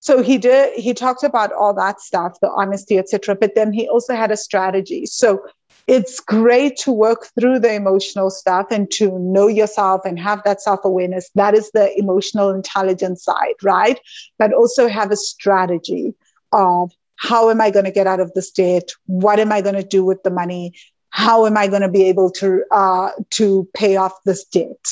so 0.00 0.22
he 0.22 0.38
did 0.38 0.74
he 0.74 0.94
talked 0.94 1.24
about 1.24 1.52
all 1.52 1.74
that 1.74 2.00
stuff 2.00 2.38
the 2.40 2.50
honesty 2.50 2.98
etc 2.98 3.34
but 3.34 3.54
then 3.54 3.72
he 3.72 3.88
also 3.88 4.14
had 4.14 4.30
a 4.30 4.36
strategy. 4.36 5.06
So 5.06 5.44
it's 5.86 6.20
great 6.20 6.76
to 6.78 6.92
work 6.92 7.28
through 7.38 7.60
the 7.60 7.72
emotional 7.72 8.30
stuff 8.30 8.66
and 8.70 8.90
to 8.92 9.18
know 9.18 9.48
yourself 9.48 10.02
and 10.04 10.18
have 10.18 10.42
that 10.44 10.60
self-awareness. 10.60 11.30
That 11.34 11.54
is 11.54 11.70
the 11.72 11.98
emotional 11.98 12.50
intelligence 12.50 13.24
side 13.24 13.54
right? 13.62 13.98
But 14.38 14.52
also 14.52 14.88
have 14.88 15.10
a 15.10 15.16
strategy 15.16 16.14
of 16.52 16.92
how 17.16 17.50
am 17.50 17.60
i 17.60 17.70
going 17.70 17.84
to 17.84 17.90
get 17.90 18.06
out 18.06 18.20
of 18.20 18.32
this 18.34 18.50
debt? 18.50 18.90
What 19.06 19.40
am 19.40 19.52
i 19.52 19.60
going 19.60 19.74
to 19.74 19.82
do 19.82 20.04
with 20.04 20.22
the 20.22 20.30
money? 20.30 20.74
How 21.10 21.46
am 21.46 21.56
i 21.56 21.66
going 21.66 21.82
to 21.82 21.88
be 21.88 22.04
able 22.04 22.30
to 22.32 22.62
uh, 22.70 23.10
to 23.30 23.68
pay 23.74 23.96
off 23.96 24.12
this 24.24 24.44
debt? 24.44 24.84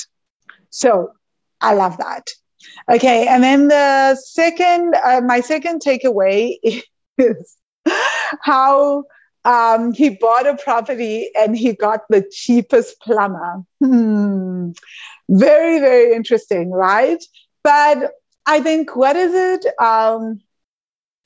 So 0.69 1.11
i 1.61 1.73
love 1.73 1.97
that 1.97 2.27
Okay, 2.89 3.27
and 3.27 3.43
then 3.43 3.67
the 3.67 4.15
second, 4.15 4.95
uh, 4.95 5.21
my 5.21 5.41
second 5.41 5.81
takeaway 5.81 6.55
is 7.17 7.57
how 8.41 9.03
um, 9.45 9.93
he 9.93 10.09
bought 10.09 10.47
a 10.47 10.55
property 10.55 11.29
and 11.37 11.57
he 11.57 11.73
got 11.73 12.01
the 12.09 12.25
cheapest 12.31 12.99
plumber. 13.01 13.63
Hmm. 13.79 14.71
Very, 15.29 15.79
very 15.79 16.13
interesting, 16.13 16.71
right? 16.71 17.23
But 17.63 18.11
I 18.45 18.61
think, 18.61 18.95
what 18.95 19.15
is 19.15 19.33
it? 19.33 19.65
Um, 19.81 20.41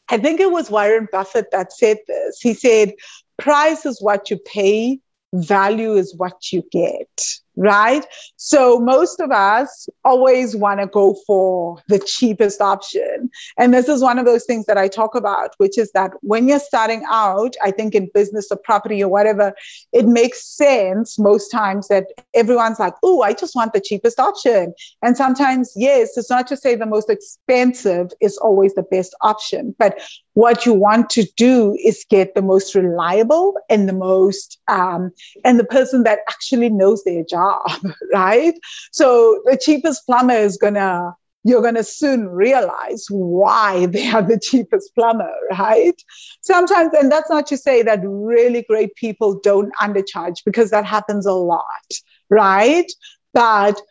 I 0.09 0.18
think 0.18 0.39
it 0.39 0.51
was 0.51 0.69
Warren 0.69 1.07
Buffett 1.11 1.51
that 1.51 1.72
said 1.72 1.97
this. 2.07 2.39
He 2.41 2.53
said, 2.53 2.93
price 3.38 3.85
is 3.85 4.01
what 4.01 4.30
you 4.30 4.38
pay, 4.38 4.99
value 5.34 5.93
is 5.93 6.15
what 6.15 6.51
you 6.51 6.63
get 6.72 7.07
right? 7.55 8.05
So 8.37 8.79
most 8.79 9.19
of 9.19 9.31
us 9.31 9.87
always 10.05 10.55
want 10.55 10.79
to 10.79 10.87
go 10.87 11.15
for 11.27 11.77
the 11.87 11.99
cheapest 11.99 12.61
option. 12.61 13.29
And 13.57 13.73
this 13.73 13.89
is 13.89 14.01
one 14.01 14.17
of 14.17 14.25
those 14.25 14.45
things 14.45 14.65
that 14.65 14.77
I 14.77 14.87
talk 14.87 15.15
about, 15.15 15.51
which 15.57 15.77
is 15.77 15.91
that 15.91 16.11
when 16.21 16.47
you're 16.47 16.59
starting 16.59 17.03
out, 17.09 17.55
I 17.61 17.71
think 17.71 17.93
in 17.93 18.09
business 18.13 18.47
or 18.51 18.57
property 18.57 19.03
or 19.03 19.09
whatever, 19.09 19.53
it 19.91 20.07
makes 20.07 20.45
sense 20.45 21.19
most 21.19 21.49
times 21.49 21.87
that 21.89 22.07
everyone's 22.33 22.79
like, 22.79 22.93
oh, 23.03 23.21
I 23.21 23.33
just 23.33 23.55
want 23.55 23.73
the 23.73 23.81
cheapest 23.81 24.19
option. 24.19 24.73
And 25.01 25.17
sometimes, 25.17 25.73
yes, 25.75 26.17
it's 26.17 26.29
not 26.29 26.47
to 26.47 26.57
say 26.57 26.75
the 26.75 26.85
most 26.85 27.09
expensive 27.09 28.11
is 28.21 28.37
always 28.37 28.73
the 28.75 28.83
best 28.83 29.13
option, 29.21 29.75
but 29.77 29.99
what 30.33 30.65
you 30.65 30.73
want 30.73 31.09
to 31.09 31.25
do 31.35 31.77
is 31.83 32.05
get 32.09 32.35
the 32.35 32.41
most 32.41 32.73
reliable 32.73 33.55
and 33.69 33.89
the 33.89 33.93
most 33.93 34.59
um, 34.69 35.11
and 35.43 35.59
the 35.59 35.65
person 35.65 36.03
that 36.03 36.19
actually 36.29 36.69
knows 36.69 37.03
their 37.03 37.23
job 37.23 37.40
right 38.13 38.53
so 38.91 39.41
the 39.45 39.57
cheapest 39.57 40.05
plumber 40.05 40.34
is 40.34 40.57
gonna 40.57 41.13
you're 41.43 41.61
going 41.61 41.76
to 41.76 41.84
soon 41.84 42.27
realize 42.30 43.05
why 43.09 43.85
they 43.88 44.07
are 44.09 44.22
the 44.22 44.39
cheapest 44.39 44.93
plumber, 44.95 45.34
right? 45.51 45.99
Sometimes, 46.41 46.93
and 46.93 47.11
that's 47.11 47.30
not 47.30 47.47
to 47.47 47.57
say 47.57 47.81
that 47.84 47.99
really 48.03 48.63
great 48.63 48.95
people 48.95 49.39
don't 49.39 49.73
undercharge 49.81 50.43
because 50.45 50.69
that 50.72 50.85
happens 50.85 51.26
a 51.26 51.34
lot, 51.34 51.63
right? 52.30 52.91
But, 53.34 53.81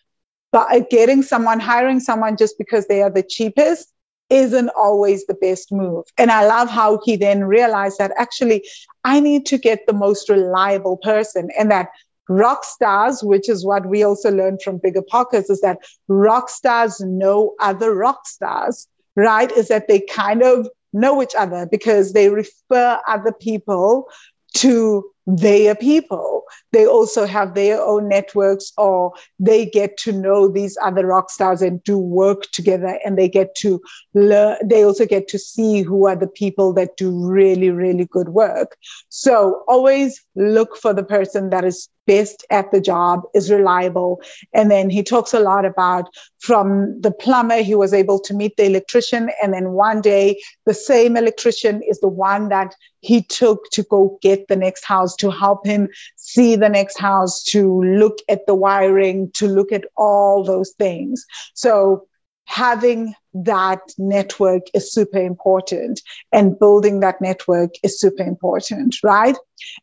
but 0.53 0.91
getting 0.91 1.23
someone, 1.23 1.61
hiring 1.61 2.01
someone 2.01 2.37
just 2.37 2.57
because 2.59 2.87
they 2.87 3.03
are 3.03 3.11
the 3.11 3.23
cheapest 3.23 3.93
isn't 4.29 4.71
always 4.77 5.27
the 5.27 5.35
best 5.35 5.73
move. 5.73 6.05
And 6.17 6.31
I 6.31 6.47
love 6.47 6.69
how 6.69 7.01
he 7.05 7.17
then 7.17 7.43
realized 7.45 7.99
that 7.99 8.13
actually 8.17 8.65
I 9.03 9.19
need 9.19 9.45
to 9.47 9.59
get 9.59 9.81
the 9.87 9.93
most 9.93 10.29
reliable 10.29 10.99
person 10.99 11.49
and 11.59 11.69
that 11.73 11.89
rock 12.31 12.65
stars, 12.65 13.23
which 13.23 13.49
is 13.49 13.67
what 13.67 13.87
we 13.87 14.05
also 14.05 14.31
learned 14.31 14.63
from 14.63 14.79
Bigger 14.79 15.03
Pockets, 15.03 15.51
is 15.51 15.61
that 15.61 15.79
rock 16.09 16.49
stars 16.49 17.01
know 17.01 17.55
other 17.61 17.95
rock 17.95 18.27
stars, 18.27 18.87
right? 19.17 19.51
Is 19.53 19.69
that 19.69 19.89
they 19.89 20.01
kind 20.01 20.43
of 20.43 20.69
know 20.93 21.23
each 21.23 21.35
other 21.37 21.67
because 21.67 22.13
they 22.13 22.31
refer 22.31 22.99
other 23.07 23.33
people 23.33 24.09
to 24.55 25.05
their 25.37 25.75
people. 25.75 26.45
They 26.73 26.87
also 26.87 27.27
have 27.27 27.55
their 27.55 27.81
own 27.81 28.09
networks 28.09 28.73
or 28.77 29.13
they 29.39 29.67
get 29.67 29.97
to 29.99 30.13
know 30.13 30.49
these 30.49 30.77
other 30.83 31.07
rock 31.07 31.31
stars 31.31 31.63
and 31.63 31.83
do 31.85 31.99
work 31.99 32.43
together 32.53 32.99
and 33.05 33.19
they 33.19 33.29
get 33.29 33.55
to 33.57 33.81
learn, 34.15 34.57
they 34.65 34.85
also 34.85 35.07
get 35.07 35.29
to 35.29 35.39
see 35.39 35.83
who 35.83 36.07
are 36.07 36.17
the 36.17 36.27
people 36.27 36.73
that 36.75 36.97
do 36.97 37.11
really, 37.11 37.71
really 37.71 38.07
good 38.07 38.31
work. 38.31 38.77
So 39.09 39.63
always 39.69 40.21
look 40.35 40.77
for 40.77 40.93
the 40.93 41.05
person 41.05 41.51
that 41.51 41.65
is 41.65 41.89
best 42.07 42.45
at 42.51 42.73
the 42.73 42.81
job, 42.81 43.23
is 43.35 43.51
reliable. 43.53 44.21
And 44.53 44.69
then 44.69 44.91
he 44.91 45.03
talks 45.03 45.33
a 45.33 45.39
lot 45.39 45.65
about 45.65 46.09
from 46.41 47.01
the 47.01 47.13
plumber, 47.13 47.63
he 47.63 47.77
was 47.77 47.93
able 47.93 48.19
to 48.21 48.35
meet 48.35 48.57
the 48.57 48.65
electrician. 48.65 49.31
And 49.41 49.55
then 49.55 49.71
one 49.71 50.01
day, 50.01 50.41
the 50.67 50.75
same 50.75 51.17
electrician 51.17 51.83
is 51.89 52.01
the 52.01 52.09
one 52.09 52.49
that 52.49 52.75
he 53.01 53.23
took 53.23 53.71
to 53.73 53.83
go 53.85 54.19
get 54.23 54.49
the 54.49 54.57
next 54.57 54.85
house 54.85 55.15
to 55.21 55.31
help 55.31 55.67
him 55.67 55.89
see 56.17 56.57
the 56.57 56.69
next 56.69 56.99
house, 56.99 57.43
to 57.45 57.83
look 57.83 58.19
at 58.29 58.47
the 58.47 58.55
wiring, 58.55 59.31
to 59.35 59.47
look 59.47 59.73
at 59.73 59.85
all 59.97 60.45
those 60.45 60.73
things. 60.79 61.25
So 61.55 62.07
having 62.47 63.15
that 63.33 63.81
network 63.97 64.63
is 64.75 64.93
super 64.93 65.19
important 65.19 66.01
and 66.33 66.59
building 66.59 66.99
that 67.01 67.21
network 67.21 67.71
is 67.85 68.01
super 68.01 68.25
important, 68.25 68.97
right? 69.05 69.37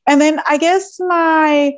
And 0.06 0.20
then 0.20 0.42
I 0.48 0.58
guess 0.58 1.00
my 1.00 1.74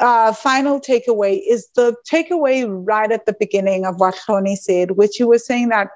uh, 0.00 0.32
final 0.32 0.80
takeaway 0.80 1.40
is 1.48 1.68
the 1.76 1.94
takeaway 2.10 2.66
right 2.68 3.10
at 3.12 3.26
the 3.26 3.36
beginning 3.38 3.86
of 3.86 4.00
what 4.00 4.18
Tony 4.26 4.56
said, 4.56 4.92
which 4.92 5.16
he 5.16 5.24
was 5.24 5.46
saying 5.46 5.68
that 5.68 5.90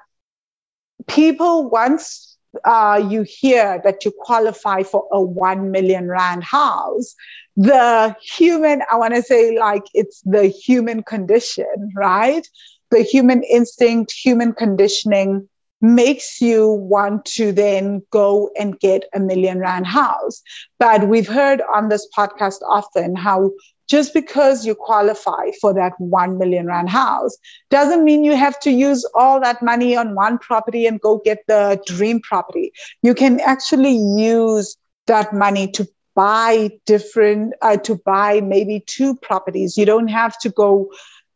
people 1.07 1.69
once 1.69 2.30
uh, 2.65 3.03
you 3.09 3.23
hear 3.23 3.81
that 3.83 4.03
you 4.05 4.11
qualify 4.19 4.83
for 4.83 5.07
a 5.11 5.21
1 5.21 5.71
million 5.71 6.07
rand 6.07 6.43
house, 6.43 7.15
the 7.55 8.15
human, 8.21 8.81
I 8.91 8.97
want 8.97 9.15
to 9.15 9.21
say, 9.21 9.57
like 9.57 9.83
it's 9.93 10.21
the 10.21 10.47
human 10.47 11.03
condition, 11.03 11.91
right? 11.95 12.47
The 12.89 13.03
human 13.03 13.43
instinct, 13.43 14.11
human 14.11 14.53
conditioning 14.53 15.47
makes 15.81 16.41
you 16.41 16.69
want 16.69 17.25
to 17.25 17.51
then 17.51 18.01
go 18.11 18.49
and 18.57 18.79
get 18.79 19.03
a 19.13 19.19
million 19.19 19.59
rand 19.59 19.87
house. 19.87 20.41
But 20.79 21.07
we've 21.07 21.27
heard 21.27 21.61
on 21.73 21.89
this 21.89 22.07
podcast 22.15 22.61
often 22.67 23.15
how 23.15 23.51
just 23.87 24.13
because 24.13 24.65
you 24.65 24.73
qualify 24.73 25.51
for 25.59 25.73
that 25.73 25.91
1 25.99 26.37
million 26.37 26.65
rand 26.67 26.89
house 26.89 27.37
doesn't 27.69 28.05
mean 28.05 28.23
you 28.23 28.35
have 28.37 28.57
to 28.61 28.71
use 28.71 29.05
all 29.15 29.41
that 29.41 29.61
money 29.61 29.97
on 29.97 30.15
one 30.15 30.37
property 30.37 30.85
and 30.85 31.01
go 31.01 31.21
get 31.25 31.39
the 31.47 31.77
dream 31.85 32.21
property. 32.21 32.71
You 33.01 33.13
can 33.13 33.41
actually 33.41 33.97
use 34.17 34.77
that 35.07 35.33
money 35.33 35.69
to 35.71 35.85
buy 36.15 36.69
different, 36.85 37.53
uh, 37.61 37.77
to 37.77 37.95
buy 38.05 38.39
maybe 38.39 38.81
two 38.85 39.15
properties. 39.15 39.77
You 39.77 39.85
don't 39.85 40.07
have 40.07 40.37
to 40.39 40.49
go 40.49 40.89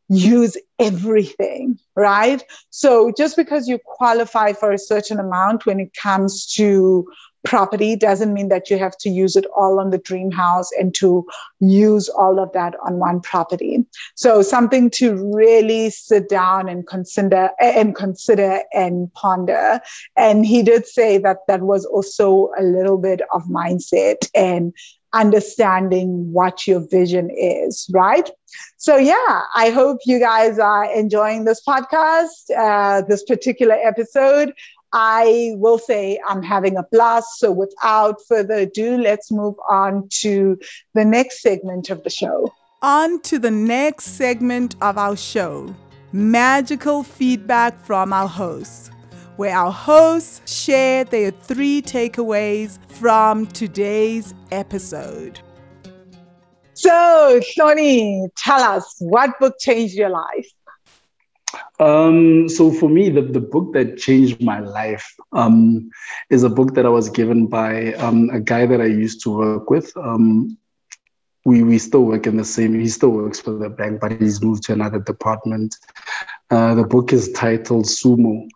use 0.09 0.57
everything, 0.79 1.79
right? 1.95 2.43
So 2.69 3.11
just 3.17 3.35
because 3.35 3.67
you 3.67 3.79
qualify 3.85 4.53
for 4.53 4.71
a 4.71 4.77
certain 4.77 5.19
amount 5.19 5.65
when 5.65 5.79
it 5.79 5.93
comes 5.95 6.45
to 6.53 7.07
property 7.45 7.95
doesn't 7.95 8.33
mean 8.33 8.49
that 8.49 8.69
you 8.69 8.77
have 8.77 8.97
to 8.97 9.09
use 9.09 9.35
it 9.35 9.45
all 9.55 9.79
on 9.79 9.91
the 9.91 9.99
dream 9.99 10.31
house 10.31 10.69
and 10.77 10.93
to 10.95 11.25
use 11.59 12.09
all 12.09 12.39
of 12.39 12.51
that 12.53 12.75
on 12.83 12.97
one 12.97 13.21
property. 13.21 13.85
So 14.15 14.41
something 14.41 14.89
to 14.91 15.31
really 15.33 15.91
sit 15.91 16.27
down 16.27 16.67
and 16.67 16.85
consider 16.85 17.51
and 17.59 17.95
consider 17.95 18.61
and 18.73 19.13
ponder. 19.13 19.79
And 20.17 20.45
he 20.45 20.63
did 20.63 20.85
say 20.85 21.17
that 21.19 21.37
that 21.47 21.61
was 21.61 21.85
also 21.85 22.49
a 22.57 22.63
little 22.63 22.97
bit 22.97 23.21
of 23.31 23.43
mindset 23.43 24.27
and 24.33 24.73
understanding 25.15 26.31
what 26.31 26.67
your 26.67 26.81
vision 26.87 27.29
is, 27.31 27.89
right? 27.93 28.29
So, 28.77 28.97
yeah, 28.97 29.41
I 29.55 29.71
hope 29.71 29.99
you 30.05 30.19
guys 30.19 30.59
are 30.59 30.85
enjoying 30.93 31.45
this 31.45 31.61
podcast, 31.67 32.51
uh, 32.55 33.01
this 33.07 33.23
particular 33.23 33.75
episode. 33.75 34.53
I 34.93 35.53
will 35.55 35.79
say 35.79 36.19
I'm 36.27 36.43
having 36.43 36.77
a 36.77 36.83
blast. 36.91 37.39
So, 37.39 37.51
without 37.51 38.17
further 38.27 38.55
ado, 38.55 38.97
let's 38.97 39.31
move 39.31 39.55
on 39.69 40.07
to 40.21 40.59
the 40.93 41.05
next 41.05 41.41
segment 41.41 41.89
of 41.89 42.03
the 42.03 42.09
show. 42.09 42.53
On 42.81 43.19
to 43.21 43.39
the 43.39 43.51
next 43.51 44.17
segment 44.17 44.75
of 44.81 44.97
our 44.97 45.15
show 45.15 45.73
magical 46.11 47.03
feedback 47.03 47.77
from 47.83 48.13
our 48.13 48.27
hosts 48.27 48.89
where 49.37 49.55
our 49.55 49.71
hosts 49.71 50.41
share 50.51 51.03
their 51.03 51.31
three 51.31 51.81
takeaways 51.81 52.79
from 52.89 53.45
today's 53.47 54.33
episode. 54.51 55.39
So, 56.73 57.39
Hloni, 57.41 58.29
tell 58.37 58.61
us 58.61 58.95
what 58.99 59.39
book 59.39 59.55
changed 59.59 59.95
your 59.95 60.09
life? 60.09 60.49
Um, 61.79 62.49
so 62.49 62.71
for 62.71 62.89
me, 62.89 63.09
the, 63.09 63.21
the 63.21 63.39
book 63.39 63.73
that 63.73 63.97
changed 63.97 64.41
my 64.41 64.59
life 64.59 65.15
um, 65.33 65.89
is 66.29 66.43
a 66.43 66.49
book 66.49 66.73
that 66.75 66.85
I 66.85 66.89
was 66.89 67.09
given 67.09 67.47
by 67.47 67.93
um, 67.93 68.29
a 68.31 68.39
guy 68.39 68.65
that 68.65 68.81
I 68.81 68.85
used 68.85 69.21
to 69.23 69.37
work 69.37 69.69
with. 69.69 69.95
Um, 69.97 70.57
we, 71.45 71.61
we 71.61 71.77
still 71.77 72.05
work 72.05 72.25
in 72.25 72.37
the 72.37 72.45
same, 72.45 72.77
he 72.79 72.87
still 72.87 73.11
works 73.11 73.39
for 73.39 73.51
the 73.51 73.69
bank, 73.69 74.01
but 74.01 74.19
he's 74.19 74.41
moved 74.41 74.63
to 74.63 74.73
another 74.73 74.99
department. 74.99 75.75
Uh, 76.49 76.73
the 76.75 76.83
book 76.83 77.13
is 77.13 77.31
titled 77.33 77.85
Sumo. 77.85 78.47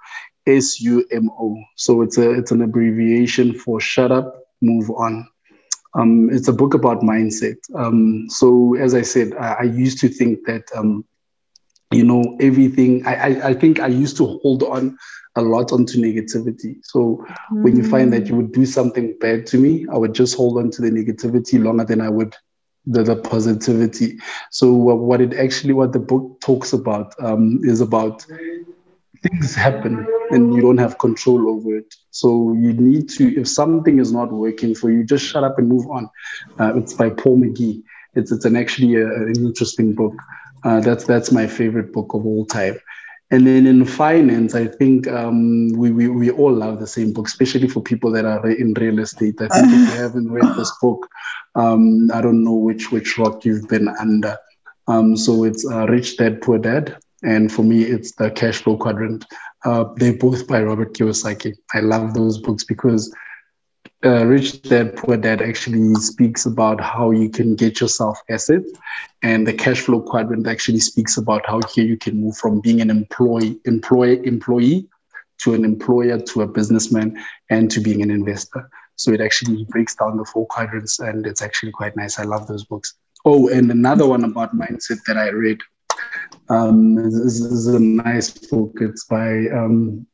S-U-M-O. 0.58 1.64
So 1.76 2.02
it's 2.02 2.18
a 2.18 2.32
it's 2.32 2.52
an 2.52 2.62
abbreviation 2.62 3.54
for 3.54 3.80
shut 3.80 4.12
up, 4.12 4.44
move 4.62 4.90
on. 4.92 5.28
Um, 5.96 6.30
it's 6.32 6.48
a 6.48 6.54
book 6.54 6.74
about 6.74 7.02
mindset. 7.02 7.58
Um, 7.76 8.28
so 8.30 8.76
as 8.76 8.94
I 8.94 9.02
said, 9.02 9.34
I, 9.36 9.58
I 9.60 9.64
used 9.64 10.00
to 10.02 10.08
think 10.08 10.46
that 10.46 10.64
um, 10.76 11.06
you 11.92 12.04
know 12.04 12.38
everything. 12.40 13.06
I, 13.06 13.16
I, 13.16 13.48
I 13.50 13.54
think 13.54 13.80
I 13.80 13.88
used 13.88 14.18
to 14.18 14.26
hold 14.42 14.64
on 14.64 14.98
a 15.36 15.42
lot 15.42 15.72
onto 15.72 16.00
negativity. 16.00 16.78
So 16.84 17.26
mm. 17.52 17.64
when 17.64 17.76
you 17.76 17.84
find 17.84 18.12
that 18.14 18.28
you 18.28 18.36
would 18.36 18.52
do 18.52 18.66
something 18.66 19.16
bad 19.20 19.48
to 19.48 19.58
me, 19.58 19.86
I 19.92 19.98
would 19.98 20.14
just 20.14 20.36
hold 20.36 20.58
on 20.58 20.70
to 20.72 20.82
the 20.82 20.90
negativity 20.90 21.64
longer 21.64 21.86
than 21.86 22.02
I 22.02 22.10
would 22.10 22.36
the, 22.86 23.04
the 23.04 23.16
positivity. 23.16 24.20
So 24.52 24.74
what 24.74 25.22
it 25.22 25.34
actually 25.34 25.74
what 25.74 25.94
the 25.94 26.00
book 26.00 26.40
talks 26.42 26.74
about 26.74 27.14
um, 27.20 27.60
is 27.64 27.82
about 27.82 28.26
things 29.22 29.56
happen 29.56 30.06
and 30.32 30.54
you 30.54 30.62
don't 30.62 30.78
have 30.78 30.98
control 30.98 31.50
over 31.50 31.78
it. 31.78 31.94
So 32.12 32.54
you 32.54 32.74
need 32.74 33.10
to, 33.10 33.40
if 33.40 33.48
something 33.48 34.00
is 34.00 34.12
not 34.12 34.32
working 34.32 34.76
for 34.76 34.92
you, 34.92 35.04
just 35.04 35.26
shut 35.26 35.44
up 35.44 35.58
and 35.58 35.68
move 35.68 35.90
on. 35.90 36.10
Uh, 36.60 36.74
it's 36.76 36.94
by 36.94 37.10
Paul 37.10 37.40
McGee. 37.40 37.84
It's 38.16 38.32
it's 38.32 38.46
an 38.46 38.56
actually 38.56 38.96
a, 38.96 39.06
an 39.06 39.36
interesting 39.38 39.94
book. 39.94 40.14
Uh, 40.64 40.80
that's 40.82 41.06
that's 41.06 41.32
my 41.32 41.48
favorite 41.48 41.94
book 41.94 42.14
of 42.14 42.26
all 42.26 42.46
time. 42.46 42.80
And 43.32 43.46
then 43.46 43.68
in 43.68 43.86
finance, 43.86 44.56
I 44.56 44.66
think 44.66 45.08
um, 45.08 45.70
we, 45.74 45.92
we 45.92 46.08
we 46.08 46.32
all 46.32 46.52
love 46.52 46.80
the 46.80 46.88
same 46.88 47.14
book, 47.14 47.28
especially 47.28 47.68
for 47.68 47.82
people 47.82 48.12
that 48.12 48.26
are 48.26 48.50
in 48.50 48.74
real 48.74 49.00
estate. 49.00 49.40
I 49.40 49.48
think 49.48 49.68
if 49.68 49.80
you 49.80 49.86
haven't 50.04 50.32
read 50.32 50.56
this 50.56 50.72
book, 50.82 51.08
um, 51.56 52.10
I 52.12 52.22
don't 52.22 52.44
know 52.44 52.56
which 52.56 52.92
which 52.92 53.18
rock 53.20 53.46
you've 53.46 53.68
been 53.68 53.88
under. 53.88 54.38
Um, 54.88 55.16
so 55.16 55.44
it's 55.44 55.70
uh, 55.70 55.86
Rich 55.86 56.18
Dad 56.18 56.42
Poor 56.42 56.58
Dad 56.58 56.98
and 57.24 57.52
for 57.52 57.64
me, 57.64 57.84
it's 57.84 58.14
the 58.14 58.32
cash 58.32 58.62
flow 58.64 58.78
quadrant. 58.78 59.26
Uh, 59.66 59.86
they're 59.96 60.18
both 60.18 60.48
by 60.48 60.62
Robert 60.62 60.94
Kiyosaki. 60.94 61.56
I 61.74 61.80
love 61.82 62.14
those 62.14 62.38
books 62.38 62.64
because 62.64 63.14
uh, 64.06 64.26
Rich 64.26 64.62
Dad 64.62 64.96
Poor 64.96 65.18
Dad 65.18 65.42
actually 65.42 65.94
speaks 65.96 66.46
about 66.46 66.80
how 66.80 67.12
you 67.12 67.30
can 67.30 67.56
get 67.56 67.82
yourself 67.82 68.18
assets, 68.30 68.72
and 69.24 69.46
the 69.46 69.54
cash 69.54 69.82
flow 69.82 70.02
quadrant 70.02 70.48
actually 70.48 70.80
speaks 70.80 71.18
about 71.18 71.46
how 71.46 71.60
here 71.74 71.86
you 71.86 71.98
can 71.98 72.22
move 72.22 72.38
from 72.38 72.62
being 72.62 72.80
an 72.80 72.90
employee, 72.90 73.60
employee, 73.66 74.26
employee 74.26 74.88
to 75.40 75.54
an 75.54 75.66
employer 75.66 76.20
to 76.20 76.42
a 76.42 76.48
businessman 76.48 77.18
and 77.50 77.70
to 77.72 77.82
being 77.82 78.02
an 78.02 78.12
investor. 78.12 78.70
So 78.96 79.12
it 79.12 79.22
actually 79.22 79.66
breaks 79.66 79.96
down 79.96 80.18
the 80.18 80.26
four 80.26 80.48
quadrants, 80.48 81.00
and 81.00 81.26
it's 81.28 81.42
actually 81.42 81.74
quite 81.74 81.96
nice. 81.98 82.20
I 82.20 82.24
love 82.24 82.48
those 82.48 82.64
books. 82.64 82.94
Oh, 83.26 83.50
and 83.50 83.70
another 83.70 84.08
one 84.08 84.24
about 84.24 84.56
mindset 84.56 85.00
that 85.08 85.18
I 85.18 85.28
read 85.30 85.60
um, 86.50 86.96
this 86.96 87.40
is 87.40 87.68
a 87.68 87.80
nice 87.80 88.32
book. 88.32 88.78
It's 88.82 89.06
by 89.06 89.48
um, 89.50 90.06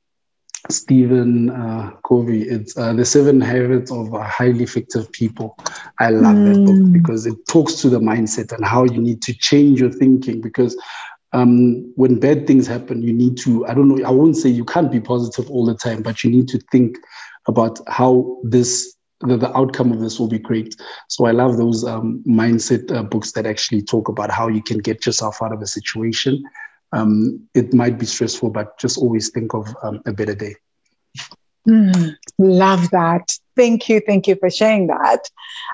Stephen 0.69 1.49
uh, 1.49 1.91
Covey. 2.07 2.43
It's 2.43 2.77
uh, 2.77 2.93
The 2.93 3.05
Seven 3.05 3.39
Habits 3.41 3.91
of 3.91 4.09
Highly 4.11 4.63
Effective 4.63 5.11
People. 5.11 5.57
I 5.99 6.09
love 6.09 6.35
mm. 6.35 6.53
that 6.53 6.65
book 6.65 6.75
mm. 6.75 6.93
because 6.93 7.25
it 7.25 7.35
talks 7.47 7.75
to 7.75 7.89
the 7.89 7.99
mindset 7.99 8.51
and 8.51 8.65
how 8.65 8.83
you 8.83 8.99
need 8.99 9.21
to 9.23 9.33
change 9.33 9.79
your 9.79 9.91
thinking. 9.91 10.41
Because 10.41 10.77
um, 11.31 11.91
when 11.95 12.19
bad 12.19 12.47
things 12.47 12.67
happen, 12.67 13.01
you 13.01 13.13
need 13.13 13.37
to, 13.39 13.65
I 13.67 13.73
don't 13.73 13.87
know, 13.87 14.05
I 14.05 14.11
won't 14.11 14.37
say 14.37 14.49
you 14.49 14.65
can't 14.65 14.91
be 14.91 14.99
positive 14.99 15.49
all 15.49 15.65
the 15.65 15.75
time, 15.75 16.01
but 16.01 16.23
you 16.23 16.29
need 16.29 16.47
to 16.49 16.59
think 16.71 16.97
about 17.47 17.79
how 17.87 18.39
this 18.43 18.94
the, 19.27 19.37
the 19.37 19.57
outcome 19.57 19.91
of 19.91 19.99
this 19.99 20.19
will 20.19 20.27
be 20.27 20.39
great. 20.39 20.75
So 21.07 21.25
I 21.25 21.31
love 21.31 21.57
those 21.57 21.83
um, 21.83 22.23
mindset 22.27 22.91
uh, 22.95 23.03
books 23.03 23.31
that 23.33 23.45
actually 23.45 23.81
talk 23.81 24.09
about 24.09 24.31
how 24.31 24.47
you 24.47 24.61
can 24.61 24.79
get 24.79 25.05
yourself 25.05 25.41
out 25.41 25.53
of 25.53 25.61
a 25.61 25.67
situation. 25.67 26.43
Um, 26.91 27.47
it 27.53 27.73
might 27.73 27.99
be 27.99 28.05
stressful, 28.05 28.51
but 28.51 28.77
just 28.79 28.97
always 28.97 29.29
think 29.29 29.53
of 29.53 29.67
um, 29.83 30.01
a 30.05 30.13
better 30.13 30.35
day. 30.35 30.55
Mm, 31.67 32.15
love 32.37 32.89
that. 32.91 33.37
Thank 33.55 33.89
you. 33.89 34.01
Thank 34.05 34.27
you 34.27 34.35
for 34.35 34.49
sharing 34.49 34.87
that. 34.87 35.29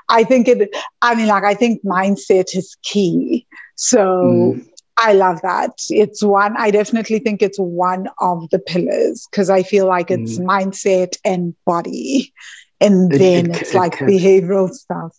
I 0.08 0.24
think 0.24 0.48
it, 0.48 0.74
I 1.02 1.14
mean, 1.14 1.26
like, 1.26 1.44
I 1.44 1.54
think 1.54 1.84
mindset 1.84 2.56
is 2.56 2.76
key. 2.82 3.46
So, 3.76 3.98
mm. 3.98 4.68
I 4.98 5.14
love 5.14 5.40
that. 5.42 5.72
It's 5.88 6.22
one, 6.22 6.54
I 6.56 6.70
definitely 6.70 7.18
think 7.18 7.42
it's 7.42 7.58
one 7.58 8.08
of 8.20 8.48
the 8.50 8.58
pillars 8.58 9.26
because 9.30 9.50
I 9.50 9.62
feel 9.62 9.86
like 9.86 10.10
it's 10.10 10.38
mm. 10.38 10.44
mindset 10.44 11.16
and 11.24 11.54
body 11.64 12.32
and 12.82 13.10
then 13.10 13.46
it, 13.50 13.56
it, 13.56 13.62
it's 13.62 13.74
like 13.74 13.94
behavioral 13.98 14.70
stuff 14.70 15.16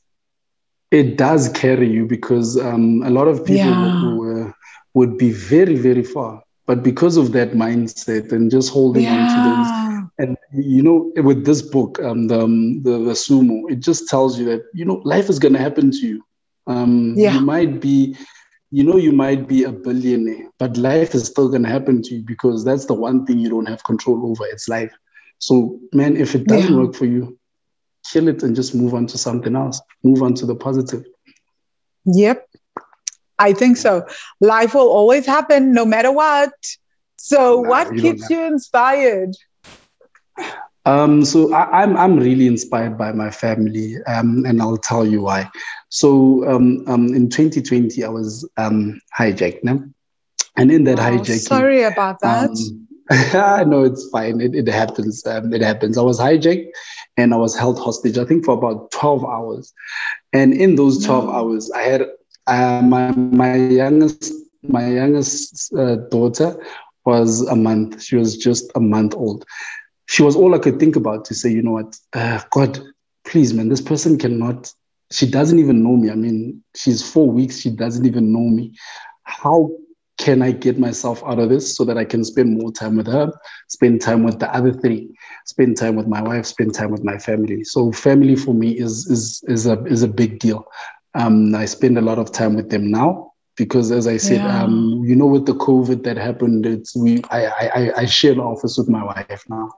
it 0.92 1.18
does 1.18 1.50
carry 1.50 1.90
you 1.90 2.06
because 2.06 2.56
um, 2.60 3.02
a 3.04 3.10
lot 3.10 3.28
of 3.28 3.44
people 3.44 4.38
yeah. 4.38 4.52
would 4.94 5.18
be 5.18 5.32
very 5.32 5.76
very 5.76 6.04
far 6.04 6.44
but 6.66 6.84
because 6.84 7.18
of 7.18 7.32
that 7.32 7.52
mindset 7.52 8.32
and 8.32 8.52
just 8.52 8.72
holding 8.72 9.04
yeah. 9.04 9.18
on 9.18 9.28
to 9.30 9.40
those 9.50 9.84
and 10.20 10.38
you 10.54 10.84
know 10.84 11.12
with 11.24 11.46
this 11.46 11.62
book 11.62 12.00
um, 12.04 12.28
the, 12.28 12.40
um, 12.40 12.82
the, 12.84 12.92
the 12.92 13.14
sumo 13.14 13.70
it 13.72 13.80
just 13.80 14.08
tells 14.08 14.38
you 14.38 14.46
that 14.46 14.64
you 14.74 14.86
know 14.86 15.02
life 15.04 15.30
is 15.30 15.40
going 15.40 15.54
to 15.54 15.60
happen 15.60 15.92
to 15.92 16.08
you 16.08 16.24
um, 16.68 17.14
yeah. 17.18 17.34
you 17.34 17.42
might 17.42 17.82
be 17.82 18.16
you 18.72 18.84
know 18.84 18.98
you 18.98 19.12
might 19.12 19.48
be 19.48 19.64
a 19.64 19.72
billionaire 19.72 20.48
but 20.60 20.78
life 20.78 21.14
is 21.16 21.26
still 21.26 21.50
going 21.50 21.64
to 21.64 21.70
happen 21.70 22.02
to 22.02 22.16
you 22.16 22.22
because 22.22 22.64
that's 22.64 22.86
the 22.86 22.94
one 22.94 23.26
thing 23.26 23.40
you 23.40 23.50
don't 23.50 23.68
have 23.68 23.84
control 23.84 24.26
over 24.26 24.46
it's 24.46 24.70
life 24.70 24.94
so 25.40 25.80
man 25.92 26.16
if 26.16 26.36
it 26.36 26.46
doesn't 26.46 26.74
yeah. 26.74 26.80
work 26.80 26.94
for 26.94 27.06
you 27.06 27.38
kill 28.12 28.28
it 28.28 28.44
and 28.44 28.56
just 28.56 28.76
move 28.76 28.94
on 28.94 29.08
to 29.08 29.18
something 29.18 29.56
else, 29.56 29.82
move 30.04 30.22
on 30.22 30.34
to 30.36 30.46
the 30.46 30.56
positive. 30.56 31.06
Yep. 32.06 32.48
I 33.40 33.54
think 33.54 33.78
so. 33.78 34.06
Life 34.42 34.74
will 34.76 34.90
always 34.90 35.26
happen 35.26 35.74
no 35.74 35.86
matter 35.86 36.12
what. 36.12 36.54
So, 37.18 37.62
nah, 37.62 37.70
what 37.70 37.96
keeps 37.96 38.30
you 38.30 38.42
inspired? 38.42 39.36
Um, 40.86 41.24
so 41.24 41.54
I, 41.54 41.84
am 41.84 41.96
I'm, 41.96 41.98
I'm 41.98 42.20
really 42.20 42.46
inspired 42.46 42.98
by 42.98 43.14
my 43.14 43.32
family, 43.32 43.96
um, 44.06 44.46
and 44.46 44.62
I'll 44.62 44.78
tell 44.78 45.06
you 45.06 45.22
why. 45.22 45.50
So 45.90 46.46
um, 46.50 46.84
um, 46.88 47.14
in 47.14 47.30
2020, 47.30 48.04
I 48.04 48.10
was 48.10 48.48
um, 48.58 49.00
hijacked, 49.18 49.64
no? 49.64 49.84
and 50.56 50.72
in 50.72 50.84
that 50.84 51.00
oh, 51.00 51.04
hijacking, 51.04 51.40
sorry 51.40 51.84
about 51.84 52.20
that. 52.22 52.50
No, 53.34 53.84
it's 53.84 54.10
fine. 54.10 54.42
It, 54.42 54.56
it 54.56 54.68
happens. 54.68 55.26
Um, 55.26 55.54
it 55.54 55.62
happens. 55.62 55.98
I 55.98 56.02
was 56.02 56.20
hijacked 56.20 56.70
and 57.18 57.34
I 57.34 57.38
was 57.38 57.58
held 57.58 57.80
hostage, 57.80 58.18
I 58.18 58.26
think, 58.26 58.46
for 58.46 58.54
about 58.54 58.92
12 58.92 59.26
hours. 59.26 59.74
And 60.32 60.54
in 60.54 60.76
those 60.76 61.06
12 61.06 61.26
mm. 61.26 61.34
hours, 61.34 61.72
I 61.72 61.82
had 61.82 62.02
uh, 62.48 62.82
my, 62.84 63.12
my 63.12 63.56
youngest, 63.56 64.34
my 64.64 64.88
youngest 64.88 65.74
uh, 65.74 65.96
daughter 66.10 66.56
was 67.06 67.42
a 67.48 67.56
month. 67.56 68.02
She 68.02 68.16
was 68.16 68.38
just 68.38 68.72
a 68.76 68.80
month 68.80 69.14
old. 69.16 69.46
She 70.08 70.24
was 70.24 70.36
all 70.36 70.56
I 70.56 70.60
could 70.60 70.80
think 70.80 70.96
about 70.96 71.26
to 71.26 71.36
say, 71.36 71.50
you 71.52 71.62
know 71.62 71.72
what, 71.72 71.98
uh, 72.14 72.42
God, 72.52 72.80
please, 73.26 73.54
man, 73.54 73.70
this 73.70 73.82
person 73.82 74.18
cannot, 74.18 74.74
she 75.12 75.30
doesn't 75.30 75.60
even 75.60 75.84
know 75.84 75.96
me. 75.96 76.10
I 76.10 76.16
mean, 76.16 76.64
she's 76.76 77.10
four 77.10 77.30
weeks, 77.30 77.60
she 77.60 77.70
doesn't 77.70 78.06
even 78.06 78.32
know 78.32 78.50
me. 78.50 78.74
How 79.24 79.72
can 80.18 80.42
I 80.42 80.52
get 80.52 80.78
myself 80.78 81.24
out 81.26 81.40
of 81.40 81.50
this 81.50 81.76
so 81.76 81.84
that 81.86 81.98
I 81.98 82.06
can 82.06 82.24
spend 82.24 82.58
more 82.60 82.72
time 82.72 82.96
with 82.98 83.08
her, 83.08 83.32
spend 83.68 84.02
time 84.02 84.24
with 84.24 84.40
the 84.40 84.54
other 84.54 84.72
three, 84.72 85.10
spend 85.46 85.78
time 85.78 85.96
with 85.96 86.08
my 86.08 86.22
wife, 86.22 86.46
spend 86.46 86.74
time 86.74 86.92
with 86.92 87.04
my 87.04 87.18
family. 87.18 87.64
So 87.64 87.92
family 87.92 88.36
for 88.36 88.54
me 88.54 88.78
is 88.78 89.08
is 89.08 89.44
is 89.48 89.66
a 89.66 89.84
is 89.86 90.04
a 90.04 90.08
big 90.08 90.40
deal. 90.40 90.66
Um, 91.16 91.54
I 91.56 91.66
spend 91.66 91.98
a 91.98 92.02
lot 92.02 92.20
of 92.20 92.32
time 92.32 92.56
with 92.56 92.70
them 92.70 92.90
now 92.90 93.34
because, 93.56 93.92
as 93.92 94.08
I 94.08 94.18
said, 94.18 94.38
yeah. 94.38 94.64
um, 94.64 95.04
you 95.06 95.16
know, 95.16 95.28
with 95.28 95.46
the 95.46 95.54
COVID 95.54 96.04
that 96.04 96.18
happened, 96.18 96.66
it's 96.66 96.96
we 96.96 97.22
I 97.30 97.46
I, 97.46 97.92
I 98.02 98.06
share 98.06 98.34
an 98.34 98.40
office 98.40 98.78
with 98.78 98.90
my 98.90 99.04
wife 99.04 99.44
now. 99.50 99.70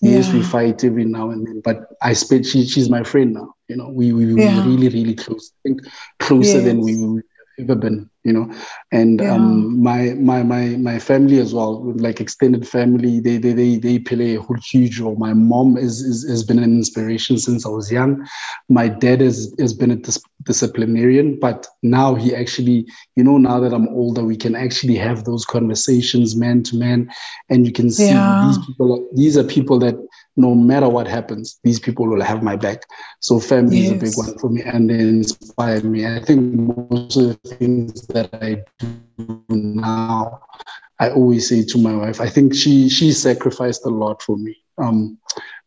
Yeah. 0.00 0.12
Yes, 0.12 0.32
we 0.32 0.42
fight 0.42 0.84
every 0.84 1.04
now 1.04 1.30
and 1.30 1.46
then, 1.46 1.60
but 1.64 1.88
I 2.00 2.12
spend 2.12 2.46
she 2.46 2.64
she's 2.64 2.88
my 2.88 3.02
friend 3.02 3.34
now. 3.34 3.54
You 3.68 3.76
know, 3.76 3.88
we 3.88 4.12
we 4.12 4.42
yeah. 4.42 4.64
really 4.64 4.88
really 4.88 5.14
close. 5.14 5.52
I 5.52 5.68
think 5.68 5.80
closer 6.20 6.58
yes. 6.58 6.64
than 6.64 6.80
we, 6.80 7.04
we 7.04 7.22
ever 7.58 7.74
been 7.74 8.08
you 8.24 8.32
know 8.32 8.52
and 8.92 9.20
yeah. 9.20 9.32
um 9.34 9.82
my 9.82 10.14
my 10.14 10.42
my 10.42 10.68
my 10.76 10.98
family 10.98 11.38
as 11.40 11.54
well 11.54 11.92
like 11.94 12.20
extended 12.20 12.66
family 12.66 13.20
they 13.20 13.36
they 13.36 13.52
they, 13.52 13.76
they 13.76 13.98
play 13.98 14.36
a 14.36 14.42
huge 14.62 15.00
role 15.00 15.16
my 15.16 15.32
mom 15.32 15.76
is, 15.76 16.00
is 16.02 16.28
has 16.28 16.42
been 16.44 16.58
an 16.58 16.64
inspiration 16.64 17.38
since 17.38 17.64
i 17.64 17.68
was 17.68 17.90
young 17.90 18.26
my 18.68 18.88
dad 18.88 19.20
has 19.20 19.54
has 19.58 19.72
been 19.72 19.90
a 19.90 19.96
dis- 19.96 20.22
disciplinarian 20.44 21.38
but 21.38 21.66
now 21.82 22.14
he 22.14 22.34
actually 22.34 22.86
you 23.16 23.24
know 23.24 23.38
now 23.38 23.58
that 23.58 23.72
i'm 23.72 23.88
older 23.88 24.24
we 24.24 24.36
can 24.36 24.54
actually 24.54 24.96
have 24.96 25.24
those 25.24 25.44
conversations 25.44 26.36
man 26.36 26.62
to 26.62 26.76
man 26.76 27.10
and 27.50 27.66
you 27.66 27.72
can 27.72 27.90
see 27.90 28.10
yeah. 28.10 28.44
these 28.46 28.66
people 28.66 29.08
these 29.14 29.36
are 29.36 29.44
people 29.44 29.78
that 29.78 29.94
no 30.38 30.54
matter 30.54 30.88
what 30.88 31.08
happens, 31.08 31.58
these 31.64 31.80
people 31.80 32.06
will 32.06 32.22
have 32.22 32.44
my 32.44 32.54
back. 32.54 32.84
So 33.18 33.40
family 33.40 33.78
yes. 33.78 33.90
is 33.90 33.92
a 33.92 34.04
big 34.04 34.16
one 34.16 34.38
for 34.38 34.48
me 34.48 34.62
and 34.62 34.88
they 34.88 35.00
inspire 35.00 35.82
me. 35.82 36.06
I 36.06 36.20
think 36.20 36.54
most 36.54 37.16
of 37.16 37.42
the 37.42 37.56
things 37.56 38.06
that 38.06 38.32
I 38.34 38.62
do 38.78 39.44
now, 39.48 40.40
I 41.00 41.10
always 41.10 41.48
say 41.48 41.64
to 41.64 41.78
my 41.78 41.94
wife, 41.94 42.20
I 42.20 42.28
think 42.28 42.54
she 42.54 42.88
she 42.88 43.10
sacrificed 43.10 43.84
a 43.84 43.88
lot 43.90 44.22
for 44.22 44.36
me. 44.36 44.56
Um, 44.78 45.18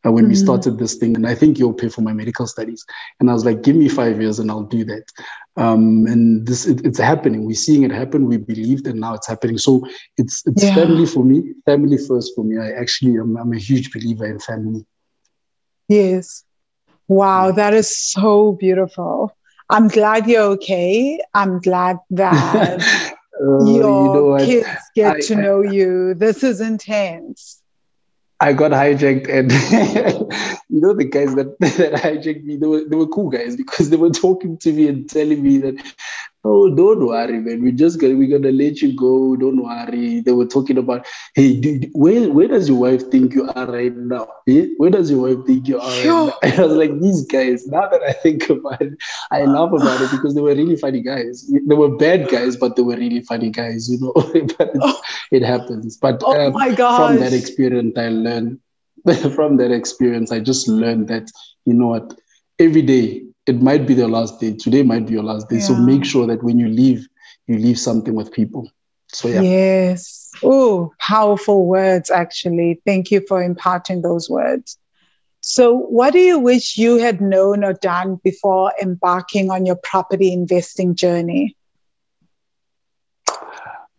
when 0.10 0.24
mm-hmm. 0.24 0.30
we 0.30 0.36
started 0.36 0.80
this 0.80 0.96
thing, 0.96 1.16
and 1.16 1.28
I 1.28 1.36
think 1.36 1.60
you'll 1.60 1.74
pay 1.74 1.90
for 1.90 2.02
my 2.02 2.14
medical 2.14 2.48
studies. 2.48 2.84
And 3.20 3.30
I 3.30 3.34
was 3.34 3.46
like, 3.46 3.62
give 3.62 3.76
me 3.76 3.88
five 3.88 4.20
years 4.20 4.40
and 4.40 4.50
I'll 4.50 4.64
do 4.64 4.84
that. 4.86 5.04
Um, 5.58 6.08
and 6.08 6.48
this 6.48 6.66
it, 6.66 6.86
it's 6.86 6.98
happening. 6.98 7.46
We're 7.46 7.56
seeing 7.56 7.84
it 7.84 7.92
happen. 7.92 8.28
We 8.28 8.38
believed, 8.38 8.88
and 8.88 9.00
now 9.00 9.14
it's 9.14 9.28
happening. 9.28 9.58
So 9.58 9.86
it's 10.18 10.46
it's 10.48 10.64
yeah. 10.64 10.76
family 10.76 11.06
for 11.06 11.24
me, 11.24 11.54
family 11.66 11.98
first 11.98 12.34
for 12.36 12.44
me. 12.44 12.58
I 12.58 12.72
actually 12.72 13.18
am 13.18 13.38
I'm 13.38 13.54
a 13.54 13.60
huge 13.60 13.92
believer 13.92 14.26
in 14.26 14.40
family. 14.40 14.86
Yes. 15.88 16.46
Wow, 17.08 17.52
that 17.52 17.74
is 17.74 17.96
so 17.96 18.54
beautiful. 18.54 19.36
I'm 19.70 19.90
glad 19.90 20.28
you're 20.28 20.52
okay. 20.54 21.20
I'm 21.34 21.60
glad 21.60 21.98
that 22.12 22.82
uh, 23.42 23.66
your 23.66 23.68
you 23.68 23.80
know 23.80 24.38
kids 24.40 24.68
get 24.96 25.18
I, 25.18 25.20
to 25.20 25.36
know 25.36 25.64
I, 25.64 25.72
you. 25.72 26.14
This 26.14 26.44
is 26.44 26.62
intense. 26.62 27.61
I 28.42 28.54
got 28.54 28.72
hijacked, 28.72 29.30
and 29.30 29.52
you 30.70 30.82
know 30.82 30.94
the 30.96 31.06
guys 31.06 31.36
that, 31.36 31.58
that 31.60 31.94
hijacked 31.94 32.44
me, 32.44 32.58
they 32.58 32.68
were, 32.68 32.84
they 32.90 32.96
were 32.96 33.08
cool 33.08 33.30
guys 33.30 33.56
because 33.56 33.90
they 33.90 33.98
were 33.98 34.10
talking 34.10 34.58
to 34.60 34.74
me 34.74 34.88
and 34.88 35.10
telling 35.10 35.44
me 35.44 35.60
that 35.60 35.76
Oh, 36.44 36.74
don't 36.74 37.06
worry, 37.06 37.40
man. 37.40 37.62
We're 37.62 37.72
just 37.72 38.00
gonna 38.00 38.16
we're 38.16 38.40
gonna 38.40 38.52
let 38.52 38.82
you 38.82 38.96
go. 38.96 39.36
Don't 39.36 39.62
worry. 39.64 40.22
They 40.22 40.32
were 40.32 40.48
talking 40.48 40.80
about, 40.80 41.06
hey, 41.36 41.60
dude, 41.60 41.92
where 41.94 42.32
where 42.32 42.48
does 42.48 42.68
your 42.68 42.80
wife 42.80 43.12
think 43.12 43.36
you 43.36 43.48
are 43.48 43.68
right 43.68 43.96
now? 43.96 44.28
Eh? 44.48 44.68
Where 44.78 44.90
does 44.90 45.12
your 45.12 45.22
wife 45.22 45.46
think 45.46 45.68
you 45.68 45.80
are 45.80 45.88
right 45.88 46.06
now? 46.06 46.34
I 46.44 46.64
was 46.64 46.76
like, 46.78 47.00
these 47.00 47.26
guys. 47.28 47.68
Now 47.68 47.88
that 47.90 48.02
I 48.02 48.14
think 48.14 48.50
about 48.50 48.82
it, 48.82 48.94
I 49.30 49.44
laugh 49.44 49.72
about 49.72 50.02
it 50.02 50.10
because 50.10 50.34
they 50.34 50.42
were 50.42 50.56
really 50.56 50.78
funny 50.78 51.02
guys. 51.02 51.48
They 51.68 51.76
were 51.76 51.96
bad 51.96 52.30
guys, 52.30 52.58
but 52.58 52.76
they 52.76 52.82
were 52.82 52.98
really 52.98 53.22
funny 53.22 53.52
guys. 53.52 53.88
You 53.88 54.00
know, 54.00 54.14
but 54.58 54.72
oh. 54.82 55.02
it 55.32 55.44
happens. 55.44 55.98
But 55.98 56.24
oh 56.26 56.48
um, 56.48 56.54
my 56.54 56.74
from 56.74 57.20
that 57.20 57.34
experience, 57.34 57.96
I 57.98 58.10
learned. 58.10 58.60
from 59.36 59.58
that 59.58 59.72
experience, 59.72 60.32
I 60.32 60.40
just 60.40 60.68
learned 60.68 61.08
that 61.08 61.32
you 61.66 61.74
know 61.74 61.88
what, 61.88 62.14
every 62.60 62.82
day 62.82 63.24
it 63.48 63.62
might 63.62 63.88
be 63.88 63.94
their 63.94 64.08
last 64.08 64.40
day. 64.40 64.54
Today 64.54 64.84
might 64.84 65.08
be 65.08 65.14
your 65.14 65.24
last 65.24 65.50
day. 65.50 65.58
Yeah. 65.58 65.68
So 65.68 65.76
make 65.76 66.06
sure 66.06 66.28
that 66.28 66.44
when 66.44 66.60
you 66.60 66.68
leave, 66.68 67.08
you 67.48 67.58
leave 67.58 67.80
something 67.80 68.14
with 68.14 68.32
people. 68.32 68.70
So 69.08 69.28
yeah. 69.28 69.42
Yes. 69.42 70.30
Oh, 70.44 70.94
powerful 71.00 71.66
words, 71.66 72.10
actually. 72.10 72.82
Thank 72.86 73.12
you 73.12 73.22
for 73.28 73.44
imparting 73.44 74.02
those 74.02 74.30
words. 74.30 74.78
So, 75.42 75.76
what 75.76 76.14
do 76.14 76.20
you 76.20 76.40
wish 76.40 76.78
you 76.78 76.98
had 76.98 77.20
known 77.20 77.64
or 77.64 77.74
done 77.74 78.20
before 78.24 78.72
embarking 78.82 79.50
on 79.50 79.66
your 79.66 79.76
property 79.76 80.32
investing 80.32 80.96
journey? 80.96 81.58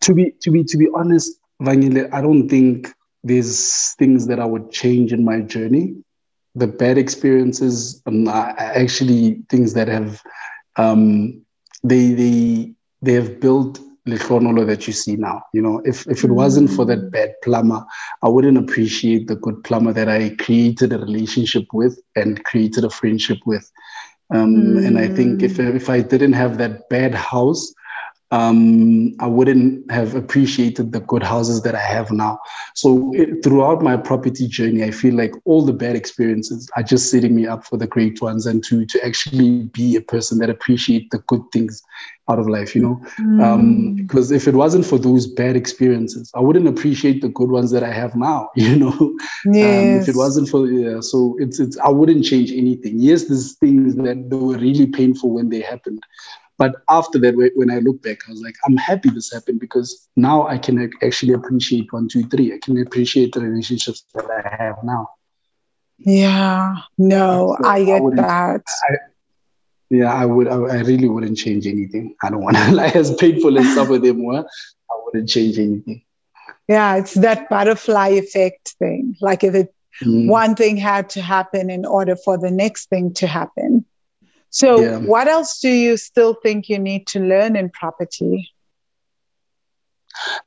To 0.03 0.15
be 0.15 0.33
to 0.43 0.51
be 0.51 0.65
to 0.65 0.77
be 0.77 0.89
honest, 0.95 1.37
Vangile, 1.61 2.13
I 2.13 2.21
don't 2.21 2.49
think 2.49 2.89
there's 3.25 3.95
things 3.99 4.27
that 4.29 4.39
I 4.39 4.45
would 4.45 4.71
change 4.71 5.13
in 5.13 5.25
my 5.25 5.41
journey 5.41 5.97
the 6.55 6.67
bad 6.67 6.99
experiences 6.99 8.03
um, 8.07 8.29
are 8.29 8.55
actually 8.59 9.43
things 9.49 9.75
that 9.75 9.89
have 9.89 10.23
um, 10.77 11.43
they 11.83 12.13
they 12.13 12.73
they 13.01 13.13
have 13.15 13.41
built 13.41 13.81
Lehlohonolo 14.07 14.67
that 14.67 14.87
you 14.87 14.93
see 14.93 15.17
now. 15.17 15.43
You 15.53 15.63
know, 15.63 15.81
if 15.85 16.07
if 16.09 16.25
it 16.25 16.31
wasn't 16.31 16.71
for 16.71 16.85
that 16.87 16.99
mm. 16.99 17.11
bad 17.11 17.35
plumber, 17.43 17.85
I 18.23 18.29
wouldn't 18.29 18.59
appreciate 18.59 19.29
the 19.29 19.37
good 19.37 19.63
plumber 19.65 19.93
that 19.93 20.09
I 20.09 20.31
created 20.41 20.93
a 20.93 20.99
relationship 20.99 21.65
with 21.73 21.99
and 22.17 22.45
created 22.45 22.85
a 22.85 22.91
friendship 22.91 23.39
with. 23.47 23.71
Um, 24.35 24.57
mm. 24.57 24.87
And 24.87 24.99
I 24.99 25.09
think 25.09 25.43
if 25.43 25.59
if 25.59 25.89
I 25.89 26.01
didn't 26.01 26.33
have 26.33 26.59
that 26.59 26.89
bad 26.89 27.15
house, 27.15 27.73
um, 28.33 29.15
I 29.21 29.27
wouldn't 29.27 29.91
have 29.91 30.15
appreciated 30.15 30.93
the 30.93 31.01
good 31.01 31.23
houses 31.23 31.61
that 31.63 31.75
I 31.75 31.81
have 31.81 32.11
now. 32.11 32.39
So 32.75 33.13
it, 33.15 33.45
throughout 33.45 33.83
my 33.83 33.99
property 33.99 34.49
journey, 34.49 34.83
I 34.83 34.91
feel 34.91 35.15
like 35.15 35.35
all 35.45 35.63
the 35.63 35.75
bad 35.75 35.97
experiences 35.97 36.69
are 36.75 36.83
just 36.83 37.11
setting 37.11 37.37
me 37.37 37.47
up 37.47 37.67
for 37.67 37.77
the 37.77 37.87
great 37.87 38.23
ones 38.23 38.47
and 38.47 38.65
to 38.65 38.87
to 38.87 39.05
actually 39.05 39.65
be 39.65 39.97
a 39.97 40.01
person 40.01 40.39
that 40.39 40.49
appreciate 40.49 41.11
the 41.11 41.19
good 41.19 41.43
things 41.53 41.83
out 42.31 42.39
of 42.39 42.49
life. 42.49 42.75
You 42.75 42.83
know, 42.83 43.01
mm. 43.21 43.45
um, 43.45 43.97
because 43.97 44.31
if 44.31 44.49
it 44.49 44.55
wasn't 44.55 44.87
for 44.87 44.99
those 44.99 45.27
bad 45.27 45.55
experiences, 45.55 46.33
I 46.35 46.41
wouldn't 46.41 46.67
appreciate 46.67 47.21
the 47.21 47.29
good 47.29 47.51
ones 47.51 47.71
that 47.73 47.85
I 47.85 47.93
have 47.93 48.17
now. 48.17 48.51
You 48.63 48.77
know, 48.77 49.19
yes. 49.45 49.99
um, 49.99 50.01
if 50.01 50.09
it 50.09 50.17
wasn't 50.17 50.49
for 50.49 50.67
yeah, 50.67 51.01
so 51.01 51.37
it's 51.39 51.61
it's 51.61 51.77
I 51.79 51.91
wouldn't 51.91 52.25
change 52.25 52.51
anything. 52.51 52.95
Yes, 52.99 53.25
there's 53.25 53.57
things 53.57 53.97
that 53.97 54.17
were 54.31 54.57
really 54.57 54.87
painful 54.87 55.31
when 55.31 55.51
they 55.51 55.61
happened. 55.61 56.03
But 56.63 56.77
after 56.89 57.19
that, 57.19 57.35
when 57.57 57.73
I 57.73 57.79
look 57.79 58.01
back, 58.03 58.19
I 58.29 58.31
was 58.31 58.41
like, 58.41 58.55
I'm 58.65 58.77
happy 58.77 59.11
this 59.11 59.33
happened 59.33 59.59
because 59.59 60.09
now 60.15 60.47
I 60.47 60.59
can 60.59 60.89
actually 61.03 61.33
appreciate 61.33 61.93
one, 61.93 62.07
two, 62.07 62.23
three. 62.29 62.55
I 62.55 62.59
can 62.63 62.81
appreciate 62.81 63.33
the 63.33 63.41
relationships 63.41 64.05
that 64.15 64.31
I 64.31 64.63
have 64.63 64.77
now. 64.85 65.09
Yeah, 65.99 66.77
no, 66.99 67.57
so 67.61 67.67
I 67.67 67.85
get 67.85 68.01
I 68.01 68.15
that. 68.15 68.63
I, 68.89 68.95
yeah, 69.91 70.15
I 70.15 70.25
would. 70.25 70.47
I, 70.47 70.55
I, 70.55 70.81
really 70.83 71.09
wouldn't 71.09 71.37
change 71.37 71.67
anything. 71.67 72.15
I 72.23 72.31
don't 72.31 72.45
want 72.45 72.57
to 72.57 72.71
lie. 72.77 72.93
As 72.95 73.13
painful 73.17 73.59
as 73.59 73.75
some 73.75 73.91
of 73.91 74.01
them 74.01 74.23
were, 74.23 74.45
I 74.45 74.95
wouldn't 75.05 75.29
change 75.29 75.59
anything. 75.59 76.05
Yeah, 76.69 76.95
it's 76.95 77.15
that 77.15 77.49
butterfly 77.49 78.11
effect 78.11 78.77
thing. 78.79 79.17
Like 79.21 79.43
if 79.43 79.57
it 79.57 79.75
mm. 80.01 80.29
one 80.29 80.55
thing 80.55 80.77
had 80.77 81.11
to 81.11 81.23
happen 81.23 81.71
in 81.71 81.85
order 81.85 82.15
for 82.15 82.39
the 82.39 82.53
next 82.53 82.89
thing 82.89 83.15
to 83.15 83.27
happen, 83.27 83.85
so, 84.53 84.81
yeah. 84.81 84.99
what 84.99 85.29
else 85.29 85.59
do 85.61 85.71
you 85.71 85.97
still 85.97 86.35
think 86.35 86.69
you 86.69 86.79
need 86.79 87.07
to 87.09 87.21
learn 87.21 87.57
in 87.57 87.71
property? 87.71 88.53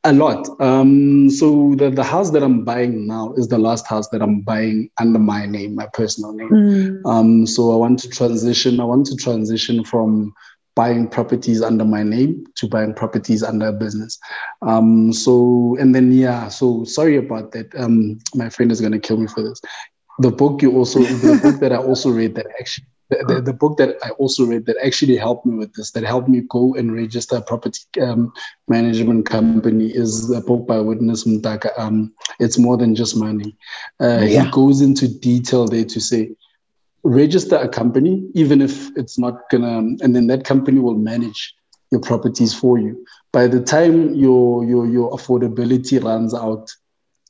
A 0.03 0.14
lot. 0.14 0.48
Um, 0.61 1.27
so 1.32 1.73
the, 1.73 1.90
the 1.90 2.03
house 2.03 2.30
that 2.30 2.44
I'm 2.44 2.64
buying 2.64 3.07
now 3.07 3.34
is 3.34 3.48
the 3.48 3.57
last 3.57 3.88
house 3.88 4.07
that 4.10 4.22
I'm 4.22 4.41
buying 4.41 4.91
under 4.99 5.18
my 5.18 5.48
name, 5.48 5.73
my 5.73 5.88
personal 5.91 6.34
name. 6.34 6.49
Mm. 6.49 7.02
Um, 7.06 7.48
so 7.48 7.72
I 7.72 7.77
want 7.77 7.98
to 7.99 8.10
transition. 8.10 8.80
I 8.80 8.84
want 8.84 9.07
to 9.07 9.15
transition 9.15 9.84
from 9.84 10.36
buying 10.76 11.07
properties 11.07 11.64
under 11.64 11.84
my 11.84 12.03
name 12.03 12.45
to 12.57 12.68
buying 12.68 12.94
properties 12.94 13.41
under 13.41 13.69
a 13.69 13.73
business. 13.73 14.19
Um, 14.61 15.11
so 15.11 15.76
and 15.80 15.95
then 15.95 16.11
yeah. 16.11 16.48
So 16.49 16.84
sorry 16.84 17.18
about 17.18 17.52
that. 17.53 17.73
Um, 17.76 18.19
my 18.36 18.49
friend 18.49 18.72
is 18.72 18.82
gonna 18.82 18.99
kill 18.99 19.18
me 19.18 19.26
for 19.26 19.41
this. 19.41 19.60
The 20.19 20.30
book 20.30 20.61
you 20.61 20.77
also 20.77 20.99
the 20.99 21.40
book 21.41 21.60
that 21.60 21.73
I 21.73 21.77
also 21.90 22.11
read 22.11 22.36
that 22.36 22.45
actually 22.60 22.86
the, 23.10 23.23
the, 23.27 23.41
the, 23.41 23.53
book 23.53 23.77
that 23.77 23.98
I 24.03 24.10
also 24.11 24.45
read 24.45 24.65
that 24.65 24.77
actually 24.84 25.18
helped 25.18 25.45
me 25.45 25.56
with 25.56 25.73
this, 25.73 25.91
that 25.91 26.03
helped 26.03 26.27
me 26.27 26.41
go 26.49 26.73
and 26.76 26.94
register 26.94 27.38
a 27.38 27.41
property 27.41 27.82
um, 28.02 28.34
management 28.68 29.27
company, 29.27 29.88
is 29.88 30.32
a 30.32 30.41
book 30.41 30.68
by 30.68 30.80
Witness 30.80 31.26
Mdaka. 31.26 31.77
Um, 31.77 32.14
it's 32.40 32.57
more 32.57 32.77
than 32.77 32.95
just 32.95 33.15
money. 33.15 33.56
Uh, 34.02 34.22
yeah. 34.22 34.45
He 34.45 34.52
goes 34.52 34.82
into 34.82 35.07
detail 35.07 35.68
there 35.68 35.86
to 35.86 35.99
say, 35.99 36.32
register 37.03 37.57
a 37.57 37.69
company, 37.69 38.27
even 38.34 38.61
if 38.61 38.90
it's 38.98 39.19
not 39.19 39.49
gonna, 39.52 39.77
and 39.77 40.15
then 40.15 40.27
that 40.27 40.44
company 40.44 40.80
will 40.80 40.95
manage 40.98 41.56
your 41.91 42.02
properties 42.02 42.53
for 42.53 42.80
you. 42.80 43.06
By 43.32 43.48
the 43.48 43.61
time 43.61 44.15
your 44.15 44.65
your 44.65 44.88
your 44.88 45.11
affordability 45.11 46.03
runs 46.03 46.34
out, 46.34 46.72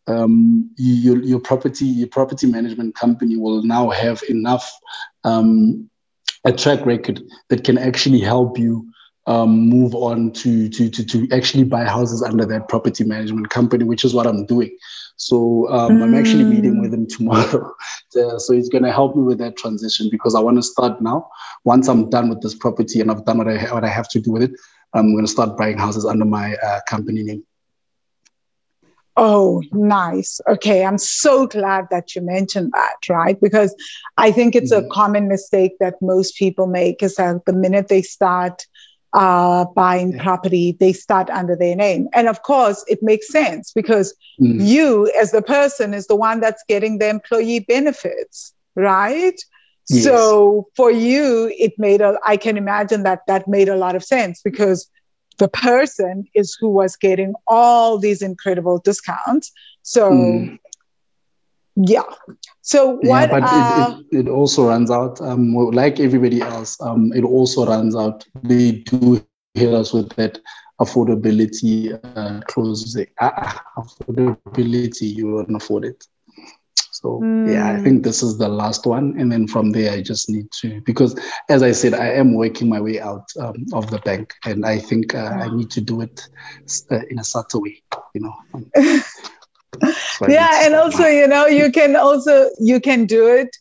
um, 0.08 0.70
your, 0.78 1.22
your 1.24 1.40
property 1.40 1.86
your 1.86 2.08
property 2.08 2.48
management 2.48 2.96
company 2.96 3.36
will 3.36 3.64
now 3.64 3.90
have 3.90 4.22
enough 4.30 4.72
um, 5.26 5.90
a 6.46 6.54
track 6.54 6.86
record 6.86 7.22
that 7.50 7.64
can 7.64 7.78
actually 7.78 8.22
help 8.22 8.58
you 8.58 8.90
um, 9.28 9.68
move 9.68 9.96
on 9.96 10.32
to, 10.34 10.70
to 10.70 10.90
to 10.90 11.04
to 11.04 11.28
actually 11.32 11.64
buy 11.64 11.84
houses 11.84 12.22
under 12.22 12.46
that 12.46 12.70
property 12.70 13.04
management 13.04 13.50
company, 13.50 13.84
which 13.84 14.06
is 14.06 14.14
what 14.14 14.28
I'm 14.28 14.46
doing. 14.46 14.78
So 15.18 15.68
um, 15.72 15.94
mm. 15.94 16.04
I'm 16.04 16.14
actually 16.14 16.44
meeting 16.44 16.80
with 16.80 16.94
him 16.94 17.08
tomorrow. 17.08 17.74
so 18.10 18.54
he's 18.54 18.70
going 18.70 18.84
to 18.84 18.92
help 18.92 19.16
me 19.16 19.24
with 19.24 19.40
that 19.40 19.58
transition 19.58 20.10
because 20.12 20.36
I 20.36 20.42
want 20.42 20.58
to 20.58 20.64
start 20.64 21.02
now. 21.02 21.28
Once 21.64 21.88
I'm 21.88 22.10
done 22.10 22.30
with 22.30 22.42
this 22.42 22.54
property 22.54 23.02
and 23.02 23.10
I've 23.10 23.26
done 23.26 23.40
what 23.40 23.48
I 23.48 23.58
what 23.74 23.84
I 23.84 23.90
have 23.90 24.10
to 24.10 24.20
do 24.20 24.32
with 24.32 24.44
it, 24.44 24.52
I'm 24.94 25.14
going 25.14 25.26
to 25.26 25.32
start 25.32 25.58
buying 25.58 25.78
houses 25.78 26.06
under 26.06 26.26
my 26.26 26.56
uh, 26.58 26.82
company 26.88 27.24
name. 27.24 27.44
Oh, 29.18 29.64
nice. 29.72 30.42
Okay. 30.48 30.84
I'm 30.86 30.98
so 30.98 31.48
glad 31.48 31.88
that 31.90 32.16
you 32.16 32.22
mentioned 32.22 32.72
that, 32.74 32.98
right? 33.10 33.40
Because 33.40 33.74
I 34.18 34.32
think 34.32 34.56
it's 34.56 34.74
mm-hmm. 34.74 34.86
a 34.86 34.90
common 34.90 35.28
mistake 35.28 35.74
that 35.80 36.02
most 36.02 36.36
people 36.36 36.68
make 36.68 37.02
is 37.02 37.16
that 37.16 37.46
the 37.46 37.54
minute 37.54 37.88
they 37.88 38.02
start 38.02 38.66
uh, 39.14 39.64
buying 39.74 40.12
yeah. 40.12 40.22
property, 40.22 40.76
they 40.78 40.92
start 40.92 41.30
under 41.30 41.56
their 41.56 41.76
name. 41.76 42.10
And 42.14 42.28
of 42.28 42.44
course, 42.44 42.84
it 42.88 43.00
makes 43.02 43.30
sense 43.30 43.72
because 43.72 44.14
mm-hmm. 44.42 44.60
you, 44.60 45.10
as 45.18 45.32
the 45.32 45.42
person, 45.42 45.94
is 45.94 46.08
the 46.08 46.18
one 46.18 46.42
that's 46.42 46.64
getting 46.68 46.98
the 46.98 47.10
employee 47.10 47.62
benefits, 47.62 48.54
right? 48.76 49.40
Yes. 49.90 50.04
So 50.04 50.68
for 50.76 50.92
you, 50.92 51.54
it 51.58 51.74
made 51.78 52.02
a, 52.02 52.20
I 52.26 52.36
can 52.36 52.58
imagine 52.58 53.04
that 53.04 53.22
that 53.28 53.48
made 53.48 53.70
a 53.70 53.78
lot 53.78 53.96
of 53.96 54.04
sense 54.04 54.42
because 54.42 54.90
the 55.38 55.48
person 55.48 56.28
is 56.34 56.58
who 56.60 56.70
was 56.70 56.96
getting 56.96 57.34
all 57.48 57.98
these 57.98 58.22
incredible 58.22 58.80
discounts. 58.80 59.52
So, 59.82 60.12
mm. 60.12 60.60
yeah. 61.76 62.04
So 62.62 62.98
what? 63.02 63.30
Yeah, 63.30 63.40
but 63.40 63.44
uh, 63.44 63.98
it, 64.12 64.18
it, 64.18 64.28
it, 64.28 64.30
also 64.30 64.68
runs 64.68 64.90
out. 64.90 65.22
Um, 65.22 65.54
like 65.54 66.00
everybody 66.00 66.42
else, 66.42 66.80
um, 66.82 67.12
it 67.14 67.24
also 67.24 67.66
runs 67.66 67.96
out. 67.96 68.26
They 68.44 68.72
do 68.72 69.26
hit 69.54 69.74
us 69.74 69.94
with 69.94 70.10
that 70.16 70.40
affordability 70.82 72.00
uh, 72.16 72.42
clause. 72.48 72.98
Ah, 73.20 73.64
affordability, 73.78 75.16
you 75.16 75.32
won't 75.34 75.56
afford 75.56 75.86
it. 75.86 76.06
So 77.06 77.20
mm. 77.24 77.54
yeah, 77.54 77.72
I 77.72 77.80
think 77.84 78.04
this 78.04 78.24
is 78.24 78.40
the 78.40 78.50
last 78.50 78.88
one, 78.88 79.14
and 79.20 79.32
then 79.32 79.48
from 79.48 79.72
there 79.72 79.94
I 79.94 80.02
just 80.02 80.28
need 80.28 80.50
to 80.62 80.82
because 80.82 81.16
as 81.50 81.62
I 81.62 81.72
said, 81.72 81.94
I 81.94 82.08
am 82.08 82.34
working 82.34 82.68
my 82.68 82.82
way 82.82 83.00
out 83.00 83.28
um, 83.40 83.64
of 83.74 83.92
the 83.92 84.00
bank, 84.00 84.34
and 84.44 84.66
I 84.66 84.80
think 84.80 85.14
uh, 85.14 85.38
I 85.44 85.56
need 85.56 85.70
to 85.72 85.82
do 85.82 86.02
it 86.02 86.28
uh, 86.90 87.02
in 87.12 87.20
a 87.20 87.24
subtle 87.24 87.62
way, 87.62 87.84
you 88.16 88.22
know. 88.22 88.36
yeah, 90.28 90.66
and 90.66 90.74
also 90.74 91.06
you 91.06 91.28
know 91.28 91.46
you 91.46 91.72
can 91.72 91.96
also 91.96 92.50
you 92.60 92.80
can 92.80 93.06
do 93.06 93.28
it, 93.28 93.56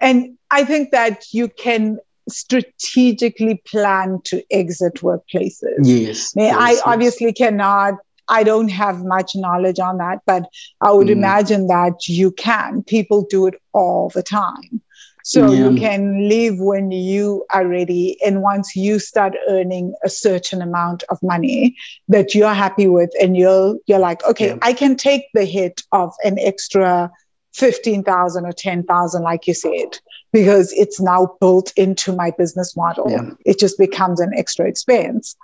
and 0.00 0.36
I 0.50 0.64
think 0.64 0.90
that 0.90 1.32
you 1.32 1.46
can 1.46 2.00
strategically 2.28 3.62
plan 3.64 4.20
to 4.24 4.42
exit 4.50 4.94
workplaces. 4.94 5.78
Yes. 5.84 6.36
I, 6.36 6.40
yes, 6.40 6.56
I 6.58 6.70
yes. 6.72 6.82
obviously 6.84 7.32
cannot 7.32 7.94
I 8.28 8.42
don't 8.42 8.68
have 8.68 9.04
much 9.04 9.34
knowledge 9.34 9.78
on 9.78 9.98
that, 9.98 10.20
but 10.26 10.48
I 10.80 10.92
would 10.92 11.08
mm. 11.08 11.12
imagine 11.12 11.66
that 11.68 12.08
you 12.08 12.30
can. 12.32 12.82
People 12.82 13.26
do 13.28 13.46
it 13.46 13.54
all 13.72 14.10
the 14.10 14.22
time. 14.22 14.82
So 15.28 15.50
yeah. 15.50 15.68
you 15.68 15.76
can 15.76 16.26
leave 16.26 16.58
when 16.58 16.90
you 16.90 17.44
are 17.50 17.66
ready. 17.66 18.16
And 18.24 18.40
once 18.40 18.74
you 18.74 18.98
start 18.98 19.34
earning 19.48 19.94
a 20.02 20.08
certain 20.08 20.62
amount 20.62 21.02
of 21.10 21.22
money 21.22 21.76
that 22.08 22.34
you're 22.34 22.54
happy 22.54 22.88
with, 22.88 23.10
and 23.20 23.36
you're 23.36 23.76
you're 23.86 23.98
like, 23.98 24.24
okay, 24.24 24.48
yeah. 24.48 24.58
I 24.62 24.72
can 24.72 24.96
take 24.96 25.24
the 25.34 25.44
hit 25.44 25.82
of 25.92 26.14
an 26.24 26.38
extra 26.38 27.10
15,000 27.52 28.46
or 28.46 28.52
10,000, 28.52 29.22
like 29.22 29.46
you 29.46 29.52
said, 29.52 29.98
because 30.32 30.72
it's 30.72 31.00
now 31.00 31.36
built 31.40 31.72
into 31.76 32.12
my 32.12 32.30
business 32.38 32.74
model. 32.74 33.10
Yeah. 33.10 33.30
It 33.44 33.58
just 33.58 33.76
becomes 33.78 34.20
an 34.20 34.32
extra 34.34 34.66
expense. 34.66 35.36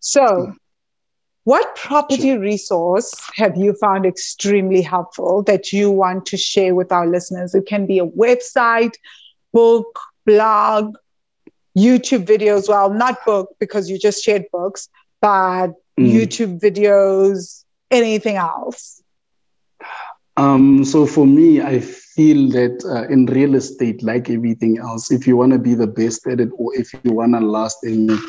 So 0.00 0.54
what 1.44 1.74
property 1.74 2.36
resource 2.36 3.12
have 3.34 3.56
you 3.56 3.72
found 3.74 4.04
extremely 4.04 4.82
helpful 4.82 5.42
that 5.44 5.72
you 5.72 5.90
want 5.90 6.26
to 6.26 6.36
share 6.36 6.74
with 6.74 6.92
our 6.92 7.06
listeners? 7.06 7.54
It 7.54 7.66
can 7.66 7.86
be 7.86 7.98
a 7.98 8.06
website, 8.06 8.92
book, 9.52 9.98
blog, 10.26 10.96
YouTube 11.76 12.26
videos. 12.26 12.68
Well, 12.68 12.90
not 12.90 13.24
book 13.24 13.56
because 13.58 13.88
you 13.88 13.98
just 13.98 14.22
shared 14.22 14.44
books, 14.52 14.88
but 15.20 15.68
mm. 15.98 16.12
YouTube 16.12 16.60
videos, 16.60 17.64
anything 17.90 18.36
else? 18.36 19.02
Um, 20.36 20.84
so 20.84 21.06
for 21.06 21.26
me, 21.26 21.60
I 21.60 21.80
feel 21.80 22.50
that 22.50 22.84
uh, 22.84 23.12
in 23.12 23.26
real 23.26 23.54
estate, 23.54 24.02
like 24.02 24.30
everything 24.30 24.78
else, 24.78 25.10
if 25.10 25.26
you 25.26 25.36
want 25.36 25.52
to 25.52 25.58
be 25.58 25.74
the 25.74 25.86
best 25.86 26.26
at 26.26 26.40
it 26.40 26.50
or 26.56 26.74
if 26.74 26.92
you 27.02 27.12
want 27.12 27.34
to 27.34 27.40
last 27.40 27.84
in 27.84 28.10
it, 28.10 28.20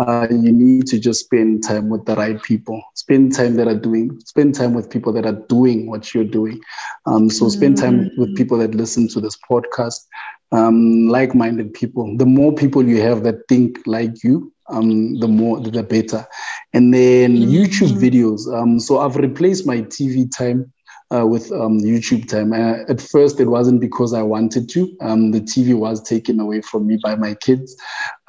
uh, 0.00 0.26
you 0.30 0.52
need 0.52 0.86
to 0.86 0.98
just 0.98 1.24
spend 1.24 1.62
time 1.62 1.90
with 1.90 2.06
the 2.06 2.16
right 2.16 2.42
people. 2.42 2.82
Spend 2.94 3.34
time 3.34 3.56
that 3.56 3.68
are 3.68 3.78
doing. 3.78 4.18
Spend 4.20 4.54
time 4.54 4.72
with 4.72 4.88
people 4.88 5.12
that 5.12 5.26
are 5.26 5.44
doing 5.48 5.90
what 5.90 6.14
you're 6.14 6.24
doing. 6.24 6.58
Um, 7.04 7.28
so 7.28 7.48
spend 7.50 7.76
time 7.76 8.00
mm-hmm. 8.00 8.20
with 8.20 8.34
people 8.34 8.56
that 8.58 8.74
listen 8.74 9.08
to 9.08 9.20
this 9.20 9.36
podcast. 9.50 10.06
Um, 10.52 11.06
like-minded 11.08 11.74
people. 11.74 12.16
The 12.16 12.26
more 12.26 12.52
people 12.52 12.88
you 12.88 13.00
have 13.02 13.22
that 13.22 13.46
think 13.48 13.78
like 13.86 14.24
you, 14.24 14.52
um, 14.68 15.20
the 15.20 15.28
more 15.28 15.60
the 15.60 15.82
better. 15.82 16.26
And 16.72 16.94
then 16.94 17.36
mm-hmm. 17.36 17.52
YouTube 17.52 17.92
videos. 17.98 18.52
Um, 18.52 18.80
so 18.80 18.98
I've 18.98 19.16
replaced 19.16 19.66
my 19.66 19.82
TV 19.82 20.28
time 20.34 20.72
uh, 21.14 21.26
with 21.26 21.50
um, 21.52 21.80
YouTube 21.80 22.28
time. 22.28 22.52
Uh, 22.52 22.84
at 22.88 23.00
first, 23.00 23.40
it 23.40 23.48
wasn't 23.48 23.80
because 23.80 24.12
I 24.12 24.22
wanted 24.22 24.68
to. 24.70 24.96
Um, 25.00 25.32
the 25.32 25.40
TV 25.40 25.74
was 25.74 26.02
taken 26.02 26.38
away 26.40 26.60
from 26.60 26.86
me 26.86 26.98
by 27.02 27.16
my 27.16 27.34
kids. 27.34 27.76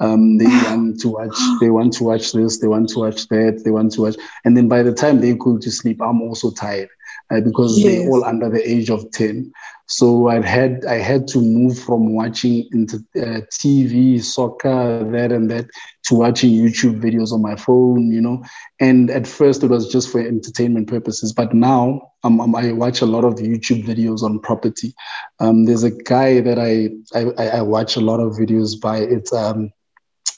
Um, 0.00 0.38
they 0.38 0.44
want 0.66 1.00
to 1.00 1.08
watch. 1.08 1.36
They 1.60 1.70
want 1.70 1.92
to 1.94 2.04
watch 2.04 2.32
this. 2.32 2.58
They 2.58 2.68
want 2.68 2.88
to 2.90 2.98
watch 2.98 3.28
that. 3.28 3.62
They 3.64 3.70
want 3.70 3.92
to 3.92 4.02
watch. 4.02 4.16
And 4.44 4.56
then 4.56 4.68
by 4.68 4.82
the 4.82 4.92
time 4.92 5.20
they 5.20 5.34
go 5.34 5.58
to 5.58 5.70
sleep, 5.70 6.00
I'm 6.02 6.20
also 6.22 6.50
tired 6.50 6.88
uh, 7.32 7.40
because 7.40 7.78
yes. 7.78 7.98
they're 7.98 8.10
all 8.10 8.24
under 8.24 8.48
the 8.48 8.68
age 8.68 8.90
of 8.90 9.10
ten. 9.12 9.52
So 9.86 10.28
I 10.28 10.40
had 10.40 10.84
I 10.84 10.96
had 10.96 11.26
to 11.28 11.40
move 11.40 11.78
from 11.78 12.14
watching 12.14 12.68
into 12.72 12.96
uh, 13.16 13.40
TV, 13.50 14.22
soccer, 14.22 15.04
that 15.10 15.32
and 15.32 15.50
that, 15.50 15.66
to 16.04 16.14
watching 16.14 16.50
YouTube 16.50 17.00
videos 17.00 17.32
on 17.32 17.42
my 17.42 17.56
phone. 17.56 18.10
You 18.10 18.20
know, 18.20 18.44
and 18.80 19.10
at 19.10 19.26
first 19.26 19.62
it 19.62 19.68
was 19.68 19.90
just 19.90 20.10
for 20.10 20.20
entertainment 20.20 20.88
purposes, 20.88 21.32
but 21.32 21.54
now 21.54 22.12
um, 22.24 22.40
um, 22.40 22.54
I 22.54 22.72
watch 22.72 23.00
a 23.00 23.06
lot 23.06 23.24
of 23.24 23.34
YouTube 23.34 23.84
videos 23.84 24.22
on 24.22 24.38
property. 24.38 24.94
Um, 25.40 25.64
there's 25.64 25.84
a 25.84 25.90
guy 25.90 26.40
that 26.40 26.58
I, 26.58 26.90
I 27.18 27.58
I 27.58 27.62
watch 27.62 27.96
a 27.96 28.00
lot 28.00 28.20
of 28.20 28.32
videos 28.32 28.80
by. 28.80 28.98
It's 28.98 29.32
um 29.32 29.72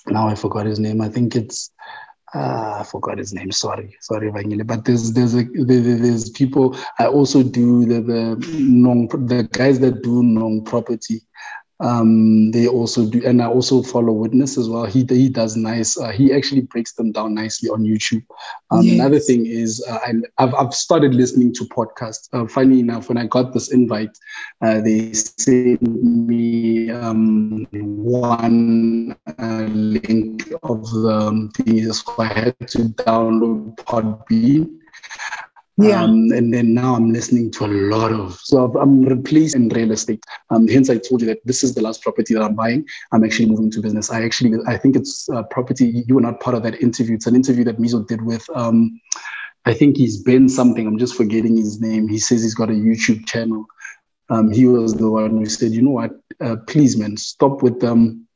now 0.07 0.29
I 0.29 0.35
forgot 0.35 0.67
his 0.67 0.79
name. 0.79 1.01
I 1.01 1.09
think 1.09 1.35
it's 1.35 1.71
uh, 2.35 2.79
I 2.81 2.85
forgot 2.85 3.19
his 3.19 3.33
name. 3.33 3.53
Sorry, 3.53 3.97
sorry, 4.01 4.31
Vangile. 4.31 4.67
But 4.67 4.85
there's 4.85 5.13
there's 5.13 5.35
a 5.35 5.45
there's 5.55 6.31
people. 6.31 6.77
I 6.99 7.07
also 7.07 7.43
do 7.43 7.87
the 7.87 8.01
the 8.01 8.47
non 8.59 9.07
the 9.27 9.49
guys 9.53 9.79
that 9.81 10.03
do 10.03 10.23
non 10.23 10.65
property. 10.65 11.23
Um, 11.81 12.53
they 12.53 12.69
also 12.69 13.05
do, 13.05 13.21
and 13.27 13.43
I 13.43 13.47
also 13.47 13.83
follow 13.83 14.13
Witness 14.13 14.57
as 14.57 14.69
well. 14.69 14.85
He 14.85 15.05
he 15.09 15.29
does 15.29 15.57
nice. 15.57 15.99
Uh, 15.99 16.11
he 16.11 16.33
actually 16.33 16.63
breaks 16.63 16.93
them 16.95 17.11
down 17.11 17.35
nicely 17.35 17.69
on 17.69 17.83
YouTube. 17.83 18.25
Um, 18.71 18.83
yes. 18.83 18.95
Another 18.95 19.19
thing 19.19 19.47
is, 19.47 19.85
uh, 19.89 19.99
I, 20.07 20.13
have 20.39 20.55
I've 20.55 20.73
started 20.75 21.15
listening 21.15 21.53
to 21.55 21.65
podcasts. 21.65 22.29
Uh, 22.33 22.47
funny 22.47 22.79
enough, 22.79 23.09
when 23.09 23.19
I 23.19 23.27
got 23.27 23.53
this 23.53 23.73
invite, 23.73 24.17
uh, 24.63 24.81
they 24.81 25.13
sent 25.13 25.83
me 25.83 26.91
um, 26.91 27.67
one 27.73 29.17
uh, 29.39 29.67
link 29.73 30.53
of 30.63 30.89
the 30.91 31.51
thing, 31.57 31.93
so 31.93 32.15
I 32.19 32.27
had 32.27 32.69
to 32.69 32.79
download 32.79 33.77
Podbean 33.79 34.79
yeah. 35.77 36.05
Um, 36.05 36.31
and 36.33 36.55
then 36.55 36.75
now 36.75 36.95
I'm 36.95 37.13
listening 37.13 37.51
to 37.53 37.67
a 37.67 37.69
lot 37.69 38.13
of, 38.13 38.39
so 38.43 38.73
I'm 38.79 39.03
replaced 39.03 39.57
in 39.57 39.69
real 39.71 39.91
estate. 39.91 40.23
Um, 40.51 40.69
hence, 40.69 40.89
I 40.89 40.99
told 40.99 41.21
you 41.21 41.27
that 41.29 41.45
this 41.45 41.65
is 41.65 41.75
the 41.75 41.83
last 41.83 42.03
property 42.03 42.35
that 42.35 42.43
I'm 42.43 42.55
buying. 42.55 42.87
I'm 43.13 43.25
actually 43.25 43.47
moving 43.47 43.71
to 43.73 43.81
business. 43.81 44.11
I 44.11 44.25
actually, 44.25 44.59
I 44.67 44.77
think 44.77 44.95
it's 44.95 45.29
a 45.29 45.43
property. 45.43 46.05
You 46.07 46.15
were 46.15 46.21
not 46.21 46.41
part 46.41 46.57
of 46.57 46.63
that 46.63 46.81
interview. 46.81 47.17
It's 47.17 47.27
an 47.27 47.35
interview 47.35 47.65
that 47.65 47.79
Mizo 47.79 48.07
did 48.07 48.23
with, 48.23 48.49
um, 48.55 49.01
I 49.67 49.75
think 49.75 49.97
he's 49.97 50.23
been 50.23 50.49
something. 50.49 50.87
I'm 50.87 50.99
just 50.99 51.17
forgetting 51.17 51.57
his 51.57 51.81
name. 51.81 52.07
He 52.07 52.19
says 52.19 52.43
he's 52.43 52.55
got 52.55 52.71
a 52.71 52.75
YouTube 52.75 53.27
channel. 53.27 53.67
um, 54.31 54.51
he 54.51 54.67
was 54.67 54.95
the 54.95 55.11
one 55.11 55.39
who 55.39 55.47
said, 55.47 55.73
you 55.73 55.83
know 55.83 55.91
what, 55.91 56.13
uh, 56.41 56.57
please, 56.67 56.97
man, 56.97 57.17
stop 57.17 57.63
with 57.63 57.83
um, 57.85 58.27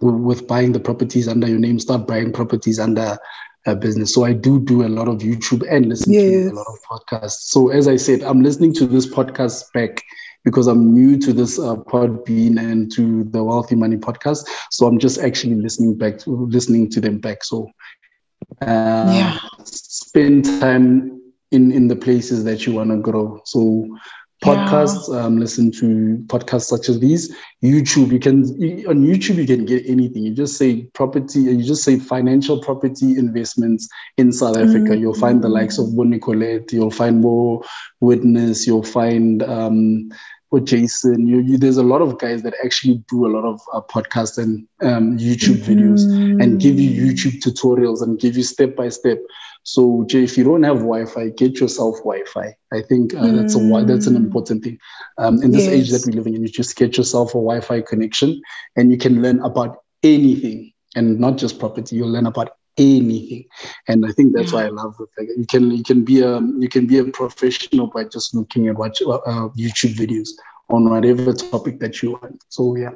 with 0.00 0.46
buying 0.46 0.72
the 0.72 0.80
properties 0.80 1.28
under 1.28 1.46
your 1.46 1.58
name. 1.58 1.78
Start 1.78 2.06
buying 2.06 2.32
properties 2.32 2.78
under 2.78 3.16
a 3.66 3.74
business. 3.74 4.14
So 4.14 4.24
I 4.24 4.32
do 4.32 4.60
do 4.60 4.86
a 4.86 4.88
lot 4.88 5.08
of 5.08 5.18
YouTube 5.18 5.66
and 5.70 5.86
listen 5.86 6.12
yes. 6.12 6.22
to 6.22 6.50
a 6.50 6.54
lot 6.54 6.66
of 6.68 6.78
podcasts. 6.82 7.48
So 7.48 7.70
as 7.70 7.88
I 7.88 7.96
said, 7.96 8.22
I'm 8.22 8.42
listening 8.42 8.74
to 8.74 8.86
this 8.86 9.06
podcast 9.06 9.72
back 9.72 10.02
because 10.44 10.66
I'm 10.66 10.92
new 10.92 11.18
to 11.20 11.32
this 11.32 11.58
uh, 11.58 11.76
Podbean 11.76 12.58
and 12.58 12.92
to 12.92 13.24
the 13.24 13.42
Wealthy 13.42 13.76
Money 13.76 13.96
podcast. 13.96 14.46
So 14.70 14.86
I'm 14.86 14.98
just 14.98 15.18
actually 15.18 15.54
listening 15.54 15.96
back, 15.96 16.18
to, 16.20 16.46
listening 16.46 16.90
to 16.90 17.00
them 17.00 17.18
back. 17.18 17.42
So 17.42 17.70
uh, 18.60 19.10
yeah. 19.14 19.38
spend 19.64 20.44
time 20.60 21.22
in 21.50 21.72
in 21.72 21.88
the 21.88 21.96
places 21.96 22.44
that 22.44 22.66
you 22.66 22.74
want 22.74 22.90
to 22.90 22.96
grow. 22.96 23.40
So 23.44 23.88
podcasts 24.44 25.10
yeah. 25.10 25.24
um, 25.24 25.38
listen 25.38 25.70
to 25.70 26.18
podcasts 26.26 26.64
such 26.64 26.88
as 26.88 27.00
these 27.00 27.34
youtube 27.62 28.12
you 28.12 28.20
can 28.20 28.42
on 28.86 29.02
youtube 29.02 29.36
you 29.36 29.46
can 29.46 29.64
get 29.64 29.84
anything 29.86 30.22
you 30.22 30.34
just 30.34 30.58
say 30.58 30.82
property 30.92 31.40
you 31.40 31.64
just 31.64 31.82
say 31.82 31.98
financial 31.98 32.60
property 32.60 33.16
investments 33.16 33.88
in 34.18 34.30
south 34.30 34.56
africa 34.56 34.90
mm-hmm. 34.90 35.00
you'll 35.00 35.14
find 35.14 35.42
the 35.42 35.48
likes 35.48 35.78
of 35.78 35.96
bonnie 35.96 36.18
colette 36.18 36.70
you'll 36.72 36.90
find 36.90 37.20
more 37.20 37.62
witness 38.00 38.66
you'll 38.66 38.82
find 38.82 39.42
um, 39.44 40.10
with 40.54 40.66
Jason. 40.66 41.26
You, 41.26 41.40
you, 41.40 41.58
there's 41.58 41.76
a 41.76 41.82
lot 41.82 42.00
of 42.00 42.18
guys 42.18 42.42
that 42.44 42.54
actually 42.64 43.04
do 43.10 43.26
a 43.26 43.32
lot 43.36 43.44
of 43.44 43.60
uh, 43.72 43.80
podcasts 43.80 44.38
and 44.38 44.66
um, 44.80 45.18
YouTube 45.18 45.58
videos 45.58 46.02
and 46.40 46.60
give 46.60 46.78
you 46.78 46.90
YouTube 47.02 47.40
tutorials 47.42 48.02
and 48.02 48.18
give 48.18 48.36
you 48.36 48.44
step 48.44 48.76
by 48.76 48.88
step. 48.88 49.18
So, 49.64 50.04
Jay, 50.06 50.22
if 50.22 50.38
you 50.38 50.44
don't 50.44 50.62
have 50.62 50.78
Wi-Fi, 50.78 51.30
get 51.30 51.58
yourself 51.58 51.96
Wi-Fi. 51.98 52.54
I 52.72 52.82
think 52.82 53.14
uh, 53.14 53.22
mm. 53.22 53.36
that's 53.36 53.56
a 53.56 53.84
that's 53.84 54.06
an 54.06 54.14
important 54.14 54.62
thing. 54.62 54.78
Um, 55.18 55.42
in 55.42 55.50
this 55.50 55.64
yes. 55.64 55.72
age 55.72 55.90
that 55.90 56.04
we're 56.06 56.16
living 56.16 56.34
in, 56.34 56.42
you 56.42 56.48
just 56.48 56.76
get 56.76 56.96
yourself 56.96 57.30
a 57.30 57.38
Wi-Fi 57.38 57.80
connection, 57.80 58.40
and 58.76 58.92
you 58.92 58.98
can 58.98 59.22
learn 59.22 59.40
about 59.40 59.78
anything, 60.02 60.72
and 60.94 61.18
not 61.18 61.36
just 61.36 61.58
property. 61.58 61.96
You'll 61.96 62.12
learn 62.12 62.26
about 62.26 62.56
anything, 62.76 63.44
and 63.88 64.04
I 64.04 64.10
think 64.12 64.34
that's 64.34 64.52
why 64.52 64.64
I 64.64 64.68
love 64.68 64.96
it. 65.00 65.08
Like, 65.18 65.28
you 65.36 65.46
can 65.46 65.70
you 65.70 65.82
can 65.82 66.04
be 66.04 66.20
a 66.20 66.40
you 66.40 66.68
can 66.68 66.86
be 66.86 66.98
a 66.98 67.04
professional 67.04 67.88
by 67.88 68.04
just 68.04 68.34
looking 68.34 68.68
at 68.68 68.76
watch 68.76 69.02
uh, 69.02 69.48
YouTube 69.56 69.94
videos 69.94 70.30
on 70.68 70.88
whatever 70.88 71.32
topic 71.32 71.78
that 71.80 72.02
you 72.02 72.12
want. 72.12 72.44
So 72.48 72.76
yeah. 72.76 72.92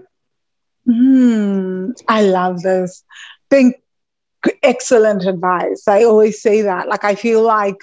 Mm, 0.88 1.92
I 2.08 2.22
love 2.22 2.62
this. 2.62 3.04
Think 3.50 3.76
excellent 4.62 5.26
advice. 5.26 5.86
I 5.86 6.04
always 6.04 6.40
say 6.40 6.62
that. 6.62 6.88
Like, 6.88 7.04
I 7.04 7.14
feel 7.14 7.42
like 7.42 7.76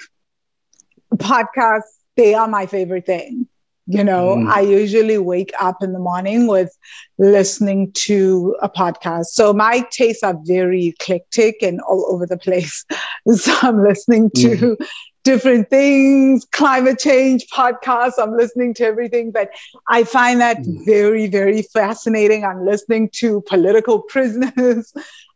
podcasts, 1.14 1.82
they 2.16 2.34
are 2.34 2.48
my 2.48 2.66
favorite 2.66 3.06
thing. 3.06 3.46
You 3.88 4.02
know, 4.02 4.36
mm. 4.36 4.50
I 4.50 4.62
usually 4.62 5.16
wake 5.18 5.52
up 5.60 5.80
in 5.80 5.92
the 5.92 6.00
morning 6.00 6.48
with 6.48 6.76
listening 7.18 7.92
to 7.92 8.56
a 8.60 8.68
podcast. 8.68 9.26
So 9.26 9.52
my 9.52 9.86
tastes 9.92 10.24
are 10.24 10.36
very 10.44 10.86
eclectic 10.86 11.62
and 11.62 11.80
all 11.80 12.04
over 12.10 12.26
the 12.26 12.36
place. 12.36 12.84
so 13.32 13.54
I'm 13.62 13.80
listening 13.80 14.30
to 14.38 14.48
mm. 14.48 14.86
different 15.22 15.70
things, 15.70 16.44
climate 16.50 16.98
change 16.98 17.46
podcasts. 17.46 18.14
I'm 18.18 18.36
listening 18.36 18.74
to 18.74 18.84
everything, 18.84 19.30
but 19.30 19.50
I 19.88 20.02
find 20.02 20.40
that 20.40 20.58
mm. 20.58 20.84
very, 20.84 21.28
very 21.28 21.62
fascinating. 21.62 22.44
I'm 22.44 22.66
listening 22.66 23.10
to 23.14 23.40
political 23.42 24.00
prisoners. 24.08 24.92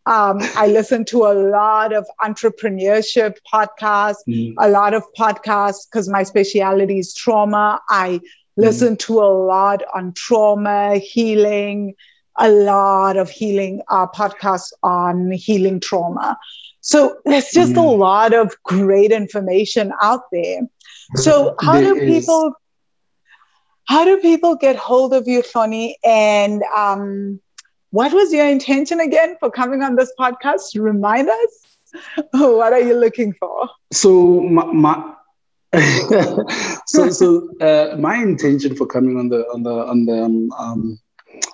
Um, 0.06 0.39
I 0.56 0.66
listen 0.66 1.05
to 1.06 1.27
a 1.27 1.35
lot 1.35 1.93
of 1.93 2.06
entrepreneurship 2.20 3.36
podcasts, 3.52 4.16
mm. 4.27 4.55
a 4.59 4.68
lot 4.68 4.94
of 4.94 5.05
podcasts 5.16 5.86
because 5.89 6.09
my 6.09 6.24
specialty 6.24 6.98
is 6.98 7.14
trauma. 7.14 7.81
I 7.89 8.20
mm. 8.60 8.64
listen 8.64 8.96
to 8.96 9.20
a 9.20 9.30
lot 9.30 9.82
on 9.94 10.12
trauma, 10.12 10.98
healing, 10.98 11.94
a 12.36 12.50
lot 12.50 13.16
of 13.16 13.30
healing 13.30 13.82
uh, 13.88 14.06
podcasts 14.06 14.72
on 14.82 15.30
healing 15.32 15.80
trauma. 15.80 16.38
So 16.80 17.18
there's 17.24 17.50
just 17.50 17.76
a 17.76 17.82
lot 17.82 18.32
of 18.32 18.54
great 18.64 19.12
information 19.12 19.92
out 20.00 20.22
there. 20.32 20.62
So 21.16 21.54
how 21.60 21.80
there 21.80 21.94
do 21.94 22.00
people 22.00 22.48
is. 22.48 22.54
how 23.84 24.04
do 24.04 24.16
people 24.18 24.56
get 24.56 24.76
hold 24.76 25.12
of 25.12 25.28
you, 25.28 25.42
Hloni? 25.42 25.94
And 26.04 26.62
um, 26.74 27.40
what 27.90 28.12
was 28.12 28.32
your 28.32 28.48
intention 28.48 29.00
again 29.00 29.36
for 29.40 29.50
coming 29.50 29.82
on 29.82 29.96
this 29.96 30.12
podcast? 30.18 30.80
Remind 30.80 31.28
us. 31.28 31.66
what 32.30 32.72
are 32.72 32.80
you 32.80 32.94
looking 32.94 33.32
for? 33.34 33.68
So 33.92 34.40
my, 34.40 34.64
my 34.64 35.14
so 36.86 37.10
so 37.10 37.48
uh, 37.60 37.97
my 37.97 38.16
intention 38.16 38.74
for 38.74 38.86
coming 38.86 39.16
on 39.16 39.28
the 39.28 39.44
on 39.55 39.62
the 39.62 39.70
on 39.70 40.05
the 40.05 40.22
um, 40.22 40.52
um, 40.59 40.98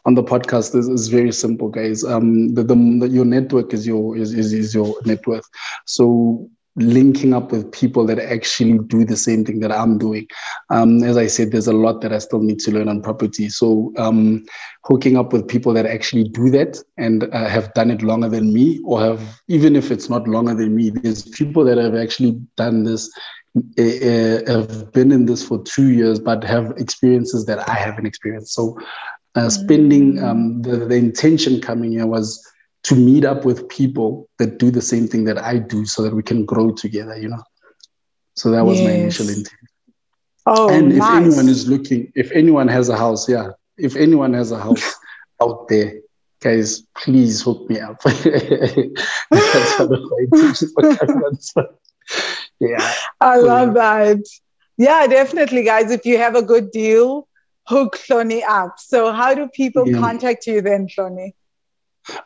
on 0.07 0.15
the 0.15 0.23
podcast 0.23 0.75
is, 0.75 0.89
is 0.89 1.09
very 1.09 1.33
simple, 1.33 1.69
guys. 1.69 2.05
Um, 2.05 2.55
the, 2.55 2.63
the, 2.63 2.75
the, 2.75 3.09
your 3.09 3.25
network 3.25 3.75
is 3.75 3.87
your 3.87 4.17
is, 4.17 4.33
is, 4.33 4.53
is 4.53 4.75
your 4.75 4.95
net 5.05 5.27
worth. 5.27 5.47
So 5.85 6.49
linking 6.77 7.33
up 7.33 7.53
with 7.53 7.73
people 7.73 8.05
that 8.05 8.19
actually 8.19 8.79
do 8.79 9.05
the 9.05 9.17
same 9.17 9.45
thing 9.45 9.61
that 9.61 9.73
I'm 9.73 9.97
doing. 9.97 10.29
Um, 10.69 11.03
as 11.03 11.17
I 11.17 11.27
said, 11.27 11.51
there's 11.51 11.67
a 11.67 11.73
lot 11.73 12.03
that 12.03 12.13
I 12.13 12.19
still 12.19 12.41
need 12.41 12.59
to 12.61 12.71
learn 12.71 12.89
on 12.89 13.01
property. 13.01 13.49
So 13.49 13.93
um, 13.97 14.45
hooking 14.85 15.17
up 15.17 15.33
with 15.33 15.49
people 15.49 15.73
that 15.73 15.87
actually 15.87 16.29
do 16.29 16.51
that 16.51 16.79
and 16.99 17.25
uh, 17.33 17.49
have 17.49 17.73
done 17.73 17.91
it 17.91 18.03
longer 18.03 18.29
than 18.29 18.53
me, 18.53 18.81
or 18.85 19.01
have 19.01 19.41
even 19.49 19.75
if 19.75 19.91
it's 19.91 20.11
not 20.11 20.29
longer 20.29 20.55
than 20.55 20.77
me, 20.77 20.91
there's 20.91 21.23
people 21.23 21.65
that 21.65 21.79
have 21.79 21.95
actually 21.95 22.33
done 22.57 22.85
this. 22.85 23.11
Uh, 23.57 24.53
have 24.53 24.93
been 24.93 25.11
in 25.11 25.25
this 25.25 25.47
for 25.47 25.63
two 25.63 25.89
years, 25.89 26.21
but 26.21 26.45
have 26.45 26.75
experiences 26.77 27.47
that 27.47 27.67
I 27.67 27.75
haven't 27.75 28.05
experienced. 28.05 28.53
So, 28.53 28.79
uh, 29.35 29.49
spending 29.49 30.23
um, 30.23 30.61
the, 30.61 30.77
the 30.77 30.97
intention 30.97 31.63
coming 31.63 31.93
here 31.93 32.07
was 32.07 32.47
to 32.83 32.95
meet 32.95 33.25
up 33.25 33.47
with 33.47 33.67
people 33.69 34.29
that 34.39 34.59
do 34.59 34.71
the 34.71 34.83
same 34.83 35.09
thing 35.09 35.25
that 35.25 35.39
I 35.39 35.59
do 35.59 35.87
so 35.87 36.03
that 36.03 36.15
we 36.15 36.23
can 36.23 36.45
grow 36.45 36.71
together, 36.71 37.19
you 37.19 37.29
know. 37.29 37.43
So 38.35 38.51
that 38.51 38.65
was 38.65 38.79
yes. 38.79 38.87
my 38.87 38.95
initial 38.95 39.29
intent. 39.29 39.51
Oh, 40.47 40.69
and 40.69 40.93
if 40.93 40.99
nice. 40.99 41.27
anyone 41.27 41.49
is 41.49 41.67
looking, 41.67 42.13
if 42.15 42.31
anyone 42.33 42.69
has 42.69 42.89
a 42.89 42.97
house, 42.97 43.29
yeah, 43.29 43.51
if 43.77 43.97
anyone 43.97 44.33
has 44.35 44.53
a 44.53 44.59
house 44.59 44.95
out 45.43 45.67
there, 45.69 45.95
guys, 46.41 46.83
please 46.97 47.43
hook 47.43 47.69
me 47.69 47.81
up. 47.81 48.01
That's 52.61 52.83
one 52.83 52.93
of 52.93 52.95
my 52.95 52.95
Yeah. 52.95 52.95
I 53.21 53.37
love 53.37 53.75
that. 53.75 54.19
Yeah, 54.79 55.07
definitely, 55.07 55.65
guys. 55.65 55.91
If 55.91 56.05
you 56.05 56.19
have 56.19 56.35
a 56.35 56.43
good 56.43 56.71
deal, 56.71 57.29
hook 57.67 57.97
Hloni 57.97 58.43
up. 58.49 58.75
So, 58.79 59.13
how 59.13 59.35
do 59.35 59.49
people 59.49 59.89
yeah. 59.89 59.99
contact 59.99 60.47
you 60.47 60.61
then, 60.61 60.89
Hloni? 60.89 61.33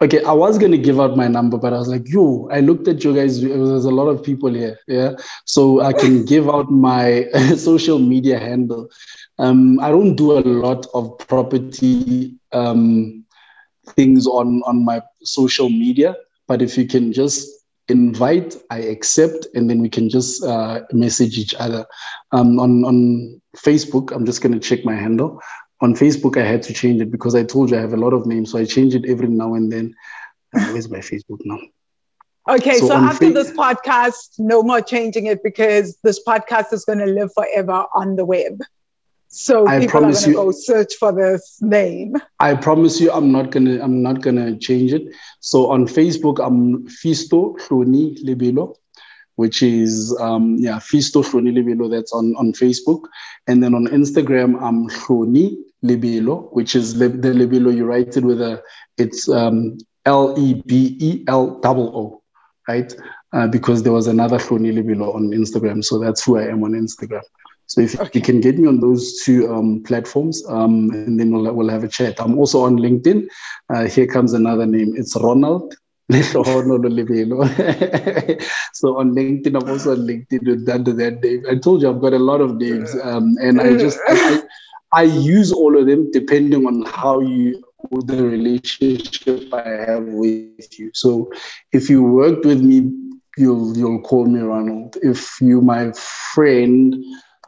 Okay, 0.03 0.23
I 0.25 0.33
was 0.33 0.59
gonna 0.59 0.77
give 0.77 1.01
out 1.01 1.17
my 1.17 1.27
number, 1.27 1.57
but 1.57 1.73
I 1.73 1.79
was 1.79 1.89
like, 1.89 2.09
yo, 2.09 2.49
I 2.53 2.61
looked 2.61 2.87
at 2.89 3.03
you 3.03 3.15
guys. 3.15 3.41
There's 3.41 3.85
a 3.87 3.91
lot 3.91 4.09
of 4.09 4.23
people 4.23 4.53
here, 4.53 4.79
yeah. 4.87 5.13
So 5.47 5.81
I 5.81 5.93
can 5.93 6.25
give 6.33 6.49
out 6.51 6.71
my 6.71 7.25
social 7.57 7.99
media 7.99 8.39
handle. 8.39 8.89
Um, 9.39 9.81
I 9.81 9.91
don't 9.91 10.17
do 10.17 10.33
a 10.39 10.41
lot 10.41 10.87
of 10.93 11.17
property 11.19 12.35
um, 12.53 13.25
things 13.97 14.27
on 14.27 14.63
on 14.67 14.85
my 14.85 15.01
social 15.23 15.71
media, 15.71 16.17
but 16.47 16.61
if 16.61 16.77
you 16.77 16.87
can 16.87 17.13
just 17.13 17.49
invite, 17.89 18.57
I 18.71 18.79
accept, 18.79 19.47
and 19.55 19.69
then 19.69 19.81
we 19.81 19.89
can 19.89 20.09
just 20.09 20.45
uh, 20.45 20.83
message 20.93 21.39
each 21.39 21.55
other. 21.55 21.87
Um, 22.33 22.59
on 22.61 22.85
on 22.85 23.41
Facebook, 23.57 24.13
I'm 24.13 24.27
just 24.27 24.43
gonna 24.43 24.61
check 24.61 24.85
my 24.85 24.95
handle 24.95 25.41
on 25.81 25.95
Facebook, 25.95 26.37
I 26.37 26.47
had 26.47 26.63
to 26.65 26.73
change 26.73 27.01
it 27.01 27.11
because 27.11 27.35
I 27.35 27.43
told 27.43 27.71
you 27.71 27.79
I 27.79 27.81
have 27.81 27.95
a 27.95 27.99
lot 27.99 28.13
of 28.13 28.27
names. 28.27 28.53
So 28.53 28.59
I 28.59 28.65
change 28.65 28.95
it 28.95 29.05
every 29.09 29.29
now 29.29 29.55
and 29.55 29.73
then. 29.73 29.95
Uh, 30.55 30.67
where's 30.73 30.91
my 30.91 30.99
Facebook 30.99 31.41
now? 31.45 31.59
Okay, 32.49 32.79
so, 32.79 32.89
so 32.89 32.95
after 32.95 33.29
fa- 33.29 33.33
this 33.33 33.51
podcast, 33.53 34.39
no 34.39 34.63
more 34.63 34.81
changing 34.81 35.27
it 35.27 35.43
because 35.43 35.99
this 36.03 36.23
podcast 36.27 36.73
is 36.73 36.85
going 36.85 36.99
to 36.99 37.07
live 37.07 37.31
forever 37.35 37.87
on 37.95 38.17
the 38.17 38.25
web. 38.25 38.61
So 39.33 39.67
I 39.67 39.79
people 39.79 40.05
are 40.05 40.13
going 40.13 40.25
to 40.25 40.33
go 40.33 40.51
search 40.51 40.95
for 40.97 41.13
this 41.13 41.59
name. 41.63 42.17
I 42.41 42.55
promise 42.55 43.01
you, 43.01 43.13
I'm 43.13 43.31
not 43.31 43.51
gonna, 43.51 43.81
I'm 43.81 44.03
not 44.03 44.23
gonna 44.23 44.59
change 44.59 44.93
it. 44.93 45.03
So 45.39 45.71
on 45.71 45.87
Facebook, 45.87 46.45
I'm 46.45 46.87
Fisto 46.89 47.57
Hloni 47.61 48.23
Lebelo 48.25 48.75
which 49.41 49.63
is 49.63 50.15
um, 50.21 50.57
yeah 50.59 50.79
Fisto 50.79 51.25
Hloni 51.25 51.51
Lebelo. 51.57 51.91
That's 51.91 52.13
on 52.13 52.35
on 52.37 52.53
Facebook, 52.53 53.05
and 53.47 53.63
then 53.63 53.75
on 53.75 53.87
Instagram 53.87 54.61
I'm 54.61 54.89
Hloni 54.91 55.57
Lebelo, 55.83 56.53
which 56.53 56.77
is 56.77 56.95
le- 56.97 57.09
the 57.09 57.31
Lebelo 57.31 57.75
you 57.75 57.87
write 57.87 58.19
it 58.19 58.25
with 58.25 58.43
a 58.43 58.63
it's 58.99 59.31
um, 59.31 59.79
L 60.05 60.35
E 60.39 60.61
B 60.67 60.99
E 61.01 61.25
L 61.27 61.59
double 61.61 61.89
O, 61.97 62.23
right? 62.69 62.93
Uh, 63.33 63.47
because 63.47 63.83
there 63.83 63.95
was 63.95 64.09
another 64.09 64.37
Hloni 64.37 64.75
Lebelo 64.75 65.15
on 65.15 65.31
Instagram, 65.31 65.83
so 65.83 65.99
that's 65.99 66.23
who 66.23 66.37
I 66.37 66.49
am 66.49 66.63
on 66.63 66.73
Instagram. 66.73 67.23
So 67.71 67.81
if 67.81 67.95
you 68.15 68.21
can 68.21 68.41
get 68.41 68.59
me 68.59 68.67
on 68.67 68.81
those 68.81 69.23
two 69.23 69.49
um, 69.55 69.85
platforms, 69.85 70.43
um, 70.49 70.91
and 70.91 71.21
then 71.21 71.31
we'll, 71.31 71.55
we'll 71.55 71.69
have 71.69 71.85
a 71.85 71.89
chat. 71.89 72.21
I'm 72.21 72.37
also 72.37 72.63
on 72.63 72.77
LinkedIn. 72.79 73.29
Uh, 73.73 73.87
here 73.87 74.09
comes 74.09 74.33
another 74.33 74.67
name. 74.67 74.95
It's 74.97 75.15
Ronald 75.15 75.73
so 78.73 78.99
on 78.99 79.15
LinkedIn, 79.15 79.55
I'm 79.55 79.71
also 79.71 79.93
on 79.93 79.99
LinkedIn 79.99 80.69
under 80.69 80.93
that 80.93 81.23
name. 81.23 81.45
I 81.49 81.55
told 81.55 81.83
you 81.83 81.91
I've 81.91 82.01
got 82.01 82.13
a 82.13 82.19
lot 82.19 82.41
of 82.41 82.57
names, 82.57 82.93
um, 83.05 83.37
and 83.41 83.61
I 83.61 83.77
just 83.77 84.01
I, 84.09 84.43
I 84.93 85.03
use 85.05 85.53
all 85.53 85.79
of 85.79 85.87
them 85.87 86.11
depending 86.11 86.67
on 86.67 86.83
how 86.87 87.21
you 87.21 87.63
the 87.93 88.25
relationship 88.25 89.55
I 89.55 89.69
have 89.87 90.05
with 90.07 90.77
you. 90.77 90.91
So 90.93 91.31
if 91.71 91.89
you 91.89 92.03
worked 92.03 92.45
with 92.45 92.61
me, 92.61 92.91
you'll 93.37 93.77
you'll 93.77 94.03
call 94.03 94.27
me 94.27 94.41
Ronald. 94.41 94.97
If 95.03 95.41
you 95.41 95.61
my 95.61 95.93
friend, 96.35 96.97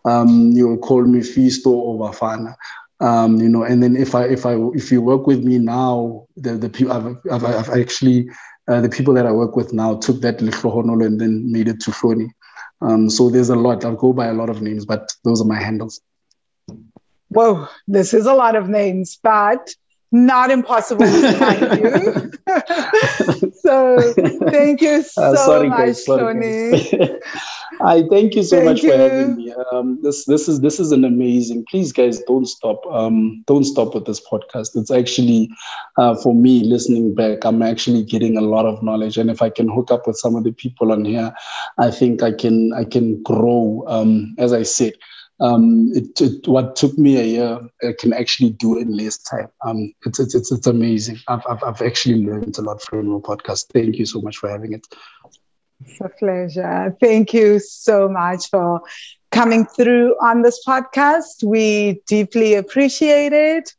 um, 0.05 0.53
you'll 0.53 0.79
call 0.79 1.03
me 1.05 1.21
Fisto 1.21 1.67
or 1.67 1.99
Bafana. 1.99 2.55
Um, 3.01 3.41
you 3.41 3.49
know, 3.49 3.65
and 3.65 3.83
then 3.83 3.97
if 3.97 4.15
I 4.15 4.27
if 4.27 4.47
I 4.47 4.55
if 4.75 4.93
you 4.93 5.03
work 5.03 5.27
with 5.27 5.43
me 5.43 5.59
now, 5.59 6.27
the 6.37 6.55
the 6.55 6.69
people 6.69 6.93
I've, 6.93 7.17
I've, 7.31 7.45
I've 7.45 7.71
actually 7.71 8.31
uh, 8.69 8.81
the 8.81 8.89
people 8.89 9.15
that 9.15 9.27
I 9.27 9.33
work 9.33 9.57
with 9.57 9.73
now 9.73 9.97
took 9.97 10.21
that 10.21 10.39
Lehlohonolo 10.39 11.05
and 11.05 11.21
then 11.21 11.51
made 11.51 11.67
it 11.67 11.81
to 11.81 11.91
Floni. 11.91 12.31
Um, 12.81 13.11
so 13.11 13.29
there's 13.29 13.51
a 13.51 13.57
lot. 13.57 13.85
I'll 13.85 13.97
go 13.97 14.13
by 14.13 14.27
a 14.27 14.35
lot 14.35 14.51
of 14.51 14.63
names, 14.63 14.85
but 14.85 15.13
those 15.25 15.41
are 15.41 15.47
my 15.47 15.61
handles. 15.61 16.01
Whoa, 17.29 17.67
this 17.89 18.15
is 18.15 18.27
a 18.27 18.35
lot 18.35 18.57
of 18.57 18.69
names, 18.69 19.19
but 19.23 19.75
not 20.13 20.51
impossible 20.51 21.07
to 21.07 21.33
find 21.33 21.81
you. 21.81 22.31
so 23.73 24.13
thank 24.51 24.81
you 24.81 24.91
uh, 24.99 25.03
so 25.03 25.23
uh, 25.23 25.37
sorry, 25.37 25.69
much, 25.69 25.79
guys, 25.79 26.05
Hloni. 26.07 27.21
I 27.81 28.05
thank 28.11 28.35
you 28.35 28.43
so 28.43 28.57
thank 28.57 28.69
much 28.69 28.83
you. 28.83 28.91
for 28.91 28.97
having 28.99 29.37
me. 29.37 29.55
Um, 29.73 29.99
this 30.03 30.25
this 30.27 30.49
is 30.49 30.61
this 30.61 30.79
is 30.79 30.93
an 30.93 31.05
amazing. 31.05 31.65
Please, 31.71 31.93
guys, 31.93 32.21
don't 32.25 32.47
stop. 32.47 32.85
Um, 32.91 33.43
don't 33.47 33.65
stop 33.65 33.95
with 33.95 34.07
this 34.07 34.21
podcast. 34.21 34.77
It's 34.77 34.91
actually 34.91 35.51
uh, 35.97 36.15
for 36.17 36.35
me 36.35 36.65
listening 36.65 37.15
back. 37.15 37.45
I'm 37.45 37.63
actually 37.63 38.03
getting 38.05 38.37
a 38.37 38.43
lot 38.43 38.67
of 38.67 38.83
knowledge, 38.83 39.17
and 39.17 39.31
if 39.31 39.43
I 39.43 39.51
can 39.51 39.69
hook 39.69 39.91
up 39.91 40.07
with 40.07 40.17
some 40.17 40.37
of 40.37 40.45
the 40.45 40.53
people 40.53 40.93
on 40.93 41.05
here, 41.05 41.33
I 41.79 41.91
think 41.91 42.23
I 42.23 42.33
can 42.33 42.73
I 42.75 42.85
can 42.85 43.23
grow. 43.23 43.85
Um, 43.89 44.35
as 44.39 44.53
I 44.53 44.63
said, 44.63 44.93
um, 45.43 45.91
it, 45.93 46.21
it, 46.21 46.47
what 46.47 46.77
took 46.77 46.97
me 46.97 47.19
a 47.19 47.25
year 47.25 47.61
I 47.83 47.95
can 47.99 48.13
actually 48.13 48.51
do 48.51 48.79
in 48.79 48.97
less 48.97 49.19
time. 49.19 49.49
Um, 49.67 49.93
it's, 50.07 50.21
it's, 50.21 50.37
it's, 50.37 50.53
it's 50.53 50.67
amazing. 50.69 51.19
I've, 51.27 51.43
I've, 51.51 51.63
I've 51.65 51.83
actually 51.83 52.25
learned 52.25 52.57
a 52.59 52.63
lot 52.63 52.81
from 52.81 53.09
your 53.09 53.21
podcast. 53.21 53.67
Thank 53.73 53.97
you 53.97 54.07
so 54.07 54.21
much 54.21 54.37
for 54.37 54.49
having 54.49 54.73
it. 54.73 54.87
It's 55.85 56.01
a 56.01 56.09
pleasure. 56.09 56.97
Thank 57.01 57.35
you 57.35 57.59
so 57.59 58.09
much 58.09 58.51
for 58.51 58.83
coming 59.33 59.67
through 59.67 60.15
on 60.23 60.43
this 60.43 60.65
podcast. 60.65 61.43
We 61.43 62.01
deeply 62.07 62.55
appreciate 62.55 63.33
it. 63.33 63.75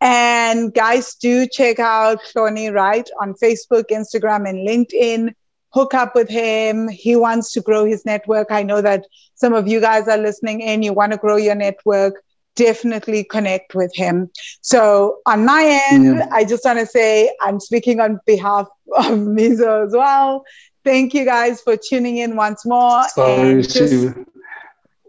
And 0.00 0.74
guys, 0.74 1.14
do 1.14 1.46
check 1.46 1.78
out 1.78 2.18
Hloni 2.34 2.74
Wright 2.74 3.08
on 3.20 3.34
Facebook, 3.34 3.84
Instagram, 3.92 4.48
and 4.48 4.66
LinkedIn 4.66 5.32
hook 5.74 5.92
up 5.92 6.14
with 6.14 6.28
him. 6.28 6.88
He 6.88 7.16
wants 7.16 7.52
to 7.52 7.60
grow 7.60 7.84
his 7.84 8.06
network. 8.06 8.46
I 8.50 8.62
know 8.62 8.80
that 8.80 9.04
some 9.34 9.52
of 9.52 9.66
you 9.66 9.80
guys 9.80 10.06
are 10.06 10.16
listening 10.16 10.60
in, 10.60 10.82
you 10.84 10.92
want 10.92 11.12
to 11.12 11.18
grow 11.18 11.36
your 11.36 11.56
network. 11.56 12.22
Definitely 12.54 13.24
connect 13.24 13.74
with 13.74 13.92
him. 13.96 14.30
So, 14.60 15.18
on 15.26 15.44
my 15.44 15.80
end, 15.90 16.18
yeah. 16.18 16.28
I 16.30 16.44
just 16.44 16.64
want 16.64 16.78
to 16.78 16.86
say 16.86 17.34
I'm 17.40 17.58
speaking 17.58 17.98
on 17.98 18.20
behalf 18.26 18.68
of 18.96 19.06
Mizo 19.06 19.84
as 19.84 19.92
well. 19.92 20.44
Thank 20.84 21.14
you 21.14 21.24
guys 21.24 21.60
for 21.60 21.76
tuning 21.76 22.18
in 22.18 22.36
once 22.36 22.64
more. 22.64 23.02
Sorry, 23.08 23.62
just, 23.62 24.16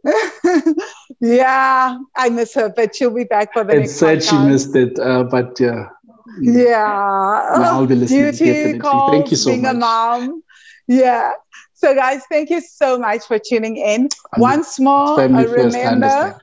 yeah, 1.20 1.98
I 2.16 2.30
miss 2.30 2.56
her, 2.56 2.74
but 2.76 2.96
she'll 2.96 3.14
be 3.14 3.26
back 3.26 3.54
for 3.54 3.64
the 3.64 3.76
next. 3.76 3.92
It 3.92 3.94
said 3.94 4.18
podcast. 4.18 4.30
she 4.30 4.38
missed 4.50 4.76
it, 4.76 4.98
uh, 4.98 5.24
but 5.26 5.60
yeah. 5.60 5.90
Yeah. 6.42 7.42
I'll 7.54 7.86
be 7.86 7.96
listening. 7.96 8.32
Duty 8.32 8.80
Thank 8.80 9.30
you 9.30 9.38
so 9.38 9.52
being 9.52 9.62
much. 9.62 9.76
a 9.76 9.78
mom 9.78 10.44
yeah. 10.88 11.34
So, 11.74 11.94
guys, 11.94 12.24
thank 12.30 12.50
you 12.50 12.62
so 12.62 12.98
much 12.98 13.26
for 13.26 13.40
tuning 13.40 13.78
in. 13.78 14.10
Once 14.38 14.80
more, 14.80 15.20
a 15.20 15.48
remember. 15.48 16.40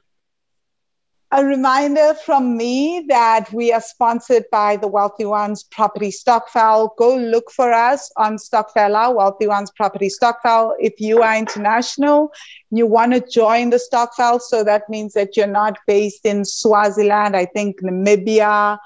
A 1.35 1.43
reminder 1.43 2.13
from 2.13 2.59
me 2.59 3.07
that 3.09 3.51
we 3.55 3.73
are 3.73 3.81
sponsored 3.81 4.45
by 4.53 4.77
the 4.77 4.87
Wealthy 4.87 5.25
Ones 5.25 5.63
Property 5.63 6.11
Stokvel. 6.11 6.91
Go 6.99 7.17
look 7.17 7.51
for 7.51 7.73
us 7.73 8.13
on 8.19 8.37
Stokvela, 8.37 9.15
Wealthy 9.15 9.47
Ones 9.47 9.71
Property 9.75 10.11
Stokvel. 10.11 10.75
If 10.79 11.01
you 11.01 11.23
are 11.23 11.35
international, 11.35 12.35
you 12.71 12.87
want 12.87 13.15
to 13.15 13.21
join 13.27 13.71
the 13.71 13.79
Stokvel. 13.79 14.43
So 14.43 14.63
that 14.65 14.91
means 14.91 15.15
that 15.15 15.35
you're 15.35 15.47
not 15.47 15.79
based 15.87 16.27
in 16.27 16.45
Swaziland, 16.45 17.35
I 17.35 17.47
think 17.47 17.81
Namibia, 17.81 18.77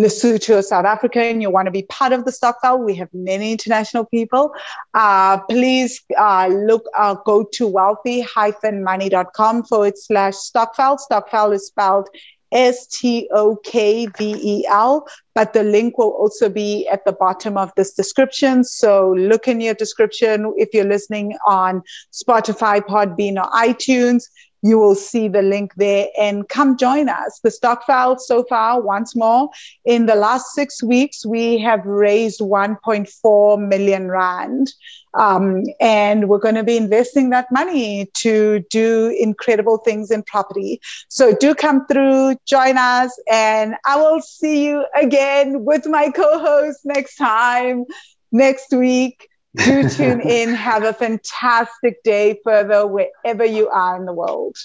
Lesotho, 0.00 0.62
South 0.62 0.86
Africa, 0.86 1.20
and 1.20 1.42
you 1.42 1.50
want 1.50 1.66
to 1.66 1.70
be 1.70 1.82
part 1.82 2.12
of 2.12 2.24
the 2.24 2.32
Stokvel, 2.32 2.84
we 2.84 2.94
have 2.94 3.08
many 3.12 3.52
international 3.52 4.04
people. 4.06 4.52
Uh, 4.94 5.38
please 5.42 6.00
uh, 6.18 6.48
look, 6.48 6.84
uh, 6.96 7.14
go 7.26 7.44
to 7.52 7.66
wealthy-money.com 7.68 9.64
forward 9.64 9.98
slash 9.98 10.34
Stokvel. 10.34 10.98
Stokvel 10.98 11.54
is 11.54 11.66
spelled 11.66 12.08
S 12.52 12.86
T 12.86 13.28
O 13.32 13.56
K 13.56 14.06
V 14.06 14.34
E 14.42 14.66
L, 14.66 15.06
but 15.34 15.52
the 15.52 15.62
link 15.62 15.98
will 15.98 16.10
also 16.10 16.48
be 16.48 16.88
at 16.88 17.04
the 17.04 17.12
bottom 17.12 17.56
of 17.56 17.70
this 17.76 17.94
description. 17.94 18.64
So 18.64 19.12
look 19.12 19.46
in 19.46 19.60
your 19.60 19.74
description 19.74 20.52
if 20.56 20.70
you're 20.72 20.84
listening 20.84 21.36
on 21.46 21.82
Spotify, 22.12 22.80
Podbean, 22.80 23.36
or 23.36 23.48
iTunes 23.52 24.24
you 24.62 24.78
will 24.78 24.94
see 24.94 25.28
the 25.28 25.42
link 25.42 25.72
there 25.76 26.08
and 26.18 26.48
come 26.48 26.76
join 26.76 27.08
us. 27.08 27.40
The 27.42 27.50
Stokvel 27.50 28.18
so 28.18 28.44
far, 28.44 28.80
once 28.80 29.16
more, 29.16 29.50
in 29.84 30.06
the 30.06 30.14
last 30.14 30.52
six 30.54 30.82
weeks, 30.82 31.24
we 31.24 31.58
have 31.58 31.84
raised 31.84 32.40
1.4 32.40 33.68
million 33.68 34.08
Rand. 34.08 34.72
Um, 35.14 35.64
and 35.80 36.28
we're 36.28 36.38
going 36.38 36.54
to 36.54 36.62
be 36.62 36.76
investing 36.76 37.30
that 37.30 37.50
money 37.50 38.08
to 38.18 38.64
do 38.70 39.16
incredible 39.18 39.78
things 39.78 40.10
in 40.10 40.22
property. 40.22 40.80
So 41.08 41.34
do 41.34 41.54
come 41.54 41.86
through, 41.86 42.36
join 42.46 42.78
us, 42.78 43.18
and 43.28 43.74
I 43.86 43.96
will 43.96 44.20
see 44.22 44.66
you 44.66 44.84
again 44.96 45.64
with 45.64 45.86
my 45.86 46.10
co 46.10 46.38
host 46.38 46.80
next 46.84 47.16
time, 47.16 47.86
next 48.30 48.72
week 48.72 49.28
do 49.56 49.88
tune 49.88 50.20
in. 50.20 50.54
Have 50.54 50.84
a 50.84 50.92
fantastic 50.92 52.02
day 52.02 52.40
further 52.44 52.86
wherever 52.86 53.44
you 53.44 53.68
are 53.68 53.96
in 53.96 54.04
the 54.06 54.12
world. 54.12 54.56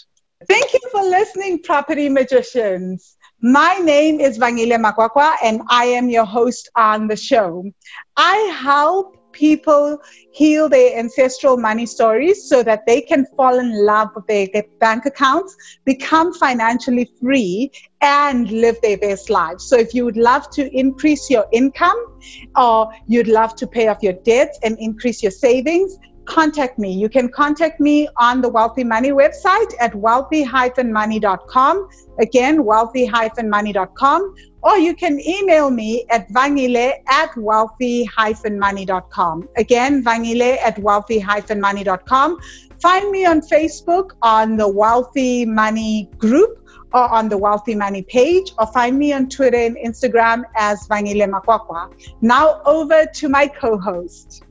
Thank 0.47 0.73
you 0.73 0.79
for 0.91 1.01
listening, 1.01 1.63
Property 1.63 2.09
Magicians. 2.09 3.17
My 3.41 3.75
name 3.75 4.19
is 4.19 4.37
Vangile 4.37 4.77
Makwakwa, 4.79 5.35
and 5.43 5.61
I 5.69 5.85
am 5.85 6.09
your 6.09 6.25
host 6.25 6.69
on 6.75 7.07
the 7.07 7.15
show. 7.15 7.63
I 8.17 8.35
help 8.61 9.17
people 9.35 9.99
heal 10.31 10.67
their 10.67 10.97
ancestral 10.97 11.57
money 11.57 11.85
stories 11.85 12.49
so 12.49 12.63
that 12.63 12.85
they 12.87 13.01
can 13.01 13.25
fall 13.37 13.59
in 13.59 13.85
love 13.85 14.09
with 14.15 14.25
their 14.27 14.47
bank 14.79 15.05
accounts, 15.05 15.55
become 15.85 16.33
financially 16.33 17.11
free, 17.21 17.71
and 18.01 18.49
live 18.49 18.77
their 18.81 18.97
best 18.97 19.29
lives. 19.29 19.67
So, 19.69 19.77
if 19.77 19.93
you 19.93 20.05
would 20.05 20.17
love 20.17 20.49
to 20.51 20.63
increase 20.75 21.29
your 21.29 21.45
income 21.51 21.99
or 22.55 22.91
you'd 23.07 23.27
love 23.27 23.55
to 23.57 23.67
pay 23.67 23.87
off 23.87 24.01
your 24.01 24.13
debts 24.13 24.57
and 24.63 24.77
increase 24.79 25.21
your 25.21 25.31
savings, 25.31 25.97
contact 26.25 26.79
me. 26.79 26.91
You 26.91 27.09
can 27.09 27.29
contact 27.29 27.79
me 27.79 28.07
on 28.17 28.41
the 28.41 28.49
Wealthy 28.49 28.83
Money 28.83 29.11
website 29.11 29.71
at 29.79 29.93
wealthy-money.com. 29.95 31.89
Again, 32.19 32.63
wealthy-money.com 32.63 34.35
or 34.63 34.79
you 34.79 34.95
can 34.95 35.19
email 35.19 35.69
me 35.69 36.05
at 36.09 36.27
vangile 36.29 36.93
at 37.07 37.37
wealthy-money.com. 37.37 39.47
Again, 39.57 40.03
vangile 40.03 40.57
at 40.57 40.79
wealthy-money.com. 40.79 42.39
Find 42.81 43.11
me 43.11 43.25
on 43.25 43.41
Facebook 43.41 44.15
on 44.21 44.57
the 44.57 44.67
Wealthy 44.67 45.45
Money 45.45 46.09
group 46.17 46.61
or 46.93 47.07
on 47.09 47.29
the 47.29 47.37
Wealthy 47.37 47.75
Money 47.75 48.01
page, 48.03 48.53
or 48.57 48.67
find 48.67 48.97
me 48.97 49.11
on 49.11 49.27
Twitter 49.27 49.57
and 49.57 49.75
Instagram 49.77 50.43
as 50.55 50.87
Vangile 50.87 51.27
Makwakwa. 51.29 51.89
Now 52.21 52.61
over 52.65 53.05
to 53.05 53.27
my 53.27 53.47
co-host. 53.47 54.44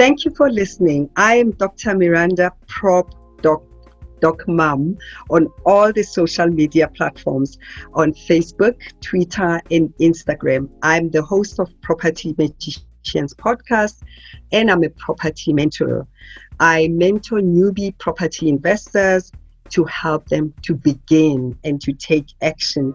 Thank 0.00 0.24
you 0.24 0.30
for 0.34 0.50
listening. 0.50 1.10
I 1.16 1.34
am 1.34 1.50
Dr. 1.50 1.94
Miranda 1.94 2.52
Prop 2.68 3.14
Doc 3.42 3.62
Doc 4.22 4.48
Mum 4.48 4.96
on 5.28 5.48
all 5.66 5.92
the 5.92 6.02
social 6.02 6.46
media 6.46 6.88
platforms 6.88 7.58
on 7.92 8.14
Facebook, 8.14 8.80
Twitter, 9.02 9.60
and 9.70 9.92
Instagram. 10.00 10.70
I'm 10.82 11.10
the 11.10 11.20
host 11.20 11.60
of 11.60 11.68
Property 11.82 12.34
Magicians 12.38 13.34
podcast 13.34 14.00
and 14.52 14.70
I'm 14.70 14.84
a 14.84 14.88
property 14.88 15.52
mentor. 15.52 16.06
I 16.60 16.88
mentor 16.88 17.40
newbie 17.40 17.98
property 17.98 18.48
investors 18.48 19.30
to 19.68 19.84
help 19.84 20.30
them 20.30 20.54
to 20.62 20.74
begin 20.76 21.58
and 21.62 21.78
to 21.82 21.92
take 21.92 22.28
action. 22.40 22.94